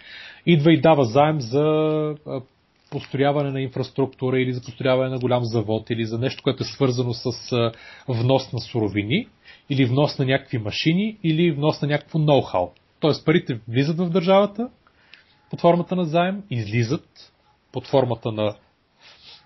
идва 0.45 0.73
и 0.73 0.81
дава 0.81 1.05
заем 1.05 1.41
за 1.41 2.15
построяване 2.91 3.51
на 3.51 3.61
инфраструктура 3.61 4.39
или 4.39 4.53
за 4.53 4.61
построяване 4.61 5.09
на 5.09 5.19
голям 5.19 5.43
завод 5.43 5.89
или 5.89 6.05
за 6.05 6.19
нещо, 6.19 6.43
което 6.43 6.63
е 6.63 6.65
свързано 6.65 7.13
с 7.13 7.31
внос 8.07 8.53
на 8.53 8.59
суровини 8.59 9.27
или 9.69 9.85
внос 9.85 10.19
на 10.19 10.25
някакви 10.25 10.57
машини 10.57 11.17
или 11.23 11.51
внос 11.51 11.81
на 11.81 11.87
някакво 11.87 12.19
ноу-хау. 12.19 12.69
Тоест 12.99 13.25
парите 13.25 13.59
влизат 13.67 13.97
в 13.97 14.09
държавата 14.09 14.69
под 15.49 15.61
формата 15.61 15.95
на 15.95 16.05
заем, 16.05 16.43
излизат 16.49 17.33
под 17.71 17.87
формата 17.87 18.31
на 18.31 18.55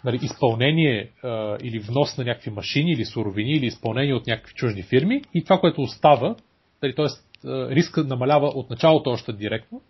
нали, 0.03 0.19
изпълнение 0.21 1.09
а, 1.23 1.57
или 1.63 1.79
внос 1.79 2.17
на 2.17 2.23
някакви 2.23 2.51
машини 2.51 2.91
или 2.91 3.05
суровини 3.05 3.51
или 3.51 3.65
изпълнение 3.65 4.13
от 4.13 4.27
някакви 4.27 4.53
чужди 4.53 4.83
фирми 4.83 5.21
и 5.33 5.43
това, 5.43 5.59
което 5.59 5.81
остава, 5.81 6.35
нали, 6.83 6.95
т.е. 6.95 7.05
риска 7.47 8.03
намалява 8.03 8.47
от 8.47 8.69
началото 8.69 9.09
още 9.09 9.33
директно 9.33 9.81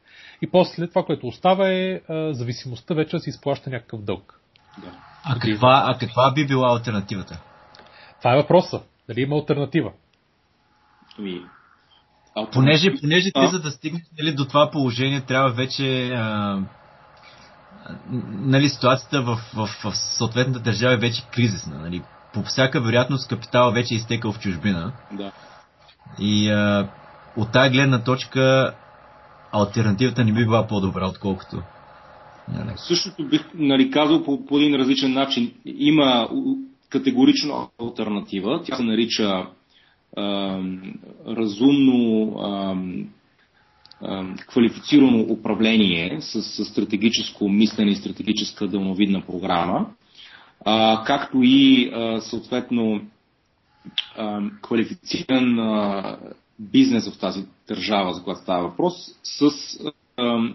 и 0.42 0.52
после 0.52 0.88
това, 0.88 1.04
което 1.04 1.28
остава 1.28 1.70
е 1.70 2.02
а, 2.10 2.34
зависимостта 2.34 2.94
вече 2.94 3.16
да 3.16 3.20
се 3.20 3.30
изплаща 3.30 3.70
някакъв 3.70 4.02
дълг. 4.02 4.40
Да. 4.78 4.92
А, 5.24 5.40
каква, 5.40 5.84
а 5.88 5.98
каква 5.98 6.34
би 6.34 6.48
била 6.48 6.72
альтернативата? 6.72 7.42
Това 8.20 8.34
е 8.34 8.38
въпроса. 8.38 8.82
Дали 9.08 9.22
има 9.22 9.36
альтернатива? 9.36 9.92
Ами, 11.20 11.42
Понеже, 12.52 12.94
понеже 13.02 13.32
ти 13.32 13.48
за 13.52 13.60
да 13.60 13.72
стигнеш 13.72 14.02
нали, 14.20 14.36
до 14.36 14.46
това 14.46 14.70
положение 14.72 15.22
трябва 15.22 15.50
вече 15.50 16.10
а, 16.10 16.60
нали, 18.42 18.70
ситуацията 18.70 19.22
в, 19.22 19.40
в, 19.56 19.70
в 19.84 19.96
съответната 19.96 20.60
държава 20.60 20.94
е 20.94 20.98
вече 20.98 21.28
кризисна. 21.34 21.80
Нали. 21.80 22.02
По 22.34 22.44
всяка 22.44 22.82
вероятност 22.82 23.30
капитала 23.30 23.72
вече 23.72 23.94
е 23.94 23.98
изтекал 23.98 24.32
в 24.32 24.40
чужбина. 24.40 24.92
Да. 25.12 25.32
И 26.20 26.50
а, 26.50 26.90
от 27.38 27.52
тази 27.52 27.70
гледна 27.70 28.04
точка 28.04 28.74
альтернативата 29.52 30.26
не 30.26 30.34
би 30.34 30.46
била 30.46 30.68
по-добра, 30.68 31.08
отколкото. 31.08 31.62
Нали. 32.48 32.74
Същото 32.76 33.28
бих 33.28 33.46
нали, 33.54 33.92
казал 33.92 34.24
по, 34.24 34.46
по 34.46 34.58
един 34.58 34.76
различен 34.76 35.14
начин. 35.14 35.54
Има 35.66 36.30
категорично 36.90 37.70
альтернатива. 37.82 38.62
Тя 38.66 38.76
се 38.76 38.84
нарича 38.84 39.46
а, 40.18 40.58
разумно 41.28 42.34
а, 42.40 42.76
квалифицирано 44.48 45.20
управление 45.22 46.22
с, 46.22 46.42
с 46.44 46.66
стратегическо 46.66 47.50
мислене 47.50 47.92
и 47.92 47.96
стратегическа 47.96 48.68
дълновидна 48.68 49.22
програма, 49.22 49.86
а, 50.66 51.04
както 51.06 51.38
и 51.44 51.90
а, 51.94 52.22
съответно 52.22 53.02
а, 54.18 54.42
квалифициран 54.62 55.60
а, 55.60 56.18
бизнес 56.60 57.10
в 57.10 57.20
тази 57.20 57.46
държава, 57.68 58.14
за 58.14 58.24
която 58.24 58.42
става 58.42 58.68
въпрос, 58.68 58.94
с 59.24 59.50
а, 60.18 60.50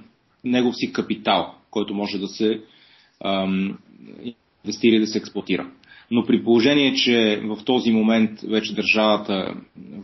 негов 0.45 0.77
си 0.77 0.93
капитал, 0.93 1.55
който 1.71 1.95
може 1.95 2.19
да 2.19 2.29
се 2.29 2.61
а, 3.21 3.49
инвестира 4.65 4.97
и 4.97 5.01
да 5.01 5.07
се 5.07 5.19
експлуатира. 5.19 5.71
Но 6.11 6.27
при 6.27 6.45
положение, 6.45 6.95
че 6.95 7.43
в 7.45 7.65
този 7.65 7.91
момент 7.93 8.41
вече 8.41 8.75
държавата, 8.75 9.55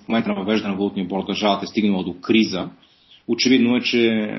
в 0.04 0.08
момента 0.08 0.28
на 0.28 0.34
въвеждане 0.34 0.72
на 0.72 0.78
валутния 0.78 1.06
борт, 1.06 1.26
държавата 1.26 1.64
е 1.64 1.68
стигнала 1.68 2.04
до 2.04 2.20
криза, 2.20 2.68
очевидно 3.30 3.76
е, 3.76 3.80
че 3.80 4.30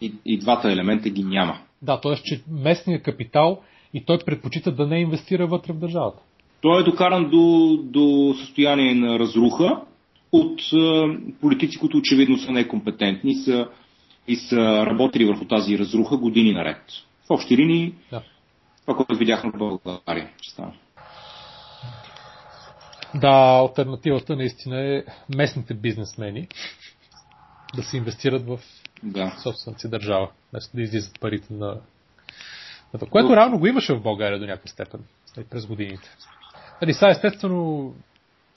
и, 0.00 0.12
и 0.24 0.38
двата 0.38 0.72
елемента 0.72 1.10
ги 1.10 1.24
няма. 1.24 1.58
Да, 1.82 2.00
т.е. 2.00 2.14
че 2.14 2.42
местният 2.50 3.02
капитал 3.02 3.60
и 3.94 4.04
той 4.04 4.18
предпочита 4.18 4.72
да 4.72 4.86
не 4.86 5.00
инвестира 5.00 5.46
вътре 5.46 5.72
в 5.72 5.78
държавата. 5.78 6.22
Той 6.60 6.80
е 6.80 6.84
докаран 6.84 7.30
до, 7.30 7.76
до 7.82 8.34
състояние 8.40 8.94
на 8.94 9.18
разруха 9.18 9.80
от 10.32 10.60
политици, 11.40 11.78
които 11.78 11.96
очевидно 11.96 12.38
са 12.38 12.52
некомпетентни 12.52 13.34
са, 13.34 13.68
и 14.28 14.36
са 14.36 14.86
работили 14.86 15.24
върху 15.24 15.44
тази 15.44 15.78
разруха 15.78 16.16
години 16.16 16.52
наред. 16.52 16.82
В 17.26 17.30
общи 17.30 17.56
линии, 17.56 17.94
да. 18.10 18.22
това, 18.80 18.96
което 18.96 19.16
видяхме 19.16 19.50
в 19.50 19.58
България, 19.58 20.30
че 20.40 20.50
става. 20.50 20.72
Да, 23.14 23.60
альтернативата 23.60 24.36
наистина 24.36 24.80
е 24.80 25.04
местните 25.36 25.74
бизнесмени, 25.74 26.48
да 27.76 27.82
се 27.82 27.96
инвестират 27.96 28.46
в 28.46 28.58
да. 29.02 29.36
собствената 29.42 29.80
си 29.80 29.90
държава, 29.90 30.30
вместо 30.52 30.76
да 30.76 30.82
излизат 30.82 31.20
парите 31.20 31.52
на... 31.54 31.66
на 32.92 32.98
това, 32.98 33.08
което 33.10 33.36
реално 33.36 33.58
го 33.58 33.66
имаше 33.66 33.94
в 33.94 34.02
България 34.02 34.38
до 34.38 34.46
някаква 34.46 34.68
степен 34.68 35.00
нали, 35.36 35.46
през 35.50 35.66
годините. 35.66 36.16
Нали, 36.82 36.94
сега 36.94 37.10
естествено 37.10 37.94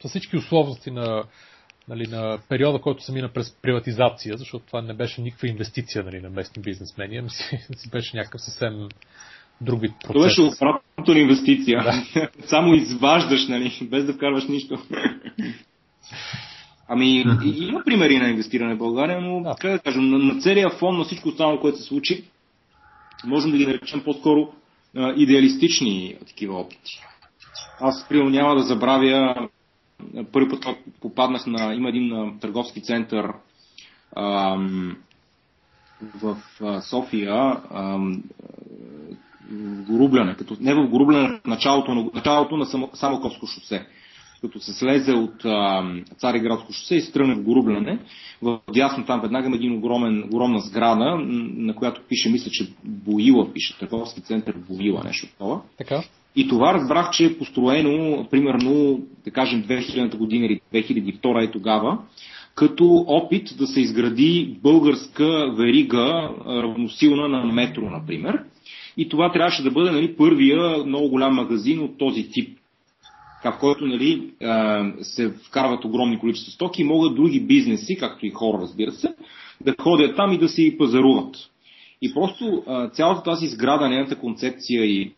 с 0.03 0.09
всички 0.09 0.37
условности 0.37 0.91
на, 0.91 1.23
нали, 1.87 2.07
на 2.07 2.39
периода, 2.49 2.81
който 2.81 3.03
се 3.03 3.11
мина 3.11 3.29
през 3.33 3.55
приватизация, 3.61 4.37
защото 4.37 4.65
това 4.65 4.81
не 4.81 4.93
беше 4.93 5.21
никаква 5.21 5.47
инвестиция 5.47 6.03
нали, 6.03 6.21
на 6.21 6.29
местни 6.29 6.61
бизнесмени, 6.61 7.17
ами 7.17 7.29
си, 7.29 7.59
си 7.75 7.89
беше 7.89 8.17
някакъв 8.17 8.41
съвсем 8.41 8.89
друг 9.61 9.81
вид 9.81 9.91
процес. 9.91 10.13
Това 10.13 10.25
беше 10.25 10.41
обратното 10.41 11.11
инвестиция. 11.11 11.83
Да. 11.83 12.29
Само 12.47 12.73
изваждаш, 12.73 13.47
нали, 13.47 13.87
без 13.91 14.05
да 14.05 14.13
вкарваш 14.13 14.47
нищо. 14.47 14.77
Ами, 16.93 17.25
има 17.43 17.83
примери 17.85 18.17
на 18.17 18.29
инвестиране 18.29 18.75
в 18.75 18.77
България, 18.77 19.21
но, 19.21 19.41
да. 19.41 19.55
как 19.59 19.71
да 19.71 19.79
кажем, 19.79 20.09
на, 20.09 20.17
на 20.17 20.41
целия 20.41 20.69
фон 20.69 20.97
на 20.97 21.03
всичко 21.03 21.29
останало, 21.29 21.59
което 21.59 21.77
се 21.77 21.83
случи, 21.83 22.23
можем 23.25 23.51
да 23.51 23.57
ги 23.57 23.65
наречем 23.65 24.03
по-скоро 24.03 24.53
а, 24.95 25.13
идеалистични 25.17 26.15
такива 26.27 26.59
опити. 26.59 27.01
Аз, 27.79 28.07
примерно, 28.09 28.29
няма 28.29 28.55
да 28.55 28.63
забравя, 28.63 29.47
първи 30.31 30.49
път 30.49 30.65
попаднах 31.01 31.47
на, 31.47 31.73
има 31.73 31.89
един 31.89 32.13
а, 32.13 32.39
търговски 32.39 32.81
център 32.81 33.33
а, 34.15 34.57
в 36.21 36.37
а, 36.61 36.81
София, 36.81 37.33
а, 37.33 37.97
в 39.51 39.83
Горубляне, 39.87 40.35
като, 40.35 40.57
не 40.59 40.73
в 40.73 40.87
Горубляне, 40.87 41.39
в 41.43 41.47
началото 41.47 41.95
на, 41.95 42.09
началото 42.13 42.57
на 42.57 42.65
Самоковско 42.93 43.47
шосе 43.47 43.87
като 44.41 44.59
се 44.59 44.73
слезе 44.73 45.13
от 45.13 45.45
а, 45.45 45.83
Цариградско 46.17 46.73
шосе 46.73 46.95
и 46.95 47.01
се 47.01 47.11
тръгне 47.11 47.35
в 47.35 47.43
Горубляне. 47.43 47.99
В 48.41 48.59
дясно 48.73 49.05
там 49.05 49.21
веднага 49.21 49.47
има 49.47 49.55
един 49.55 49.77
огромен, 49.77 50.23
огромна 50.23 50.59
сграда, 50.59 51.17
на 51.55 51.75
която 51.75 52.01
пише, 52.09 52.29
мисля, 52.29 52.51
че 52.51 52.69
Боила 52.83 53.53
пише, 53.53 53.77
търговски 53.79 54.21
център 54.21 54.55
Боила, 54.69 55.03
нещо 55.03 55.27
такова. 55.27 55.61
Така. 55.77 56.03
И 56.35 56.47
това 56.47 56.73
разбрах, 56.73 57.11
че 57.11 57.25
е 57.25 57.37
построено, 57.37 58.27
примерно, 58.31 59.01
да 59.25 59.31
кажем, 59.31 59.63
2000 59.63 60.17
година 60.17 60.45
или 60.45 60.59
2002 60.73 61.47
е 61.47 61.51
тогава, 61.51 61.97
като 62.55 63.05
опит 63.07 63.47
да 63.57 63.67
се 63.67 63.81
изгради 63.81 64.57
българска 64.63 65.53
верига, 65.57 66.29
равносилна 66.47 67.27
на 67.27 67.45
метро, 67.45 67.89
например. 67.89 68.43
И 68.97 69.09
това 69.09 69.31
трябваше 69.31 69.63
да 69.63 69.71
бъде 69.71 69.91
нали, 69.91 70.15
първия 70.15 70.83
много 70.85 71.09
голям 71.09 71.35
магазин 71.35 71.79
от 71.79 71.97
този 71.97 72.29
тип 72.29 72.57
в 73.43 73.57
който 73.59 73.85
нали, 73.85 74.31
се 75.01 75.29
вкарват 75.29 75.85
огромни 75.85 76.19
количества 76.19 76.51
стоки 76.51 76.81
и 76.81 76.85
могат 76.85 77.15
други 77.15 77.39
бизнеси, 77.39 77.97
както 77.97 78.25
и 78.25 78.29
хора, 78.29 78.61
разбира 78.61 78.91
се, 78.91 79.15
да 79.61 79.75
ходят 79.81 80.15
там 80.15 80.33
и 80.33 80.37
да 80.37 80.49
си 80.49 80.75
пазаруват. 80.77 81.35
И 82.01 82.13
просто 82.13 82.63
цялата 82.93 83.23
тази 83.23 83.47
сграда, 83.47 83.89
нейната 83.89 84.15
концепция 84.15 84.85
и 84.85 85.13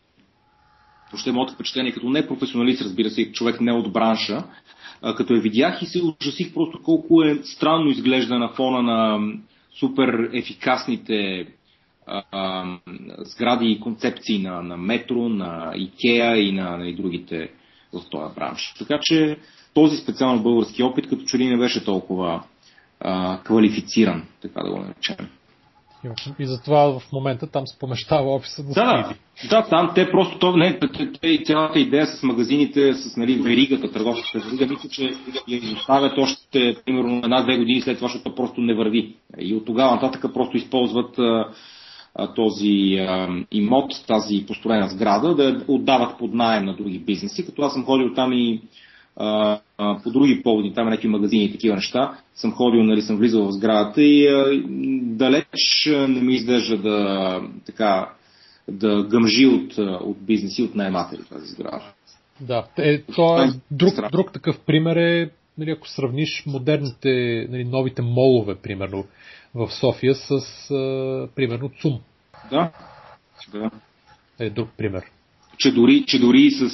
въобще 1.12 1.32
моето 1.32 1.54
впечатление 1.54 1.92
като 1.92 2.10
не 2.10 2.26
професионалист, 2.26 2.82
разбира 2.82 3.10
се, 3.10 3.32
човек 3.32 3.60
не 3.60 3.72
от 3.72 3.92
бранша, 3.92 4.44
като 5.16 5.34
я 5.34 5.40
видях 5.40 5.82
и 5.82 5.86
се 5.86 6.02
ужасих 6.02 6.54
просто 6.54 6.82
колко 6.82 7.22
е 7.22 7.38
странно 7.44 7.90
изглежда 7.90 8.38
на 8.38 8.48
фона 8.48 8.82
на 8.82 9.32
супер 9.80 10.30
ефикасните 10.32 11.46
а, 12.06 12.22
а, 12.32 12.78
сгради 13.18 13.66
и 13.66 13.80
концепции 13.80 14.42
на, 14.42 14.62
на 14.62 14.76
метро, 14.76 15.28
на 15.28 15.72
Икеа 15.76 16.36
и 16.36 16.52
на, 16.52 16.76
на 16.76 16.88
и 16.88 16.94
другите 16.94 17.50
в 18.00 18.10
този 18.10 18.34
бранш. 18.34 18.74
Така 18.78 18.98
че 19.02 19.38
този 19.74 19.96
специално 19.96 20.42
български 20.42 20.82
опит 20.82 21.08
като 21.08 21.24
че 21.24 21.38
ли 21.38 21.46
не 21.46 21.58
беше 21.58 21.84
толкова 21.84 22.42
а, 23.00 23.38
квалифициран, 23.42 24.26
така 24.42 24.62
да 24.62 24.70
го 24.70 24.78
наречем. 24.78 25.28
И 26.38 26.46
затова 26.46 26.98
в 26.98 27.02
момента 27.12 27.46
там 27.46 27.66
се 27.66 27.78
помещава 27.78 28.34
офиса 28.34 28.62
на 28.62 28.72
да, 28.74 29.14
да, 29.50 29.68
там 29.68 29.92
те 29.94 30.10
просто, 30.10 30.38
то, 30.38 30.56
не, 30.56 30.78
те, 31.20 31.42
цялата 31.44 31.78
идея 31.78 32.06
с 32.06 32.22
магазините, 32.22 32.94
с 32.94 33.16
нали, 33.16 33.42
веригата, 33.42 33.92
търговската 33.92 34.38
верига, 34.38 34.66
мисля, 34.66 34.88
че 34.88 35.02
я 35.48 35.56
изоставят 35.56 36.18
още 36.18 36.76
примерно 36.84 37.20
една-две 37.24 37.56
години 37.56 37.80
след 37.80 37.96
това, 37.96 38.08
защото 38.08 38.34
просто 38.34 38.60
не 38.60 38.74
върви. 38.74 39.14
И 39.38 39.54
от 39.54 39.64
тогава 39.64 39.94
нататък 39.94 40.24
просто 40.34 40.56
използват 40.56 41.18
а, 41.18 41.48
този 42.34 42.96
а, 43.08 43.28
имот, 43.52 43.92
тази 44.06 44.44
построена 44.46 44.88
сграда, 44.88 45.34
да 45.34 45.64
отдават 45.68 46.18
под 46.18 46.34
найем 46.34 46.64
на 46.64 46.76
други 46.76 46.98
бизнеси, 46.98 47.46
като 47.46 47.62
аз 47.62 47.72
съм 47.72 47.84
ходил 47.84 48.14
там 48.14 48.32
и 48.32 48.62
а, 49.16 49.60
а, 49.78 50.02
по 50.02 50.10
други 50.10 50.42
поводи, 50.42 50.72
там 50.74 50.86
някакви 50.86 51.08
магазини 51.08 51.44
и 51.44 51.52
такива 51.52 51.76
неща, 51.76 52.18
съм 52.34 52.52
ходил, 52.52 52.82
нали, 52.82 53.02
съм 53.02 53.16
влизал 53.16 53.46
в 53.46 53.52
сградата 53.52 54.02
и 54.02 54.26
а, 54.26 54.62
далеч 55.02 55.88
не 56.08 56.20
ми 56.20 56.34
издържа 56.34 56.76
да, 56.76 57.40
така, 57.66 58.10
да 58.68 59.02
гъмжи 59.02 59.46
от, 59.46 59.78
от 59.78 60.16
бизнеси, 60.26 60.62
от 60.62 60.74
найматели 60.74 61.22
тази 61.22 61.46
сграда. 61.46 61.82
Да, 62.40 62.64
е, 62.78 63.02
то 63.02 63.42
е, 63.42 63.48
друг, 63.70 64.10
друг 64.12 64.32
такъв 64.32 64.60
пример 64.60 64.96
е, 64.96 65.30
нали, 65.58 65.70
ако 65.70 65.88
сравниш 65.88 66.42
модерните, 66.46 67.46
нали, 67.50 67.64
новите 67.64 68.02
молове, 68.02 68.54
примерно, 68.54 69.04
в 69.54 69.70
София 69.70 70.14
с, 70.14 70.30
а, 70.30 71.28
примерно, 71.34 71.70
ЦУМ. 71.80 72.00
Да, 72.50 72.70
да. 73.52 73.70
Е 74.38 74.50
друг 74.50 74.68
пример. 74.78 75.02
Че 75.58 75.72
дори, 75.72 76.04
че 76.06 76.18
дори 76.18 76.42
и 76.42 76.50
с 76.50 76.68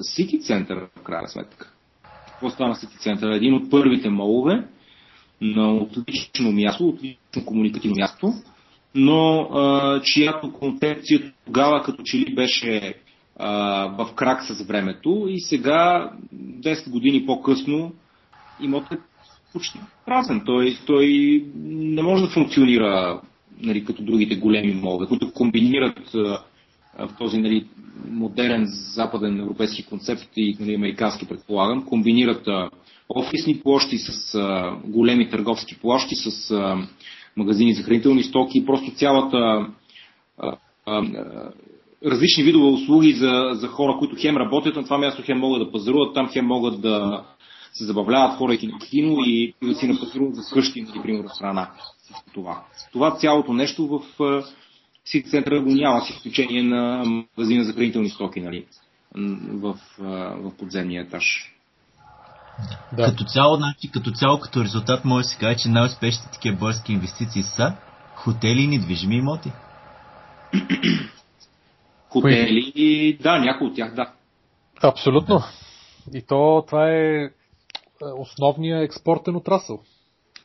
Сити 0.00 0.40
Център, 0.40 0.88
в 0.96 1.02
крайна 1.02 1.28
сметка. 1.28 1.72
Какво 2.26 2.50
стана 2.50 2.74
Сити 2.74 2.98
Център? 2.98 3.30
Един 3.30 3.54
от 3.54 3.70
първите 3.70 4.08
молове 4.08 4.64
на 5.40 5.72
отлично 5.72 6.52
място, 6.52 6.88
отлично 6.88 7.44
комуникативно 7.46 7.96
място, 7.96 8.32
но 8.94 9.40
а, 9.40 10.00
чиято 10.02 10.52
концепция 10.52 11.32
тогава 11.46 11.82
като 11.82 12.02
че 12.02 12.18
ли 12.18 12.34
беше 12.34 12.94
а, 13.36 13.48
в 13.86 14.14
крак 14.14 14.42
с 14.44 14.66
времето 14.66 15.26
и 15.28 15.40
сега, 15.40 16.12
10 16.34 16.90
години 16.90 17.26
по-късно, 17.26 17.92
имот 18.60 18.92
е 18.92 18.98
почти 19.52 19.78
празен. 20.06 20.42
Той, 20.46 20.78
той 20.86 21.06
не 21.64 22.02
може 22.02 22.22
да 22.22 22.30
функционира 22.30 23.20
нали, 23.62 23.84
като 23.84 24.02
другите 24.02 24.36
големи 24.36 24.74
молове, 24.74 25.06
които 25.06 25.32
комбинират 25.32 26.10
в 26.98 27.16
този 27.18 27.38
нали, 27.38 27.66
модерен 28.10 28.64
западен 28.94 29.40
европейски 29.40 29.86
концепт 29.86 30.28
и 30.36 30.56
нали, 30.60 30.74
американски 30.74 31.26
предполагам, 31.28 31.86
комбинират 31.86 32.48
а, 32.48 32.70
офисни 33.08 33.60
площи 33.60 33.98
с 33.98 34.34
а, 34.34 34.76
големи 34.84 35.30
търговски 35.30 35.78
площи, 35.80 36.14
с 36.14 36.50
а, 36.50 36.86
магазини 37.36 37.74
за 37.74 37.82
хранителни 37.82 38.22
стоки 38.22 38.58
и 38.58 38.66
просто 38.66 38.90
цялата 38.90 39.68
а, 40.38 40.56
а, 40.86 41.02
различни 42.06 42.44
видове 42.44 42.66
услуги 42.66 43.12
за, 43.12 43.50
за 43.52 43.68
хора, 43.68 43.96
които 43.98 44.16
хем 44.20 44.36
работят 44.36 44.76
на 44.76 44.84
това 44.84 44.98
място, 44.98 45.22
хем 45.26 45.38
могат 45.38 45.66
да 45.66 45.72
пазаруват 45.72 46.14
там, 46.14 46.28
хем 46.32 46.46
могат 46.46 46.80
да 46.80 47.24
се 47.78 47.84
забавляват, 47.84 48.38
ходейки 48.38 48.66
на 48.66 48.78
кино 48.78 49.16
и, 49.26 49.54
и 49.62 49.66
да 49.66 49.74
си 49.74 49.88
напазаруват 49.88 50.34
за 50.34 50.42
къщи, 50.52 50.86
например, 50.96 51.24
в 51.24 51.34
страна. 51.34 51.70
Това. 52.34 52.64
Това 52.92 53.16
цялото 53.16 53.52
нещо 53.52 53.86
в 53.86 54.02
Сити 55.04 55.30
центъра 55.30 55.60
го 55.60 55.70
няма, 55.70 56.00
с 56.00 56.10
изключение 56.10 56.62
на 56.62 57.04
магазина 57.04 57.64
за 57.64 57.72
хранителни 57.72 58.10
стоки, 58.10 58.40
нали, 58.40 58.66
в, 59.52 59.78
в 60.36 60.52
подземния 60.58 61.02
етаж. 61.02 61.54
Да. 62.92 63.04
Като 63.04 63.24
цяло, 63.24 63.56
значи, 63.56 63.90
като 63.90 64.10
цяло, 64.10 64.40
като 64.40 64.64
резултат, 64.64 65.04
може 65.04 65.22
да 65.22 65.28
се 65.28 65.38
каже, 65.38 65.58
че 65.58 65.68
най-успешните 65.68 66.30
такива 66.32 66.56
български 66.56 66.92
инвестиции 66.92 67.42
са 67.42 67.72
хотели 68.14 68.60
и 68.62 68.66
недвижими 68.66 69.16
имоти. 69.16 69.52
хотели, 72.08 73.18
да, 73.22 73.38
някои 73.38 73.66
от 73.66 73.76
тях, 73.76 73.94
да. 73.94 74.12
Абсолютно. 74.82 75.42
И 76.14 76.22
то, 76.22 76.64
това 76.66 76.90
е 76.90 77.30
основният 78.02 78.84
експортен 78.84 79.36
отрасъл, 79.36 79.80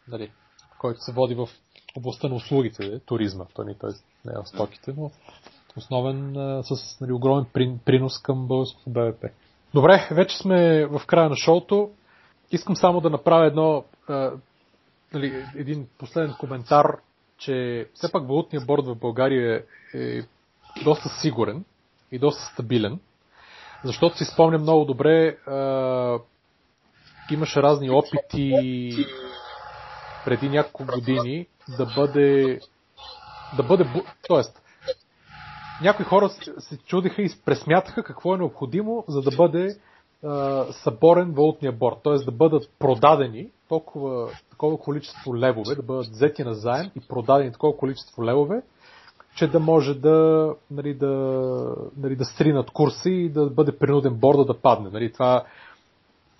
нали, 0.08 0.32
който 0.80 1.00
се 1.02 1.12
води 1.12 1.36
в 1.36 1.50
областта 1.98 2.28
на 2.28 2.36
услугите, 2.36 3.00
туризма, 3.00 3.46
то 3.54 3.64
ни, 3.64 3.78
т.е. 3.78 3.90
не 4.26 4.34
в 4.44 4.48
стоките, 4.48 4.94
но 4.98 5.12
основен 5.78 6.34
с 6.64 7.00
нали, 7.02 7.12
огромен 7.12 7.46
принос 7.86 8.22
към 8.22 8.48
българското 8.48 8.90
БВП. 8.90 9.26
Добре, 9.74 10.08
вече 10.12 10.38
сме 10.38 10.86
в 10.86 11.02
края 11.08 11.30
на 11.30 11.36
шоуто. 11.36 11.92
Искам 12.52 12.76
само 12.76 13.02
да 13.02 13.10
направя 13.10 13.46
едно, 13.46 13.84
а, 14.08 14.32
нали, 15.14 15.46
един 15.56 15.88
последен 15.98 16.36
коментар, 16.40 16.98
че 17.38 17.88
все 17.94 18.12
пак 18.12 18.28
валутният 18.28 18.66
борд 18.68 18.86
в 18.86 18.96
България 18.96 19.64
е 19.94 20.22
доста 20.84 21.10
сигурен 21.22 21.66
и 22.12 22.20
доста 22.20 22.42
стабилен, 22.54 23.00
защото 23.84 24.18
си 24.18 24.26
спомням 24.26 24.62
много 24.62 24.86
добре, 24.86 25.38
имаше 27.32 27.62
разни 27.62 27.90
опити 27.90 28.52
преди 30.26 30.50
няколко 30.50 30.86
години 30.86 31.48
да 31.78 31.86
бъде 31.86 32.60
да 33.58 33.64
бъде, 33.64 33.86
т.е. 34.28 34.42
някои 35.84 36.06
хора 36.06 36.30
се 36.60 36.78
чудиха 36.78 37.22
и 37.22 37.30
пресмятаха 37.46 38.04
какво 38.04 38.36
е 38.36 38.38
необходимо, 38.38 39.04
за 39.08 39.22
да 39.22 39.36
бъде 39.38 39.78
а, 40.24 40.66
съборен 40.72 41.32
валутния 41.32 41.72
борт, 41.72 41.96
т.е. 42.04 42.14
да 42.14 42.32
бъдат 42.32 42.70
продадени 42.80 43.50
толкова, 43.70 44.30
такова 44.50 44.78
количество 44.78 45.38
левове, 45.38 45.76
да 45.76 45.84
бъдат 45.84 46.08
взети 46.08 46.44
на 46.44 46.54
заем 46.54 46.92
и 46.96 47.08
продадени 47.08 47.52
такова 47.52 47.78
количество 47.78 48.26
левове, 48.26 48.62
че 49.36 49.48
да 49.48 49.60
може 49.60 49.94
да, 49.94 50.50
нали, 50.72 50.94
да, 50.94 51.08
нали, 51.98 52.16
да 52.16 52.26
стринат 52.26 52.72
курси 52.72 53.10
и 53.10 53.30
да 53.30 53.50
бъде 53.50 53.78
принуден 53.78 54.14
борда 54.14 54.46
да 54.46 54.62
падне. 54.62 54.90
Нали, 54.90 55.12
това 55.12 55.44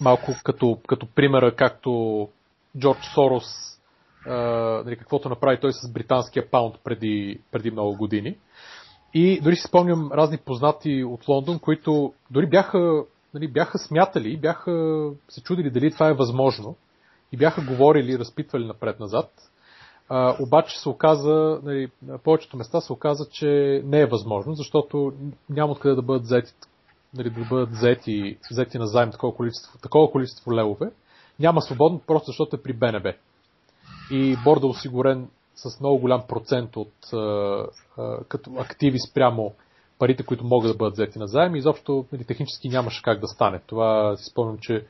малко 0.02 0.32
като, 0.44 0.80
като 0.88 1.08
примера, 1.16 1.56
както 1.56 2.30
Джордж 2.78 3.06
Сорос, 3.16 3.46
а, 4.28 4.34
нали, 4.86 4.96
каквото 4.96 5.30
направи 5.30 5.60
той 5.60 5.74
с 5.74 5.92
британския 5.92 6.50
паунд 6.52 6.76
преди, 6.84 7.40
преди 7.52 7.72
много 7.72 7.98
години. 7.98 8.38
И 9.14 9.42
дори 9.42 9.56
си 9.56 9.68
спомням 9.68 10.12
разни 10.12 10.38
познати 10.38 11.04
от 11.04 11.28
Лондон, 11.28 11.60
които 11.60 12.14
дори 12.32 12.48
бяха, 12.48 13.04
нали, 13.34 13.48
бяха 13.48 13.78
смятали, 13.78 14.38
бяха 14.38 15.10
се 15.30 15.44
чудили 15.44 15.70
дали 15.70 15.92
това 15.92 16.10
е 16.10 16.14
възможно 16.14 16.76
и 17.32 17.38
бяха 17.38 17.62
говорили, 17.62 18.20
разпитвали 18.20 18.66
напред-назад. 18.66 19.32
А, 20.10 20.36
обаче 20.40 20.80
се 20.80 20.90
оказа, 20.90 21.60
нали, 21.64 21.92
на 22.02 22.18
повечето 22.18 22.58
места 22.58 22.82
се 22.82 22.94
оказа, 22.94 23.26
че 23.32 23.82
не 23.86 24.00
е 24.00 24.06
възможно, 24.06 24.54
защото 24.54 25.14
няма 25.50 25.72
откъде 25.72 25.96
да 25.96 26.02
бъдат 26.02 26.24
взети, 26.24 26.54
нали, 27.14 27.30
да 27.30 27.46
бъдат 27.46 27.72
взети, 27.72 28.38
взети 28.52 28.78
на 28.78 28.88
заем 28.88 29.12
такова 29.12 29.36
количество, 29.36 29.78
такова 29.78 30.12
количество 30.12 30.54
левове. 30.54 30.92
Няма 31.40 31.62
свободно, 31.62 32.02
просто 32.08 32.26
защото 32.26 32.56
е 32.56 32.62
при 32.62 32.74
БНБ. 32.74 33.14
И 34.12 34.38
борда 34.44 34.68
е 34.68 34.70
осигурен 34.70 35.28
с 35.56 35.80
много 35.80 35.98
голям 35.98 36.24
процент 36.28 36.78
от 36.78 36.94
а, 37.14 37.18
а, 37.18 38.24
като 38.28 38.52
активи 38.58 38.98
спрямо 39.10 39.54
парите, 40.00 40.24
които 40.24 40.46
могат 40.46 40.72
да 40.72 40.78
бъдат 40.78 40.94
взети 40.94 41.20
на 41.20 41.28
заем. 41.28 41.56
Изобщо 41.56 42.06
нали, 42.12 42.24
технически 42.24 42.70
нямаше 42.70 43.02
как 43.02 43.20
да 43.20 43.28
стане. 43.28 43.60
Това 43.68 44.18
си 44.18 44.24
спомням, 44.32 44.58
че 44.62 44.86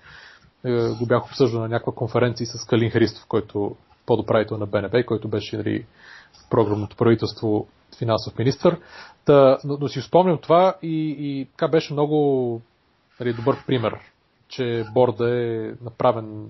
е, 0.66 0.90
го 0.90 1.06
бях 1.06 1.26
обсъждал 1.26 1.62
на 1.62 1.68
някаква 1.68 1.94
конференция 1.94 2.48
с 2.48 2.66
Калин 2.66 2.91
Христов, 2.91 3.26
който 3.28 3.76
подуправител 4.06 4.58
на 4.58 4.66
БНБ, 4.66 5.04
който 5.06 5.28
беше 5.28 5.58
нали, 5.58 5.86
програмното 6.49 6.95
правителство 6.95 7.68
финансов 7.97 8.38
министр. 8.38 8.77
Та, 9.26 9.57
но, 9.64 9.77
но 9.81 9.88
си 9.88 10.01
спомням 10.01 10.38
това 10.38 10.76
и, 10.81 11.15
и 11.19 11.45
така 11.45 11.68
беше 11.68 11.93
много 11.93 12.61
нали, 13.19 13.34
добър 13.34 13.65
пример, 13.65 13.99
че 14.47 14.85
борда 14.93 15.30
е 15.30 15.73
направен 15.81 16.49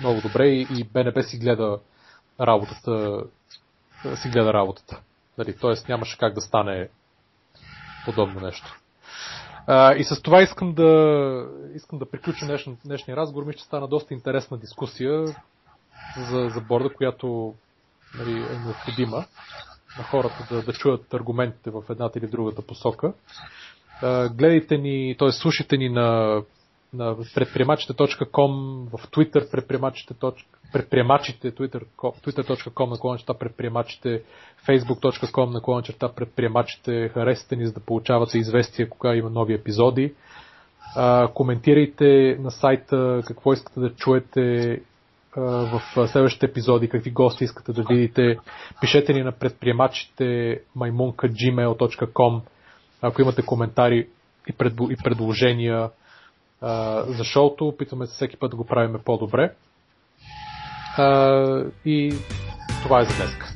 много 0.00 0.20
добре 0.20 0.46
и, 0.46 0.66
и 0.78 0.84
БНБ 0.84 1.22
си 1.22 1.38
гледа 1.38 1.78
работата, 2.40 3.22
си 4.14 4.28
гледа 4.28 4.52
работата. 4.52 5.00
Нали, 5.38 5.56
Тоест 5.60 5.88
нямаше 5.88 6.18
как 6.18 6.34
да 6.34 6.40
стане 6.40 6.88
подобно 8.04 8.40
нещо. 8.40 8.80
А, 9.66 9.94
и 9.94 10.04
с 10.04 10.22
това 10.22 10.42
искам 10.42 10.74
да, 10.74 11.48
искам 11.74 11.98
да 11.98 12.10
приключа 12.10 12.46
днешния, 12.46 12.76
днешния 12.84 13.16
разговор. 13.16 13.46
Мисля, 13.46 13.58
че 13.58 13.64
стана 13.64 13.88
доста 13.88 14.14
интересна 14.14 14.58
дискусия 14.58 15.26
за, 16.16 16.48
за 16.54 16.60
борда, 16.60 16.94
която 16.94 17.54
нали, 18.18 18.32
е 18.32 18.58
необходима 18.64 19.24
на 19.98 20.04
хората 20.04 20.46
да, 20.50 20.62
да 20.62 20.72
чуят 20.72 21.14
аргументите 21.14 21.70
в 21.70 21.82
едната 21.90 22.18
или 22.18 22.26
другата 22.26 22.62
посока. 22.62 23.12
Гледайте 24.30 24.78
ни, 24.78 25.16
т.е. 25.18 25.32
слушайте 25.32 25.76
ни 25.76 25.88
на, 25.88 26.42
на 26.94 27.16
предприемачите.com, 27.34 28.50
в 28.88 29.10
Twitter 29.10 29.50
предприемачите, 29.50 30.14
предприемачите 30.72 31.54
Twitter, 31.54 31.82
twitter.com 31.98 32.90
на 32.90 32.98
клончета 32.98 33.34
предприемачите, 33.34 34.22
facebook.com 34.68 35.52
на 35.52 35.60
клончета 35.60 36.14
предприемачите, 36.14 37.08
харесате 37.08 37.56
ни, 37.56 37.66
за 37.66 37.72
да 37.72 37.80
получавате 37.80 38.38
известия 38.38 38.88
кога 38.88 39.14
има 39.14 39.30
нови 39.30 39.54
епизоди. 39.54 40.14
Коментирайте 41.34 42.38
на 42.40 42.50
сайта 42.50 43.22
какво 43.26 43.52
искате 43.52 43.80
да 43.80 43.94
чуете 43.94 44.80
в 45.36 45.82
следващите 46.08 46.46
епизоди, 46.46 46.88
какви 46.88 47.10
гости 47.10 47.44
искате 47.44 47.72
да 47.72 47.82
видите. 47.82 48.38
Пишете 48.80 49.12
ни 49.12 49.22
на 49.22 49.32
предприемачите 49.32 50.24
maimunka.gmail.com 50.76 52.40
ако 53.02 53.22
имате 53.22 53.42
коментари 53.42 54.08
и, 54.48 54.52
предложения 55.04 55.90
а, 56.60 57.02
за 57.02 57.24
шоуто. 57.24 57.68
Опитваме 57.68 58.06
се 58.06 58.12
всеки 58.14 58.36
път 58.36 58.50
да 58.50 58.56
го 58.56 58.66
правим 58.66 59.00
по-добре. 59.04 59.54
И 61.84 62.14
това 62.82 63.00
е 63.00 63.04
за 63.04 63.16
днес. 63.16 63.55